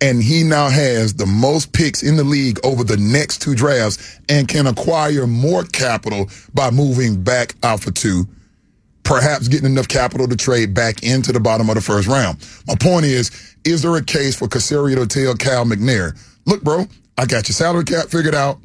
and 0.00 0.22
he 0.22 0.42
now 0.42 0.68
has 0.68 1.14
the 1.14 1.26
most 1.26 1.72
picks 1.72 2.02
in 2.02 2.16
the 2.16 2.24
league 2.24 2.58
over 2.64 2.84
the 2.84 2.96
next 2.96 3.42
two 3.42 3.54
drafts 3.54 4.18
and 4.28 4.48
can 4.48 4.66
acquire 4.66 5.26
more 5.26 5.64
capital 5.64 6.28
by 6.54 6.70
moving 6.70 7.22
back 7.22 7.54
out 7.62 7.80
for 7.80 7.90
two, 7.90 8.26
perhaps 9.02 9.48
getting 9.48 9.70
enough 9.70 9.88
capital 9.88 10.26
to 10.26 10.36
trade 10.36 10.72
back 10.72 11.02
into 11.02 11.32
the 11.32 11.40
bottom 11.40 11.68
of 11.68 11.74
the 11.74 11.80
first 11.80 12.08
round. 12.08 12.38
My 12.66 12.74
point 12.76 13.04
is, 13.04 13.30
is 13.64 13.82
there 13.82 13.96
a 13.96 14.04
case 14.04 14.36
for 14.36 14.48
Caserio 14.48 14.96
to 14.96 15.06
tell 15.06 15.34
Cal 15.34 15.64
McNair, 15.66 16.18
look, 16.46 16.62
bro, 16.62 16.86
I 17.18 17.26
got 17.26 17.48
your 17.48 17.54
salary 17.54 17.84
cap 17.84 18.08
figured 18.08 18.34
out. 18.34 18.58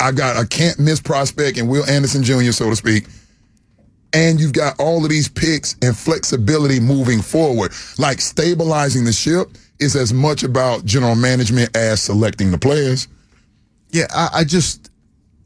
I 0.00 0.10
got 0.10 0.42
a 0.42 0.46
can't 0.46 0.78
miss 0.78 1.00
prospect 1.00 1.58
and 1.58 1.68
Will 1.68 1.84
Anderson 1.84 2.22
Jr., 2.22 2.50
so 2.52 2.70
to 2.70 2.76
speak. 2.76 3.06
And 4.14 4.40
you've 4.40 4.52
got 4.52 4.78
all 4.80 5.04
of 5.04 5.10
these 5.10 5.28
picks 5.28 5.76
and 5.80 5.96
flexibility 5.96 6.80
moving 6.80 7.22
forward. 7.22 7.72
Like 7.98 8.20
stabilizing 8.20 9.04
the 9.04 9.12
ship 9.12 9.48
is 9.82 9.96
as 9.96 10.12
much 10.12 10.42
about 10.42 10.84
general 10.84 11.14
management 11.14 11.76
as 11.76 12.00
selecting 12.00 12.50
the 12.50 12.58
players. 12.58 13.08
Yeah, 13.90 14.06
I, 14.10 14.28
I 14.36 14.44
just 14.44 14.90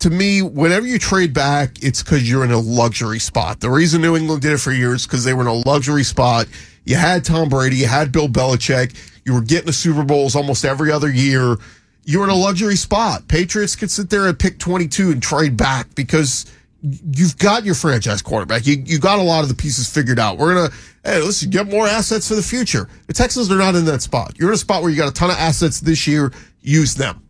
to 0.01 0.11
me, 0.11 0.43
whenever 0.43 0.87
you 0.87 0.99
trade 0.99 1.33
back, 1.33 1.83
it's 1.83 2.03
because 2.03 2.29
you're 2.29 2.45
in 2.45 2.51
a 2.51 2.59
luxury 2.59 3.19
spot. 3.19 3.61
The 3.61 3.71
reason 3.71 4.03
New 4.03 4.17
England 4.17 4.43
did 4.43 4.53
it 4.53 4.59
for 4.59 4.73
years 4.73 5.07
because 5.07 5.25
they 5.25 5.35
were 5.35 5.41
in 5.43 5.47
a 5.47 5.55
luxury 5.55 6.05
spot. 6.05 6.47
You 6.85 6.97
had 6.97 7.25
Tom 7.25 7.49
Brady, 7.49 7.77
you 7.77 7.87
had 7.87 8.13
Bill 8.13 8.29
Belichick, 8.29 8.95
you 9.25 9.35
were 9.35 9.41
getting 9.41 9.67
the 9.67 9.73
Super 9.73 10.05
Bowls 10.05 10.37
almost 10.37 10.65
every 10.65 10.93
other 10.93 11.11
year. 11.11 11.57
You're 12.05 12.25
in 12.25 12.31
a 12.31 12.37
luxury 12.37 12.77
spot. 12.77 13.27
Patriots 13.27 13.75
could 13.75 13.91
sit 13.91 14.11
there 14.11 14.29
at 14.29 14.39
pick 14.39 14.59
22 14.59 15.11
and 15.11 15.23
trade 15.23 15.57
back 15.57 15.93
because 15.97 16.47
you've 16.83 17.37
got 17.39 17.65
your 17.65 17.75
franchise 17.75 18.23
quarterback. 18.23 18.67
You 18.67 18.77
you 18.85 19.01
got 19.01 19.19
a 19.19 19.23
lot 19.23 19.43
of 19.43 19.49
the 19.49 19.55
pieces 19.55 19.91
figured 19.91 20.21
out. 20.21 20.39
We're 20.39 20.55
gonna 20.55 20.75
hey, 21.07 21.23
listen, 21.23 21.51
get 21.51 21.69
more 21.69 21.87
assets 21.87 22.29
for 22.29 22.35
the 22.35 22.43
future. 22.43 22.89
The 23.07 23.13
Texans 23.13 23.51
are 23.51 23.57
not 23.57 23.75
in 23.75 23.85
that 23.87 24.03
spot. 24.03 24.35
You're 24.39 24.49
in 24.49 24.55
a 24.55 24.59
spot 24.59 24.83
where 24.83 24.91
you 24.91 24.97
got 24.97 25.09
a 25.09 25.15
ton 25.15 25.31
of 25.31 25.37
assets 25.37 25.81
this 25.81 26.07
year. 26.07 26.33
Use 26.61 26.95
them. 26.95 27.23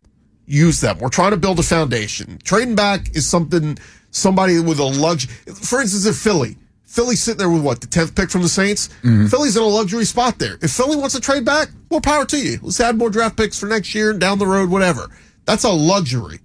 Use 0.46 0.80
them. 0.80 0.98
We're 0.98 1.08
trying 1.08 1.32
to 1.32 1.36
build 1.36 1.58
a 1.58 1.62
foundation. 1.62 2.38
Trading 2.42 2.74
back 2.74 3.14
is 3.14 3.28
something 3.28 3.78
somebody 4.10 4.58
with 4.60 4.78
a 4.78 4.84
luxury. 4.84 5.34
For 5.54 5.80
instance, 5.80 6.06
if 6.06 6.16
Philly, 6.16 6.56
Philly's 6.84 7.22
sitting 7.22 7.38
there 7.38 7.50
with 7.50 7.62
what 7.62 7.80
the 7.80 7.86
tenth 7.86 8.14
pick 8.14 8.30
from 8.30 8.42
the 8.42 8.48
Saints. 8.48 8.88
Mm-hmm. 9.02 9.26
Philly's 9.26 9.56
in 9.56 9.62
a 9.62 9.66
luxury 9.66 10.04
spot 10.04 10.38
there. 10.38 10.56
If 10.62 10.70
Philly 10.70 10.96
wants 10.96 11.14
to 11.14 11.20
trade 11.20 11.44
back, 11.44 11.68
more 11.90 12.00
power 12.00 12.24
to 12.24 12.38
you. 12.38 12.58
Let's 12.62 12.80
add 12.80 12.96
more 12.96 13.10
draft 13.10 13.36
picks 13.36 13.58
for 13.58 13.66
next 13.66 13.94
year 13.94 14.10
and 14.10 14.20
down 14.20 14.38
the 14.38 14.46
road, 14.46 14.70
whatever. 14.70 15.08
That's 15.44 15.64
a 15.64 15.70
luxury. 15.70 16.38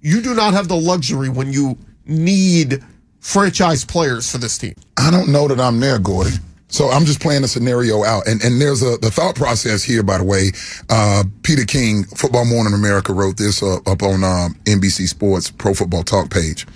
You 0.00 0.20
do 0.20 0.34
not 0.34 0.52
have 0.52 0.68
the 0.68 0.76
luxury 0.76 1.30
when 1.30 1.52
you 1.52 1.78
need 2.04 2.84
franchise 3.20 3.84
players 3.84 4.30
for 4.30 4.36
this 4.36 4.58
team. 4.58 4.74
I 4.98 5.10
don't 5.10 5.32
know 5.32 5.48
that 5.48 5.58
I'm 5.58 5.80
there, 5.80 5.98
Gordy. 5.98 6.32
So 6.74 6.88
I'm 6.88 7.04
just 7.04 7.20
playing 7.20 7.44
a 7.44 7.46
scenario 7.46 8.02
out. 8.02 8.26
And 8.26 8.42
and 8.42 8.60
there's 8.60 8.82
a 8.82 8.96
the 8.96 9.08
thought 9.08 9.36
process 9.36 9.84
here, 9.84 10.02
by 10.02 10.18
the 10.18 10.24
way. 10.24 10.50
Uh, 10.90 11.22
Peter 11.44 11.64
King, 11.64 12.02
Football 12.02 12.46
Morning 12.46 12.74
America, 12.74 13.12
wrote 13.12 13.36
this 13.36 13.62
uh, 13.62 13.76
up 13.86 14.02
on 14.02 14.24
um, 14.24 14.56
NBC 14.64 15.06
Sports 15.06 15.52
Pro 15.52 15.72
Football 15.72 16.02
Talk 16.02 16.30
page. 16.30 16.66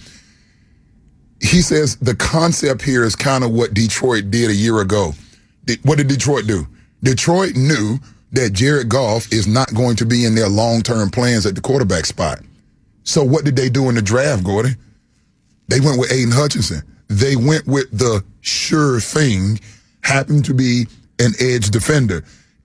He 1.40 1.62
says 1.62 1.96
the 1.96 2.14
concept 2.14 2.82
here 2.82 3.03
is 3.03 3.16
kind 3.16 3.42
of 3.42 3.51
what 3.51 3.74
Detroit 3.74 4.30
did 4.30 4.51
a 4.51 4.55
year 4.55 4.80
ago. 4.80 5.14
What 5.82 5.99
did 5.99 6.07
Detroit 6.07 6.46
do? 6.46 6.68
Detroit 7.03 7.57
knew 7.57 7.99
that 8.30 8.53
Jared 8.53 8.88
Goff 8.88 9.32
is 9.32 9.49
not 9.49 9.74
going 9.74 9.96
to 9.96 10.07
be 10.07 10.24
in 10.24 10.36
their 10.36 10.49
long 10.49 10.82
term 10.82 11.11
plans 11.11 11.44
at 11.44 11.57
the 11.57 11.61
quarterback 11.61 12.07
spot. 12.07 12.38
So 13.03 13.24
what 13.24 13.44
did 13.44 13.57
they 13.57 13.68
do 13.68 13.88
in 13.88 13.96
the 13.96 14.03
draft, 14.03 14.44
Gordon? 14.44 14.76
They 15.66 15.80
went 15.80 15.99
with 15.99 16.12
Aidan 16.12 16.30
Hutchinson. 16.30 16.82
They 17.09 17.34
went 17.34 17.66
with 17.66 17.90
the 17.90 18.24
sure 18.42 19.01
thing, 19.01 19.59
happened 20.03 20.44
to 20.46 20.55
be 20.55 20.86
an 21.18 21.32
edge 21.40 21.70
defender. 21.70 22.24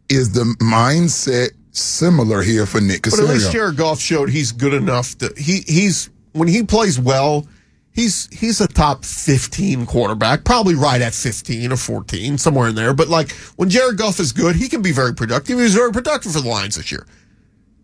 Is 0.09 0.33
the 0.33 0.43
mindset 0.61 1.51
similar 1.71 2.43
here 2.43 2.65
for 2.65 2.79
Nick 2.79 3.03
But 3.03 3.19
at 3.19 3.25
least 3.25 3.51
Jared 3.51 3.77
Goff 3.77 3.99
showed 3.99 4.29
he's 4.29 4.51
good 4.51 4.73
enough 4.73 5.17
to 5.19 5.33
he 5.37 5.61
he's 5.65 6.09
when 6.33 6.47
he 6.47 6.63
plays 6.63 6.99
well, 6.99 7.47
he's 7.91 8.27
he's 8.37 8.59
a 8.61 8.67
top 8.67 9.05
15 9.05 9.85
quarterback, 9.85 10.43
probably 10.43 10.75
right 10.75 11.01
at 11.01 11.13
15 11.13 11.71
or 11.71 11.77
14, 11.77 12.37
somewhere 12.37 12.67
in 12.67 12.75
there. 12.75 12.93
But 12.93 13.07
like 13.07 13.31
when 13.55 13.69
Jared 13.69 13.97
Goff 13.97 14.19
is 14.19 14.31
good, 14.31 14.55
he 14.55 14.67
can 14.69 14.81
be 14.81 14.91
very 14.91 15.13
productive. 15.13 15.57
He 15.57 15.63
was 15.63 15.73
very 15.73 15.91
productive 15.91 16.33
for 16.33 16.41
the 16.41 16.49
Lions 16.49 16.75
this 16.75 16.91
year. 16.91 17.07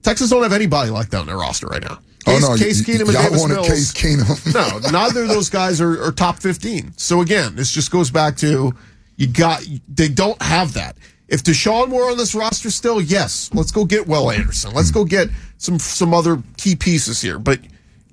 Texas 0.01 0.29
don't 0.29 0.43
have 0.43 0.53
anybody 0.53 0.91
like 0.91 1.09
that 1.09 1.19
on 1.19 1.27
their 1.27 1.37
roster 1.37 1.67
right 1.67 1.81
now. 1.81 1.99
Oh, 2.27 2.31
Case, 2.31 2.41
no, 2.41 2.57
Case 2.57 2.81
Keenum 2.83 3.01
and 3.01 3.13
y'all 3.13 3.23
Davis 3.23 3.39
wanted 3.41 3.53
Mills. 3.55 3.67
Case 3.67 3.93
Keenum. 3.93 4.53
no, 4.53 4.89
neither 4.91 5.23
of 5.23 5.29
those 5.29 5.49
guys 5.49 5.81
are, 5.81 6.03
are 6.03 6.11
top 6.11 6.39
15. 6.39 6.93
So 6.97 7.21
again, 7.21 7.55
this 7.55 7.71
just 7.71 7.91
goes 7.91 8.11
back 8.11 8.35
to 8.37 8.73
you 9.19 9.27
got 9.27 9.61
they 9.89 10.07
don't 10.07 10.41
have 10.41 10.73
that. 10.73 10.95
If 11.27 11.43
Deshaun 11.43 11.89
were 11.89 12.09
on 12.09 12.17
this 12.17 12.33
roster 12.33 12.71
still, 12.71 13.01
yes, 13.01 13.51
let's 13.53 13.69
go 13.69 13.83
get 13.85 14.07
Will 14.07 14.31
Anderson. 14.31 14.73
Let's 14.73 14.91
go 14.91 15.03
get 15.03 15.27
some 15.57 15.77
some 15.77 16.13
other 16.13 16.41
key 16.55 16.77
pieces 16.77 17.21
here. 17.21 17.37
But 17.37 17.59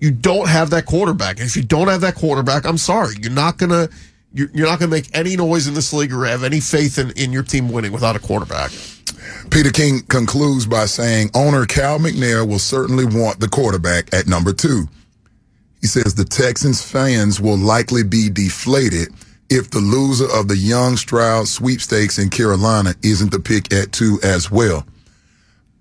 you 0.00 0.10
don't 0.10 0.48
have 0.48 0.70
that 0.70 0.84
quarterback. 0.84 1.38
And 1.38 1.46
if 1.46 1.56
you 1.56 1.62
don't 1.62 1.86
have 1.86 2.00
that 2.00 2.16
quarterback, 2.16 2.66
I'm 2.66 2.76
sorry, 2.76 3.14
you're 3.22 3.30
not 3.30 3.56
gonna 3.56 3.88
you're, 4.32 4.48
you're 4.52 4.66
not 4.66 4.80
gonna 4.80 4.90
make 4.90 5.08
any 5.16 5.36
noise 5.36 5.68
in 5.68 5.74
this 5.74 5.92
league 5.92 6.12
or 6.12 6.24
have 6.24 6.42
any 6.42 6.58
faith 6.58 6.98
in, 6.98 7.12
in 7.12 7.32
your 7.32 7.44
team 7.44 7.70
winning 7.70 7.92
without 7.92 8.16
a 8.16 8.18
quarterback. 8.18 8.72
Peter 9.50 9.70
King 9.70 10.00
concludes 10.08 10.66
by 10.66 10.86
saying 10.86 11.30
owner 11.34 11.66
Cal 11.66 12.00
McNair 12.00 12.46
will 12.46 12.58
certainly 12.58 13.04
want 13.04 13.38
the 13.38 13.48
quarterback 13.48 14.12
at 14.12 14.26
number 14.26 14.52
two. 14.52 14.88
He 15.80 15.86
says 15.86 16.16
the 16.16 16.24
Texans 16.24 16.82
fans 16.82 17.40
will 17.40 17.56
likely 17.56 18.02
be 18.02 18.28
deflated 18.28 19.10
if 19.48 19.70
the 19.70 19.78
loser 19.78 20.26
of 20.32 20.48
the 20.48 20.56
Young 20.56 20.96
Stroud 20.96 21.48
sweepstakes 21.48 22.18
in 22.18 22.30
Carolina 22.30 22.94
isn't 23.02 23.30
the 23.30 23.38
pick 23.38 23.72
at 23.72 23.92
two 23.92 24.18
as 24.22 24.50
well. 24.50 24.86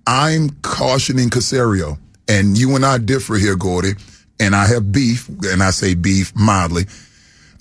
I'm 0.07 0.51
cautioning 0.61 1.29
Caserio, 1.29 1.97
and 2.27 2.57
you 2.57 2.75
and 2.75 2.85
I 2.85 2.99
differ 2.99 3.35
here, 3.35 3.55
Gordy, 3.55 3.93
and 4.39 4.55
I 4.55 4.67
have 4.67 4.91
beef, 4.91 5.27
and 5.43 5.63
I 5.63 5.71
say 5.71 5.95
beef 5.95 6.35
mildly. 6.35 6.85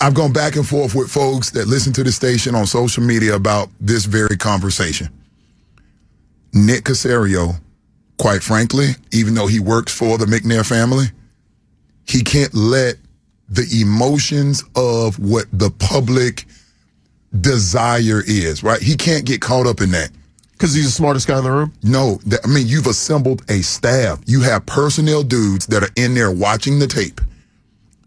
I've 0.00 0.14
gone 0.14 0.32
back 0.32 0.56
and 0.56 0.66
forth 0.66 0.94
with 0.94 1.10
folks 1.10 1.50
that 1.50 1.68
listen 1.68 1.92
to 1.94 2.04
the 2.04 2.12
station 2.12 2.54
on 2.54 2.66
social 2.66 3.02
media 3.02 3.34
about 3.34 3.70
this 3.80 4.04
very 4.04 4.36
conversation. 4.36 5.08
Nick 6.52 6.84
Caserio, 6.84 7.60
quite 8.18 8.42
frankly, 8.42 8.90
even 9.12 9.34
though 9.34 9.46
he 9.46 9.60
works 9.60 9.96
for 9.96 10.18
the 10.18 10.26
McNair 10.26 10.66
family, 10.66 11.06
he 12.06 12.22
can't 12.22 12.54
let 12.54 12.96
the 13.48 13.80
emotions 13.80 14.64
of 14.74 15.18
what 15.18 15.46
the 15.52 15.70
public 15.70 16.46
desire 17.40 18.22
is, 18.26 18.62
right? 18.62 18.80
He 18.80 18.96
can't 18.96 19.24
get 19.24 19.40
caught 19.40 19.66
up 19.66 19.80
in 19.80 19.90
that. 19.90 20.10
Because 20.52 20.72
he's 20.72 20.86
the 20.86 20.92
smartest 20.92 21.26
guy 21.26 21.38
in 21.38 21.44
the 21.44 21.50
room? 21.50 21.72
No, 21.82 22.20
that, 22.26 22.40
I 22.44 22.48
mean, 22.48 22.66
you've 22.66 22.86
assembled 22.86 23.42
a 23.50 23.60
staff. 23.62 24.20
You 24.24 24.42
have 24.42 24.64
personnel 24.66 25.22
dudes 25.24 25.66
that 25.66 25.82
are 25.82 25.90
in 25.96 26.14
there 26.14 26.30
watching 26.30 26.78
the 26.78 26.86
tape. 26.86 27.20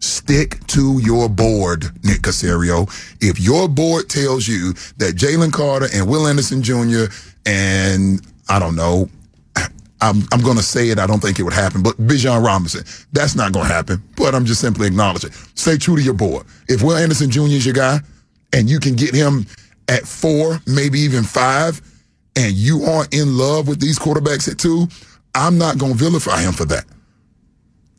Stick 0.00 0.64
to 0.68 0.98
your 1.02 1.28
board, 1.28 1.84
Nick 2.04 2.22
Caserio. 2.22 2.88
If 3.20 3.38
your 3.38 3.68
board 3.68 4.08
tells 4.08 4.48
you 4.48 4.72
that 4.96 5.14
Jalen 5.16 5.52
Carter 5.52 5.88
and 5.92 6.08
Will 6.08 6.26
Anderson 6.26 6.62
Jr. 6.62 7.12
and 7.44 8.20
I 8.48 8.58
don't 8.58 8.76
know, 8.76 9.10
I'm, 10.00 10.22
I'm 10.32 10.40
going 10.40 10.56
to 10.56 10.62
say 10.62 10.90
it. 10.90 10.98
I 10.98 11.06
don't 11.06 11.20
think 11.20 11.38
it 11.38 11.42
would 11.42 11.52
happen, 11.52 11.82
but 11.82 11.96
Bijan 11.96 12.44
Robinson, 12.44 12.84
that's 13.12 13.34
not 13.34 13.52
going 13.52 13.66
to 13.66 13.72
happen. 13.72 14.02
But 14.16 14.34
I'm 14.34 14.44
just 14.44 14.60
simply 14.60 14.86
acknowledging. 14.86 15.30
Stay 15.54 15.76
true 15.76 15.96
to 15.96 16.02
your 16.02 16.14
board. 16.14 16.46
If 16.68 16.82
Will 16.82 16.96
Anderson 16.96 17.30
Jr. 17.30 17.40
is 17.42 17.64
your 17.66 17.74
guy 17.74 17.98
and 18.52 18.70
you 18.70 18.78
can 18.78 18.94
get 18.94 19.14
him 19.14 19.46
at 19.88 20.02
four, 20.06 20.60
maybe 20.66 21.00
even 21.00 21.24
five, 21.24 21.80
and 22.36 22.52
you 22.52 22.84
aren't 22.84 23.12
in 23.12 23.36
love 23.36 23.66
with 23.66 23.80
these 23.80 23.98
quarterbacks 23.98 24.48
at 24.50 24.58
two, 24.58 24.86
I'm 25.34 25.58
not 25.58 25.78
going 25.78 25.92
to 25.92 25.98
vilify 25.98 26.40
him 26.42 26.52
for 26.52 26.64
that. 26.66 26.84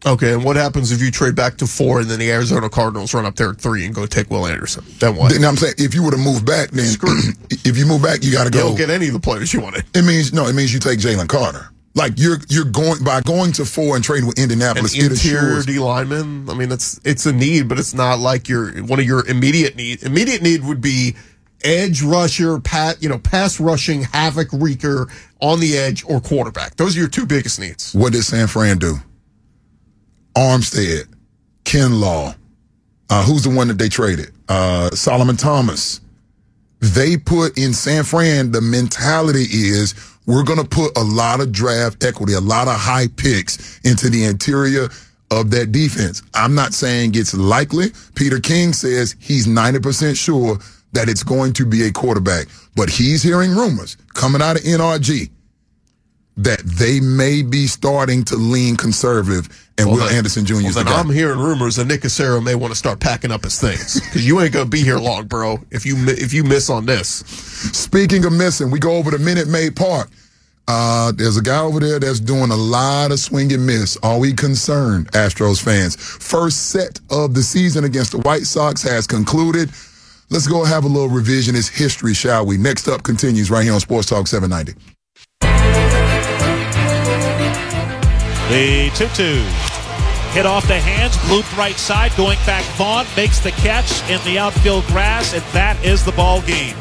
Okay, 0.05 0.31
and 0.31 0.45
what 0.45 0.55
happens 0.55 0.93
if 0.93 1.01
you 1.01 1.11
trade 1.11 1.35
back 1.35 1.57
to 1.57 1.67
four 1.67 1.99
and 1.99 2.09
then 2.09 2.19
the 2.19 2.31
Arizona 2.31 2.69
Cardinals 2.69 3.13
run 3.13 3.25
up 3.25 3.35
there 3.35 3.49
at 3.49 3.57
three 3.59 3.83
and 3.85 3.93
go 3.93 4.05
take 4.05 4.29
Will 4.29 4.47
Anderson? 4.47 4.85
Then 4.99 5.17
what? 5.17 5.33
Then 5.33 5.43
I'm 5.43 5.57
saying 5.57 5.73
if 5.77 5.93
you 5.93 6.03
were 6.03 6.11
to 6.11 6.17
move 6.17 6.45
back, 6.45 6.69
then 6.69 6.85
if 7.49 7.77
you 7.77 7.85
move 7.85 8.01
back, 8.01 8.23
you 8.23 8.31
got 8.31 8.45
to 8.49 8.57
You 8.57 8.63
go. 8.63 8.67
don't 8.69 8.77
get 8.77 8.89
any 8.89 9.07
of 9.07 9.13
the 9.13 9.19
players 9.19 9.53
you 9.53 9.59
wanted. 9.59 9.83
It 9.93 10.05
means 10.05 10.31
no. 10.31 10.47
It 10.47 10.53
means 10.55 10.73
you 10.73 10.79
take 10.79 10.99
Jalen 10.99 11.27
Carter. 11.27 11.69
Like 11.95 12.13
you're 12.17 12.37
you're 12.49 12.65
going 12.65 13.03
by 13.03 13.21
going 13.21 13.51
to 13.53 13.65
four 13.65 13.95
and 13.95 14.03
trading 14.03 14.27
with 14.27 14.37
Indianapolis. 14.37 14.95
it 14.95 15.11
interior 15.11 15.61
D 15.63 15.79
lineman. 15.79 16.49
I 16.49 16.53
mean, 16.53 16.71
it's 16.71 16.99
it's 17.03 17.25
a 17.25 17.33
need, 17.33 17.67
but 17.67 17.79
it's 17.79 17.93
not 17.93 18.19
like 18.19 18.47
your 18.47 18.71
one 18.83 18.99
of 18.99 19.05
your 19.05 19.27
immediate 19.27 19.75
need. 19.75 20.03
Immediate 20.03 20.41
need 20.41 20.63
would 20.63 20.81
be 20.81 21.15
edge 21.63 22.01
rusher, 22.01 22.59
pat, 22.59 23.01
you 23.01 23.09
know, 23.09 23.17
pass 23.17 23.59
rushing 23.59 24.03
havoc 24.03 24.49
wreaker 24.53 25.07
on 25.41 25.59
the 25.59 25.77
edge 25.77 26.03
or 26.05 26.21
quarterback. 26.21 26.75
Those 26.75 26.95
are 26.95 26.99
your 26.99 27.09
two 27.09 27.25
biggest 27.25 27.59
needs. 27.59 27.93
What 27.93 28.13
did 28.13 28.23
San 28.23 28.47
Fran 28.47 28.77
do? 28.77 28.95
Armstead, 30.35 31.07
Ken 31.65 31.99
Law, 31.99 32.33
uh, 33.09 33.23
who's 33.25 33.43
the 33.43 33.49
one 33.49 33.67
that 33.67 33.77
they 33.77 33.89
traded? 33.89 34.31
Uh, 34.47 34.89
Solomon 34.91 35.37
Thomas. 35.37 36.01
They 36.79 37.17
put 37.17 37.57
in 37.57 37.73
San 37.73 38.03
Fran, 38.05 38.53
the 38.53 38.61
mentality 38.61 39.41
is 39.49 39.93
we're 40.29 40.43
going 40.43 40.59
to 40.61 40.67
put 40.67 40.95
a 40.95 41.03
lot 41.03 41.41
of 41.41 41.51
draft 41.51 42.03
equity, 42.03 42.33
a 42.33 42.39
lot 42.39 42.67
of 42.67 42.75
high 42.75 43.07
picks 43.17 43.79
into 43.83 44.09
the 44.09 44.23
interior 44.25 44.87
of 45.31 45.49
that 45.51 45.71
defense. 45.71 46.21
I'm 46.35 46.53
not 46.53 46.73
saying 46.75 47.13
it's 47.15 47.33
likely. 47.33 47.87
Peter 48.13 48.39
King 48.39 48.71
says 48.73 49.15
he's 49.19 49.47
90% 49.47 50.15
sure 50.15 50.59
that 50.93 51.09
it's 51.09 51.23
going 51.23 51.53
to 51.53 51.65
be 51.65 51.83
a 51.83 51.91
quarterback, 51.91 52.45
but 52.75 52.89
he's 52.89 53.23
hearing 53.23 53.51
rumors 53.51 53.97
coming 54.13 54.41
out 54.41 54.55
of 54.55 54.61
NRG 54.63 55.31
that 56.37 56.59
they 56.59 56.99
may 56.99 57.41
be 57.41 57.67
starting 57.67 58.23
to 58.23 58.35
lean 58.35 58.75
conservative 58.77 59.49
and 59.77 59.89
Will 59.89 59.97
then- 59.97 60.15
Anderson 60.15 60.45
Jr. 60.45 60.53
Well, 60.63 60.73
then. 60.73 60.87
I'm 60.87 61.09
hearing 61.09 61.39
rumors 61.39 61.75
that 61.77 61.85
Nick 61.85 62.01
Caserio 62.01 62.43
may 62.43 62.55
want 62.55 62.71
to 62.71 62.77
start 62.77 62.99
packing 62.99 63.31
up 63.31 63.43
his 63.43 63.59
things 63.59 63.99
because 63.99 64.25
you 64.25 64.39
ain't 64.39 64.53
gonna 64.53 64.65
be 64.65 64.81
here 64.81 64.99
long, 64.99 65.25
bro. 65.27 65.59
If 65.71 65.85
you 65.85 65.95
if 66.07 66.33
you 66.33 66.43
miss 66.43 66.69
on 66.69 66.85
this, 66.85 67.23
Speaking 67.73 68.23
of 68.25 68.31
missing, 68.31 68.71
we 68.71 68.79
go 68.79 68.95
over 68.95 69.11
to 69.11 69.19
Minute 69.19 69.47
Maid 69.49 69.75
Park. 69.75 70.09
Uh, 70.71 71.11
there's 71.13 71.35
a 71.35 71.41
guy 71.41 71.59
over 71.59 71.79
there 71.79 71.99
that's 71.99 72.19
doing 72.19 72.51
a 72.51 72.55
lot 72.55 73.11
of 73.11 73.17
swing 73.17 73.51
and 73.51 73.65
miss. 73.65 73.97
Are 74.03 74.19
we 74.19 74.33
concerned, 74.33 75.11
Astros 75.13 75.59
fans? 75.59 75.95
First 75.95 76.69
set 76.69 76.99
of 77.09 77.33
the 77.33 77.41
season 77.41 77.85
against 77.85 78.11
the 78.11 78.19
White 78.19 78.43
Sox 78.43 78.83
has 78.83 79.07
concluded. 79.07 79.71
Let's 80.29 80.45
go 80.45 80.63
have 80.63 80.83
a 80.83 80.87
little 80.87 81.09
revisionist 81.09 81.75
history, 81.75 82.13
shall 82.13 82.45
we? 82.45 82.57
Next 82.57 82.87
up 82.87 83.01
continues 83.01 83.49
right 83.49 83.63
here 83.63 83.73
on 83.73 83.79
Sports 83.79 84.09
Talk 84.09 84.27
790. 84.27 84.79
The 88.53 88.91
2 88.93 89.07
2. 89.15 89.41
Hit 90.37 90.45
off 90.45 90.67
the 90.67 90.79
hands, 90.79 91.17
looped 91.31 91.57
right 91.57 91.77
side, 91.77 92.11
going 92.15 92.37
back. 92.45 92.63
Vaughn 92.75 93.07
makes 93.17 93.39
the 93.39 93.49
catch 93.49 94.07
in 94.07 94.23
the 94.23 94.37
outfield 94.37 94.85
grass, 94.85 95.33
and 95.33 95.41
that 95.53 95.83
is 95.83 96.05
the 96.05 96.11
ball 96.11 96.43
game. 96.43 96.75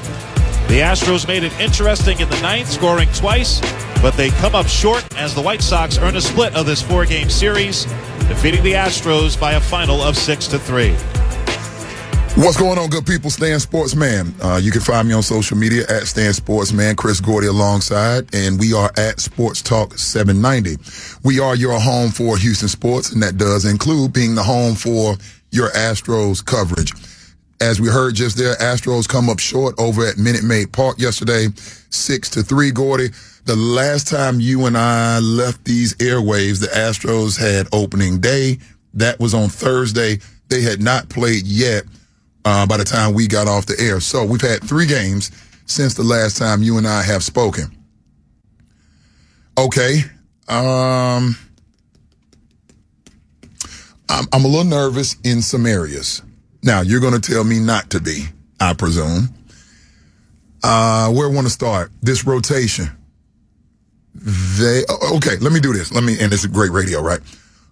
The 0.68 0.80
Astros 0.80 1.26
made 1.26 1.44
it 1.44 1.58
interesting 1.58 2.20
in 2.20 2.28
the 2.28 2.38
ninth, 2.42 2.70
scoring 2.70 3.08
twice, 3.14 3.58
but 4.02 4.12
they 4.18 4.28
come 4.28 4.54
up 4.54 4.66
short 4.66 5.02
as 5.16 5.34
the 5.34 5.40
White 5.40 5.62
Sox 5.62 5.96
earn 5.96 6.14
a 6.14 6.20
split 6.20 6.54
of 6.54 6.66
this 6.66 6.82
four 6.82 7.06
game 7.06 7.30
series, 7.30 7.84
defeating 8.28 8.62
the 8.62 8.74
Astros 8.74 9.40
by 9.40 9.54
a 9.54 9.60
final 9.60 10.02
of 10.02 10.14
6 10.14 10.46
to 10.48 10.58
3. 10.58 10.90
What's 12.36 12.58
going 12.58 12.78
on, 12.78 12.90
good 12.90 13.06
people? 13.06 13.30
Stan 13.30 13.58
Sportsman. 13.60 14.34
Uh, 14.42 14.60
you 14.62 14.70
can 14.70 14.82
find 14.82 15.08
me 15.08 15.14
on 15.14 15.22
social 15.22 15.56
media 15.56 15.84
at 15.88 16.06
Stan 16.06 16.34
Sportsman, 16.34 16.96
Chris 16.96 17.18
Gordy 17.18 17.46
alongside, 17.46 18.32
and 18.34 18.60
we 18.60 18.74
are 18.74 18.92
at 18.98 19.20
Sports 19.20 19.62
Talk 19.62 19.96
790. 19.96 20.76
We 21.24 21.40
are 21.40 21.56
your 21.56 21.80
home 21.80 22.10
for 22.10 22.36
Houston 22.36 22.68
sports, 22.68 23.10
and 23.10 23.22
that 23.22 23.38
does 23.38 23.64
include 23.64 24.12
being 24.12 24.34
the 24.34 24.42
home 24.42 24.74
for 24.74 25.16
your 25.50 25.70
Astros 25.70 26.44
coverage. 26.44 26.92
As 27.60 27.80
we 27.80 27.88
heard 27.88 28.14
just 28.14 28.36
there, 28.36 28.54
Astros 28.56 29.08
come 29.08 29.28
up 29.28 29.40
short 29.40 29.74
over 29.78 30.06
at 30.06 30.16
Minute 30.16 30.44
Maid 30.44 30.72
Park 30.72 31.00
yesterday, 31.00 31.48
six 31.90 32.30
to 32.30 32.42
three. 32.42 32.70
Gordy, 32.70 33.08
the 33.46 33.56
last 33.56 34.06
time 34.06 34.38
you 34.38 34.66
and 34.66 34.78
I 34.78 35.18
left 35.18 35.64
these 35.64 35.94
airwaves, 35.94 36.60
the 36.60 36.68
Astros 36.68 37.36
had 37.36 37.66
opening 37.72 38.20
day. 38.20 38.58
That 38.94 39.18
was 39.18 39.34
on 39.34 39.48
Thursday. 39.48 40.18
They 40.48 40.62
had 40.62 40.80
not 40.80 41.08
played 41.08 41.46
yet 41.46 41.84
uh, 42.44 42.66
by 42.66 42.76
the 42.76 42.84
time 42.84 43.12
we 43.12 43.26
got 43.26 43.48
off 43.48 43.66
the 43.66 43.76
air. 43.80 44.00
So 44.00 44.24
we've 44.24 44.40
had 44.40 44.62
three 44.62 44.86
games 44.86 45.32
since 45.66 45.94
the 45.94 46.04
last 46.04 46.36
time 46.36 46.62
you 46.62 46.78
and 46.78 46.86
I 46.86 47.02
have 47.02 47.24
spoken. 47.24 47.76
Okay. 49.58 50.02
Um, 50.48 51.36
I'm, 54.08 54.26
I'm 54.32 54.44
a 54.44 54.48
little 54.48 54.64
nervous 54.64 55.16
in 55.24 55.42
some 55.42 55.66
areas. 55.66 56.22
Now, 56.62 56.80
you're 56.80 57.00
going 57.00 57.18
to 57.18 57.32
tell 57.32 57.44
me 57.44 57.58
not 57.60 57.90
to 57.90 58.00
be, 58.00 58.26
I 58.60 58.74
presume. 58.74 59.34
Uh, 60.62 61.10
where 61.12 61.28
I 61.28 61.32
want 61.32 61.46
to 61.46 61.52
start? 61.52 61.92
This 62.02 62.26
rotation. 62.26 62.90
They, 64.14 64.82
okay, 65.14 65.36
let 65.36 65.52
me 65.52 65.60
do 65.60 65.72
this. 65.72 65.92
Let 65.92 66.02
me, 66.02 66.16
and 66.20 66.32
it's 66.32 66.44
a 66.44 66.48
great 66.48 66.72
radio, 66.72 67.00
right? 67.00 67.20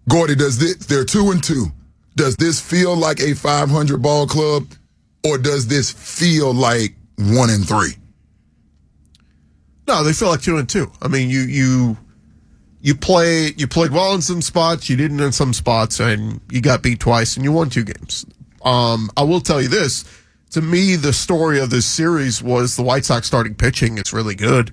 Gordy, 0.09 0.37
does 0.37 0.59
this, 0.59 0.77
they're 0.87 1.05
two 1.05 1.33
and 1.33 1.43
two. 1.43 1.67
Does 2.15 2.37
this 2.37 2.61
feel 2.61 2.97
like 2.97 3.21
a 3.21 3.35
500 3.35 4.01
ball 4.01 4.27
club 4.27 4.67
or 5.25 5.39
does 5.39 5.67
this 5.67 5.91
feel 5.91 6.55
like 6.55 6.95
one 7.19 7.51
and 7.51 7.67
three? 7.67 7.95
no, 9.87 10.03
they 10.03 10.13
feel 10.13 10.29
like 10.29 10.43
two 10.43 10.57
and 10.57 10.69
two. 10.69 10.91
I 11.01 11.09
mean, 11.09 11.31
you 11.31 11.41
you 11.41 11.97
you 12.81 12.95
play 12.95 13.53
you 13.57 13.67
played 13.67 13.93
well 13.93 14.15
in 14.15 14.23
some 14.23 14.43
spots, 14.43 14.89
you 14.91 14.97
didn't 14.97 15.21
in 15.21 15.33
some 15.33 15.53
spots, 15.53 16.01
and 16.01 16.41
you 16.51 16.61
got 16.61 16.83
beat 16.83 17.01
twice, 17.01 17.37
and 17.37 17.45
you 17.45 17.53
won 17.53 17.71
two 17.71 17.85
games. 17.85 18.27
Um, 18.63 19.11
I 19.17 19.23
will 19.23 19.41
tell 19.41 19.61
you 19.61 19.69
this: 19.69 20.05
to 20.51 20.63
me, 20.63 20.97
the 20.97 21.13
story 21.13 21.61
of 21.61 21.71
this 21.71 21.87
series 21.87 22.43
was 22.43 22.77
the 22.77 22.83
White 22.83 23.05
Sox 23.05 23.27
starting 23.27 23.55
pitching 23.55 23.99
It's 23.99 24.13
really 24.13 24.35
good. 24.35 24.73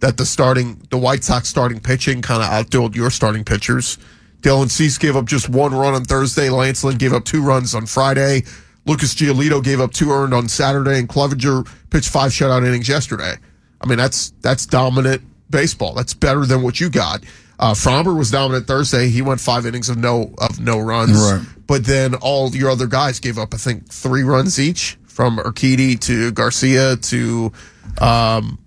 That 0.00 0.16
the 0.16 0.26
starting 0.26 0.86
the 0.90 0.98
White 0.98 1.24
Sox 1.24 1.48
starting 1.48 1.80
pitching 1.80 2.22
kind 2.22 2.42
of 2.42 2.48
outdueled 2.48 2.94
your 2.94 3.10
starting 3.10 3.44
pitchers. 3.44 3.98
Dylan 4.42 4.70
Cease 4.70 4.98
gave 4.98 5.16
up 5.16 5.24
just 5.24 5.48
one 5.48 5.74
run 5.74 5.94
on 5.94 6.04
Thursday. 6.04 6.50
Lance 6.50 6.84
Lynn 6.84 6.98
gave 6.98 7.14
up 7.14 7.24
two 7.24 7.42
runs 7.42 7.74
on 7.74 7.86
Friday. 7.86 8.42
Lucas 8.86 9.14
Giolito 9.14 9.64
gave 9.64 9.80
up 9.80 9.92
two 9.92 10.10
earned 10.10 10.34
on 10.34 10.48
Saturday, 10.48 10.98
and 10.98 11.08
Clevinger 11.08 11.66
pitched 11.88 12.10
five 12.10 12.30
shutout 12.30 12.66
innings 12.66 12.88
yesterday. 12.88 13.34
I 13.80 13.86
mean, 13.86 13.96
that's 13.98 14.30
that's 14.42 14.66
dominant 14.66 15.22
baseball. 15.48 15.94
That's 15.94 16.12
better 16.12 16.44
than 16.44 16.62
what 16.62 16.80
you 16.80 16.90
got. 16.90 17.24
Uh, 17.58 17.72
Framber 17.72 18.16
was 18.16 18.30
dominant 18.30 18.66
Thursday. 18.66 19.08
He 19.08 19.22
went 19.22 19.40
five 19.40 19.66
innings 19.66 19.88
of 19.88 19.96
no 19.96 20.34
of 20.38 20.60
no 20.60 20.78
runs. 20.78 21.18
Right. 21.18 21.42
But 21.66 21.84
then 21.84 22.14
all 22.14 22.54
your 22.54 22.70
other 22.70 22.86
guys 22.86 23.20
gave 23.20 23.38
up, 23.38 23.54
I 23.54 23.56
think, 23.56 23.88
three 23.88 24.22
runs 24.22 24.58
each 24.58 24.98
from 25.06 25.38
Urquidy 25.38 25.98
to 26.00 26.32
Garcia 26.32 26.96
to, 26.96 27.52
um, 28.00 28.58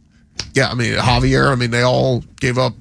yeah, 0.53 0.69
I 0.69 0.75
mean 0.75 0.93
Javier. 0.93 1.51
I 1.51 1.55
mean 1.55 1.71
they 1.71 1.83
all 1.83 2.23
gave 2.39 2.57
up 2.57 2.73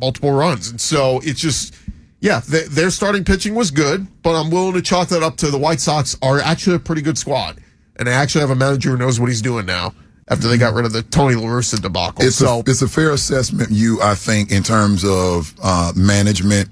multiple 0.00 0.32
runs, 0.32 0.68
and 0.68 0.80
so 0.80 1.20
it's 1.22 1.40
just. 1.40 1.74
Yeah, 2.20 2.40
th 2.40 2.68
their 2.68 2.88
starting 2.88 3.22
pitching 3.22 3.54
was 3.54 3.70
good, 3.70 4.06
but 4.22 4.34
I'm 4.34 4.50
willing 4.50 4.72
to 4.72 4.80
chalk 4.80 5.08
that 5.08 5.22
up 5.22 5.36
to 5.38 5.50
the 5.50 5.58
White 5.58 5.78
Sox 5.78 6.16
are 6.22 6.40
actually 6.40 6.76
a 6.76 6.78
pretty 6.78 7.02
good 7.02 7.18
squad, 7.18 7.58
and 7.96 8.08
they 8.08 8.12
actually 8.12 8.40
have 8.40 8.48
a 8.48 8.54
manager 8.54 8.92
who 8.92 8.96
knows 8.96 9.20
what 9.20 9.28
he's 9.28 9.42
doing 9.42 9.66
now 9.66 9.92
after 10.28 10.48
they 10.48 10.56
got 10.56 10.74
rid 10.74 10.86
of 10.86 10.92
the 10.92 11.02
Tony 11.02 11.34
La 11.34 11.46
Russa 11.46 11.80
debacle. 11.80 12.24
It's 12.24 12.36
so 12.36 12.58
a, 12.58 12.60
it's 12.60 12.82
a 12.82 12.88
fair 12.88 13.10
assessment, 13.10 13.70
you 13.70 14.00
I 14.02 14.14
think, 14.14 14.50
in 14.50 14.62
terms 14.62 15.04
of 15.04 15.54
uh, 15.62 15.92
management. 15.94 16.68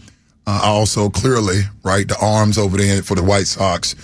Uh, 0.46 0.60
also, 0.64 1.08
clearly, 1.08 1.60
right, 1.84 2.08
the 2.08 2.18
arms 2.20 2.58
over 2.58 2.76
there 2.76 3.02
for 3.02 3.14
the 3.14 3.22
White 3.22 3.46
Sox 3.46 3.94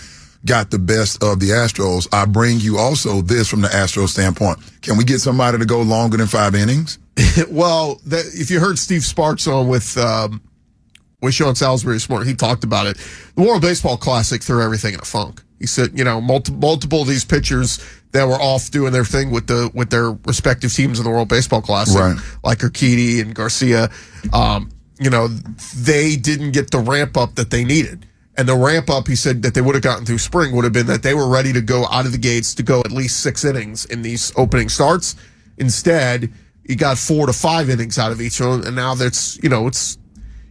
got 0.45 0.71
the 0.71 0.79
best 0.79 1.21
of 1.21 1.39
the 1.39 1.49
Astros. 1.49 2.07
I 2.13 2.25
bring 2.25 2.59
you 2.59 2.77
also 2.77 3.21
this 3.21 3.49
from 3.49 3.61
the 3.61 3.67
Astros 3.67 4.09
standpoint. 4.09 4.59
Can 4.81 4.97
we 4.97 5.03
get 5.03 5.19
somebody 5.19 5.57
to 5.57 5.65
go 5.65 5.81
longer 5.81 6.17
than 6.17 6.27
five 6.27 6.55
innings? 6.55 6.97
well, 7.49 7.99
that, 8.05 8.25
if 8.33 8.49
you 8.49 8.59
heard 8.59 8.79
Steve 8.79 9.03
Sparks 9.03 9.47
on 9.47 9.67
with 9.67 9.97
um, 9.97 10.41
with 11.21 11.33
Sean 11.33 11.55
Salisbury 11.55 11.95
this 11.95 12.09
morning, 12.09 12.29
he 12.29 12.35
talked 12.35 12.63
about 12.63 12.87
it. 12.87 12.97
The 13.35 13.41
World 13.41 13.61
Baseball 13.61 13.97
Classic 13.97 14.41
threw 14.41 14.63
everything 14.63 14.93
in 14.93 15.01
a 15.01 15.05
funk. 15.05 15.41
He 15.59 15.67
said, 15.67 15.97
you 15.97 16.05
know, 16.05 16.21
multi- 16.21 16.53
multiple 16.53 17.01
of 17.01 17.09
these 17.09 17.25
pitchers 17.25 17.83
that 18.11 18.27
were 18.27 18.35
off 18.41 18.71
doing 18.71 18.91
their 18.91 19.05
thing 19.05 19.29
with 19.31 19.47
the 19.47 19.69
with 19.73 19.89
their 19.89 20.11
respective 20.25 20.73
teams 20.73 20.97
in 20.99 21.05
the 21.05 21.11
World 21.11 21.27
Baseball 21.29 21.61
Classic, 21.61 21.99
Right. 21.99 22.17
like 22.43 22.59
Urquidy 22.59 23.21
and 23.21 23.33
Garcia, 23.35 23.89
um, 24.33 24.69
you 24.99 25.09
know, 25.09 25.27
they 25.27 26.15
didn't 26.15 26.51
get 26.51 26.71
the 26.71 26.79
ramp 26.79 27.15
up 27.17 27.35
that 27.35 27.49
they 27.51 27.63
needed. 27.63 28.05
And 28.37 28.47
the 28.47 28.55
ramp 28.55 28.89
up, 28.89 29.07
he 29.07 29.15
said, 29.17 29.41
that 29.41 29.53
they 29.53 29.59
would 29.61 29.75
have 29.75 29.83
gotten 29.83 30.05
through 30.05 30.17
spring 30.19 30.55
would 30.55 30.63
have 30.63 30.71
been 30.71 30.87
that 30.87 31.03
they 31.03 31.13
were 31.13 31.27
ready 31.27 31.51
to 31.51 31.59
go 31.61 31.85
out 31.87 32.05
of 32.05 32.13
the 32.13 32.17
gates 32.17 32.55
to 32.55 32.63
go 32.63 32.79
at 32.79 32.91
least 32.91 33.19
six 33.19 33.43
innings 33.43 33.83
in 33.85 34.01
these 34.01 34.31
opening 34.37 34.69
starts. 34.69 35.15
Instead, 35.57 36.31
you 36.63 36.75
got 36.75 36.97
four 36.97 37.25
to 37.27 37.33
five 37.33 37.69
innings 37.69 37.97
out 37.99 38.11
of 38.11 38.21
each 38.21 38.39
one, 38.39 38.65
and 38.65 38.75
now 38.75 38.95
that's 38.95 39.37
you 39.43 39.49
know 39.49 39.67
it's 39.67 39.97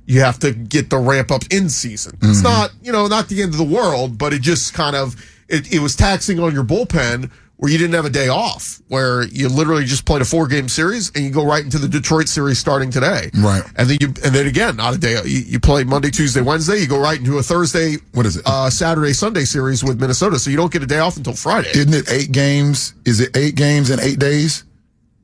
you 0.07 0.21
have 0.21 0.39
to 0.41 0.53
get 0.53 0.91
the 0.91 0.99
ramp 0.99 1.31
up 1.31 1.43
in 1.51 1.69
season. 1.69 2.17
It's 2.23 2.43
not 2.43 2.73
you 2.83 2.93
know 2.93 3.07
not 3.07 3.29
the 3.29 3.43
end 3.43 3.53
of 3.53 3.59
the 3.59 3.65
world, 3.65 4.19
but 4.19 4.33
it 4.33 4.43
just 4.43 4.75
kind 4.75 4.95
of 4.97 5.17
it, 5.49 5.73
it 5.73 5.79
was 5.81 5.97
taxing 5.97 6.39
on 6.41 6.53
your 6.53 6.65
bullpen 6.65 7.31
where 7.59 7.71
you 7.71 7.77
didn't 7.79 7.95
have 7.95 8.05
a 8.05 8.11
day 8.11 8.29
off, 8.29 8.81
where 8.89 9.25
you 9.25 9.49
literally 9.49 9.85
just 9.85 10.05
played 10.05 10.23
a 10.23 10.25
four 10.25 10.47
game 10.47 10.69
series 10.69 11.11
and 11.15 11.25
you 11.25 11.31
go 11.31 11.45
right 11.45 11.65
into 11.65 11.77
the 11.79 11.89
Detroit 11.89 12.29
series 12.29 12.59
starting 12.59 12.91
today, 12.91 13.31
Right. 13.37 13.63
And 13.77 13.89
then 13.91 13.99
you 14.01 14.07
and 14.25 14.33
then 14.35 14.47
again 14.47 14.77
not 14.77 14.95
a 14.95 14.99
day. 14.99 15.21
You, 15.25 15.41
you 15.41 15.61
play 15.61 15.83
Monday, 15.85 16.11
Tuesday, 16.11 16.41
Wednesday. 16.41 16.79
You 16.79 16.87
go 16.87 17.01
right 17.01 17.19
into 17.19 17.37
a 17.39 17.43
Thursday. 17.43 17.97
What 18.15 18.27
is 18.27 18.37
it? 18.37 18.45
Uh, 18.47 18.71
Saturday, 18.71 19.13
Sunday 19.13 19.45
series 19.45 19.83
with 19.85 20.01
Minnesota, 20.01 20.39
so 20.39 20.51
you 20.51 20.57
don't 20.57 20.73
get 20.73 20.83
a 20.83 20.87
day 20.87 21.01
off 21.01 21.17
until 21.17 21.35
Friday. 21.35 21.71
Isn't 21.71 21.93
it 21.95 22.11
eight 22.11 22.31
games? 22.33 22.95
Is 23.05 23.21
it 23.21 23.37
eight 23.37 23.57
games 23.57 23.91
in 23.91 23.99
eight 24.01 24.19
days? 24.19 24.65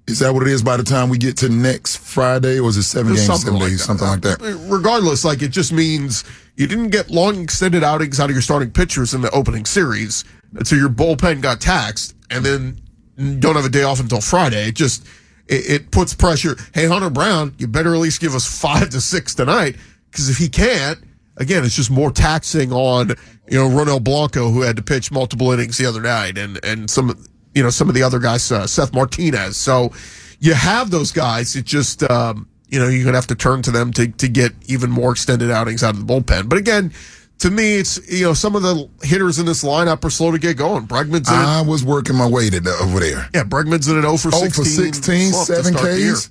Is 0.07 0.19
that 0.19 0.35
what 0.35 0.43
it 0.43 0.49
is 0.49 0.63
by 0.63 0.77
the 0.77 0.83
time 0.83 1.09
we 1.09 1.17
get 1.17 1.37
to 1.39 1.49
next 1.49 1.97
Friday, 1.97 2.59
or 2.61 2.69
is 2.69 2.77
it 2.77 2.83
seven 2.83 3.15
There's 3.15 3.27
games, 3.27 3.41
something 3.43 3.59
seven 3.59 3.61
like 3.61 3.69
days, 3.71 3.79
that. 3.79 3.99
something 3.99 4.07
like 4.09 4.21
that? 4.23 4.67
regardless, 4.69 5.25
like 5.25 5.41
it 5.41 5.49
just 5.49 5.73
means 5.73 6.25
you 6.57 6.67
didn't 6.67 6.91
get 6.91 7.11
long 7.11 7.41
extended 7.41 7.83
outings 7.83 8.21
out 8.21 8.29
of 8.29 8.35
your 8.37 8.43
starting 8.43 8.71
pitchers 8.71 9.15
in 9.15 9.23
the 9.23 9.31
opening 9.31 9.65
series, 9.65 10.25
so 10.63 10.77
your 10.77 10.91
bullpen 10.91 11.41
got 11.41 11.59
taxed, 11.61 12.15
and 12.35 12.45
then 12.45 13.41
don't 13.41 13.57
have 13.57 13.65
a 13.65 13.71
day 13.71 13.83
off 13.83 14.01
until 14.01 14.21
Friday. 14.21 14.69
It 14.69 14.75
just 14.75 15.07
it, 15.47 15.71
it 15.71 15.91
puts 15.91 16.15
pressure. 16.15 16.57
Hey, 16.73 16.87
Hunter 16.87 17.11
Brown, 17.11 17.55
you 17.59 17.67
better 17.67 17.95
at 17.95 18.01
least 18.01 18.21
give 18.21 18.35
us 18.35 18.47
five 18.61 18.91
to 18.91 19.01
six 19.01 19.35
tonight, 19.35 19.77
because 20.11 20.29
if 20.29 20.39
he 20.39 20.49
can't, 20.49 20.99
again, 21.37 21.65
it's 21.65 21.77
just 21.77 21.91
more 21.91 22.11
taxing 22.11 22.73
on 22.73 23.11
you 23.49 23.59
know 23.59 23.69
Ronel 23.69 24.03
Blanco 24.03 24.51
who 24.51 24.63
had 24.63 24.77
to 24.77 24.83
pitch 24.83 25.11
multiple 25.11 25.51
innings 25.53 25.79
the 25.79 25.87
other 25.87 26.01
night, 26.01 26.39
and 26.39 26.63
and 26.65 26.91
some 26.91 27.25
you 27.55 27.63
know 27.63 27.71
some 27.71 27.89
of 27.89 27.95
the 27.95 28.03
other 28.03 28.19
guys, 28.19 28.51
uh, 28.51 28.67
Seth 28.67 28.93
Martinez. 28.93 29.57
So 29.57 29.93
you 30.41 30.55
have 30.55 30.91
those 30.91 31.13
guys. 31.13 31.55
It 31.57 31.65
just 31.65 32.03
um, 32.11 32.49
you 32.69 32.79
know 32.79 32.89
you're 32.89 33.05
gonna 33.05 33.17
have 33.17 33.27
to 33.29 33.37
turn 33.37 33.63
to 33.63 33.71
them 33.71 33.93
to 33.93 34.09
to 34.09 34.29
get 34.29 34.53
even 34.67 34.91
more 34.91 35.13
extended 35.13 35.51
outings 35.51 35.83
out 35.83 35.95
of 35.95 36.07
the 36.07 36.13
bullpen. 36.13 36.49
But 36.49 36.59
again. 36.59 36.93
To 37.41 37.51
me, 37.51 37.75
it's 37.77 38.01
you 38.11 38.25
know 38.25 38.33
some 38.33 38.57
of 38.57 38.63
the 38.63 38.89
hitters 39.03 39.39
in 39.39 39.47
this 39.47 39.63
lineup 39.63 40.03
are 40.05 40.11
slow 40.11 40.31
to 40.31 40.39
get 40.39 40.57
going. 40.57 40.87
Bregman's 40.87 41.29
in 41.29 41.35
I 41.35 41.61
was 41.63 41.85
working 41.85 42.17
my 42.17 42.29
way 42.29 42.49
to 42.49 42.61
the, 42.61 42.71
over 42.81 43.01
there. 43.01 43.29
yeah, 43.35 43.45
Bregman's 43.45 43.89
in 43.89 43.97
an 43.97 44.03
0 44.03 44.17
for 44.17 44.31
16. 44.31 44.51
0 44.51 44.51
for 44.51 44.65
16, 44.65 45.33
seven. 45.33 45.75
Ks. 45.75 46.31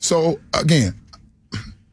So 0.00 0.40
again, 0.54 0.94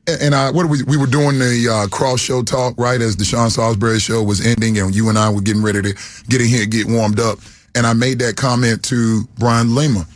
and 0.08 0.34
I 0.34 0.52
what 0.52 0.68
we 0.68 0.84
we 0.84 0.98
were 0.98 1.08
doing 1.08 1.40
the 1.40 1.68
uh, 1.70 1.88
cross 1.96 2.20
show 2.20 2.42
talk 2.42 2.76
right 2.78 3.02
as 3.02 3.16
the 3.18 3.26
Sean 3.26 3.50
Salisbury 3.50 4.00
show 4.00 4.24
was 4.24 4.46
ending, 4.46 4.78
and 4.80 4.96
you 4.96 5.10
and 5.10 5.18
I 5.18 5.30
were 5.30 5.42
getting 5.42 5.64
ready 5.64 5.82
to 5.82 5.94
get 6.28 6.42
in 6.42 6.48
here 6.48 6.64
and 6.64 6.72
get 6.72 6.88
warmed 6.88 7.20
up, 7.20 7.40
and 7.76 7.86
I 7.86 7.94
made 7.94 8.20
that 8.20 8.38
comment 8.38 8.84
to 8.86 9.24
Brian 9.38 9.76
Lima, 9.76 10.08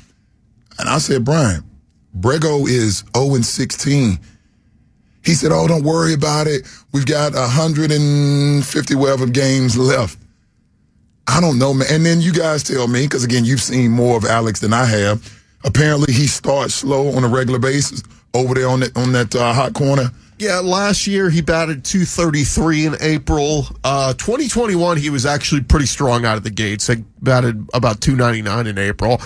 and 0.79 0.89
I 0.89 0.97
said, 0.99 1.25
Brian, 1.25 1.63
Brego 2.17 2.67
is 2.67 3.03
0 3.15 3.35
and 3.35 3.45
16. 3.45 4.19
He 5.23 5.33
said, 5.33 5.51
Oh, 5.51 5.67
don't 5.67 5.83
worry 5.83 6.13
about 6.13 6.47
it. 6.47 6.67
We've 6.91 7.05
got 7.05 7.33
150 7.33 8.95
whatever 8.95 9.27
games 9.27 9.77
left. 9.77 10.17
I 11.27 11.39
don't 11.39 11.59
know, 11.59 11.73
man. 11.73 11.87
And 11.91 12.05
then 12.05 12.21
you 12.21 12.33
guys 12.33 12.63
tell 12.63 12.87
me, 12.87 13.03
because 13.03 13.23
again, 13.23 13.45
you've 13.45 13.61
seen 13.61 13.91
more 13.91 14.17
of 14.17 14.25
Alex 14.25 14.59
than 14.61 14.73
I 14.73 14.85
have. 14.85 15.39
Apparently, 15.63 16.13
he 16.13 16.25
starts 16.25 16.73
slow 16.73 17.09
on 17.15 17.23
a 17.23 17.27
regular 17.27 17.59
basis 17.59 18.01
over 18.33 18.53
there 18.53 18.69
on 18.69 18.79
that 18.79 18.95
on 18.97 19.11
that 19.11 19.35
uh, 19.35 19.53
hot 19.53 19.73
corner. 19.73 20.09
Yeah, 20.39 20.59
last 20.59 21.05
year 21.05 21.29
he 21.29 21.41
batted 21.41 21.83
233 21.83 22.85
in 22.85 22.95
April. 23.01 23.67
Uh, 23.83 24.13
2021, 24.13 24.95
he 24.95 25.09
was 25.09 25.25
actually 25.25 25.61
pretty 25.61 25.85
strong 25.85 26.23
out 26.23 26.37
of 26.37 26.43
the 26.43 26.49
gates. 26.49 26.87
He 26.87 27.03
batted 27.21 27.67
about 27.73 27.99
299 27.99 28.67
in 28.67 28.77
April. 28.77 29.17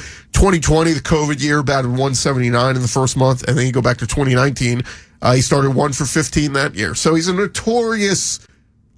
2020, 0.44 0.91
the 0.91 1.00
COVID 1.00 1.41
year, 1.41 1.64
batted 1.64 1.86
179 1.86 2.76
in 2.76 2.82
the 2.82 2.88
first 2.89 3.16
month. 3.16 3.48
And 3.48 3.58
then 3.58 3.66
you 3.66 3.72
go 3.72 3.82
back 3.82 3.96
to 4.00 4.06
2019, 4.06 4.82
uh, 5.22 5.36
he 5.36 5.41
started 5.41 5.74
one 5.74 5.94
for 5.94 6.04
15 6.04 6.52
that 6.52 6.76
year. 6.76 6.96
So 6.96 7.16
he's 7.16 7.30
a 7.30 7.34
notorious 7.34 8.46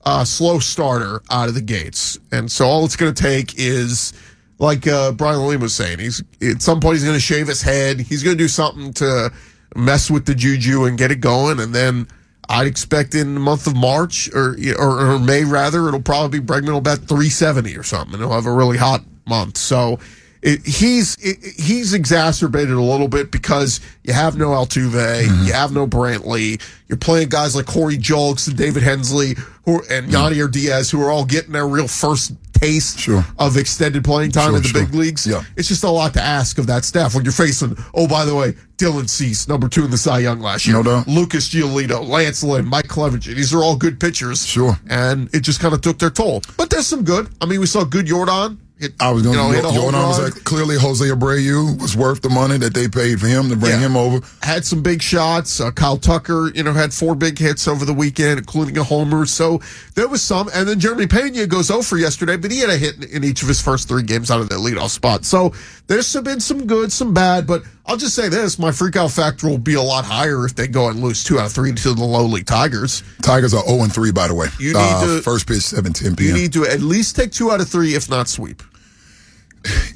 uh, 0.06 0.26
slow 0.26 0.58
starter 0.58 1.22
out 1.30 1.48
of 1.48 1.54
the 1.54 1.62
gates. 1.62 2.18
And 2.32 2.52
so 2.52 2.66
all 2.66 2.84
it's 2.84 2.96
going 2.96 3.14
to 3.14 3.22
take 3.22 3.60
is, 3.60 4.12
like 4.58 4.88
uh, 4.88 5.12
Brian 5.12 5.48
Lee 5.48 5.58
was 5.58 5.76
saying, 5.76 6.00
he's 6.00 6.24
at 6.42 6.64
some 6.64 6.80
point 6.80 6.96
he's 6.96 7.04
going 7.04 7.16
to 7.16 7.22
shave 7.22 7.48
his 7.48 7.62
head. 7.62 8.00
He's 8.00 8.24
going 8.24 8.36
to 8.36 8.44
do 8.44 8.48
something 8.48 8.92
to 8.94 9.32
mess 9.76 10.10
with 10.10 10.26
the 10.26 10.34
juju 10.34 10.86
and 10.86 10.98
get 10.98 11.12
it 11.12 11.22
going. 11.22 11.60
And 11.60 11.76
then 11.76 12.08
I'd 12.50 12.66
expect 12.66 13.14
in 13.14 13.36
the 13.36 13.40
month 13.40 13.68
of 13.68 13.76
March 13.76 14.32
or 14.34 14.58
or, 14.80 15.12
or 15.12 15.20
May 15.20 15.44
rather, 15.44 15.90
it'll 15.90 16.02
probably 16.02 16.40
be 16.40 16.44
Bregman 16.48 16.74
will 16.74 16.82
bet 16.82 17.02
370 17.02 17.78
or 17.78 17.84
something. 17.84 18.16
And 18.16 18.24
he'll 18.24 18.34
have 18.34 18.48
a 18.48 18.52
really 18.52 18.80
hot 18.80 19.04
month. 19.28 19.58
So. 19.58 20.00
It, 20.46 20.64
he's 20.64 21.18
it, 21.22 21.44
he's 21.60 21.96
exacerbated 21.96 22.76
a 22.76 22.82
little 22.82 23.08
bit 23.08 23.32
because 23.32 23.80
you 24.04 24.14
have 24.14 24.38
no 24.38 24.50
Altuve, 24.50 25.24
mm-hmm. 25.24 25.46
you 25.46 25.54
have 25.54 25.72
no 25.72 25.88
Brantley. 25.88 26.62
You're 26.88 27.00
playing 27.00 27.30
guys 27.30 27.56
like 27.56 27.66
Corey 27.66 27.98
Julks 27.98 28.48
and 28.48 28.56
David 28.56 28.84
Hensley 28.84 29.34
who 29.66 29.82
and 29.90 30.08
mm-hmm. 30.08 30.16
Yainer 30.16 30.52
Diaz, 30.52 30.92
who 30.92 31.02
are 31.02 31.10
all 31.10 31.26
getting 31.26 31.54
their 31.54 31.68
real 31.68 31.88
first 31.88 32.34
taste 32.54 33.00
Sure. 33.00 33.26
of 33.40 33.58
extended 33.58 34.04
playing 34.04 34.32
time 34.32 34.50
Sure, 34.50 34.58
in 34.58 34.62
the 34.62 34.70
sure. 34.70 34.86
big 34.86 34.94
leagues. 34.94 35.26
Yeah. 35.26 35.44
It's 35.56 35.68
just 35.68 35.84
a 35.84 35.90
lot 35.90 36.14
to 36.14 36.22
ask 36.22 36.60
of 36.60 36.68
that 36.68 36.86
staff 36.86 37.16
when 37.16 37.26
you're 37.26 37.34
facing, 37.34 37.76
oh, 37.96 38.08
by 38.08 38.24
the 38.26 38.36
way, 38.36 38.54
Dylan 38.78 39.10
Cease, 39.10 39.48
number 39.48 39.68
two 39.68 39.84
in 39.84 39.92
the 39.92 39.98
Cy 39.98 40.20
Young 40.20 40.40
last 40.42 40.68
year. 40.68 40.76
No 40.76 40.84
doubt. 40.84 41.08
Lucas 41.08 41.50
Giolito, 41.50 42.08
Lance 42.08 42.44
Lynn, 42.44 42.66
Mike 42.66 42.88
Clevinger. 42.88 43.36
These 43.36 43.54
are 43.54 43.64
all 43.64 43.76
good 43.76 44.00
pitchers. 44.00 44.46
Sure. 44.46 44.78
And 44.90 45.34
it 45.34 45.40
just 45.42 45.60
kind 45.60 45.74
of 45.74 45.82
took 45.82 45.98
their 45.98 46.12
toll. 46.12 46.44
But 46.56 46.70
there's 46.70 46.88
some 46.88 47.04
good. 47.04 47.30
I 47.42 47.46
mean, 47.46 47.60
we 47.60 47.66
saw 47.66 47.84
good 47.84 48.06
Jordan. 48.06 48.60
Hit, 48.78 48.94
I 49.00 49.10
was 49.12 49.24
going 49.24 49.36
you 49.38 49.42
know, 49.42 49.52
hit 49.52 49.64
a 49.64 49.70
to. 49.70 49.92
was 50.08 50.20
like, 50.20 50.44
clearly 50.44 50.78
Jose 50.78 51.04
Abreu 51.06 51.80
was 51.82 51.96
worth 51.96 52.22
the 52.22 52.30
money 52.30 52.58
that 52.58 52.74
they 52.74 52.90
paid 52.90 53.22
for 53.22 53.28
him 53.28 53.48
to 53.50 53.56
bring 53.56 53.72
Yeah. 53.72 53.80
him 53.86 53.96
over. 53.96 54.20
had 54.42 54.66
some 54.66 54.82
big 54.84 55.02
shots. 55.02 55.62
Uh, 55.62 55.72
Kyle 55.72 55.96
Tucker, 55.98 56.52
you 56.54 56.62
know, 56.62 56.74
had 56.74 56.94
four 56.94 57.16
big 57.16 57.40
hits 57.40 57.70
over 57.70 57.86
the 57.86 57.94
weekend, 57.94 58.38
including 58.38 58.78
a 58.78 58.84
homer. 58.84 59.26
So 59.26 59.62
there 59.96 60.10
was 60.10 60.22
some. 60.22 60.50
And 60.54 60.68
then 60.68 60.82
Jeremy 60.82 61.08
Pena 61.08 61.48
goes 61.48 61.72
over 61.72 61.98
yesterday, 61.98 62.36
but 62.36 62.52
he 62.52 62.60
had 62.60 62.70
a 62.70 62.78
hit 62.78 62.98
in, 62.98 63.04
in 63.04 63.24
each 63.24 63.42
of 63.42 63.48
his 63.48 63.62
first 63.62 63.88
three 63.88 64.04
games 64.04 64.30
out 64.30 64.42
of 64.42 64.50
the 64.50 64.56
leadoff 64.56 64.90
spot. 64.90 65.24
So 65.24 65.54
there's 65.88 66.16
been 66.22 66.40
some 66.40 66.66
good, 66.66 66.92
some 66.92 67.14
bad. 67.14 67.46
But 67.46 67.64
I'll 67.86 67.98
just 67.98 68.16
say 68.16 68.30
this: 68.30 68.58
my 68.58 68.70
freakout 68.70 69.16
factor 69.16 69.48
will 69.48 69.58
be 69.58 69.76
a 69.76 69.82
lot 69.82 70.06
higher 70.06 70.46
if 70.46 70.56
they 70.56 70.68
go 70.68 70.90
and 70.90 71.02
lose 71.02 71.24
two 71.24 71.40
out 71.40 71.48
of 71.48 71.52
three 71.52 71.72
to 71.74 71.94
the 71.94 72.04
lowly 72.04 72.44
Tigers. 72.44 73.04
Tigers 73.22 73.54
are 73.54 73.64
0 73.66 73.84
and 73.84 73.94
3, 73.94 74.12
by 74.12 74.28
the 74.28 74.36
way. 74.36 74.48
You 74.60 74.74
need 74.74 74.80
uh, 74.80 75.06
to- 75.06 75.22
first 75.22 75.48
pitch 75.48 75.62
7 75.62 75.94
10 75.94 76.16
You 76.20 76.34
need 76.34 76.54
to 76.54 76.66
at 76.66 76.82
least 76.82 77.16
take 77.16 77.32
two 77.32 77.52
out 77.52 77.62
of 77.62 77.70
three, 77.70 77.96
if 77.96 78.10
not 78.10 78.28
sweep. 78.28 78.62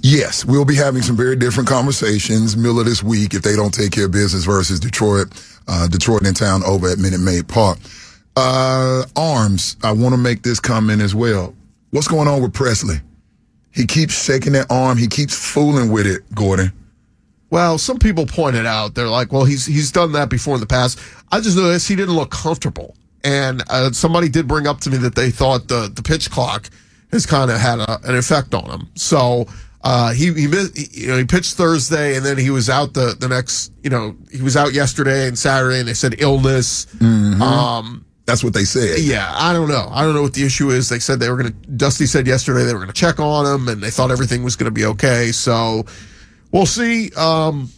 Yes, 0.02 0.46
we'll 0.46 0.66
be 0.66 0.76
having 0.76 1.04
some 1.04 1.16
very 1.16 1.36
different 1.36 1.70
conversations 1.70 2.58
Miller 2.58 2.84
this 2.84 3.04
week 3.04 3.36
if 3.36 3.44
they 3.44 3.56
don't 3.56 3.74
take 3.74 3.92
care 3.92 4.06
of 4.06 4.12
business 4.12 4.44
versus 4.44 4.80
Detroit, 4.80 5.28
uh, 5.68 5.88
Detroit 5.88 6.26
in 6.26 6.34
town 6.34 6.64
over 6.66 6.90
at 6.90 6.98
Minute 6.98 7.20
Maid 7.20 7.48
Park. 7.48 7.78
Uh, 8.36 9.04
arms, 9.16 9.78
I 9.84 9.92
want 9.92 10.14
to 10.14 10.18
make 10.18 10.42
this 10.42 10.60
comment 10.60 11.02
as 11.02 11.14
well. 11.14 11.54
What's 11.92 12.08
going 12.08 12.28
on 12.28 12.42
with 12.42 12.54
Pressly? 12.54 13.02
He 13.80 13.86
keeps 13.86 14.26
shaking 14.26 14.52
that 14.54 14.68
arm. 14.70 14.98
He 14.98 15.08
keeps 15.08 15.34
fooling 15.34 15.90
with 15.90 16.06
it, 16.06 16.24
Gordon. 16.36 16.74
Well, 17.50 17.78
some 17.78 17.98
people 17.98 18.26
pointed 18.26 18.66
out 18.66 18.94
they're 18.94 19.08
like, 19.08 19.32
well, 19.32 19.46
he's 19.46 19.66
he's 19.66 19.90
done 19.90 20.12
that 20.12 20.30
before 20.30 20.56
in 20.56 20.60
the 20.60 20.68
past. 20.68 21.00
I 21.32 21.40
just 21.40 21.56
noticed 21.56 21.88
he 21.88 21.96
didn't 21.96 22.16
look 22.16 22.30
comfortable, 22.30 22.98
and 23.24 23.64
uh, 23.70 23.92
somebody 23.92 24.28
did 24.28 24.50
bring 24.50 24.68
up 24.68 24.82
to 24.82 24.90
me 24.90 24.98
that 24.98 25.16
they 25.16 25.32
thought 25.32 25.70
the 25.70 25.90
the 25.96 26.04
pitch 26.04 26.30
clock 26.30 26.70
has 27.14 27.26
kind 27.26 27.50
of 27.50 27.58
had 27.58 27.80
a, 27.80 28.02
an 28.04 28.18
effect 28.18 28.54
on 28.54 28.70
him. 28.70 28.90
So 28.96 29.48
uh, 29.82 30.12
he 30.12 30.34
he, 30.34 30.48
missed, 30.48 30.78
he 30.78 31.04
you 31.04 31.08
know 31.08 31.18
he 31.18 31.24
pitched 31.24 31.54
Thursday, 31.54 32.18
and 32.18 32.26
then 32.26 32.38
he 32.38 32.50
was 32.50 32.70
out 32.70 32.94
the 32.94 33.16
the 33.18 33.30
next 33.30 33.72
you 33.82 33.90
know 33.90 34.14
he 34.30 34.42
was 34.42 34.58
out 34.58 34.74
yesterday 34.74 35.26
and 35.26 35.40
Saturday, 35.40 35.80
and 35.80 35.88
they 35.88 35.94
said 35.94 36.16
illness. 36.22 36.86
Um, 37.42 38.06
That's 38.30 38.44
what 38.44 38.54
they 38.54 38.64
said. 38.64 39.00
yeah, 39.00 39.34
I 39.34 39.54
don't 39.54 39.70
know. 39.70 39.90
I 39.92 40.04
don't 40.04 40.14
know 40.14 40.22
what 40.22 40.36
the 40.36 40.46
issue 40.46 40.70
is. 40.70 40.88
They 40.88 41.00
said 41.00 41.20
they 41.20 41.32
were 41.32 41.38
going 41.38 41.52
to, 41.52 41.70
Dusty 41.72 42.06
said 42.06 42.28
yesterday 42.28 42.64
they 42.64 42.74
were 42.74 42.80
going 42.80 42.94
to 42.94 42.94
check 42.94 43.20
on 43.20 43.44
him 43.44 43.68
and 43.68 43.82
they 43.82 43.90
thought 43.90 44.12
everything 44.12 44.44
was 44.44 44.56
going 44.56 44.66
to 44.66 44.72
be 44.72 44.86
okay. 44.86 45.32
So 45.32 45.84
we'll 46.52 46.68
see. 46.68 47.12
Um, 47.14 47.70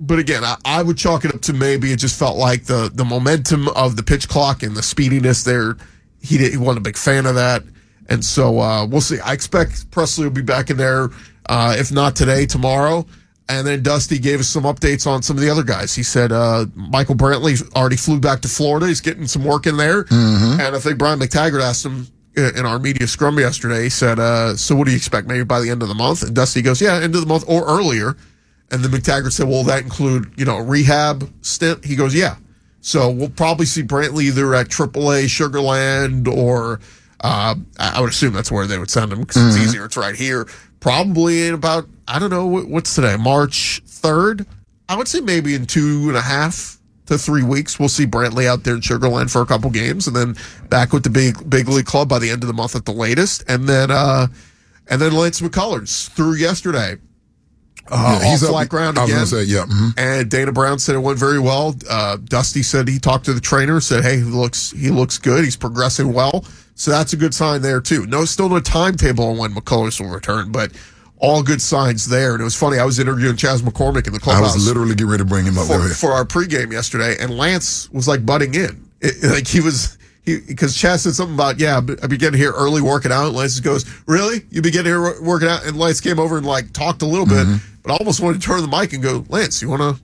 but 0.00 0.18
again, 0.18 0.44
I, 0.44 0.56
I 0.64 0.82
would 0.82 0.96
chalk 0.96 1.26
it 1.26 1.34
up 1.34 1.42
to 1.42 1.52
maybe 1.52 1.92
it 1.92 1.98
just 1.98 2.18
felt 2.18 2.38
like 2.38 2.64
the, 2.64 2.90
the 2.92 3.04
momentum 3.04 3.68
of 3.68 3.96
the 3.96 4.02
pitch 4.02 4.28
clock 4.30 4.62
and 4.62 4.74
the 4.74 4.82
speediness 4.82 5.44
there. 5.44 5.76
He, 6.22 6.38
did, 6.38 6.52
he 6.52 6.56
wasn't 6.56 6.78
a 6.78 6.88
big 6.88 6.96
fan 6.96 7.26
of 7.26 7.34
that. 7.34 7.62
And 8.08 8.24
so, 8.24 8.60
uh, 8.60 8.86
we'll 8.86 9.02
see. 9.02 9.20
I 9.20 9.34
expect 9.34 9.90
Pressly 9.90 10.24
will 10.24 10.30
be 10.30 10.40
back 10.40 10.70
in 10.70 10.78
there, 10.78 11.10
uh, 11.50 11.76
if 11.78 11.92
not 11.92 12.16
today, 12.16 12.46
tomorrow. 12.46 13.04
And 13.50 13.66
then 13.66 13.82
Dusty 13.82 14.18
gave 14.18 14.40
us 14.40 14.48
some 14.48 14.64
updates 14.64 15.06
on 15.06 15.22
some 15.22 15.36
of 15.36 15.42
the 15.42 15.48
other 15.48 15.62
guys. 15.62 15.94
He 15.94 16.02
said 16.02 16.32
uh, 16.32 16.66
Michael 16.74 17.14
Brantley 17.14 17.60
already 17.74 17.96
flew 17.96 18.20
back 18.20 18.40
to 18.42 18.48
Florida. 18.48 18.86
He's 18.88 19.00
getting 19.00 19.26
some 19.26 19.42
work 19.42 19.66
in 19.66 19.76
there. 19.78 20.04
And 20.60 20.76
I 20.76 20.78
think 20.78 20.98
Brian 20.98 21.18
McTaggart 21.18 21.62
asked 21.62 21.86
him 21.86 22.08
uh, 22.36 22.52
in 22.54 22.66
our 22.66 22.78
media 22.78 23.06
scrum 23.06 23.38
yesterday. 23.38 23.84
He 23.84 23.88
said, 23.88 24.18
uh, 24.18 24.54
"So 24.54 24.76
what 24.76 24.84
do 24.84 24.90
you 24.90 24.96
expect? 24.98 25.28
Maybe 25.28 25.44
by 25.44 25.60
the 25.60 25.70
end 25.70 25.82
of 25.82 25.88
the 25.88 25.94
month?" 25.94 26.22
And 26.22 26.34
Dusty 26.36 26.60
goes, 26.60 26.80
"Yeah, 26.82 26.96
end 26.96 27.14
of 27.14 27.22
the 27.22 27.26
month 27.26 27.44
or 27.48 27.66
earlier." 27.66 28.16
And 28.70 28.84
then 28.84 28.90
McTaggart 28.90 29.32
said, 29.32 29.48
"Will 29.48 29.64
that 29.64 29.82
include 29.82 30.30
you 30.36 30.44
know 30.44 30.58
a 30.58 30.62
rehab 30.62 31.30
stint?" 31.40 31.86
He 31.86 31.96
goes, 31.96 32.14
"Yeah." 32.14 32.36
So 32.82 33.08
we'll 33.10 33.30
probably 33.30 33.66
see 33.66 33.82
Brantley 33.82 34.24
either 34.24 34.54
at 34.54 34.68
AAA 34.68 35.24
Sugarland 35.24 36.28
or 36.28 36.80
uh, 37.20 37.54
I 37.78 37.92
I 37.96 38.00
would 38.00 38.10
assume 38.10 38.34
that's 38.34 38.52
where 38.52 38.66
they 38.66 38.78
would 38.78 38.90
send 38.90 39.12
him 39.12 39.20
because 39.20 39.36
it's 39.56 39.56
easier. 39.68 39.86
It's 39.86 39.96
right 39.96 40.14
here. 40.14 40.46
Probably 40.80 41.46
in 41.46 41.54
about 41.54 41.88
I 42.06 42.18
don't 42.18 42.30
know 42.30 42.46
what's 42.46 42.94
today, 42.94 43.16
March 43.16 43.82
third. 43.86 44.46
I 44.88 44.96
would 44.96 45.08
say 45.08 45.20
maybe 45.20 45.54
in 45.54 45.66
two 45.66 46.08
and 46.08 46.16
a 46.16 46.22
half 46.22 46.78
to 47.06 47.18
three 47.18 47.42
weeks, 47.42 47.78
we'll 47.78 47.88
see 47.88 48.06
Brantley 48.06 48.46
out 48.46 48.64
there 48.64 48.74
in 48.74 48.80
Sugarland 48.80 49.30
for 49.30 49.40
a 49.42 49.46
couple 49.46 49.70
games, 49.70 50.06
and 50.06 50.14
then 50.14 50.36
back 50.68 50.92
with 50.92 51.02
the 51.02 51.10
big 51.10 51.48
big 51.48 51.68
league 51.68 51.86
club 51.86 52.08
by 52.08 52.18
the 52.18 52.30
end 52.30 52.42
of 52.42 52.46
the 52.46 52.54
month 52.54 52.76
at 52.76 52.84
the 52.84 52.92
latest, 52.92 53.42
and 53.48 53.68
then 53.68 53.90
uh, 53.90 54.28
and 54.88 55.00
then 55.00 55.12
Lance 55.12 55.40
McCullers 55.40 56.08
through 56.10 56.34
yesterday. 56.34 56.96
Uh, 57.90 58.18
Yeah, 58.22 58.30
he's 58.30 58.42
off 58.42 58.48
up- 58.50 58.54
flat 58.54 58.68
ground 58.68 58.98
I 58.98 59.02
was 59.02 59.10
again. 59.12 59.26
say, 59.26 59.42
yeah, 59.44 59.64
mhm. 59.66 59.92
And 59.96 60.30
Dana 60.30 60.52
Brown 60.52 60.78
said 60.78 60.94
it 60.94 60.98
went 60.98 61.18
very 61.18 61.38
well. 61.38 61.74
Uh, 61.88 62.16
Dusty 62.24 62.62
said 62.62 62.88
he 62.88 62.98
talked 62.98 63.24
to 63.26 63.32
the 63.34 63.40
trainer, 63.40 63.80
said, 63.80 64.04
"Hey, 64.04 64.18
he 64.18 64.22
looks 64.24 64.70
he 64.72 64.90
looks 64.90 65.18
good. 65.18 65.44
He's 65.44 65.56
progressing 65.56 66.12
well." 66.12 66.44
So 66.74 66.90
that's 66.90 67.12
a 67.12 67.16
good 67.16 67.34
sign 67.34 67.62
there 67.62 67.80
too. 67.80 68.06
No, 68.06 68.24
still 68.24 68.48
no 68.48 68.60
timetable 68.60 69.24
on 69.30 69.36
when 69.38 69.54
McCullers 69.54 70.00
will 70.00 70.08
return, 70.10 70.52
but 70.52 70.70
all 71.16 71.42
good 71.42 71.60
signs 71.60 72.06
there. 72.06 72.32
And 72.32 72.40
it 72.40 72.44
was 72.44 72.54
funny. 72.54 72.78
I 72.78 72.84
was 72.84 73.00
interviewing 73.00 73.34
Chas 73.36 73.62
McCormick 73.62 74.06
in 74.06 74.12
the 74.12 74.20
clubhouse. 74.20 74.52
I 74.52 74.54
was 74.54 74.66
literally 74.68 74.90
getting 74.94 75.08
ready 75.08 75.22
to 75.22 75.28
bring 75.28 75.44
him 75.44 75.58
up 75.58 75.66
for, 75.66 75.80
for 75.88 76.12
our 76.12 76.24
pregame 76.24 76.70
yesterday, 76.72 77.16
and 77.18 77.36
Lance 77.36 77.88
was 77.92 78.06
like 78.06 78.24
butting 78.24 78.54
in, 78.54 78.80
It- 79.00 79.24
like 79.24 79.48
he 79.48 79.60
was. 79.60 79.97
Because 80.36 80.76
Chas 80.76 81.02
said 81.02 81.14
something 81.14 81.34
about, 81.34 81.58
yeah, 81.58 81.80
I 82.02 82.06
began 82.06 82.34
here 82.34 82.52
early 82.52 82.82
working 82.82 83.10
out. 83.12 83.26
And 83.28 83.36
Lance 83.36 83.58
goes, 83.60 83.84
really? 84.06 84.42
You 84.50 84.62
begin 84.62 84.84
here 84.84 85.00
wor- 85.00 85.22
working 85.22 85.48
out? 85.48 85.64
And 85.66 85.76
Lance 85.78 86.00
came 86.00 86.18
over 86.18 86.36
and 86.36 86.46
like 86.46 86.72
talked 86.72 87.02
a 87.02 87.06
little 87.06 87.26
Mm-hmm. 87.26 87.52
bit, 87.54 87.62
but 87.82 87.92
I 87.92 87.96
almost 87.96 88.20
wanted 88.20 88.40
to 88.40 88.46
turn 88.46 88.60
the 88.62 88.68
mic 88.68 88.92
and 88.92 89.02
go, 89.02 89.24
Lance, 89.28 89.60
you 89.62 89.68
want 89.68 89.82
to 89.82 90.02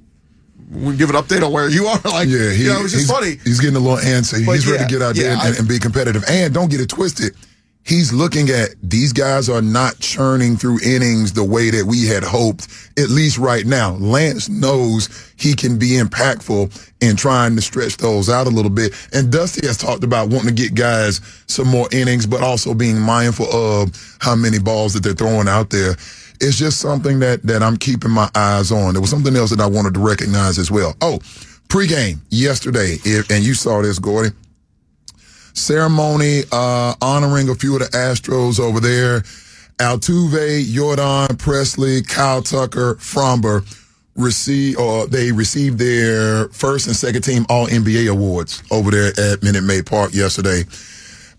we 0.72 0.96
give 0.96 1.10
an 1.10 1.16
update 1.16 1.42
on 1.44 1.52
where 1.52 1.68
you 1.68 1.86
are? 1.86 2.00
Like, 2.04 2.26
Yeah, 2.28 2.50
he, 2.50 2.64
you 2.64 2.68
know, 2.72 2.80
it 2.80 2.82
was 2.84 2.92
just 2.92 3.04
he's, 3.04 3.10
funny. 3.10 3.36
He's 3.44 3.60
getting 3.60 3.76
a 3.76 3.80
little 3.80 3.98
antsy. 3.98 4.44
But 4.46 4.52
He's 4.52 4.66
ready 4.66 4.82
to 4.84 4.90
get 4.90 5.02
out 5.02 5.14
there 5.14 5.26
yeah, 5.26 5.32
and, 5.46 5.54
I- 5.54 5.58
and 5.58 5.68
be 5.68 5.78
competitive. 5.78 6.24
And 6.28 6.52
don't 6.54 6.70
get 6.70 6.80
it 6.80 6.88
twisted. 6.88 7.34
He's 7.84 8.14
looking 8.14 8.48
at 8.48 8.70
these 8.82 9.12
guys 9.12 9.50
are 9.50 9.60
not 9.60 9.98
churning 9.98 10.56
through 10.56 10.78
innings 10.82 11.34
the 11.34 11.44
way 11.44 11.68
that 11.68 11.84
we 11.84 12.06
had 12.06 12.22
hoped, 12.22 12.66
at 12.98 13.10
least 13.10 13.36
right 13.36 13.66
now. 13.66 13.92
Lance 13.96 14.48
knows 14.48 15.32
he 15.36 15.54
can 15.54 15.78
be 15.78 15.90
impactful 15.90 16.92
in 17.02 17.14
trying 17.14 17.56
to 17.56 17.62
stretch 17.62 17.98
those 17.98 18.30
out 18.30 18.46
a 18.46 18.50
little 18.50 18.70
bit. 18.70 18.94
And 19.12 19.30
Dusty 19.30 19.66
has 19.66 19.76
talked 19.76 20.02
about 20.02 20.30
wanting 20.30 20.48
to 20.48 20.54
get 20.54 20.74
guys 20.74 21.20
some 21.46 21.68
more 21.68 21.86
innings, 21.92 22.24
but 22.24 22.42
also 22.42 22.72
being 22.72 22.98
mindful 22.98 23.52
of 23.52 24.16
how 24.18 24.34
many 24.34 24.58
balls 24.58 24.94
that 24.94 25.02
they're 25.02 25.12
throwing 25.12 25.46
out 25.48 25.68
there. 25.68 25.92
It's 26.40 26.56
just 26.58 26.80
something 26.80 27.20
that, 27.20 27.42
that 27.42 27.62
I'm 27.62 27.76
keeping 27.76 28.10
my 28.10 28.30
eyes 28.34 28.72
on. 28.72 28.94
There 28.94 29.02
was 29.02 29.10
something 29.10 29.36
else 29.36 29.50
that 29.50 29.60
I 29.60 29.66
wanted 29.66 29.92
to 29.94 30.00
recognize 30.00 30.58
as 30.58 30.70
well. 30.70 30.96
Oh, 31.02 31.18
pregame 31.68 32.20
yesterday, 32.30 32.96
if, 33.04 33.30
and 33.30 33.44
you 33.44 33.52
saw 33.52 33.82
this, 33.82 33.98
Gordy 33.98 34.30
ceremony 35.54 36.42
uh, 36.52 36.94
honoring 37.00 37.48
a 37.48 37.54
few 37.54 37.74
of 37.74 37.80
the 37.80 37.86
Astros 37.96 38.60
over 38.60 38.80
there. 38.80 39.20
Altuve, 39.78 40.64
Yordan, 40.64 41.28
Pressly, 41.30 42.06
Kyle 42.06 42.42
Tucker, 42.42 42.94
Framber 42.96 43.64
receive 44.16 44.78
or 44.78 45.06
they 45.06 45.32
received 45.32 45.78
their 45.78 46.48
first 46.50 46.86
and 46.86 46.94
second 46.94 47.22
team 47.22 47.44
All 47.48 47.66
NBA 47.66 48.08
awards 48.10 48.62
over 48.70 48.90
there 48.90 49.12
at 49.18 49.42
Minute 49.42 49.64
Maid 49.64 49.86
Park 49.86 50.14
yesterday. 50.14 50.62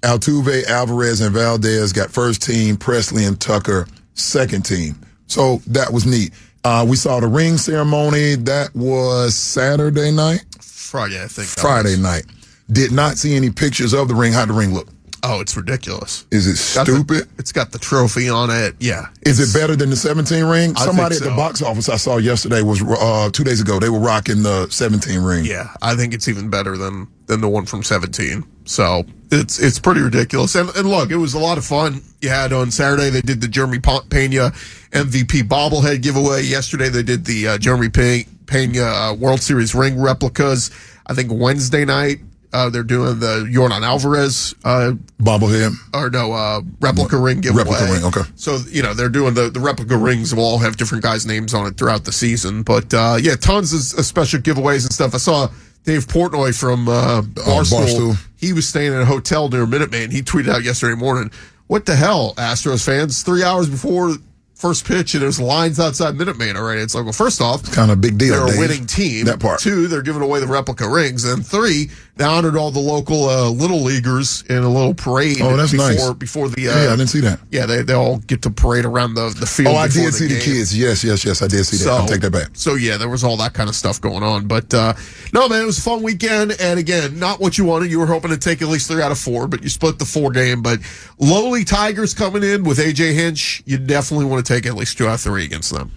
Altuve, 0.02 0.66
Alvarez, 0.66 1.22
and 1.22 1.34
Valdez 1.34 1.94
got 1.94 2.12
first 2.12 2.42
team. 2.42 2.76
Pressly 2.76 3.28
and 3.28 3.40
Tucker 3.40 3.88
second 4.14 4.64
team. 4.64 4.96
So 5.28 5.62
that 5.68 5.92
was 5.92 6.06
neat. 6.06 6.32
Uh, 6.64 6.86
we 6.88 6.96
saw 6.96 7.20
the 7.20 7.28
ring 7.28 7.58
ceremony. 7.58 8.36
That 8.36 8.76
was 8.76 9.36
Saturday 9.36 10.12
night. 10.12 10.44
Friday, 10.60 11.24
I 11.24 11.28
think. 11.28 11.48
Friday 11.48 11.98
night. 11.98 12.26
Did 12.72 12.92
not 12.92 13.18
see 13.18 13.36
any 13.36 13.50
pictures 13.52 13.94
of 13.94 14.08
the 14.08 14.16
ring. 14.16 14.34
How'd 14.34 14.50
the 14.50 14.54
ring 14.54 14.74
look? 14.74 14.88
Oh, 15.28 15.40
it's 15.42 15.58
ridiculous. 15.58 16.26
Is 16.32 16.46
it 16.46 16.76
Got 16.76 16.86
the- 16.86 16.94
stupid? 16.94 17.28
it's 17.40 17.52
got 17.52 17.72
the 17.72 17.80
trophy 17.80 18.30
on 18.30 18.52
it. 18.52 18.76
Yeah. 18.80 19.08
Is 19.24 19.40
it 19.40 19.58
better 19.60 19.76
than 19.76 19.90
the 19.90 19.96
17 19.96 20.44
ring? 20.46 20.74
I 20.78 20.86
Somebody 20.86 21.16
at 21.16 21.24
the 21.24 21.30
box 21.30 21.64
office 21.64 21.90
I 21.90 21.96
saw 21.98 22.18
yesterday 22.18 22.62
was 22.62 22.82
uh, 22.84 23.30
two 23.34 23.44
days 23.44 23.60
ago. 23.60 23.80
They 23.80 23.90
were 23.90 24.00
rocking 24.00 24.44
the 24.44 24.68
17 24.70 25.20
ring. 25.22 25.46
Yeah, 25.46 25.70
I 25.82 25.96
think 25.96 26.14
it's 26.14 26.28
even 26.28 26.50
better 26.52 26.78
than 26.78 27.08
than 27.26 27.42
the 27.42 27.50
one 27.50 27.66
from 27.66 27.82
17. 27.82 28.44
So 28.66 29.04
it's 29.32 29.58
it's 29.60 29.80
pretty 29.80 30.02
ridiculous. 30.02 30.54
And, 30.54 30.70
and 30.76 30.88
look, 30.88 31.10
it 31.10 31.18
was 31.18 31.34
a 31.34 31.40
lot 31.40 31.58
of 31.58 31.66
fun. 31.66 32.02
You 32.22 32.30
had 32.30 32.54
on 32.54 32.70
Saturday 32.70 33.10
they 33.10 33.22
did 33.22 33.42
the 33.42 33.48
Jeremy 33.48 33.80
Pena 33.80 34.52
MVP 34.92 35.44
bobblehead 35.48 36.04
giveaway. 36.04 36.44
Yesterday 36.44 36.90
they 36.90 37.04
did 37.04 37.26
the 37.26 37.48
uh, 37.48 37.58
Jeremy 37.58 37.90
Pe- 37.90 38.26
Pena 38.46 38.84
uh, 38.84 39.14
World 39.16 39.42
Series 39.42 39.74
ring 39.74 40.00
replicas. 40.00 40.70
I 41.08 41.16
think 41.16 41.32
Wednesday 41.34 41.84
night 41.86 42.20
uh, 42.56 42.70
they're 42.70 42.84
doing 42.84 43.20
the 43.20 43.48
Yordan 43.52 43.82
Alvarez 43.82 44.56
uh, 44.64 44.94
Bobblehead. 45.20 45.74
or 45.94 46.10
no 46.10 46.32
uh, 46.32 46.62
replica 46.80 47.18
ring 47.18 47.42
giveaway. 47.42 47.64
Replica 47.64 47.92
ring, 47.92 48.04
okay. 48.06 48.22
So 48.36 48.58
you 48.70 48.82
know 48.82 48.94
they're 48.94 49.10
doing 49.10 49.34
the 49.34 49.50
the 49.50 49.60
replica 49.60 49.98
rings 49.98 50.34
will 50.34 50.44
all 50.46 50.60
have 50.60 50.78
different 50.78 51.04
guys' 51.04 51.26
names 51.26 51.54
on 51.54 51.68
it 51.68 51.78
throughout 51.78 52.06
the 52.06 52.14
season. 52.14 52.64
But 52.64 52.94
uh, 52.94 53.18
yeah, 53.22 53.36
tons 53.36 53.74
of, 53.74 54.00
of 54.00 54.06
special 54.06 54.40
giveaways 54.40 54.86
and 54.86 54.94
stuff. 54.94 55.14
I 55.14 55.18
saw 55.18 55.50
Dave 55.84 56.08
Portnoy 56.08 56.58
from 56.58 56.88
uh, 56.88 57.22
Barstool. 57.24 57.86
Barstool. 57.86 58.18
He 58.38 58.54
was 58.54 58.68
staying 58.68 58.94
in 58.94 59.02
a 59.02 59.06
hotel 59.06 59.50
near 59.50 59.66
Minute 59.66 59.92
Maid. 59.92 60.12
He 60.14 60.22
tweeted 60.22 60.50
out 60.50 60.64
yesterday 60.64 60.96
morning, 60.96 61.32
"What 61.68 61.86
the 61.86 61.96
hell, 61.96 62.34
Astros 62.36 62.86
fans? 62.86 63.22
Three 63.22 63.44
hours 63.44 63.70
before." 63.70 64.16
First 64.56 64.86
pitch, 64.88 65.14
and 65.14 65.22
there's 65.22 65.40
lines 65.40 65.82
outside 65.82 66.16
Minute 66.16 66.38
Maid 66.38 66.56
already. 66.56 66.80
It's 66.82 66.96
like, 66.96 67.04
well, 67.04 67.12
first 67.12 67.42
off, 67.42 67.70
Kind 67.74 67.92
of 67.92 67.98
a 67.98 68.00
big 68.00 68.18
deal. 68.18 68.46
they're 68.46 68.56
a 68.56 68.60
winning 68.60 68.86
team. 68.86 69.26
That 69.26 69.42
part. 69.42 69.60
Two, 69.60 69.88
they're 69.88 70.02
giving 70.02 70.22
away 70.22 70.40
the 70.40 70.48
replica 70.48 70.88
rings, 70.88 71.26
and 71.26 71.46
three, 71.46 71.90
they 72.16 72.24
honored 72.24 72.56
all 72.56 72.72
the 72.72 72.80
local 72.80 73.28
uh, 73.28 73.50
little 73.50 73.82
leaguers 73.82 74.44
in 74.50 74.60
a 74.64 74.70
little 74.70 74.94
parade. 74.94 75.42
Oh, 75.42 75.58
that's 75.58 75.74
before, 75.74 75.88
nice. 75.90 76.14
Before 76.14 76.48
the 76.48 76.70
uh, 76.70 76.84
Yeah, 76.84 76.88
I 76.94 76.96
didn't 76.96 77.08
see 77.10 77.20
that. 77.20 77.40
Yeah, 77.52 77.66
they, 77.66 77.82
they 77.82 77.94
all 77.94 78.20
get 78.20 78.42
to 78.44 78.50
parade 78.50 78.86
around 78.86 79.16
the 79.16 79.36
the 79.38 79.46
field. 79.46 79.76
Oh, 79.76 79.78
I 79.78 79.90
did 79.90 80.14
see 80.14 80.28
the 80.28 80.40
kids. 80.40 80.76
Yes, 80.78 81.04
yes, 81.04 81.26
yes. 81.26 81.42
I 81.42 81.48
did 81.48 81.66
see 81.66 81.84
that. 81.84 81.92
I'll 81.92 82.08
take 82.08 82.22
that 82.22 82.32
back. 82.32 82.52
So 82.54 82.76
yeah, 82.76 82.96
there 82.96 83.10
was 83.10 83.26
all 83.26 83.36
that 83.38 83.54
kind 83.54 83.68
of 83.68 83.76
stuff 83.76 84.00
going 84.00 84.24
on. 84.24 84.48
But 84.48 84.74
uh, 84.74 84.94
no, 85.34 85.50
man, 85.50 85.64
it 85.64 85.66
was 85.66 85.80
a 85.80 85.82
fun 85.82 86.02
weekend. 86.02 86.56
And 86.62 86.80
again, 86.80 87.20
not 87.20 87.42
what 87.42 87.58
you 87.58 87.66
wanted. 87.66 87.92
You 87.92 88.00
were 88.00 88.06
hoping 88.06 88.32
to 88.32 88.38
take 88.38 88.62
at 88.62 88.70
least 88.70 88.90
three 88.90 89.02
out 89.02 89.12
of 89.12 89.20
four, 89.20 89.48
but 89.50 89.62
you 89.64 89.68
split 89.68 90.00
the 90.00 90.06
four 90.06 90.32
game. 90.32 90.62
But 90.62 90.80
lowly 91.20 91.66
Tigers 91.66 92.14
coming 92.14 92.44
in 92.44 92.64
with 92.64 92.78
AJ 92.78 93.14
Hinch, 93.14 93.62
you 93.66 93.78
definitely 93.78 94.26
want 94.26 94.45
to 94.45 94.45
take 94.46 94.66
at 94.66 94.76
least 94.76 94.98
two 94.98 95.08
out 95.08 95.16
of 95.16 95.22
three 95.22 95.46
against 95.46 95.74
them. 95.74 95.92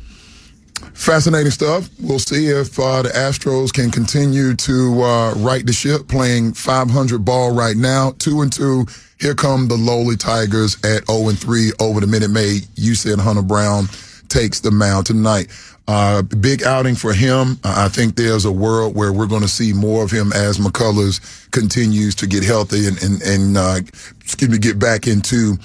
Fascinating 0.95 1.51
stuff. 1.51 1.89
We'll 2.01 2.19
see 2.19 2.47
if 2.47 2.79
uh, 2.79 3.03
the 3.03 3.09
Astros 3.11 3.73
can 3.73 3.91
continue 3.91 4.55
to 4.55 5.03
uh, 5.03 5.35
right 5.35 5.65
the 5.65 5.73
ship, 5.73 6.09
playing 6.09 6.53
500 6.53 7.25
ball 7.25 7.55
right 7.55 7.77
now, 7.77 8.13
two 8.19 8.43
and 8.43 8.53
two. 8.53 8.87
Here 9.21 9.35
come 9.35 9.67
the 9.67 9.77
lowly 9.77 10.17
Tigers 10.17 10.77
at 10.85 11.07
0 11.07 11.31
and 11.31 11.39
three 11.39 11.73
over 11.81 12.01
the 12.01 12.07
Minute 12.07 12.31
Maid. 12.31 12.67
You 12.77 12.95
said 12.95 13.19
Hunter 13.19 13.43
Brown 13.43 13.87
takes 14.29 14.61
the 14.61 14.71
mound 14.71 15.07
tonight. 15.07 15.49
Uh, 15.89 16.23
big 16.23 16.63
outing 16.65 16.95
for 16.95 17.15
him. 17.15 17.59
I 17.65 17.89
think 17.89 18.15
there's 18.15 18.45
a 18.45 18.53
world 18.53 18.95
where 18.95 19.13
we're 19.13 19.27
going 19.27 19.43
to 19.43 19.49
see 19.49 19.73
more 19.73 20.05
of 20.05 20.11
him 20.11 20.33
as 20.35 20.59
McCullers 20.59 21.51
continues 21.51 22.15
to 22.17 22.27
get 22.27 22.45
healthy 22.45 22.87
and 22.87 23.03
and, 23.03 23.23
and 23.23 23.57
uh, 23.57 23.81
excuse 24.21 24.51
me, 24.51 24.59
get 24.59 24.79
back 24.79 25.07
into 25.07 25.57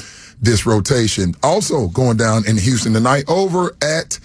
this 0.43 0.65
rotation. 0.65 1.33
Also 1.41 1.87
going 1.87 2.17
down 2.17 2.45
in 2.47 2.57
Houston 2.57 2.93
tonight 2.93 3.23
over 3.27 3.75
at 3.81 4.19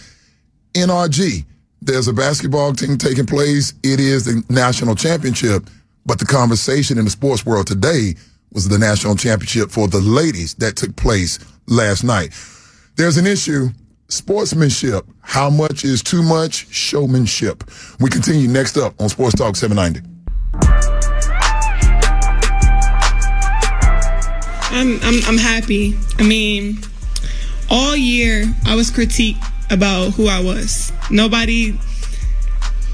NRG. 0.74 1.44
there's 1.80 2.08
a 2.08 2.12
basketball 2.12 2.72
team 2.74 2.98
taking 2.98 3.24
place. 3.24 3.72
It 3.82 4.00
is 4.00 4.24
the 4.24 4.44
national 4.52 4.96
championship. 4.96 5.70
But 6.04 6.18
the 6.18 6.26
conversation 6.26 6.98
in 6.98 7.04
the 7.04 7.10
sports 7.10 7.46
world 7.46 7.66
today 7.66 8.14
was 8.52 8.68
the 8.68 8.78
national 8.78 9.14
championship 9.16 9.70
for 9.70 9.88
the 9.88 10.00
ladies 10.00 10.54
that 10.54 10.76
took 10.76 10.96
place 10.96 11.38
last 11.66 12.02
night. 12.02 12.32
There's 12.96 13.16
an 13.16 13.26
issue. 13.26 13.68
Sportsmanship. 14.08 15.04
How 15.20 15.50
much 15.50 15.84
is 15.84 16.02
too 16.02 16.22
much? 16.22 16.66
Showmanship. 16.70 17.62
We 18.00 18.10
continue 18.10 18.48
next 18.48 18.76
up 18.76 19.00
on 19.00 19.08
Sports 19.08 19.36
Talk 19.36 19.54
790. 19.54 20.97
I'm, 24.70 24.98
I'm 25.02 25.20
I'm 25.24 25.38
happy. 25.38 25.96
I 26.18 26.22
mean, 26.22 26.78
all 27.70 27.96
year 27.96 28.44
I 28.66 28.74
was 28.74 28.90
critiqued 28.90 29.42
about 29.70 30.10
who 30.12 30.28
I 30.28 30.40
was. 30.40 30.92
Nobody. 31.10 31.78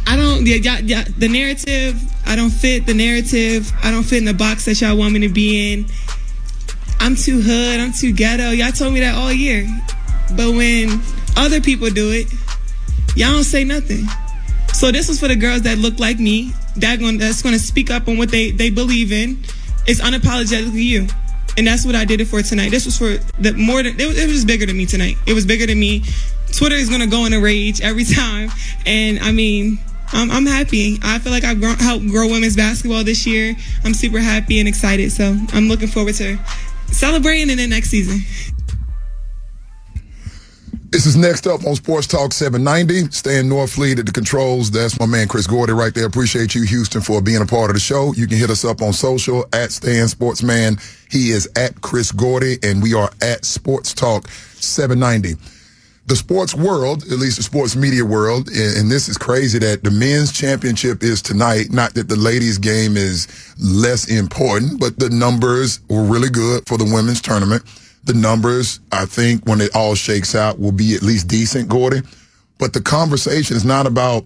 I 0.07 0.17
don't. 0.17 0.47
Yeah, 0.47 0.57
yeah, 0.57 0.79
yeah, 0.79 1.05
the 1.19 1.29
narrative. 1.29 2.01
I 2.27 2.37
don't 2.37 2.51
fit 2.51 2.87
the 2.87 2.95
narrative. 2.95 3.71
I 3.83 3.91
don't 3.91 4.03
fit 4.03 4.19
in 4.19 4.25
the 4.25 4.35
box 4.35 4.65
that 4.67 4.81
y'all 4.81 4.97
want 4.97 5.13
me 5.13 5.21
to 5.21 5.29
be 5.29 5.73
in. 5.73 5.87
I'm 7.01 7.17
too 7.17 7.41
hood. 7.41 7.81
I'm 7.81 7.93
too 7.93 8.13
ghetto. 8.13 8.51
Y'all 8.51 8.73
told 8.73 8.95
me 8.95 9.01
that 9.01 9.15
all 9.15 9.33
year. 9.33 9.67
But 10.37 10.55
when 10.55 11.01
other 11.37 11.61
people 11.61 11.91
do 11.91 12.11
it, 12.13 12.33
y'all 13.17 13.33
don't 13.33 13.45
say 13.45 13.65
nothing. 13.65 14.07
So 14.73 14.91
this 14.91 15.09
was 15.09 15.21
for 15.21 15.29
the 15.29 15.37
girls 15.37 15.63
that 15.63 15.79
look 15.79 15.99
like 15.99 16.19
me. 16.19 16.53
That 16.77 16.99
going 16.99 17.19
that's 17.19 17.43
to 17.43 17.59
speak 17.59 17.91
up 17.91 18.09
on 18.09 18.19
what 18.19 18.31
they 18.31 18.51
they 18.51 18.71
believe 18.71 19.13
in. 19.13 19.39
It's 19.87 20.01
unapologetically 20.01 20.83
you, 20.83 21.07
and 21.57 21.67
that's 21.67 21.85
what 21.87 21.95
I 21.95 22.05
did 22.05 22.21
it 22.21 22.27
for 22.27 22.43
tonight. 22.43 22.71
This 22.71 22.85
was 22.85 22.99
for 22.99 23.17
the 23.41 23.53
more 23.55 23.83
than 23.83 23.99
it 23.99 24.29
was, 24.29 24.45
bigger 24.45 24.67
than 24.67 24.77
me 24.77 24.87
tonight. 24.87 25.17
It 25.27 25.35
was 25.35 25.47
bigger 25.47 25.67
than 25.67 25.79
me. 25.79 26.05
Twitter 26.53 26.77
is 26.77 26.89
to 26.89 27.07
go 27.07 27.27
in 27.27 27.33
a 27.33 27.41
rage 27.41 27.81
every 27.81 28.05
time, 28.21 28.51
and 28.87 29.19
I 29.21 29.33
mean. 29.33 29.79
I'm, 30.13 30.31
I'm 30.31 30.47
happy. 30.47 30.99
I 31.03 31.19
feel 31.19 31.33
like 31.33 31.43
I've 31.43 31.61
grown, 31.61 31.77
helped 31.77 32.07
grow 32.07 32.29
women's 32.29 32.55
basketball 32.55 33.03
this 33.03 33.27
year. 33.27 33.57
I'm 33.85 33.95
super 33.95 34.21
happy 34.21 34.61
and 34.61 34.69
excited. 34.69 35.11
So 35.11 35.37
I'm 35.53 35.67
looking 35.67 35.89
forward 35.89 36.15
to 36.17 36.39
celebrating 36.93 37.51
in 37.51 37.57
the 37.57 37.67
next 37.67 37.89
season. 37.91 38.21
This 40.95 41.07
is 41.07 41.17
next 41.17 41.49
up 41.49 41.67
on 41.67 41.75
Sports 41.75 42.07
Talk 42.07 42.33
790. 42.33 43.11
Stan 43.11 43.47
Norfleet 43.47 43.99
at 43.99 44.07
the 44.07 44.13
controls. 44.13 44.71
That's 44.71 44.97
my 45.01 45.07
man 45.07 45.27
Chris 45.27 45.45
Gordy 45.45 45.73
right 45.73 45.93
there. 45.93 46.07
Appreciate 46.07 46.55
you, 46.55 46.63
Houston, 46.63 47.01
for 47.01 47.21
being 47.21 47.43
a 47.43 47.47
part 47.47 47.69
of 47.69 47.75
the 47.75 47.81
show. 47.81 48.13
You 48.15 48.29
can 48.29 48.39
hit 48.39 48.49
us 48.49 48.65
up 48.65 48.81
on 48.81 48.93
social 48.93 49.45
at 49.53 49.73
Stan 49.73 50.07
Sportsman. 50.07 50.79
He 51.11 51.31
is 51.31 51.51
at 51.57 51.81
Chris 51.81 52.13
Gordy, 52.13 52.59
and 52.63 52.81
we 52.81 52.95
are 52.95 53.11
at 53.21 53.45
Sports 53.45 53.93
Talk 53.93 54.29
790. 54.29 55.35
The 56.07 56.15
sports 56.15 56.55
world, 56.55 57.03
at 57.03 57.19
least 57.19 57.39
the 57.39 57.43
sports 57.43 57.75
media 57.75 58.05
world, 58.05 58.49
and 58.51 58.89
this 58.89 59.09
is 59.09 59.19
crazy 59.19 59.59
that 59.59 59.83
the 59.83 59.91
men's 59.91 60.31
championship 60.31 61.03
is 61.03 61.21
tonight. 61.21 61.73
Not 61.73 61.95
that 61.95 62.09
the 62.09 62.15
ladies' 62.15 62.59
game 62.59 62.97
is 62.97 63.27
less 63.59 64.09
important, 64.09 64.79
but 64.79 64.97
the 65.01 65.11
numbers 65.11 65.81
were 65.89 66.05
really 66.05 66.31
good 66.31 66.69
for 66.69 66.79
the 66.79 66.85
women's 66.85 67.21
tournament 67.21 67.65
the 68.05 68.15
numbers, 68.15 68.81
I 68.93 69.07
think, 69.07 69.47
when 69.47 69.61
it 69.61 69.75
all 69.75 69.95
shakes 69.95 70.35
out, 70.35 70.59
will 70.59 70.73
be 70.73 70.95
at 70.95 71.03
least 71.03 71.29
decent, 71.29 71.69
Gordy. 71.69 72.03
But 72.59 72.73
the 72.73 72.81
conversation 72.81 73.57
is 73.57 73.65
not 73.65 73.87
about. 73.87 74.25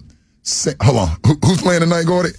Hold 0.83 0.97
on, 0.97 1.17
who's 1.45 1.61
playing 1.61 1.81
tonight, 1.81 2.07
Gordy? 2.07 2.31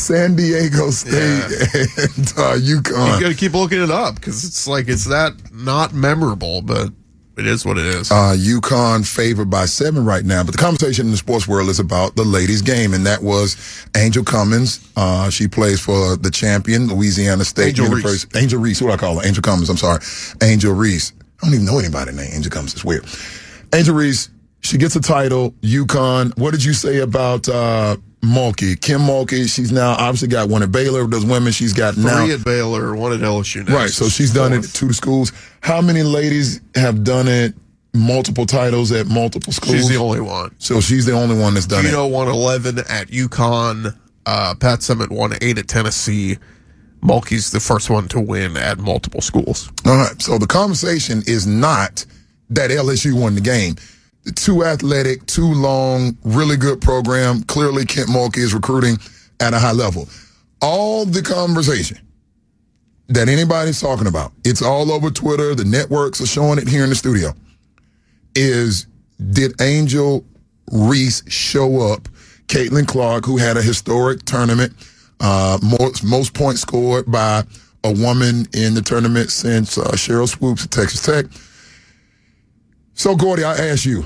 San 0.00 0.36
Diego 0.36 0.90
State 0.90 1.12
yeah. 1.12 1.82
and 2.02 2.26
uh, 2.36 2.56
UConn. 2.56 3.14
You 3.16 3.20
got 3.20 3.28
to 3.28 3.34
keep 3.34 3.52
looking 3.52 3.82
it 3.82 3.90
up 3.90 4.14
because 4.14 4.44
it's 4.44 4.66
like 4.66 4.88
it's 4.88 5.06
that 5.06 5.34
not 5.52 5.92
memorable, 5.92 6.62
but 6.62 6.90
it 7.36 7.46
is 7.46 7.64
what 7.64 7.78
it 7.78 7.86
is. 7.86 8.10
Uh, 8.10 8.34
UConn 8.36 9.06
favored 9.06 9.48
by 9.50 9.64
seven 9.64 10.04
right 10.04 10.24
now, 10.24 10.42
but 10.44 10.52
the 10.52 10.58
conversation 10.58 11.06
in 11.06 11.10
the 11.10 11.16
sports 11.16 11.48
world 11.48 11.68
is 11.68 11.78
about 11.80 12.16
the 12.16 12.24
ladies' 12.24 12.62
game, 12.62 12.92
and 12.92 13.06
that 13.06 13.22
was 13.22 13.56
Angel 13.96 14.24
Cummins. 14.24 14.86
Uh, 14.96 15.30
she 15.30 15.48
plays 15.48 15.80
for 15.80 16.16
the 16.16 16.30
champion, 16.30 16.88
Louisiana 16.88 17.44
State 17.44 17.68
Angel 17.68 17.86
University. 17.86 18.28
Reese. 18.34 18.42
Angel 18.42 18.60
Reese, 18.60 18.82
what 18.82 18.88
do 18.88 18.94
I 18.94 18.96
call 18.96 19.20
her? 19.20 19.26
Angel 19.26 19.42
Cummins. 19.42 19.70
I'm 19.70 19.76
sorry, 19.76 20.00
Angel 20.42 20.74
Reese. 20.74 21.12
I 21.42 21.46
don't 21.46 21.54
even 21.54 21.66
know 21.66 21.78
anybody 21.78 22.12
named 22.12 22.34
Angel 22.34 22.50
Cummins. 22.50 22.74
It's 22.74 22.84
weird. 22.84 23.06
Angel 23.74 23.94
Reese. 23.94 24.28
She 24.62 24.76
gets 24.76 24.94
a 24.94 25.00
title. 25.00 25.52
UConn. 25.62 26.36
What 26.36 26.50
did 26.50 26.62
you 26.62 26.74
say 26.74 26.98
about? 26.98 27.48
Uh, 27.48 27.96
Mulkey, 28.22 28.78
Kim 28.80 29.00
Mulkey, 29.00 29.48
she's 29.52 29.72
now 29.72 29.92
obviously 29.92 30.28
got 30.28 30.48
one 30.48 30.62
at 30.62 30.70
Baylor. 30.70 31.06
Those 31.06 31.24
women 31.24 31.52
she's 31.52 31.72
got 31.72 31.94
Three 31.94 32.04
now. 32.04 32.28
at 32.30 32.44
Baylor, 32.44 32.94
one 32.94 33.12
at 33.12 33.20
LSU. 33.20 33.60
Next. 33.60 33.70
Right, 33.70 33.90
so 33.90 34.08
she's 34.08 34.32
done 34.32 34.52
it 34.52 34.64
at 34.64 34.74
two 34.74 34.92
schools. 34.92 35.32
How 35.62 35.80
many 35.80 36.02
ladies 36.02 36.60
have 36.74 37.02
done 37.02 37.28
it 37.28 37.54
multiple 37.94 38.44
titles 38.44 38.92
at 38.92 39.06
multiple 39.06 39.52
schools? 39.52 39.76
She's 39.76 39.88
the 39.88 39.96
only 39.96 40.20
one. 40.20 40.54
So 40.58 40.80
she's 40.80 41.06
the 41.06 41.12
only 41.12 41.38
one 41.38 41.54
that's 41.54 41.66
done 41.66 41.84
Gino 41.84 42.06
it. 42.06 42.10
won 42.12 42.28
11 42.28 42.78
at 42.90 43.08
UConn. 43.08 43.96
Uh, 44.26 44.54
Pat 44.54 44.80
Summitt 44.80 45.10
won 45.10 45.32
8 45.40 45.58
at 45.58 45.66
Tennessee. 45.68 46.36
Mulkey's 47.02 47.50
the 47.50 47.60
first 47.60 47.88
one 47.88 48.06
to 48.08 48.20
win 48.20 48.56
at 48.58 48.78
multiple 48.78 49.22
schools. 49.22 49.72
All 49.86 49.96
right, 49.96 50.20
so 50.20 50.36
the 50.36 50.46
conversation 50.46 51.22
is 51.26 51.46
not 51.46 52.04
that 52.50 52.70
LSU 52.70 53.18
won 53.18 53.34
the 53.34 53.40
game. 53.40 53.76
Too 54.34 54.64
athletic, 54.64 55.26
too 55.26 55.52
long, 55.52 56.16
really 56.24 56.56
good 56.56 56.80
program. 56.80 57.42
Clearly, 57.44 57.86
Kim 57.86 58.08
Mulkey 58.08 58.38
is 58.38 58.54
recruiting 58.54 58.98
at 59.40 59.54
a 59.54 59.58
high 59.58 59.72
level. 59.72 60.08
All 60.60 61.04
the 61.06 61.22
conversation 61.22 61.98
that 63.08 63.28
anybody's 63.28 63.80
talking 63.80 64.06
about, 64.06 64.32
it's 64.44 64.62
all 64.62 64.92
over 64.92 65.10
Twitter. 65.10 65.54
The 65.54 65.64
networks 65.64 66.20
are 66.20 66.26
showing 66.26 66.58
it 66.58 66.68
here 66.68 66.84
in 66.84 66.90
the 66.90 66.96
studio. 66.96 67.32
Is 68.34 68.86
did 69.32 69.60
Angel 69.60 70.24
Reese 70.70 71.22
show 71.30 71.92
up? 71.92 72.08
Caitlin 72.46 72.86
Clark, 72.86 73.24
who 73.24 73.36
had 73.36 73.56
a 73.56 73.62
historic 73.62 74.24
tournament, 74.24 74.74
uh, 75.20 75.58
most, 75.62 76.02
most 76.02 76.34
points 76.34 76.60
scored 76.60 77.10
by 77.10 77.44
a 77.84 77.92
woman 77.92 78.46
in 78.52 78.74
the 78.74 78.82
tournament 78.82 79.30
since 79.30 79.78
uh, 79.78 79.90
Sheryl 79.92 80.28
Swoopes 80.28 80.64
at 80.64 80.70
Texas 80.72 81.02
Tech. 81.02 81.26
So, 83.00 83.16
Gordy, 83.16 83.44
I 83.44 83.56
ask 83.56 83.86
you, 83.86 84.04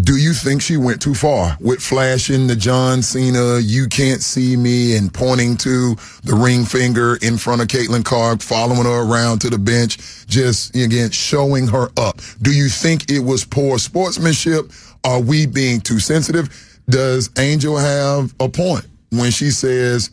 do 0.00 0.16
you 0.16 0.32
think 0.32 0.62
she 0.62 0.78
went 0.78 1.02
too 1.02 1.12
far 1.12 1.54
with 1.60 1.82
flashing 1.82 2.46
the 2.46 2.56
John 2.56 3.02
Cena, 3.02 3.58
you 3.58 3.88
can't 3.88 4.22
see 4.22 4.56
me, 4.56 4.96
and 4.96 5.12
pointing 5.12 5.54
to 5.58 5.94
the 6.24 6.34
ring 6.34 6.64
finger 6.64 7.18
in 7.20 7.36
front 7.36 7.60
of 7.60 7.68
Caitlin 7.68 8.06
Clark, 8.06 8.40
following 8.40 8.84
her 8.84 9.02
around 9.02 9.40
to 9.40 9.50
the 9.50 9.58
bench, 9.58 9.98
just, 10.26 10.74
again, 10.74 11.10
showing 11.10 11.66
her 11.66 11.90
up? 11.98 12.22
Do 12.40 12.52
you 12.52 12.70
think 12.70 13.10
it 13.10 13.20
was 13.20 13.44
poor 13.44 13.78
sportsmanship? 13.78 14.72
Are 15.04 15.20
we 15.20 15.44
being 15.44 15.82
too 15.82 15.98
sensitive? 15.98 16.80
Does 16.88 17.28
Angel 17.38 17.76
have 17.76 18.34
a 18.40 18.48
point 18.48 18.86
when 19.10 19.30
she 19.30 19.50
says, 19.50 20.08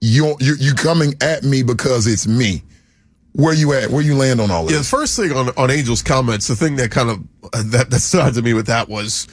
you're, 0.00 0.36
you're, 0.40 0.56
you're 0.56 0.74
coming 0.74 1.12
at 1.20 1.42
me 1.42 1.62
because 1.62 2.06
it's 2.06 2.26
me? 2.26 2.62
Where 3.36 3.52
you 3.52 3.72
at? 3.72 3.90
Where 3.90 4.02
you 4.02 4.16
land 4.16 4.40
on 4.40 4.50
all 4.50 4.64
of 4.64 4.70
Yeah, 4.70 4.78
this? 4.78 4.90
the 4.90 4.96
first 4.96 5.16
thing 5.16 5.32
on, 5.32 5.50
on 5.56 5.70
Angel's 5.70 6.02
comments, 6.02 6.46
the 6.46 6.54
thing 6.56 6.76
that 6.76 6.90
kind 6.92 7.10
of 7.10 7.18
uh, 7.52 7.62
that, 7.66 7.90
that 7.90 8.00
stood 8.00 8.20
out 8.20 8.34
to 8.34 8.42
me 8.42 8.54
with 8.54 8.66
that 8.68 8.88
was, 8.88 9.26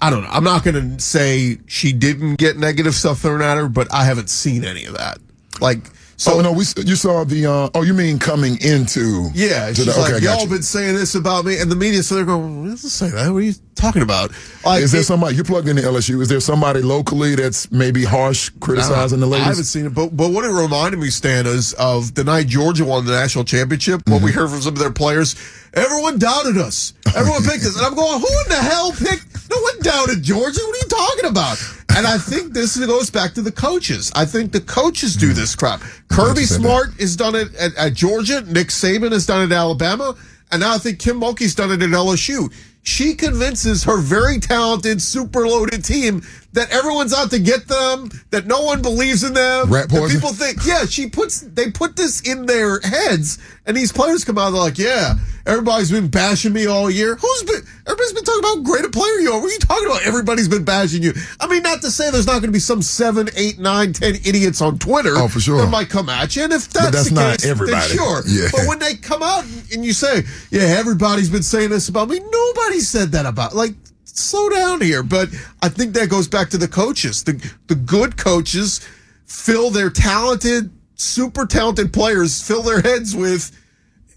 I 0.00 0.08
don't 0.10 0.22
know. 0.22 0.30
I'm 0.30 0.44
not 0.44 0.64
going 0.64 0.96
to 0.96 1.02
say 1.02 1.58
she 1.66 1.92
didn't 1.92 2.36
get 2.36 2.56
negative 2.56 2.94
stuff 2.94 3.18
thrown 3.20 3.42
at 3.42 3.56
her, 3.58 3.68
but 3.68 3.92
I 3.92 4.04
haven't 4.04 4.30
seen 4.30 4.64
any 4.64 4.86
of 4.86 4.96
that. 4.96 5.18
Like, 5.60 5.80
so 6.16 6.38
oh 6.38 6.40
no, 6.40 6.52
we 6.52 6.64
you 6.84 6.96
saw 6.96 7.24
the. 7.24 7.46
Uh, 7.46 7.68
oh, 7.74 7.82
you 7.82 7.92
mean 7.94 8.18
coming 8.18 8.60
into? 8.62 9.28
Yeah, 9.34 9.72
to 9.72 9.84
the, 9.84 9.90
okay, 9.92 10.14
like, 10.14 10.22
y'all 10.22 10.46
been 10.48 10.62
saying 10.62 10.94
this 10.96 11.14
about 11.14 11.44
me, 11.44 11.58
and 11.58 11.70
the 11.70 11.76
media, 11.76 12.02
so 12.02 12.14
they're 12.14 12.24
going, 12.24 12.68
doesn't 12.70 12.88
say 12.90 13.10
that. 13.10 13.30
What 13.30 13.38
are 13.38 13.42
you 13.42 13.54
talking 13.74 14.00
about? 14.02 14.30
Like, 14.64 14.82
Is 14.82 14.92
there 14.92 15.02
it- 15.02 15.04
somebody 15.04 15.36
you 15.36 15.44
plugged 15.44 15.68
into 15.68 15.82
LSU? 15.82 16.20
Is 16.22 16.28
there 16.28 16.40
somebody 16.40 16.80
locally 16.80 17.34
that's 17.34 17.70
maybe 17.70 18.04
harsh 18.04 18.50
criticizing 18.60 19.20
the 19.20 19.26
ladies 19.26 19.46
I 19.46 19.50
haven't 19.50 19.64
seen 19.64 19.86
it, 19.86 19.94
but 19.94 20.16
but 20.16 20.30
what 20.32 20.44
it 20.44 20.50
reminded 20.50 20.98
me, 21.00 21.10
Stan, 21.10 21.46
is 21.46 21.74
of 21.74 22.14
the 22.14 22.24
night 22.24 22.46
Georgia 22.46 22.84
won 22.84 23.04
the 23.04 23.12
national 23.12 23.44
championship. 23.44 24.00
What 24.06 24.16
Mm-hmm. 24.16 24.24
we 24.24 24.32
heard 24.32 24.48
from 24.50 24.62
some 24.62 24.72
of 24.72 24.78
their 24.78 24.90
players, 24.92 25.36
everyone 25.74 26.18
doubted 26.18 26.56
us. 26.56 26.94
Everyone 27.14 27.42
picked 27.44 27.62
this. 27.62 27.76
and 27.76 27.86
I'm 27.86 27.94
going, 27.94 28.20
who 28.20 28.26
in 28.26 28.48
the 28.48 28.56
hell 28.56 28.92
picked? 28.92 29.50
No 29.50 29.60
one 29.60 29.80
doubted 29.80 30.22
Georgia. 30.22 30.60
What 30.60 30.74
are 30.74 30.78
you 30.78 30.88
talking 30.88 31.30
about? 31.30 31.58
And 31.96 32.06
I 32.06 32.18
think 32.18 32.52
this 32.52 32.76
goes 32.76 33.10
back 33.10 33.32
to 33.34 33.42
the 33.42 33.52
coaches. 33.52 34.12
I 34.14 34.24
think 34.24 34.52
the 34.52 34.60
coaches 34.60 35.16
do 35.16 35.32
this 35.32 35.54
crap. 35.54 35.80
Kirby. 36.08 36.42
Smart 36.42 36.94
has 37.00 37.16
done 37.16 37.34
it 37.34 37.54
at, 37.54 37.74
at 37.76 37.94
Georgia. 37.94 38.42
Nick 38.42 38.68
Saban 38.68 39.12
has 39.12 39.24
done 39.24 39.42
it 39.42 39.52
at 39.52 39.58
Alabama. 39.58 40.14
And 40.50 40.60
now 40.60 40.74
I 40.74 40.78
think 40.78 40.98
Kim 40.98 41.20
Mulkey's 41.20 41.54
done 41.54 41.70
it 41.70 41.82
at 41.82 41.88
LSU. 41.88 42.52
She 42.82 43.14
convinces 43.14 43.82
her 43.84 43.98
very 43.98 44.38
talented, 44.38 45.02
super 45.02 45.46
loaded 45.46 45.84
team 45.84 46.22
that 46.56 46.70
everyone's 46.70 47.12
out 47.12 47.30
to 47.30 47.38
get 47.38 47.68
them, 47.68 48.08
that 48.30 48.46
no 48.46 48.62
one 48.62 48.80
believes 48.80 49.22
in 49.22 49.34
them. 49.34 49.70
Rat 49.70 49.90
poison? 49.90 50.16
people 50.16 50.32
think, 50.32 50.64
yeah, 50.64 50.86
she 50.86 51.06
puts, 51.06 51.42
they 51.42 51.70
put 51.70 51.96
this 51.96 52.22
in 52.22 52.46
their 52.46 52.80
heads, 52.80 53.38
and 53.66 53.76
these 53.76 53.92
players 53.92 54.24
come 54.24 54.38
out, 54.38 54.52
they're 54.52 54.60
like, 54.60 54.78
yeah, 54.78 55.16
everybody's 55.44 55.90
been 55.90 56.08
bashing 56.08 56.54
me 56.54 56.64
all 56.66 56.90
year. 56.90 57.14
Who's 57.16 57.42
been, 57.42 57.60
everybody's 57.86 58.14
been 58.14 58.24
talking 58.24 58.40
about 58.40 58.56
how 58.56 58.62
great 58.62 58.86
a 58.86 58.88
player 58.88 59.18
you 59.20 59.32
are. 59.32 59.38
What 59.38 59.50
are 59.50 59.52
you 59.52 59.58
talking 59.58 59.86
about? 59.86 60.02
Everybody's 60.06 60.48
been 60.48 60.64
bashing 60.64 61.02
you. 61.02 61.12
I 61.38 61.46
mean, 61.46 61.62
not 61.62 61.82
to 61.82 61.90
say 61.90 62.10
there's 62.10 62.26
not 62.26 62.40
going 62.40 62.44
to 62.44 62.52
be 62.52 62.58
some 62.58 62.80
seven, 62.80 63.28
eight, 63.36 63.58
nine, 63.58 63.92
ten 63.92 64.14
idiots 64.14 64.62
on 64.62 64.78
Twitter. 64.78 65.12
Oh, 65.14 65.28
for 65.28 65.40
sure. 65.40 65.58
That 65.58 65.70
might 65.70 65.90
come 65.90 66.08
at 66.08 66.36
you, 66.36 66.44
and 66.44 66.54
if 66.54 66.70
that's, 66.70 66.90
that's 66.90 67.08
the 67.10 67.14
not 67.16 67.30
case, 67.32 67.42
then 67.42 67.50
everybody. 67.50 67.94
sure. 67.94 68.22
Yeah. 68.26 68.48
But 68.50 68.66
when 68.66 68.78
they 68.78 68.94
come 68.94 69.22
out 69.22 69.44
and 69.74 69.84
you 69.84 69.92
say, 69.92 70.22
yeah, 70.50 70.62
everybody's 70.62 71.28
been 71.28 71.42
saying 71.42 71.68
this 71.68 71.90
about 71.90 72.08
me, 72.08 72.18
nobody 72.18 72.80
said 72.80 73.12
that 73.12 73.26
about, 73.26 73.54
like, 73.54 73.74
slow 74.18 74.48
down 74.48 74.80
here. 74.80 75.02
But 75.02 75.28
I 75.62 75.68
think 75.68 75.94
that 75.94 76.08
goes 76.08 76.28
back 76.28 76.50
to 76.50 76.58
the 76.58 76.68
coaches. 76.68 77.24
The 77.24 77.34
the 77.66 77.74
good 77.74 78.16
coaches 78.16 78.86
fill 79.26 79.70
their 79.70 79.90
talented, 79.90 80.70
super 80.94 81.46
talented 81.46 81.92
players 81.92 82.42
fill 82.42 82.62
their 82.62 82.80
heads 82.80 83.14
with. 83.14 83.56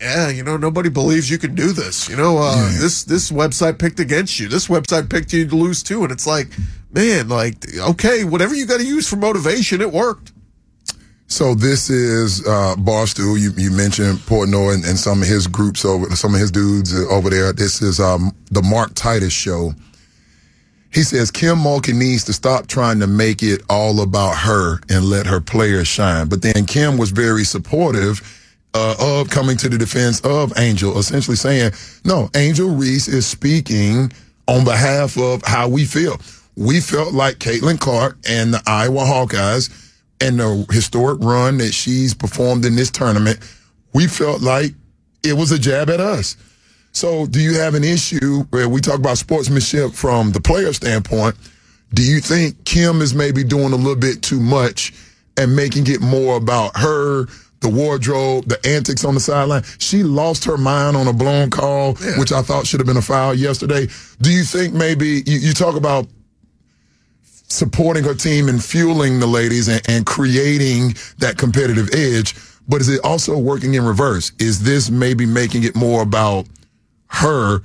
Yeah, 0.01 0.29
you 0.29 0.43
know, 0.43 0.55
nobody 0.55 0.87
believes 0.87 1.29
you 1.29 1.37
can 1.37 1.55
do 1.55 1.73
this. 1.73 2.07
You 2.07 2.15
know, 2.15 2.37
uh, 2.37 2.79
this 2.79 3.03
this 3.03 3.31
website 3.31 3.79
picked 3.79 3.99
against 3.99 4.39
you. 4.39 4.47
This 4.47 4.67
website 4.67 5.09
picked 5.09 5.33
you 5.33 5.45
to 5.45 5.55
lose 5.55 5.83
too, 5.83 6.03
and 6.03 6.11
it's 6.11 6.25
like, 6.25 6.47
man, 6.91 7.27
like, 7.27 7.55
okay, 7.77 8.23
whatever 8.23 8.55
you 8.55 8.65
got 8.65 8.79
to 8.79 8.85
use 8.85 9.09
for 9.09 9.17
motivation, 9.17 9.81
it 9.81 9.91
worked. 9.91 10.31
So 11.27 11.53
this 11.53 11.89
is 11.89 12.45
uh, 12.47 12.75
Barstool. 12.77 13.39
You, 13.39 13.51
you 13.55 13.71
mentioned 13.71 14.17
Portnoy 14.19 14.73
and, 14.73 14.85
and 14.85 14.97
some 14.97 15.21
of 15.21 15.27
his 15.27 15.45
groups 15.45 15.85
over, 15.85 16.09
some 16.15 16.33
of 16.33 16.39
his 16.39 16.49
dudes 16.49 16.91
over 17.11 17.29
there. 17.29 17.53
This 17.53 17.83
is 17.83 17.99
um, 17.99 18.31
the 18.51 18.63
Mark 18.63 18.95
Titus 18.95 19.31
show. 19.31 19.73
He 20.91 21.03
says 21.03 21.29
Kim 21.29 21.57
Mulkey 21.57 21.93
needs 21.93 22.23
to 22.25 22.33
stop 22.33 22.67
trying 22.67 22.99
to 22.99 23.07
make 23.07 23.43
it 23.43 23.61
all 23.69 24.01
about 24.01 24.37
her 24.37 24.79
and 24.89 25.05
let 25.05 25.27
her 25.27 25.39
players 25.39 25.87
shine. 25.87 26.27
But 26.27 26.41
then 26.41 26.65
Kim 26.65 26.97
was 26.97 27.11
very 27.11 27.43
supportive 27.43 28.21
uh, 28.73 28.95
of 28.99 29.29
coming 29.29 29.57
to 29.57 29.69
the 29.69 29.77
defense 29.77 30.19
of 30.21 30.53
Angel, 30.57 30.97
essentially 30.97 31.37
saying, 31.37 31.71
no, 32.05 32.29
Angel 32.35 32.69
Reese 32.69 33.07
is 33.07 33.27
speaking 33.27 34.11
on 34.47 34.65
behalf 34.65 35.17
of 35.17 35.43
how 35.43 35.67
we 35.67 35.85
feel. 35.85 36.19
We 36.55 36.79
felt 36.79 37.13
like 37.13 37.37
Caitlin 37.37 37.79
Clark 37.79 38.17
and 38.27 38.53
the 38.53 38.61
Iowa 38.65 39.01
Hawkeyes 39.01 39.69
and 40.21 40.39
the 40.39 40.65
historic 40.71 41.19
run 41.21 41.57
that 41.59 41.73
she's 41.73 42.13
performed 42.13 42.65
in 42.65 42.75
this 42.75 42.91
tournament, 42.91 43.39
we 43.93 44.07
felt 44.07 44.41
like 44.41 44.73
it 45.23 45.33
was 45.33 45.51
a 45.51 45.59
jab 45.59 45.89
at 45.89 45.99
us. 45.99 46.35
So, 46.91 47.25
do 47.27 47.39
you 47.39 47.53
have 47.55 47.75
an 47.75 47.83
issue 47.83 48.43
where 48.49 48.67
we 48.67 48.81
talk 48.81 48.99
about 48.99 49.17
sportsmanship 49.17 49.93
from 49.93 50.31
the 50.31 50.41
player 50.41 50.73
standpoint? 50.73 51.35
Do 51.93 52.03
you 52.03 52.19
think 52.19 52.65
Kim 52.65 53.01
is 53.01 53.15
maybe 53.15 53.43
doing 53.43 53.73
a 53.73 53.75
little 53.75 53.95
bit 53.95 54.21
too 54.21 54.39
much 54.39 54.93
and 55.37 55.55
making 55.55 55.87
it 55.87 56.01
more 56.01 56.37
about 56.37 56.77
her, 56.77 57.25
the 57.61 57.69
wardrobe, 57.69 58.45
the 58.45 58.59
antics 58.67 59.05
on 59.05 59.13
the 59.13 59.19
sideline? 59.19 59.63
She 59.77 60.03
lost 60.03 60.45
her 60.45 60.57
mind 60.57 60.97
on 60.97 61.07
a 61.07 61.13
blown 61.13 61.49
call, 61.49 61.95
which 62.17 62.31
I 62.31 62.41
thought 62.41 62.67
should 62.67 62.79
have 62.79 62.87
been 62.87 62.97
a 62.97 63.01
foul 63.01 63.33
yesterday. 63.33 63.87
Do 64.21 64.31
you 64.31 64.43
think 64.43 64.73
maybe 64.73 65.23
you, 65.25 65.39
you 65.39 65.53
talk 65.53 65.75
about 65.75 66.07
supporting 67.49 68.03
her 68.03 68.13
team 68.13 68.47
and 68.47 68.63
fueling 68.63 69.19
the 69.19 69.27
ladies 69.27 69.67
and, 69.67 69.81
and 69.89 70.05
creating 70.05 70.95
that 71.17 71.37
competitive 71.37 71.89
edge. 71.93 72.35
But 72.67 72.81
is 72.81 72.89
it 72.89 73.03
also 73.03 73.37
working 73.37 73.73
in 73.73 73.83
reverse? 73.83 74.31
Is 74.39 74.63
this 74.63 74.89
maybe 74.89 75.25
making 75.25 75.63
it 75.63 75.75
more 75.75 76.03
about 76.03 76.45
her 77.09 77.61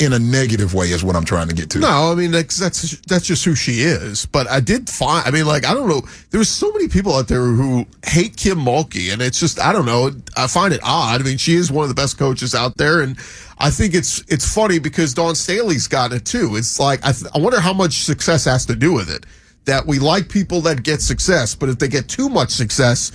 in 0.00 0.14
a 0.14 0.18
negative 0.18 0.72
way 0.72 0.86
is 0.86 1.04
what 1.04 1.14
I'm 1.14 1.26
trying 1.26 1.48
to 1.48 1.54
get 1.54 1.68
to. 1.70 1.78
No, 1.78 2.10
I 2.10 2.14
mean 2.14 2.30
that's 2.30 2.56
that's 2.56 2.98
that's 3.02 3.26
just 3.26 3.44
who 3.44 3.54
she 3.54 3.82
is. 3.82 4.24
But 4.24 4.48
I 4.48 4.60
did 4.60 4.88
find. 4.88 5.26
I 5.26 5.30
mean, 5.30 5.46
like 5.46 5.66
I 5.66 5.74
don't 5.74 5.88
know. 5.88 6.00
There's 6.30 6.48
so 6.48 6.72
many 6.72 6.88
people 6.88 7.14
out 7.14 7.28
there 7.28 7.44
who 7.44 7.86
hate 8.06 8.36
Kim 8.36 8.58
Mulkey, 8.58 9.12
and 9.12 9.20
it's 9.20 9.38
just 9.38 9.60
I 9.60 9.72
don't 9.72 9.84
know. 9.84 10.10
I 10.36 10.46
find 10.46 10.72
it 10.72 10.80
odd. 10.82 11.20
I 11.20 11.24
mean, 11.24 11.36
she 11.36 11.54
is 11.54 11.70
one 11.70 11.82
of 11.82 11.90
the 11.90 11.94
best 11.94 12.18
coaches 12.18 12.54
out 12.54 12.78
there, 12.78 13.02
and 13.02 13.18
I 13.58 13.70
think 13.70 13.94
it's 13.94 14.24
it's 14.26 14.52
funny 14.52 14.78
because 14.78 15.12
Dawn 15.12 15.34
Staley's 15.34 15.86
got 15.86 16.12
it 16.12 16.24
too. 16.24 16.56
It's 16.56 16.80
like 16.80 17.04
I, 17.04 17.12
th- 17.12 17.30
I 17.34 17.38
wonder 17.38 17.60
how 17.60 17.74
much 17.74 18.04
success 18.04 18.46
has 18.46 18.64
to 18.66 18.74
do 18.74 18.94
with 18.94 19.10
it. 19.10 19.26
That 19.66 19.86
we 19.86 19.98
like 19.98 20.30
people 20.30 20.62
that 20.62 20.82
get 20.82 21.02
success, 21.02 21.54
but 21.54 21.68
if 21.68 21.78
they 21.78 21.88
get 21.88 22.08
too 22.08 22.30
much 22.30 22.48
success, 22.48 23.12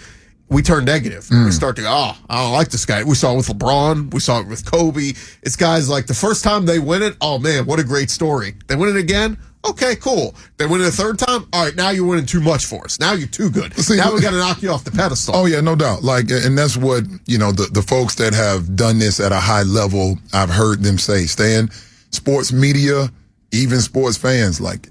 we 0.49 0.61
turn 0.61 0.85
negative. 0.85 1.27
We 1.29 1.37
mm. 1.37 1.51
start 1.53 1.75
to 1.77 1.81
go, 1.83 1.89
oh, 1.89 2.17
I 2.29 2.43
don't 2.43 2.53
like 2.53 2.69
this 2.69 2.85
guy. 2.85 3.03
We 3.03 3.15
saw 3.15 3.33
it 3.33 3.37
with 3.37 3.47
LeBron. 3.47 4.13
We 4.13 4.19
saw 4.19 4.39
it 4.41 4.47
with 4.47 4.69
Kobe. 4.69 5.13
It's 5.41 5.55
guys 5.55 5.89
like 5.89 6.05
the 6.05 6.13
first 6.13 6.43
time 6.43 6.65
they 6.65 6.79
win 6.79 7.01
it, 7.01 7.15
oh 7.21 7.39
man, 7.39 7.65
what 7.65 7.79
a 7.79 7.83
great 7.83 8.09
story. 8.09 8.55
They 8.67 8.75
win 8.75 8.95
it 8.95 8.99
again. 8.99 9.37
Okay, 9.67 9.95
cool. 9.95 10.35
They 10.57 10.67
win 10.67 10.81
it 10.81 10.87
a 10.87 10.91
third 10.91 11.17
time. 11.17 11.47
All 11.51 11.65
right, 11.65 11.75
now 11.75 11.89
you're 11.89 12.05
winning 12.05 12.27
too 12.27 12.39
much 12.39 12.65
for 12.65 12.85
us. 12.85 12.99
Now 12.99 13.13
you're 13.13 13.27
too 13.27 13.49
good. 13.49 13.73
See, 13.73 13.97
now 13.97 14.13
we 14.13 14.21
got 14.21 14.31
to 14.31 14.37
knock 14.37 14.61
you 14.61 14.69
off 14.69 14.83
the 14.83 14.91
pedestal. 14.91 15.35
Oh 15.35 15.45
yeah, 15.45 15.61
no 15.61 15.75
doubt. 15.75 16.03
Like, 16.03 16.29
and 16.29 16.55
that's 16.55 16.77
what 16.77 17.03
you 17.25 17.39
know 17.39 17.51
the 17.51 17.65
the 17.71 17.81
folks 17.81 18.15
that 18.15 18.35
have 18.35 18.75
done 18.75 18.99
this 18.99 19.19
at 19.19 19.31
a 19.31 19.39
high 19.39 19.63
level. 19.63 20.19
I've 20.33 20.51
heard 20.51 20.83
them 20.83 20.99
say, 20.99 21.25
Stan, 21.25 21.71
sports 22.11 22.51
media, 22.51 23.09
even 23.51 23.81
sports 23.81 24.17
fans, 24.17 24.61
like 24.61 24.89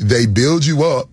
they 0.00 0.26
build 0.26 0.66
you 0.66 0.82
up 0.82 1.08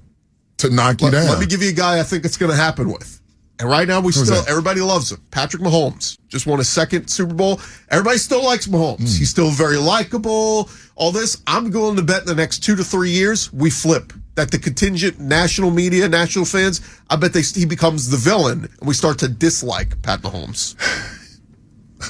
to 0.57 0.69
knock 0.69 1.01
you 1.01 1.09
Let, 1.09 1.13
down. 1.13 1.27
let 1.29 1.39
me 1.39 1.45
give 1.45 1.61
you 1.61 1.69
a 1.69 1.73
guy 1.73 1.99
I 1.99 2.03
think 2.03 2.25
it's 2.25 2.37
going 2.37 2.51
to 2.51 2.57
happen 2.57 2.91
with. 2.91 3.18
And 3.59 3.69
right 3.69 3.87
now, 3.87 3.99
we 3.99 4.13
Who's 4.13 4.23
still, 4.23 4.41
that? 4.41 4.49
everybody 4.49 4.79
loves 4.79 5.11
him. 5.11 5.21
Patrick 5.31 5.61
Mahomes 5.61 6.17
just 6.29 6.47
won 6.47 6.61
a 6.61 6.63
second 6.63 7.09
Super 7.09 7.33
Bowl. 7.33 7.59
Everybody 7.89 8.17
still 8.17 8.43
likes 8.43 8.67
Mahomes. 8.67 8.99
Hmm. 8.99 9.05
He's 9.05 9.29
still 9.29 9.51
very 9.51 9.75
likable. 9.75 10.69
All 10.95 11.11
this. 11.11 11.41
I'm 11.45 11.69
going 11.69 11.97
to 11.97 12.01
bet 12.01 12.21
in 12.21 12.27
the 12.27 12.35
next 12.35 12.59
two 12.59 12.77
to 12.77 12.83
three 12.83 13.11
years, 13.11 13.51
we 13.51 13.69
flip. 13.69 14.13
That 14.35 14.51
the 14.51 14.59
contingent 14.59 15.19
national 15.19 15.71
media, 15.71 16.07
national 16.07 16.45
fans, 16.45 16.79
I 17.09 17.17
bet 17.17 17.33
they 17.33 17.41
he 17.41 17.65
becomes 17.65 18.09
the 18.09 18.15
villain, 18.15 18.69
and 18.79 18.87
we 18.87 18.93
start 18.93 19.19
to 19.19 19.27
dislike 19.27 20.01
Pat 20.01 20.21
Mahomes. 20.21 20.75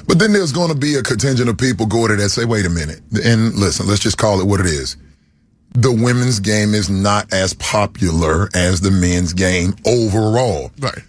But 0.08 0.20
then 0.20 0.34
there's 0.34 0.52
going 0.52 0.70
to 0.70 0.78
be 0.78 0.94
a 0.98 1.02
contingent 1.02 1.50
of 1.50 1.58
people 1.58 1.88
go 1.88 2.08
to 2.08 2.16
that 2.16 2.30
say, 2.30 2.46
wait 2.46 2.68
a 2.68 2.70
minute. 2.70 3.02
And 3.26 3.56
listen, 3.56 3.88
let's 3.88 4.00
just 4.00 4.20
call 4.20 4.40
it 4.40 4.46
what 4.46 4.60
it 4.60 4.68
is. 4.68 4.98
The 5.74 5.92
women's 5.92 6.40
game 6.40 6.76
is 6.76 6.92
not 6.92 7.34
as 7.34 7.56
popular 7.56 8.50
as 8.54 8.82
the 8.82 8.92
men's 8.92 9.34
game 9.34 9.74
overall. 9.88 10.72
Right. 10.80 11.00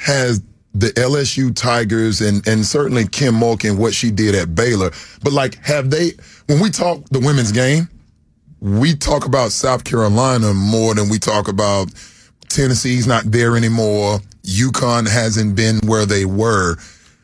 Has 0.00 0.42
the 0.72 0.88
LSU 0.92 1.54
Tigers 1.54 2.20
and, 2.20 2.46
and 2.46 2.64
certainly 2.64 3.06
Kim 3.06 3.34
Mulkey 3.34 3.70
and 3.70 3.78
what 3.78 3.92
she 3.92 4.10
did 4.10 4.34
at 4.34 4.54
Baylor. 4.54 4.90
But 5.22 5.32
like, 5.32 5.56
have 5.64 5.90
they, 5.90 6.12
when 6.46 6.60
we 6.60 6.70
talk 6.70 7.04
the 7.10 7.18
women's 7.18 7.50
game, 7.52 7.88
we 8.60 8.94
talk 8.94 9.26
about 9.26 9.50
South 9.52 9.84
Carolina 9.84 10.54
more 10.54 10.94
than 10.94 11.08
we 11.08 11.18
talk 11.18 11.48
about 11.48 11.90
Tennessee's 12.48 13.06
not 13.06 13.24
there 13.26 13.56
anymore. 13.56 14.20
UConn 14.44 15.08
hasn't 15.08 15.56
been 15.56 15.78
where 15.86 16.06
they 16.06 16.24
were. 16.24 16.76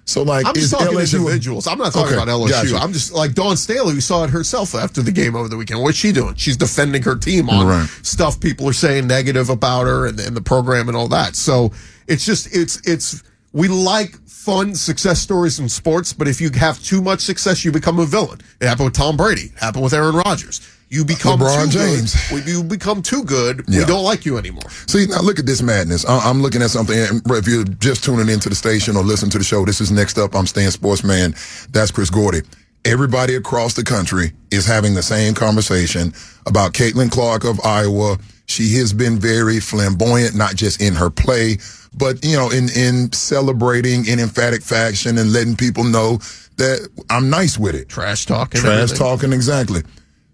So 0.06 0.22
like, 0.22 0.46
I'm 0.46 0.54
just 0.54 0.66
is 0.66 0.70
talking 0.72 0.96
LSU 0.96 1.18
individuals. 1.18 1.66
I'm 1.66 1.78
not 1.78 1.92
talking 1.92 2.14
Okay, 2.14 2.22
about 2.22 2.28
LSU. 2.28 2.50
gotcha. 2.50 2.76
I'm 2.76 2.92
just 2.92 3.12
like 3.12 3.34
Dawn 3.34 3.56
Staley, 3.56 3.92
who 3.94 4.00
saw 4.00 4.22
it 4.24 4.30
herself 4.30 4.74
after 4.74 5.02
the 5.02 5.10
game 5.10 5.34
over 5.34 5.48
the 5.48 5.56
weekend. 5.56 5.82
What's 5.82 5.98
she 5.98 6.12
doing? 6.12 6.34
She's 6.36 6.56
defending 6.56 7.02
her 7.02 7.16
team 7.16 7.48
on 7.50 7.66
Right. 7.66 7.88
stuff 8.02 8.38
people 8.40 8.68
are 8.68 8.72
saying 8.72 9.06
negative 9.08 9.50
about 9.50 9.84
her 9.86 10.06
and, 10.06 10.18
and 10.20 10.36
the 10.36 10.40
program 10.42 10.88
and 10.88 10.96
all 10.96 11.08
that. 11.08 11.34
So 11.34 11.72
it's 12.08 12.24
just 12.24 12.54
it's 12.54 12.80
it's 12.86 13.22
we 13.52 13.68
like 13.68 14.16
fun 14.28 14.74
success 14.74 15.18
stories 15.20 15.58
in 15.58 15.68
sports, 15.68 16.12
but 16.12 16.28
if 16.28 16.40
you 16.40 16.50
have 16.50 16.82
too 16.82 17.00
much 17.02 17.20
success, 17.20 17.64
you 17.64 17.72
become 17.72 17.98
a 17.98 18.04
villain. 18.06 18.40
It 18.60 18.66
happened 18.68 18.86
with 18.86 18.94
Tom 18.94 19.16
Brady. 19.16 19.46
It 19.54 19.58
happened 19.58 19.82
with 19.84 19.92
Aaron 19.94 20.14
Rodgers. 20.16 20.60
You 20.88 21.02
uh, 21.02 21.04
become 21.04 21.40
LeBron 21.40 21.72
too 21.72 21.78
James. 21.78 22.28
good. 22.30 22.46
You 22.46 22.62
become 22.62 23.02
too 23.02 23.24
good, 23.24 23.64
Yeah. 23.66 23.80
we 23.80 23.84
don't 23.86 24.04
like 24.04 24.24
you 24.24 24.38
anymore. 24.38 24.68
See, 24.86 25.06
now 25.06 25.20
look 25.20 25.40
at 25.40 25.46
this 25.46 25.62
madness. 25.62 26.04
I'm 26.08 26.42
looking 26.42 26.62
at 26.62 26.70
something. 26.70 26.96
and 26.96 27.22
If 27.26 27.48
you're 27.48 27.64
just 27.64 28.04
tuning 28.04 28.28
into 28.28 28.48
the 28.48 28.54
station 28.54 28.96
or 28.96 29.02
listening 29.02 29.32
to 29.32 29.38
the 29.38 29.44
show, 29.44 29.64
this 29.64 29.80
is 29.80 29.90
next 29.90 30.16
up. 30.16 30.36
I'm 30.36 30.46
Stan 30.46 30.70
Sportsman. 30.70 31.34
That's 31.70 31.90
Chris 31.90 32.08
Gordy. 32.10 32.42
Everybody 32.84 33.34
across 33.34 33.74
the 33.74 33.82
country 33.82 34.30
is 34.52 34.64
having 34.64 34.94
the 34.94 35.02
same 35.02 35.34
conversation 35.34 36.12
about 36.46 36.72
Caitlin 36.72 37.10
Clark 37.10 37.42
of 37.44 37.58
Iowa. 37.64 38.16
She 38.46 38.74
has 38.76 38.92
been 38.92 39.18
very 39.18 39.60
flamboyant, 39.60 40.34
not 40.34 40.54
just 40.54 40.80
in 40.80 40.94
her 40.94 41.10
play, 41.10 41.58
but 41.96 42.24
you 42.24 42.36
know, 42.36 42.50
in 42.50 42.68
in 42.70 43.12
celebrating 43.12 44.06
in 44.06 44.20
emphatic 44.20 44.62
fashion 44.62 45.18
and 45.18 45.32
letting 45.32 45.56
people 45.56 45.84
know 45.84 46.18
that 46.56 46.88
I'm 47.10 47.28
nice 47.28 47.58
with 47.58 47.74
it. 47.74 47.88
Trash 47.88 48.26
talking. 48.26 48.60
Trash 48.60 48.72
everything. 48.72 48.96
talking, 48.96 49.32
exactly. 49.32 49.82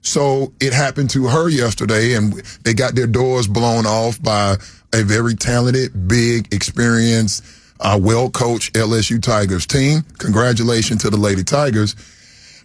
So 0.02 0.52
it 0.60 0.72
happened 0.72 1.10
to 1.10 1.28
her 1.28 1.48
yesterday, 1.48 2.14
and 2.14 2.34
they 2.64 2.74
got 2.74 2.94
their 2.94 3.06
doors 3.06 3.46
blown 3.46 3.86
off 3.86 4.20
by 4.20 4.56
a 4.92 5.02
very 5.02 5.34
talented, 5.34 6.08
big, 6.08 6.52
experienced, 6.52 7.44
uh, 7.80 7.98
well 8.00 8.28
coached 8.28 8.74
LSU 8.74 9.22
Tigers 9.22 9.66
team. 9.66 10.02
Congratulations 10.18 11.02
to 11.02 11.10
the 11.10 11.16
Lady 11.16 11.44
Tigers. 11.44 11.94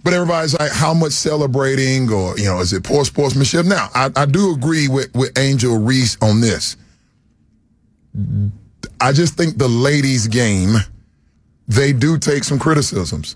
But 0.04 0.14
everybody's 0.14 0.58
like, 0.58 0.72
how 0.72 0.94
much 0.94 1.12
celebrating 1.12 2.12
or, 2.12 2.38
you 2.38 2.46
know, 2.46 2.60
is 2.60 2.72
it 2.74 2.84
poor 2.84 3.04
sportsmanship? 3.04 3.66
Now, 3.66 3.90
I, 3.94 4.10
I 4.16 4.26
do 4.26 4.54
agree 4.54 4.88
with, 4.88 5.14
with 5.14 5.38
Angel 5.38 5.78
Reese 5.78 6.18
on 6.22 6.42
this. 6.42 6.78
I 9.02 9.12
just 9.12 9.36
think 9.36 9.58
the 9.58 9.68
ladies' 9.68 10.28
game, 10.28 10.76
they 11.68 11.94
do 11.94 12.18
take 12.18 12.44
some 12.44 12.60
criticisms. 12.60 13.36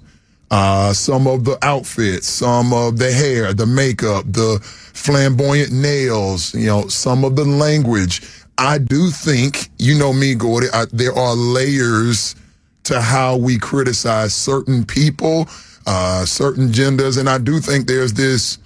Uh, 0.49 0.91
some 0.91 1.27
of 1.27 1.45
the 1.45 1.57
outfits, 1.61 2.27
some 2.27 2.73
of 2.73 2.97
the 2.97 3.11
hair, 3.11 3.53
the 3.53 3.65
makeup, 3.65 4.25
the 4.27 4.59
flamboyant 4.61 5.71
nails, 5.71 6.53
you 6.53 6.67
know, 6.67 6.87
some 6.87 7.23
of 7.23 7.37
the 7.37 7.45
language. 7.45 8.21
I 8.57 8.77
do 8.77 9.09
think, 9.09 9.69
you 9.79 9.97
know 9.97 10.11
me, 10.11 10.35
Gordy, 10.35 10.67
I, 10.73 10.85
there 10.91 11.13
are 11.13 11.35
layers 11.35 12.35
to 12.83 12.99
how 12.99 13.37
we 13.37 13.57
criticize 13.57 14.33
certain 14.33 14.83
people, 14.83 15.47
uh, 15.85 16.25
certain 16.25 16.71
genders. 16.73 17.17
And 17.17 17.29
I 17.29 17.37
do 17.37 17.59
think 17.59 17.87
there's 17.87 18.13
this, 18.13 18.57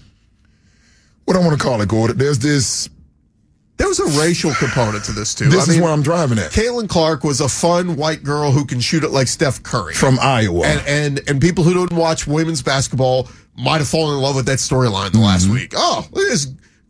what 1.25 1.35
I 1.35 1.39
want 1.39 1.57
to 1.59 1.63
call 1.63 1.81
it, 1.81 1.89
Gordon, 1.89 2.17
There's 2.17 2.39
this, 2.39 2.89
There 3.77 3.87
was 3.87 3.99
a 3.99 4.19
racial 4.19 4.53
component 4.53 5.03
to 5.05 5.11
this 5.11 5.33
too. 5.35 5.45
this 5.45 5.61
I 5.67 5.71
is 5.71 5.77
mean, 5.77 5.81
where 5.83 5.91
I'm 5.91 6.03
driving 6.03 6.37
at. 6.39 6.51
Caitlin 6.51 6.87
Clark 6.87 7.23
was 7.23 7.41
a 7.41 7.49
fun 7.49 7.95
white 7.95 8.23
girl 8.23 8.51
who 8.51 8.65
can 8.65 8.79
shoot 8.79 9.03
it 9.03 9.09
like 9.09 9.27
Steph 9.27 9.63
Curry. 9.63 9.93
From 9.93 10.17
Iowa. 10.21 10.65
and, 10.65 10.87
and 10.87 11.29
and 11.29 11.41
people 11.41 11.63
who 11.63 11.73
don't 11.73 11.93
watch 11.93 12.25
women's 12.27 12.61
basketball 12.61 13.27
might 13.57 13.77
have 13.79 13.87
fallen 13.87 14.15
in 14.15 14.21
love 14.21 14.35
with 14.35 14.45
that 14.47 14.59
storyline 14.59 15.11
the 15.11 15.19
last 15.19 15.47
week. 15.49 15.73
Oh, 15.75 16.05
look 16.11 16.25
at 16.25 16.29
this 16.29 16.47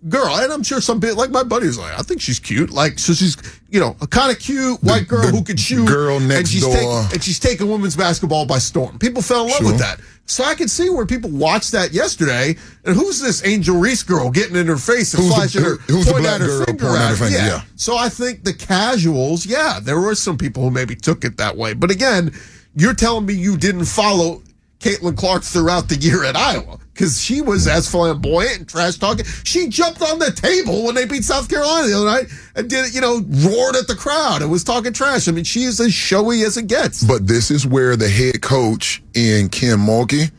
girl. 0.09 0.35
And 0.35 0.51
I'm 0.53 0.63
sure 0.63 0.81
some 0.81 0.99
bit 0.99 1.15
like 1.15 1.29
my 1.31 1.43
buddy 1.43 1.67
was 1.67 1.77
like, 1.79 1.93
I 1.97 2.01
think 2.03 2.21
she's 2.21 2.39
cute. 2.39 2.69
Like, 2.69 2.99
so 2.99 3.13
she's, 3.13 3.37
you 3.69 3.79
know, 3.79 3.95
a 4.01 4.07
kind 4.07 4.31
of 4.31 4.39
cute 4.39 4.81
white 4.83 5.07
girl 5.07 5.23
the 5.23 5.31
who 5.31 5.43
could 5.43 5.59
shoot. 5.59 5.87
girl 5.87 6.17
and 6.17 6.27
next 6.27 6.49
she's 6.49 6.61
door. 6.61 6.73
taking- 6.73 7.13
and 7.13 7.23
she's 7.23 7.39
taking 7.39 7.69
women's 7.69 7.95
basketball 7.95 8.45
by 8.45 8.59
storm. 8.59 8.99
People 8.99 9.21
fell 9.21 9.45
in 9.45 9.49
love 9.49 9.57
Sure. 9.59 9.67
with 9.71 9.79
that. 9.79 9.99
So 10.27 10.43
I 10.43 10.55
can 10.55 10.67
see 10.67 10.89
where 10.89 11.05
people 11.05 11.29
watched 11.29 11.71
that 11.73 11.91
yesterday. 11.93 12.55
And 12.83 12.95
who's 12.95 13.19
this 13.19 13.45
Angel 13.45 13.77
Reese 13.77 14.01
girl 14.03 14.31
getting 14.31 14.55
in 14.55 14.65
her 14.67 14.77
face 14.77 15.13
and 15.13 15.21
Who's 15.23 15.29
the- 15.31 15.35
flashing 15.35 15.61
her, 15.63 15.75
who's 15.87 16.05
the 16.05 16.11
pointing 16.13 16.31
at 16.31 16.41
her 16.41 16.47
girl 16.47 16.65
finger 16.65 16.87
at 16.87 17.01
her 17.01 17.07
her? 17.15 17.15
finger? 17.25 17.37
Yeah. 17.37 17.61
So 17.75 17.95
I 17.97 18.09
think 18.09 18.43
the 18.43 18.53
casuals, 18.53 19.45
yeah, 19.45 19.79
there 19.81 19.99
were 19.99 20.15
some 20.15 20.37
people 20.37 20.63
who 20.63 20.71
maybe 20.71 20.95
took 20.95 21.23
it 21.25 21.37
that 21.37 21.57
way. 21.57 21.73
But 21.73 21.91
again, 21.91 22.33
you're 22.75 22.93
telling 22.93 23.25
me 23.25 23.33
you 23.33 23.55
didn't 23.57 23.85
follow 23.85 24.41
Caitlin 24.79 25.17
Clark 25.17 25.43
throughout 25.43 25.89
the 25.89 25.95
year 25.95 26.23
at 26.23 26.35
Iowa 26.35 26.77
because 26.93 27.21
she 27.21 27.41
was 27.41 27.67
as 27.67 27.89
flamboyant 27.89 28.57
and 28.59 28.69
trash 28.69 28.97
talking. 28.97 29.25
She 29.43 29.67
jumped 29.67 30.01
on 30.01 30.19
the 30.19 30.31
table 30.31 30.85
when 30.85 30.95
they 30.95 31.05
beat 31.05 31.23
South 31.23 31.49
Carolina 31.49 31.87
the 31.87 31.93
other 31.95 32.05
night 32.05 32.25
and 32.55 32.69
did, 32.69 32.93
you 32.93 33.01
know, 33.01 33.21
roared 33.27 33.75
at 33.75 33.87
the 33.87 33.95
crowd 33.95 34.41
and 34.41 34.49
was 34.49 34.63
talking 34.63 34.93
trash. 34.93 35.27
I 35.27 35.31
mean, 35.31 35.43
she 35.43 35.63
is 35.63 35.79
as 35.79 35.93
showy 35.93 36.43
as 36.43 36.55
it 36.57 36.67
gets. 36.67 37.03
But 37.03 37.27
this 37.27 37.51
is 37.51 37.65
where 37.67 37.95
the 37.95 38.09
head 38.09 38.41
coach 38.41 39.03
in 39.13 39.49
Kim 39.49 39.79
Mulkey, 39.79 40.31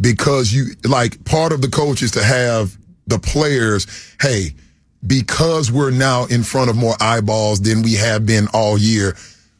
because 0.00 0.52
you 0.52 0.74
like 0.84 1.24
part 1.24 1.52
of 1.52 1.62
the 1.62 1.68
coach 1.68 2.02
is 2.02 2.10
to 2.12 2.22
have 2.22 2.76
the 3.06 3.18
players, 3.18 3.86
hey, 4.20 4.54
because 5.06 5.70
we're 5.70 5.90
now 5.90 6.24
in 6.26 6.42
front 6.42 6.70
of 6.70 6.76
more 6.76 6.94
eyeballs 7.00 7.60
than 7.60 7.82
we 7.82 7.94
have 7.94 8.26
been 8.26 8.48
all 8.52 8.76
year, 8.78 9.16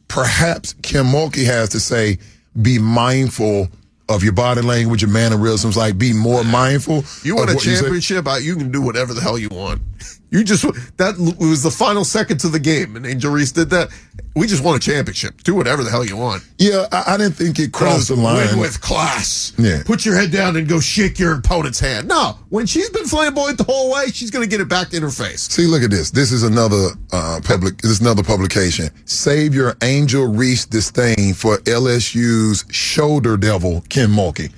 perhaps 0.07 0.73
Kim 0.81 1.07
Mulkey 1.07 1.45
has 1.45 1.69
to 1.69 1.79
say, 1.79 2.17
be 2.61 2.79
mindful 2.79 3.69
of 4.09 4.23
your 4.23 4.33
body 4.33 4.61
language, 4.61 5.01
your 5.01 5.11
mannerisms, 5.11 5.75
like 5.75 5.97
be 5.97 6.13
more 6.13 6.43
mindful. 6.43 7.03
You 7.23 7.35
want 7.35 7.49
a 7.49 7.55
what 7.55 7.65
you 7.65 7.75
championship, 7.75 8.27
uh, 8.27 8.35
you 8.35 8.55
can 8.55 8.71
do 8.71 8.81
whatever 8.81 9.13
the 9.13 9.21
hell 9.21 9.37
you 9.37 9.49
want. 9.49 9.81
You 10.31 10.43
just 10.43 10.63
that 10.97 11.15
was 11.39 11.63
the 11.63 11.71
final 11.71 12.03
seconds 12.03 12.43
of 12.43 12.51
the 12.51 12.59
game, 12.59 12.95
and 12.95 13.05
Angel 13.05 13.31
Reese 13.31 13.51
did 13.51 13.69
that. 13.69 13.89
We 14.35 14.47
just 14.47 14.63
won 14.63 14.75
a 14.75 14.79
championship. 14.79 15.43
Do 15.43 15.55
whatever 15.55 15.83
the 15.83 15.89
hell 15.89 16.03
you 16.03 16.17
want. 16.17 16.43
Yeah, 16.57 16.87
I, 16.91 17.13
I 17.13 17.17
didn't 17.17 17.35
think 17.35 17.57
it 17.59 17.71
crossed 17.71 18.09
the 18.09 18.15
line. 18.15 18.47
Win 18.47 18.59
with 18.59 18.81
class. 18.81 19.53
Yeah. 19.57 19.83
Put 19.85 20.05
your 20.05 20.15
head 20.17 20.31
down 20.31 20.57
and 20.57 20.67
go 20.67 20.79
shake 20.81 21.19
your 21.19 21.35
opponent's 21.35 21.79
hand. 21.79 22.07
No, 22.07 22.37
when 22.49 22.65
she's 22.65 22.89
been 22.89 23.05
flamboyant 23.05 23.57
the 23.57 23.63
whole 23.63 23.93
way, 23.93 24.07
she's 24.07 24.31
going 24.31 24.43
to 24.43 24.49
get 24.49 24.59
it 24.59 24.67
back 24.67 24.93
in 24.93 25.01
her 25.03 25.09
face. 25.09 25.43
See, 25.43 25.67
look 25.67 25.83
at 25.83 25.91
this. 25.91 26.11
This 26.11 26.31
is 26.31 26.43
another 26.43 26.87
uh, 27.13 27.39
public. 27.43 27.77
This 27.77 27.91
is 27.91 28.01
another 28.01 28.23
publication. 28.23 28.89
Save 29.05 29.53
your 29.53 29.77
Angel 29.83 30.25
Reese 30.27 30.65
disdain 30.65 31.33
for 31.33 31.57
LSU's 31.59 32.65
shoulder 32.71 33.37
devil 33.37 33.81
Kim 33.89 34.11
Mulkey. 34.11 34.51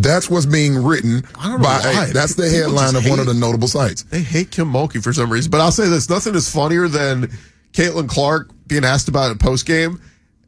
That's 0.00 0.30
what's 0.30 0.46
being 0.46 0.82
written 0.82 1.24
I 1.38 1.48
don't 1.48 1.60
know 1.60 1.64
by. 1.64 1.78
why. 1.80 2.10
that's 2.12 2.34
the 2.34 2.44
People 2.44 2.78
headline 2.78 2.96
of 2.96 3.08
one 3.08 3.18
of 3.18 3.26
the 3.26 3.34
notable 3.34 3.68
sites. 3.68 4.04
They 4.04 4.20
hate 4.22 4.50
Kim 4.50 4.72
Mulkey 4.72 5.02
for 5.02 5.12
some 5.12 5.30
reason. 5.30 5.50
But 5.50 5.60
I'll 5.60 5.72
say 5.72 5.88
this: 5.88 6.08
nothing 6.08 6.34
is 6.34 6.52
funnier 6.52 6.88
than 6.88 7.30
Caitlin 7.72 8.08
Clark 8.08 8.50
being 8.66 8.84
asked 8.84 9.08
about 9.08 9.30
it 9.32 9.40
post 9.40 9.66
game, 9.66 10.00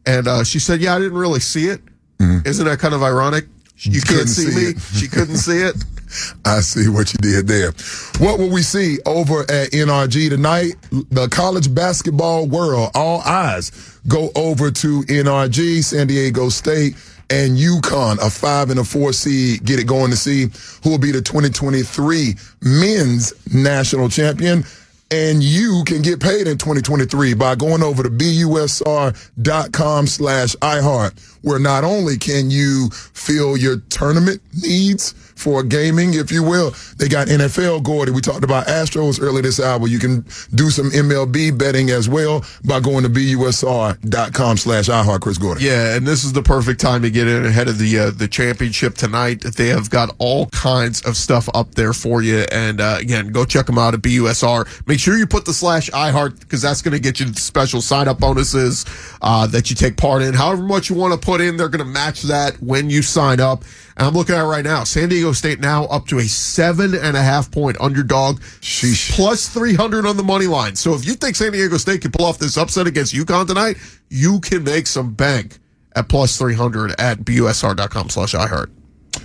and 0.07 0.29
uh, 0.29 0.45
she 0.45 0.59
said, 0.59 0.81
"Yeah, 0.81 0.95
I 0.95 0.99
didn't 0.99 1.19
really 1.19 1.41
see 1.41 1.67
it." 1.67 1.81
not 2.21 2.45
that 2.45 2.79
kind 2.79 2.95
of 2.95 3.03
ironic? 3.03 3.47
You 3.79 4.01
Couldn't 4.03 4.17
can't 4.17 4.29
see, 4.29 4.51
see 4.51 4.57
me. 4.57 4.71
it. 4.73 4.81
She 4.95 5.09
couldn't 5.09 5.37
see 5.39 5.59
it. 5.59 5.75
I 6.45 6.61
see 6.61 6.89
what 6.89 7.13
you 7.13 7.19
did 7.19 7.47
there. 7.47 7.73
What 8.19 8.39
will 8.39 8.51
we 8.51 8.63
see 8.63 8.99
over 9.07 9.41
at 9.43 9.71
NRG 9.71 10.29
tonight? 10.29 10.75
The 10.91 11.29
college 11.29 11.73
basketball 11.75 12.47
world, 12.47 12.91
all 12.95 13.21
eyes 13.23 13.71
go 14.07 14.31
over 14.35 14.71
to 14.71 15.03
NRG, 15.03 15.83
San 15.85 16.09
Diego 16.09 16.49
State, 16.51 16.95
and 17.31 17.57
UConn, 17.57 18.19
a 18.19 18.29
five 18.29 18.71
and 18.71 18.81
a 18.81 18.85
four 18.85 19.13
seed, 19.13 19.65
get 19.65 19.79
it 19.79 19.87
going 19.87 20.11
to 20.11 20.17
see 20.17 20.49
who 20.83 20.91
will 20.91 20.99
be 20.99 21.13
the 21.13 21.23
2023 21.23 22.35
men's 22.63 23.33
national 23.55 24.09
champion. 24.09 24.65
And 25.13 25.43
you 25.43 25.83
can 25.87 26.03
get 26.03 26.21
paid 26.21 26.47
in 26.47 26.57
2023 26.57 27.35
by 27.35 27.57
going 27.57 27.83
over 27.83 28.05
to 28.05 28.11
busr.com 28.11 30.07
slash 30.07 30.55
iHeart, 30.57 31.39
where 31.43 31.59
not 31.59 31.83
only 31.83 32.17
can 32.17 32.51
you 32.51 32.91
fill 32.91 33.57
your 33.57 33.79
tournament 33.89 34.41
needs 34.63 35.15
for 35.41 35.63
gaming, 35.63 36.15
if 36.15 36.31
you 36.31 36.43
will, 36.43 36.75
they 36.97 37.09
got 37.09 37.29
NFL, 37.29 37.83
Gordy. 37.83 38.13
We 38.13 38.21
talked 38.21 38.45
about 38.45 38.67
Astros 38.67 39.21
earlier 39.21 39.43
this 39.43 39.59
hour. 39.59 39.89
You 39.89 39.99
can 39.99 40.25
do 40.55 40.71
some 40.71 40.91
MLB 40.91 41.57
betting 41.57 41.91
as 41.91 42.09
well 42.09 42.45
by 42.65 42.81
going 42.81 43.03
to 43.05 43.11
busr.com 43.11 44.57
slash 44.57 44.89
iHeart, 44.89 45.21
Chris 45.21 45.39
Gordy. 45.39 45.65
Yeah, 45.65 45.97
and 45.97 46.07
this 46.07 46.25
is 46.25 46.33
the 46.33 46.43
perfect 46.43 46.81
time 46.81 47.03
to 47.03 47.11
get 47.11 47.27
in 47.27 47.47
ahead 47.47 47.69
of 47.69 47.79
the 47.79 47.99
uh, 47.99 48.11
the 48.11 48.29
championship 48.29 48.95
tonight. 48.95 49.43
They 49.43 49.69
have 49.69 49.91
got 49.91 50.15
all 50.19 50.47
kinds 50.47 51.03
of 51.03 51.17
stuff 51.17 51.49
up 51.55 51.75
there 51.75 51.93
for 51.93 52.23
you. 52.23 52.45
And 52.53 52.81
uh, 52.81 52.97
again, 53.01 53.29
go 53.29 53.45
check 53.45 53.67
them 53.67 53.79
out 53.79 53.95
at 53.95 54.01
BUSR. 54.01 54.87
Make 54.87 55.01
sure 55.01 55.17
you 55.17 55.27
put 55.27 55.45
the 55.45 55.55
slash 55.55 55.91
iHeart 55.91 56.41
because 56.41 56.63
that's 56.63 56.83
going 56.83 56.93
to 56.93 57.01
get 57.01 57.21
you 57.21 57.33
special 57.35 57.81
sign 57.81 58.09
up 58.09 58.21
bonuses 58.21 58.85
uh, 59.23 59.47
that 59.49 59.71
you 59.71 59.77
take 59.77 59.97
part 59.97 60.23
in. 60.23 60.35
However 60.35 60.63
much 60.63 60.91
you 60.91 60.97
want 60.97 61.19
to 61.19 61.25
put 61.25 61.41
in, 61.41 61.57
they're 61.57 61.69
going 61.69 61.85
to 61.85 61.91
match 61.91 62.23
that 62.23 62.61
when 62.63 62.91
you 62.91 63.03
sign 63.03 63.41
up. 63.41 63.65
And 64.01 64.07
I'm 64.09 64.15
looking 64.15 64.35
at 64.35 64.41
it 64.43 64.47
right 64.49 64.65
now. 64.65 64.83
San 64.85 65.11
Diego 65.11 65.33
State 65.33 65.61
now 65.61 65.85
up 65.85 66.07
to 66.07 66.21
a 66.21 66.23
seven 66.23 66.95
and 66.95 67.19
a 67.19 67.23
half 67.23 67.51
point 67.51 67.77
underdog, 67.81 68.41
Sheesh. 68.63 69.13
plus 69.15 69.47
300 69.51 70.07
on 70.07 70.17
the 70.17 70.23
money 70.23 70.47
line. 70.47 70.75
So 70.75 70.95
if 70.95 71.05
you 71.07 71.13
think 71.13 71.37
San 71.37 71.53
Diego 71.53 71.77
State 71.77 72.01
can 72.01 72.11
pull 72.11 72.25
off 72.25 72.39
this 72.39 72.57
upset 72.57 72.87
against 72.87 73.13
UConn 73.15 73.47
tonight, 73.47 73.77
you 74.09 74.41
can 74.41 74.65
make 74.65 74.87
some 74.87 75.13
bank 75.13 75.59
at 75.95 76.09
plus 76.09 76.39
300 76.39 76.99
at 76.99 77.19
busr.com 77.19 78.09
slash 78.09 78.33
iHeart. 78.33 78.71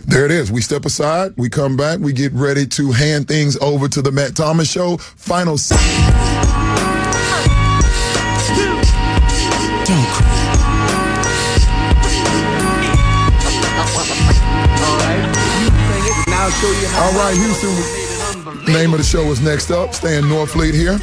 There 0.08 0.26
it 0.26 0.32
is. 0.32 0.52
We 0.52 0.60
step 0.62 0.84
aside. 0.84 1.36
We 1.38 1.48
come 1.50 1.78
back. 1.78 2.00
We 2.00 2.12
get 2.12 2.34
ready 2.34 2.66
to 2.68 2.92
hand 2.92 3.30
things 3.30 3.56
over 3.62 3.88
to 3.88 4.02
the 4.02 4.12
Matt 4.12 4.36
Thomas 4.36 4.70
Show. 4.70 4.98
Final. 4.98 5.58
se- 5.58 5.76
All 16.64 17.12
right, 17.14 17.36
Houston. 17.36 18.74
Name 18.74 18.94
of 18.94 19.00
the 19.00 19.04
show 19.04 19.24
is 19.24 19.42
next 19.42 19.72
up. 19.72 19.94
Stan 19.94 20.24
Norfleet 20.24 20.74
here. 20.74 20.98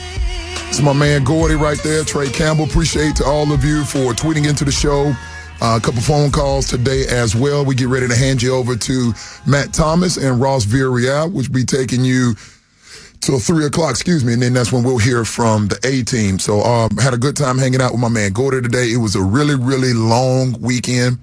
It's 0.68 0.80
my 0.80 0.94
man 0.94 1.24
Gordy 1.24 1.56
right 1.56 1.78
there. 1.82 2.04
Trey 2.04 2.30
Campbell. 2.30 2.64
Appreciate 2.64 3.16
to 3.16 3.24
all 3.24 3.52
of 3.52 3.62
you 3.62 3.84
for 3.84 4.12
tweeting 4.14 4.48
into 4.48 4.64
the 4.64 4.72
show. 4.72 5.12
Uh, 5.60 5.76
a 5.76 5.80
couple 5.80 6.00
phone 6.00 6.30
calls 6.30 6.66
today 6.68 7.04
as 7.06 7.36
well. 7.36 7.66
We 7.66 7.74
get 7.74 7.88
ready 7.88 8.08
to 8.08 8.16
hand 8.16 8.42
you 8.42 8.54
over 8.54 8.74
to 8.76 9.12
Matt 9.46 9.74
Thomas 9.74 10.16
and 10.16 10.40
Ross 10.40 10.64
Villarreal, 10.64 11.30
which 11.30 11.48
will 11.48 11.54
be 11.54 11.64
taking 11.64 12.02
you 12.02 12.34
till 13.20 13.38
three 13.38 13.66
o'clock, 13.66 13.90
excuse 13.90 14.24
me, 14.24 14.32
and 14.32 14.42
then 14.42 14.54
that's 14.54 14.72
when 14.72 14.82
we'll 14.82 14.98
hear 14.98 15.24
from 15.26 15.68
the 15.68 15.78
A 15.84 16.02
team. 16.02 16.38
So 16.38 16.62
um 16.62 16.96
had 16.96 17.12
a 17.12 17.18
good 17.18 17.36
time 17.36 17.58
hanging 17.58 17.82
out 17.82 17.92
with 17.92 18.00
my 18.00 18.08
man 18.08 18.32
Gordy 18.32 18.62
today. 18.62 18.90
It 18.90 18.96
was 18.96 19.14
a 19.16 19.22
really, 19.22 19.54
really 19.54 19.92
long 19.92 20.58
weekend. 20.62 21.18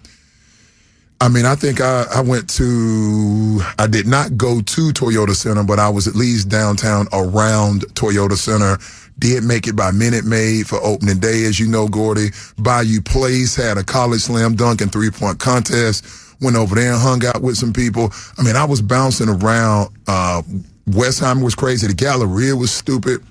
I 1.22 1.28
mean, 1.28 1.46
I 1.46 1.56
think 1.56 1.82
I, 1.82 2.06
I 2.14 2.22
went 2.22 2.50
to, 2.52 3.62
I 3.78 3.88
did 3.88 4.08
not 4.08 4.38
go 4.38 4.62
to 4.62 4.82
Toyota 4.94 5.36
Center, 5.36 5.64
but 5.64 5.78
I 5.78 5.90
was 5.90 6.08
at 6.08 6.16
least 6.16 6.48
downtown 6.48 7.08
around 7.12 7.82
Toyota 7.94 8.38
Center. 8.38 8.78
Did 9.20 9.44
make 9.44 9.68
it 9.68 9.76
by 9.76 9.92
Minute 9.92 10.24
Maid 10.24 10.68
for 10.68 10.82
opening 10.82 11.20
day, 11.20 11.44
as 11.44 11.60
you 11.60 11.68
know, 11.68 11.90
Gordy. 11.90 12.30
Bayou 12.58 13.02
Place 13.02 13.54
had 13.54 13.78
a 13.78 13.84
college 13.84 14.22
slam 14.22 14.56
dunk 14.56 14.80
and 14.80 14.90
three 14.90 15.10
point 15.12 15.40
contest. 15.40 16.06
Went 16.40 16.56
over 16.56 16.74
there 16.76 16.94
and 16.94 17.02
hung 17.02 17.26
out 17.26 17.42
with 17.42 17.58
some 17.58 17.74
people. 17.74 18.14
I 18.38 18.44
mean, 18.44 18.56
I 18.56 18.64
was 18.64 18.82
bouncing 18.82 19.28
around. 19.28 19.90
Uh, 20.08 20.42
Westheimer 20.88 21.44
was 21.44 21.54
crazy. 21.54 21.88
The 21.88 21.94
Galleria 21.96 22.56
was 22.56 22.72
stupid. 22.72 23.22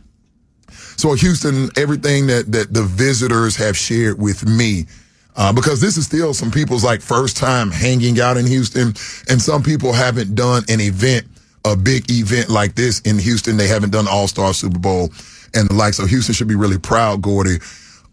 So 0.99 1.15
Houston, 1.15 1.71
everything 1.79 2.27
that 2.27 2.53
that 2.53 2.75
the 2.75 2.83
visitors 2.83 3.57
have 3.57 3.75
shared 3.75 4.21
with 4.21 4.47
me, 4.47 4.85
uh, 5.39 5.53
because 5.53 5.81
this 5.81 5.97
is 5.97 6.05
still 6.05 6.35
some 6.35 6.51
people's 6.51 6.85
like 6.85 7.01
first 7.01 7.37
time 7.37 7.71
hanging 7.71 8.21
out 8.21 8.37
in 8.37 8.45
Houston, 8.45 8.89
and 9.31 9.41
some 9.41 9.63
people 9.63 9.93
haven't 9.93 10.35
done 10.35 10.65
an 10.69 10.81
event, 10.81 11.27
a 11.65 11.77
big 11.77 12.11
event 12.11 12.51
like 12.51 12.75
this 12.75 12.99
in 13.01 13.19
Houston. 13.21 13.57
They 13.57 13.69
haven't 13.69 13.91
done 13.91 14.07
All 14.09 14.27
Star 14.27 14.53
Super 14.53 14.81
Bowl 14.81 15.11
and 15.55 15.69
the 15.69 15.75
like. 15.75 15.95
So 15.95 16.07
Houston 16.07 16.35
should 16.35 16.49
be 16.49 16.57
really 16.57 16.79
proud, 16.79 17.23
Gordy, 17.23 17.59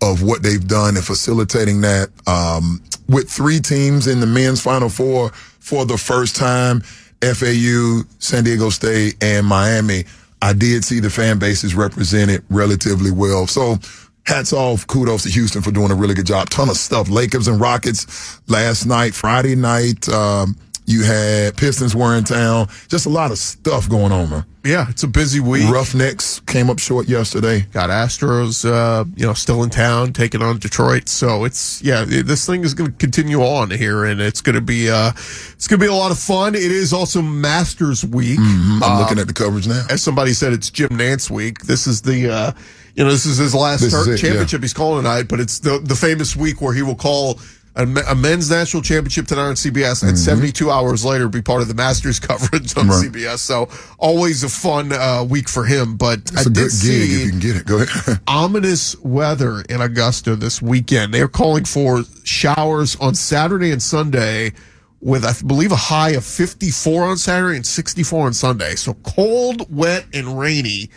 of 0.03 0.21
what 0.21 0.43
they've 0.43 0.65
done 0.65 0.95
and 0.95 1.03
facilitating 1.03 1.81
that. 1.81 2.09
Um, 2.27 2.81
with 3.09 3.29
three 3.29 3.59
teams 3.59 4.05
in 4.05 4.19
the 4.19 4.27
men's 4.27 4.61
Final 4.61 4.89
Four 4.89 5.31
for 5.31 5.83
the 5.83 5.97
first 5.97 6.35
time, 6.35 6.81
FAU, 7.21 8.01
San 8.19 8.43
Diego 8.43 8.69
State, 8.69 9.15
and 9.23 9.47
Miami. 9.47 10.05
I 10.41 10.53
did 10.53 10.83
see 10.85 10.99
the 10.99 11.09
fan 11.09 11.39
bases 11.39 11.73
represented 11.73 12.43
relatively 12.49 13.09
well. 13.09 13.47
So 13.47 13.77
hats 14.25 14.53
off, 14.53 14.87
kudos 14.87 15.23
to 15.23 15.29
Houston 15.29 15.61
for 15.61 15.71
doing 15.71 15.91
a 15.91 15.95
really 15.95 16.13
good 16.15 16.25
job. 16.25 16.49
Ton 16.49 16.69
of 16.69 16.77
stuff. 16.77 17.09
Lakers 17.09 17.47
and 17.47 17.59
Rockets 17.61 18.39
last 18.47 18.85
night, 18.85 19.13
Friday 19.13 19.55
night. 19.55 20.07
Um, 20.09 20.57
You 20.87 21.01
had 21.03 21.57
Pistons 21.57 21.95
were 21.95 22.15
in 22.15 22.23
town. 22.25 22.67
Just 22.89 23.07
a 23.07 23.09
lot 23.09 23.31
of 23.31 23.39
stuff 23.39 23.89
going 23.89 24.11
on, 24.11 24.29
man. 24.29 24.45
Yeah, 24.63 24.85
it's 24.87 25.01
a 25.01 25.07
busy 25.07 25.39
week. 25.39 25.67
Roughnecks 25.67 26.41
came 26.45 26.69
up 26.69 26.77
short 26.77 27.07
yesterday. 27.07 27.61
Got 27.73 27.89
Astros, 27.89 28.63
uh, 28.69 29.03
you 29.15 29.25
know, 29.25 29.33
still 29.33 29.63
in 29.63 29.71
town, 29.71 30.13
taking 30.13 30.43
on 30.43 30.59
Detroit. 30.59 31.09
So 31.09 31.43
it's 31.43 31.81
yeah, 31.81 32.05
this 32.05 32.45
thing 32.45 32.63
is 32.63 32.75
going 32.75 32.91
to 32.91 32.97
continue 32.97 33.41
on 33.41 33.71
here, 33.71 34.05
and 34.05 34.21
it's 34.21 34.41
going 34.41 34.53
to 34.55 34.61
be 34.61 34.87
uh, 34.91 35.09
it's 35.53 35.67
going 35.67 35.79
to 35.79 35.83
be 35.83 35.89
a 35.89 35.95
lot 35.95 36.11
of 36.11 36.19
fun. 36.19 36.53
It 36.53 36.61
is 36.71 36.93
also 36.93 37.19
Masters 37.19 38.05
Week. 38.05 38.37
Mhm, 38.39 38.75
I'm 38.77 38.83
Um, 38.83 38.99
looking 38.99 39.17
at 39.17 39.25
the 39.25 39.33
coverage 39.33 39.67
now. 39.67 39.85
As 39.89 40.03
somebody 40.03 40.33
said, 40.33 40.53
it's 40.53 40.69
Jim 40.69 40.89
Nantz 40.89 41.31
Week. 41.31 41.61
This 41.63 41.87
is 41.87 42.01
the, 42.01 42.29
uh, 42.31 42.51
you 42.95 43.03
know, 43.03 43.09
this 43.11 43.25
is 43.25 43.37
his 43.37 43.53
last 43.53 43.81
is 43.81 43.93
it, 43.93 44.11
yeah. 44.11 44.15
championship 44.17 44.61
he's 44.61 44.73
calling 44.73 45.03
tonight, 45.03 45.27
but 45.27 45.39
it's 45.39 45.59
the 45.59 45.79
the 45.79 45.95
famous 45.95 46.35
week 46.35 46.61
where 46.61 46.73
he 46.73 46.81
will 46.81 46.95
call 46.95 47.39
a, 47.75 47.83
a 47.83 48.15
men's 48.15 48.49
national 48.49 48.81
championship 48.81 49.27
tonight 49.27 49.47
on 49.47 49.55
CBS, 49.55 50.07
and 50.07 50.17
72 50.17 50.71
hours 50.71 51.03
later 51.03 51.27
be 51.27 51.41
part 51.41 51.61
of 51.61 51.67
the 51.67 51.73
Masters 51.73 52.19
coverage 52.21 52.75
on 52.77 52.85
Mm-hmm. 52.85 52.89
Right. 52.89 53.11
CBS. 53.11 53.39
So 53.39 53.67
always 53.97 54.43
a 54.43 54.49
fun 54.49 54.91
uh, 54.93 55.25
week 55.29 55.49
for 55.49 55.65
him. 55.65 55.97
But 55.97 56.19
I 56.35 56.39
It's 56.39 56.45
a 56.45 56.49
did 56.49 56.55
good 56.55 56.55
gig 56.55 56.63
if 56.63 56.71
see 56.77 57.23
you 57.23 57.29
can 57.31 57.39
get 57.39 57.55
it. 57.57 57.65
Go 57.65 57.81
ahead. 57.81 58.21
ominous 58.27 58.97
weather 58.99 59.61
in 59.69 59.81
Augusta 59.81 60.35
this 60.35 60.61
weekend. 60.61 61.13
They're 61.13 61.27
calling 61.27 61.65
for 61.65 62.03
showers 62.23 62.95
on 62.97 63.15
Saturday 63.15 63.71
and 63.71 63.81
Sunday 63.83 64.53
with, 65.01 65.25
I 65.25 65.33
believe, 65.45 65.71
a 65.71 65.75
high 65.75 66.11
of 66.11 66.23
54 66.23 67.03
on 67.03 67.17
Saturday 67.17 67.57
and 67.57 67.65
64 67.65 68.25
on 68.27 68.33
Sunday. 68.33 68.75
So 68.75 68.93
cold, 69.03 69.75
wet, 69.75 70.05
and 70.13 70.39
rainy. 70.39 70.89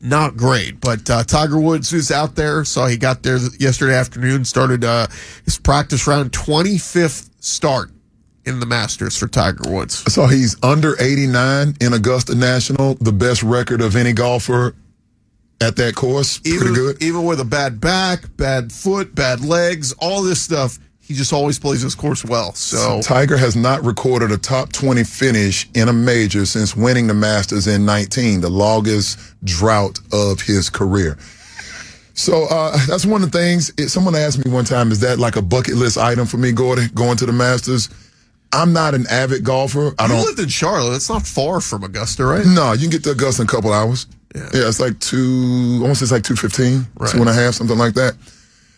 Not 0.00 0.36
great, 0.36 0.80
but 0.80 1.08
uh, 1.10 1.24
Tiger 1.24 1.60
Woods 1.60 1.92
is 1.92 2.10
out 2.10 2.34
there. 2.34 2.64
So 2.64 2.86
he 2.86 2.96
got 2.96 3.22
there 3.22 3.38
yesterday 3.58 3.94
afternoon, 3.94 4.44
started 4.46 4.84
uh, 4.84 5.06
his 5.44 5.58
practice 5.58 6.06
round, 6.06 6.32
25th 6.32 7.28
start 7.40 7.90
in 8.46 8.60
the 8.60 8.66
Masters 8.66 9.16
for 9.16 9.28
Tiger 9.28 9.70
Woods. 9.70 10.12
So 10.12 10.26
he's 10.26 10.56
under 10.62 11.00
89 11.00 11.76
in 11.80 11.92
Augusta 11.92 12.34
National, 12.34 12.94
the 12.94 13.12
best 13.12 13.42
record 13.42 13.82
of 13.82 13.94
any 13.94 14.14
golfer 14.14 14.74
at 15.60 15.76
that 15.76 15.94
course. 15.94 16.38
Pretty 16.38 16.74
good. 16.74 17.02
Even 17.02 17.24
with 17.24 17.40
a 17.40 17.44
bad 17.44 17.80
back, 17.80 18.24
bad 18.36 18.72
foot, 18.72 19.14
bad 19.14 19.44
legs, 19.44 19.92
all 19.98 20.22
this 20.22 20.40
stuff, 20.40 20.78
he 21.10 21.16
just 21.16 21.32
always 21.32 21.58
plays 21.58 21.82
his 21.82 21.96
course 21.96 22.24
well. 22.24 22.52
So 22.54 23.00
Tiger 23.02 23.36
has 23.36 23.56
not 23.56 23.82
recorded 23.84 24.30
a 24.30 24.38
top 24.38 24.70
20 24.70 25.02
finish 25.02 25.68
in 25.74 25.88
a 25.88 25.92
major 25.92 26.46
since 26.46 26.76
winning 26.76 27.08
the 27.08 27.14
Masters 27.14 27.66
in 27.66 27.84
19, 27.84 28.40
the 28.40 28.48
longest 28.48 29.18
drought 29.42 29.98
of 30.12 30.40
his 30.40 30.70
career. 30.70 31.18
So 32.14 32.44
uh, 32.48 32.78
that's 32.86 33.04
one 33.04 33.24
of 33.24 33.32
the 33.32 33.36
things. 33.38 33.72
It, 33.76 33.88
someone 33.88 34.14
asked 34.14 34.44
me 34.44 34.52
one 34.52 34.64
time, 34.64 34.92
"Is 34.92 35.00
that 35.00 35.18
like 35.18 35.34
a 35.34 35.42
bucket 35.42 35.74
list 35.74 35.98
item 35.98 36.26
for 36.26 36.36
me, 36.36 36.52
Gordon, 36.52 36.88
going 36.94 37.16
to 37.16 37.26
the 37.26 37.32
Masters?" 37.32 37.88
I'm 38.52 38.72
not 38.72 38.94
an 38.94 39.06
avid 39.10 39.42
golfer. 39.42 39.92
I 39.98 40.04
you 40.04 40.08
don't. 40.12 40.24
lived 40.26 40.38
in 40.38 40.48
Charlotte. 40.48 40.94
It's 40.94 41.08
not 41.08 41.26
far 41.26 41.60
from 41.60 41.82
Augusta, 41.82 42.24
right? 42.24 42.44
No, 42.46 42.72
you 42.72 42.82
can 42.82 42.90
get 42.90 43.04
to 43.04 43.10
Augusta 43.12 43.42
in 43.42 43.48
a 43.48 43.50
couple 43.50 43.72
hours. 43.72 44.06
Yeah, 44.34 44.42
it's 44.68 44.78
like 44.78 44.96
two, 45.00 45.78
almost 45.82 46.02
it's 46.02 46.12
like 46.12 46.22
215, 46.22 46.86
Right. 46.96 47.10
two 47.10 47.18
and 47.18 47.28
a 47.28 47.32
half, 47.32 47.54
something 47.54 47.76
like 47.78 47.94
that. 47.94 48.14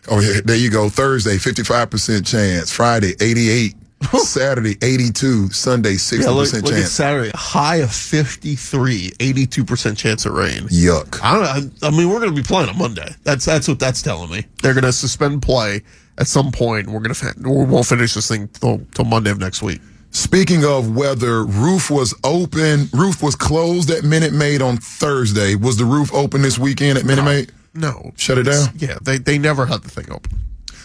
Oh, 0.09 0.21
yeah, 0.21 0.41
there 0.45 0.57
you 0.57 0.71
go. 0.71 0.89
Thursday, 0.89 1.37
55% 1.37 2.27
chance. 2.27 2.73
Friday, 2.73 3.15
88. 3.21 3.75
Saturday, 4.19 4.77
82. 4.83 5.51
Sunday, 5.51 5.95
60% 5.95 6.23
Yeah, 6.23 6.31
look, 6.31 6.53
look 6.53 6.65
at 6.65 6.71
chance. 6.71 6.91
Saturday. 6.91 7.31
High 7.35 7.77
of 7.77 7.93
53, 7.93 9.11
82% 9.13 9.97
chance 9.97 10.27
of 10.27 10.35
rain. 10.35 10.63
Yuck. 10.69 11.21
I 11.23 11.35
don't. 11.35 11.73
I, 11.83 11.87
I 11.87 11.91
mean, 11.91 12.09
we're 12.09 12.19
going 12.19 12.35
to 12.35 12.37
be 12.37 12.47
playing 12.47 12.69
on 12.69 12.79
Monday. 12.79 13.15
That's 13.23 13.45
that's 13.45 13.69
what 13.69 13.79
that's 13.79 14.03
telling 14.03 14.31
me. 14.31 14.45
They're 14.63 14.75
going 14.75 14.85
to 14.85 14.93
suspend 14.93 15.43
play 15.43 15.83
at 16.19 16.27
some 16.27 16.51
point. 16.51 16.89
We're 16.89 17.01
going 17.01 17.15
to 17.15 17.35
we 17.49 17.65
won't 17.65 17.87
finish 17.87 18.15
this 18.15 18.29
thing 18.29 18.49
till, 18.49 18.81
till 18.95 19.05
Monday 19.05 19.31
of 19.31 19.39
next 19.39 19.63
week. 19.63 19.81
Speaking 20.11 20.65
of 20.65 20.95
weather, 20.95 21.45
roof 21.45 21.91
was 21.91 22.15
open. 22.23 22.89
Roof 22.93 23.23
was 23.23 23.35
closed 23.35 23.91
at 23.91 24.05
Minute 24.05 24.35
Maid 24.35 24.61
on 24.61 24.77
Thursday. 24.77 25.55
Was 25.55 25.79
the 25.79 25.87
roof 25.87 26.13
open 26.13 26.43
this 26.43 26.59
weekend 26.59 26.99
at 26.99 27.07
Minute 27.07 27.25
Maid? 27.25 27.53
No, 27.75 28.13
Shut 28.17 28.39
it 28.39 28.43
down? 28.45 28.69
Yeah, 28.77 28.99
they 29.03 29.19
they 29.19 29.39
never 29.39 29.65
had 29.67 29.83
the 29.83 29.89
thing 29.91 30.11
open. 30.13 30.39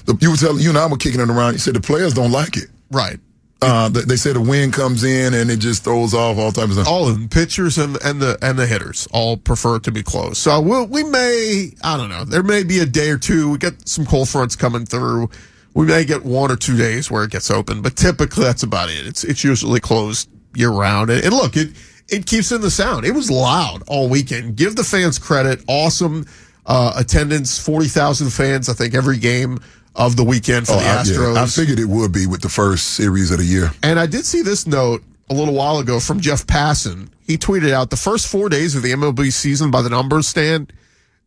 The- 0.06 0.18
You 0.22 0.32
were 0.32 0.38
telling, 0.38 0.62
you 0.62 0.70
and 0.70 0.78
I 0.78 0.88
were 0.88 0.98
kicking 0.98 1.20
it 1.20 1.30
around. 1.30 1.54
You 1.54 1.60
said 1.60 1.76
the 1.76 1.82
players 1.82 2.14
don't 2.14 2.32
like 2.32 2.56
it. 2.58 2.68
Right. 2.92 3.20
Uh, 3.62 3.90
they, 3.90 4.02
they 4.02 4.16
said 4.16 4.36
the 4.36 4.42
wind 4.42 4.72
comes 4.72 5.04
in 5.04 5.34
and 5.34 5.50
it 5.50 5.58
just 5.58 5.84
throws 5.84 6.14
off 6.14 6.38
all 6.38 6.52
types 6.52 6.68
of 6.70 6.74
stuff. 6.84 6.88
all 6.88 7.08
of 7.10 7.16
them, 7.16 7.28
pitchers 7.28 7.78
and 7.80 7.98
and 8.06 8.22
the 8.22 8.38
and 8.42 8.58
the 8.58 8.68
hitters, 8.68 9.08
all 9.12 9.36
prefer 9.36 9.78
it 9.78 9.84
to 9.84 9.92
be 9.92 10.04
closed. 10.04 10.38
So 10.38 10.62
we'll, 10.62 10.86
we 10.86 11.04
may, 11.04 11.72
I 11.84 11.98
don't 11.98 12.10
know, 12.10 12.24
there 12.24 12.44
may 12.44 12.64
be 12.64 12.80
a 12.80 12.86
day 12.86 13.10
or 13.10 13.18
two. 13.18 13.50
We 13.50 13.58
get 13.58 13.88
some 13.90 14.06
cold 14.06 14.30
fronts 14.30 14.56
coming 14.56 14.86
through. 14.86 15.30
We 15.74 15.88
may 15.88 16.06
get 16.06 16.24
one 16.24 16.52
or 16.52 16.56
two 16.56 16.78
days 16.78 17.10
where 17.12 17.24
it 17.24 17.32
gets 17.32 17.50
open, 17.52 17.82
but 17.82 17.96
typically 17.96 18.44
that's 18.44 18.62
about 18.64 18.90
it. 18.90 19.06
It's 19.08 19.24
it's 19.24 19.44
usually 19.44 19.80
closed 19.80 20.30
year 20.56 20.70
round. 20.70 21.10
And, 21.10 21.24
and 21.26 21.34
look, 21.34 21.58
it 21.58 21.72
it 22.10 22.28
keeps 22.28 22.52
in 22.52 22.62
the 22.62 22.72
sound. 22.72 23.06
It 23.06 23.12
was 23.12 23.30
loud 23.32 23.82
all 23.88 24.08
weekend. 24.08 24.56
Give 24.56 24.76
the 24.76 24.84
fans 24.84 25.18
credit. 25.20 25.64
Awesome 25.68 26.26
uh, 26.68 26.94
attendance, 26.98 27.58
forty 27.60 27.88
thousand 27.88 28.30
fans. 28.32 28.70
I 28.70 28.74
think 28.74 28.94
every 28.94 29.18
game 29.18 29.58
of 29.96 30.16
the 30.16 30.24
weekend 30.24 30.68
for 30.68 30.74
Oh, 30.74 30.80
the 30.80 30.86
I, 30.90 30.96
Astros. 30.98 31.36
yeah, 31.36 31.42
I 31.42 31.46
figured 31.48 31.80
it 31.80 31.86
would 31.90 32.12
be 32.12 32.28
with 32.28 32.42
the 32.42 32.50
first 32.50 32.92
series 32.92 33.32
of 33.32 33.40
the 33.40 33.46
year. 33.46 33.72
And 33.82 34.00
I 34.00 34.06
did 34.06 34.26
see 34.26 34.42
this 34.44 34.68
note 34.68 35.04
a 35.30 35.34
little 35.34 35.54
while 35.56 35.80
ago 35.80 36.00
from 36.00 36.20
Jeff 36.20 36.46
Passan. 36.46 37.10
He 37.26 37.38
tweeted 37.38 37.72
out 37.72 37.90
the 37.90 37.98
first 37.98 38.28
four 38.28 38.48
days 38.48 38.76
of 38.76 38.84
the 38.84 38.92
MLB 38.92 39.34
season 39.34 39.72
by 39.72 39.82
the 39.82 39.90
numbers 39.90 40.28
stand. 40.28 40.72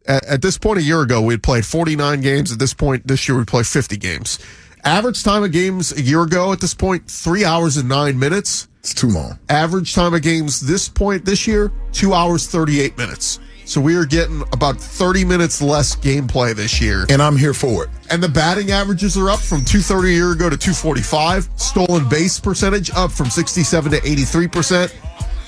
At, 0.07 0.25
at 0.27 0.41
this 0.43 0.57
point 0.57 0.79
a 0.79 0.83
year 0.83 1.03
ago, 1.03 1.21
we 1.21 1.35
had 1.35 1.43
played 1.43 1.67
49 1.67 2.21
games. 2.21 2.53
At 2.53 2.59
this 2.59 2.73
point 2.73 3.07
this 3.07 3.29
year, 3.29 3.37
we 3.37 3.45
play 3.45 3.63
50 3.65 3.97
games. 3.97 4.39
Average 4.85 5.23
time 5.25 5.43
of 5.45 5.53
games 5.53 5.93
a 5.93 6.01
year 6.01 6.23
ago 6.23 6.53
at 6.53 6.61
this 6.61 6.73
point, 6.73 7.11
three 7.11 7.45
hours 7.45 7.77
and 7.77 7.87
nine 7.89 8.19
minutes. 8.19 8.67
It's 8.79 8.95
too 8.95 9.09
long. 9.09 9.39
Average 9.51 9.95
time 9.95 10.15
of 10.15 10.23
games 10.23 10.61
this 10.61 10.89
point 10.89 11.27
this 11.27 11.47
year, 11.47 11.71
two 11.93 12.15
hours, 12.15 12.47
38 12.47 12.97
minutes. 12.97 13.41
So 13.71 13.81
we 13.81 13.95
are 13.95 14.05
getting 14.05 14.43
about 14.53 14.81
30 14.81 15.25
minutes 15.25 15.63
less 15.63 15.95
gameplay 15.95 16.57
this 16.57 16.81
year. 16.81 17.07
And 17.09 17.23
I'm 17.23 17.37
here 17.37 17.55
for 17.55 17.85
it. 17.85 17.91
And 18.11 18.21
the 18.21 18.29
batting 18.29 18.73
averages 18.73 19.17
are 19.17 19.31
up 19.31 19.39
from 19.39 19.65
230 19.65 20.09
a 20.09 20.13
year 20.13 20.33
ago 20.33 20.51
to 20.51 20.57
245. 20.57 21.49
Stolen 21.55 22.09
base 22.09 22.41
percentage 22.41 22.91
up 22.91 23.13
from 23.13 23.31
67 23.31 23.93
to 23.93 23.99
83%. 23.99 24.93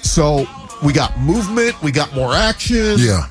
So 0.04 0.46
we 0.84 0.92
got 0.92 1.18
movement, 1.18 1.82
we 1.82 1.90
got 1.90 2.14
more 2.14 2.32
action. 2.32 2.94
Yeah. 2.98 3.26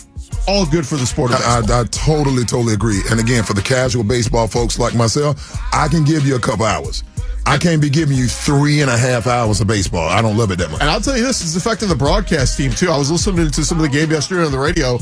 All 0.45 0.65
good 0.65 0.85
for 0.85 0.97
the 0.97 1.05
sport 1.05 1.31
of 1.31 1.37
I. 1.39 1.61
I, 1.61 1.79
I 1.79 1.83
totally, 1.85 2.43
totally 2.43 2.73
agree. 2.73 2.99
And 3.09 3.17
again, 3.17 3.45
for 3.45 3.53
the 3.53 3.61
casual 3.61 4.03
baseball 4.03 4.47
folks 4.47 4.77
like 4.77 4.93
myself, 4.93 5.57
I 5.71 5.87
can 5.87 6.03
give 6.03 6.27
you 6.27 6.35
a 6.35 6.39
couple 6.39 6.65
hours. 6.65 7.05
I 7.45 7.57
can't 7.57 7.81
be 7.81 7.89
giving 7.89 8.17
you 8.17 8.27
three 8.27 8.81
and 8.81 8.89
a 8.89 8.97
half 8.97 9.27
hours 9.27 9.61
of 9.61 9.67
baseball. 9.67 10.07
I 10.07 10.21
don't 10.21 10.37
love 10.37 10.51
it 10.51 10.57
that 10.59 10.71
much. 10.71 10.81
And 10.81 10.89
I'll 10.89 11.01
tell 11.01 11.17
you 11.17 11.23
this, 11.23 11.41
it's 11.41 11.55
affecting 11.55 11.89
the 11.89 11.95
broadcast 11.95 12.57
team 12.57 12.71
too. 12.71 12.89
I 12.89 12.97
was 12.97 13.11
listening 13.11 13.49
to 13.49 13.63
some 13.63 13.77
of 13.77 13.83
the 13.83 13.89
game 13.89 14.11
yesterday 14.11 14.45
on 14.45 14.51
the 14.51 14.59
radio. 14.59 14.99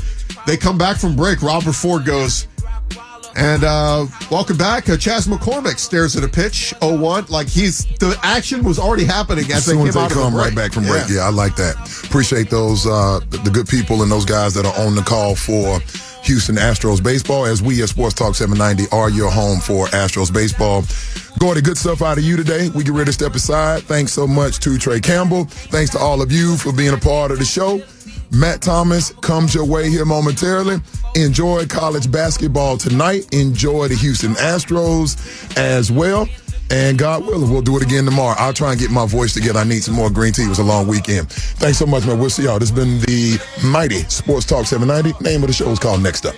They 0.47 0.57
come 0.57 0.77
back 0.77 0.97
from 0.97 1.15
break. 1.15 1.41
Robert 1.41 1.73
Ford 1.73 2.05
goes, 2.05 2.47
and 3.35 3.63
uh, 3.63 4.05
welcome 4.31 4.57
back. 4.57 4.89
Uh, 4.89 4.97
Chas 4.97 5.27
McCormick 5.27 5.79
stares 5.79 6.15
at 6.15 6.23
a 6.23 6.27
pitch, 6.27 6.73
0-1. 6.81 7.29
Like 7.29 7.47
he's, 7.47 7.85
the 7.97 8.17
action 8.23 8.63
was 8.63 8.79
already 8.79 9.05
happening 9.05 9.45
as, 9.45 9.57
As 9.57 9.65
they 9.67 9.73
they 9.73 9.79
out 9.81 9.87
of 9.87 9.93
the 10.09 10.15
come 10.15 10.35
right 10.35 10.55
back 10.55 10.73
from 10.73 10.85
break. 10.85 11.07
Yeah. 11.09 11.21
I 11.21 11.29
like 11.29 11.55
that. 11.57 11.75
Appreciate 12.05 12.49
those, 12.49 12.87
uh, 12.87 13.19
the 13.29 13.51
good 13.51 13.67
people 13.67 14.01
and 14.01 14.11
those 14.11 14.25
guys 14.25 14.53
that 14.55 14.65
are 14.65 14.85
on 14.85 14.95
the 14.95 15.03
call 15.03 15.35
for 15.35 15.79
Houston 16.23 16.55
Astros 16.55 17.03
baseball 17.03 17.45
as 17.45 17.61
we 17.61 17.81
at 17.81 17.89
Sports 17.89 18.13
Talk 18.13 18.35
790 18.35 18.95
are 18.95 19.09
your 19.09 19.31
home 19.31 19.59
for 19.59 19.87
Astros 19.87 20.33
baseball. 20.33 20.83
Gordy, 21.39 21.61
good 21.61 21.77
stuff 21.77 22.01
out 22.01 22.17
of 22.17 22.23
you 22.23 22.35
today. 22.35 22.69
We 22.69 22.83
get 22.83 22.93
ready 22.93 23.05
to 23.05 23.13
step 23.13 23.33
aside. 23.35 23.83
Thanks 23.83 24.11
so 24.13 24.27
much 24.27 24.59
to 24.59 24.77
Trey 24.77 24.99
Campbell. 24.99 25.45
Thanks 25.45 25.91
to 25.91 25.99
all 25.99 26.21
of 26.21 26.31
you 26.31 26.57
for 26.57 26.73
being 26.73 26.93
a 26.93 26.97
part 26.97 27.31
of 27.31 27.39
the 27.39 27.45
show. 27.45 27.81
Matt 28.31 28.61
Thomas 28.61 29.11
comes 29.21 29.55
your 29.55 29.65
way 29.65 29.89
here 29.89 30.05
momentarily. 30.05 30.79
Enjoy 31.15 31.65
college 31.65 32.11
basketball 32.11 32.77
tonight. 32.77 33.27
Enjoy 33.33 33.87
the 33.87 33.95
Houston 33.95 34.33
Astros 34.33 35.17
as 35.57 35.91
well. 35.91 36.27
And 36.71 36.97
God 36.97 37.25
willing, 37.25 37.51
we'll 37.51 37.61
do 37.61 37.77
it 37.77 37.83
again 37.83 38.05
tomorrow. 38.05 38.35
I'll 38.37 38.53
try 38.53 38.71
and 38.71 38.79
get 38.79 38.91
my 38.91 39.07
voice 39.07 39.33
together. 39.33 39.59
I 39.59 39.63
need 39.63 39.83
some 39.83 39.95
more 39.95 40.09
green 40.09 40.33
tea. 40.33 40.43
It 40.43 40.49
was 40.49 40.59
a 40.59 40.63
long 40.63 40.87
weekend. 40.87 41.31
Thanks 41.31 41.79
so 41.79 41.85
much, 41.85 42.05
man. 42.05 42.19
We'll 42.19 42.29
see 42.29 42.43
y'all. 42.43 42.59
This 42.59 42.69
has 42.69 42.77
been 42.77 42.99
the 43.01 43.39
mighty 43.65 44.03
Sports 44.03 44.45
Talk 44.45 44.65
790. 44.65 45.23
Name 45.23 45.41
of 45.43 45.47
the 45.47 45.53
show 45.53 45.69
is 45.71 45.79
called 45.79 46.03
Next 46.03 46.25
Up. 46.25 46.35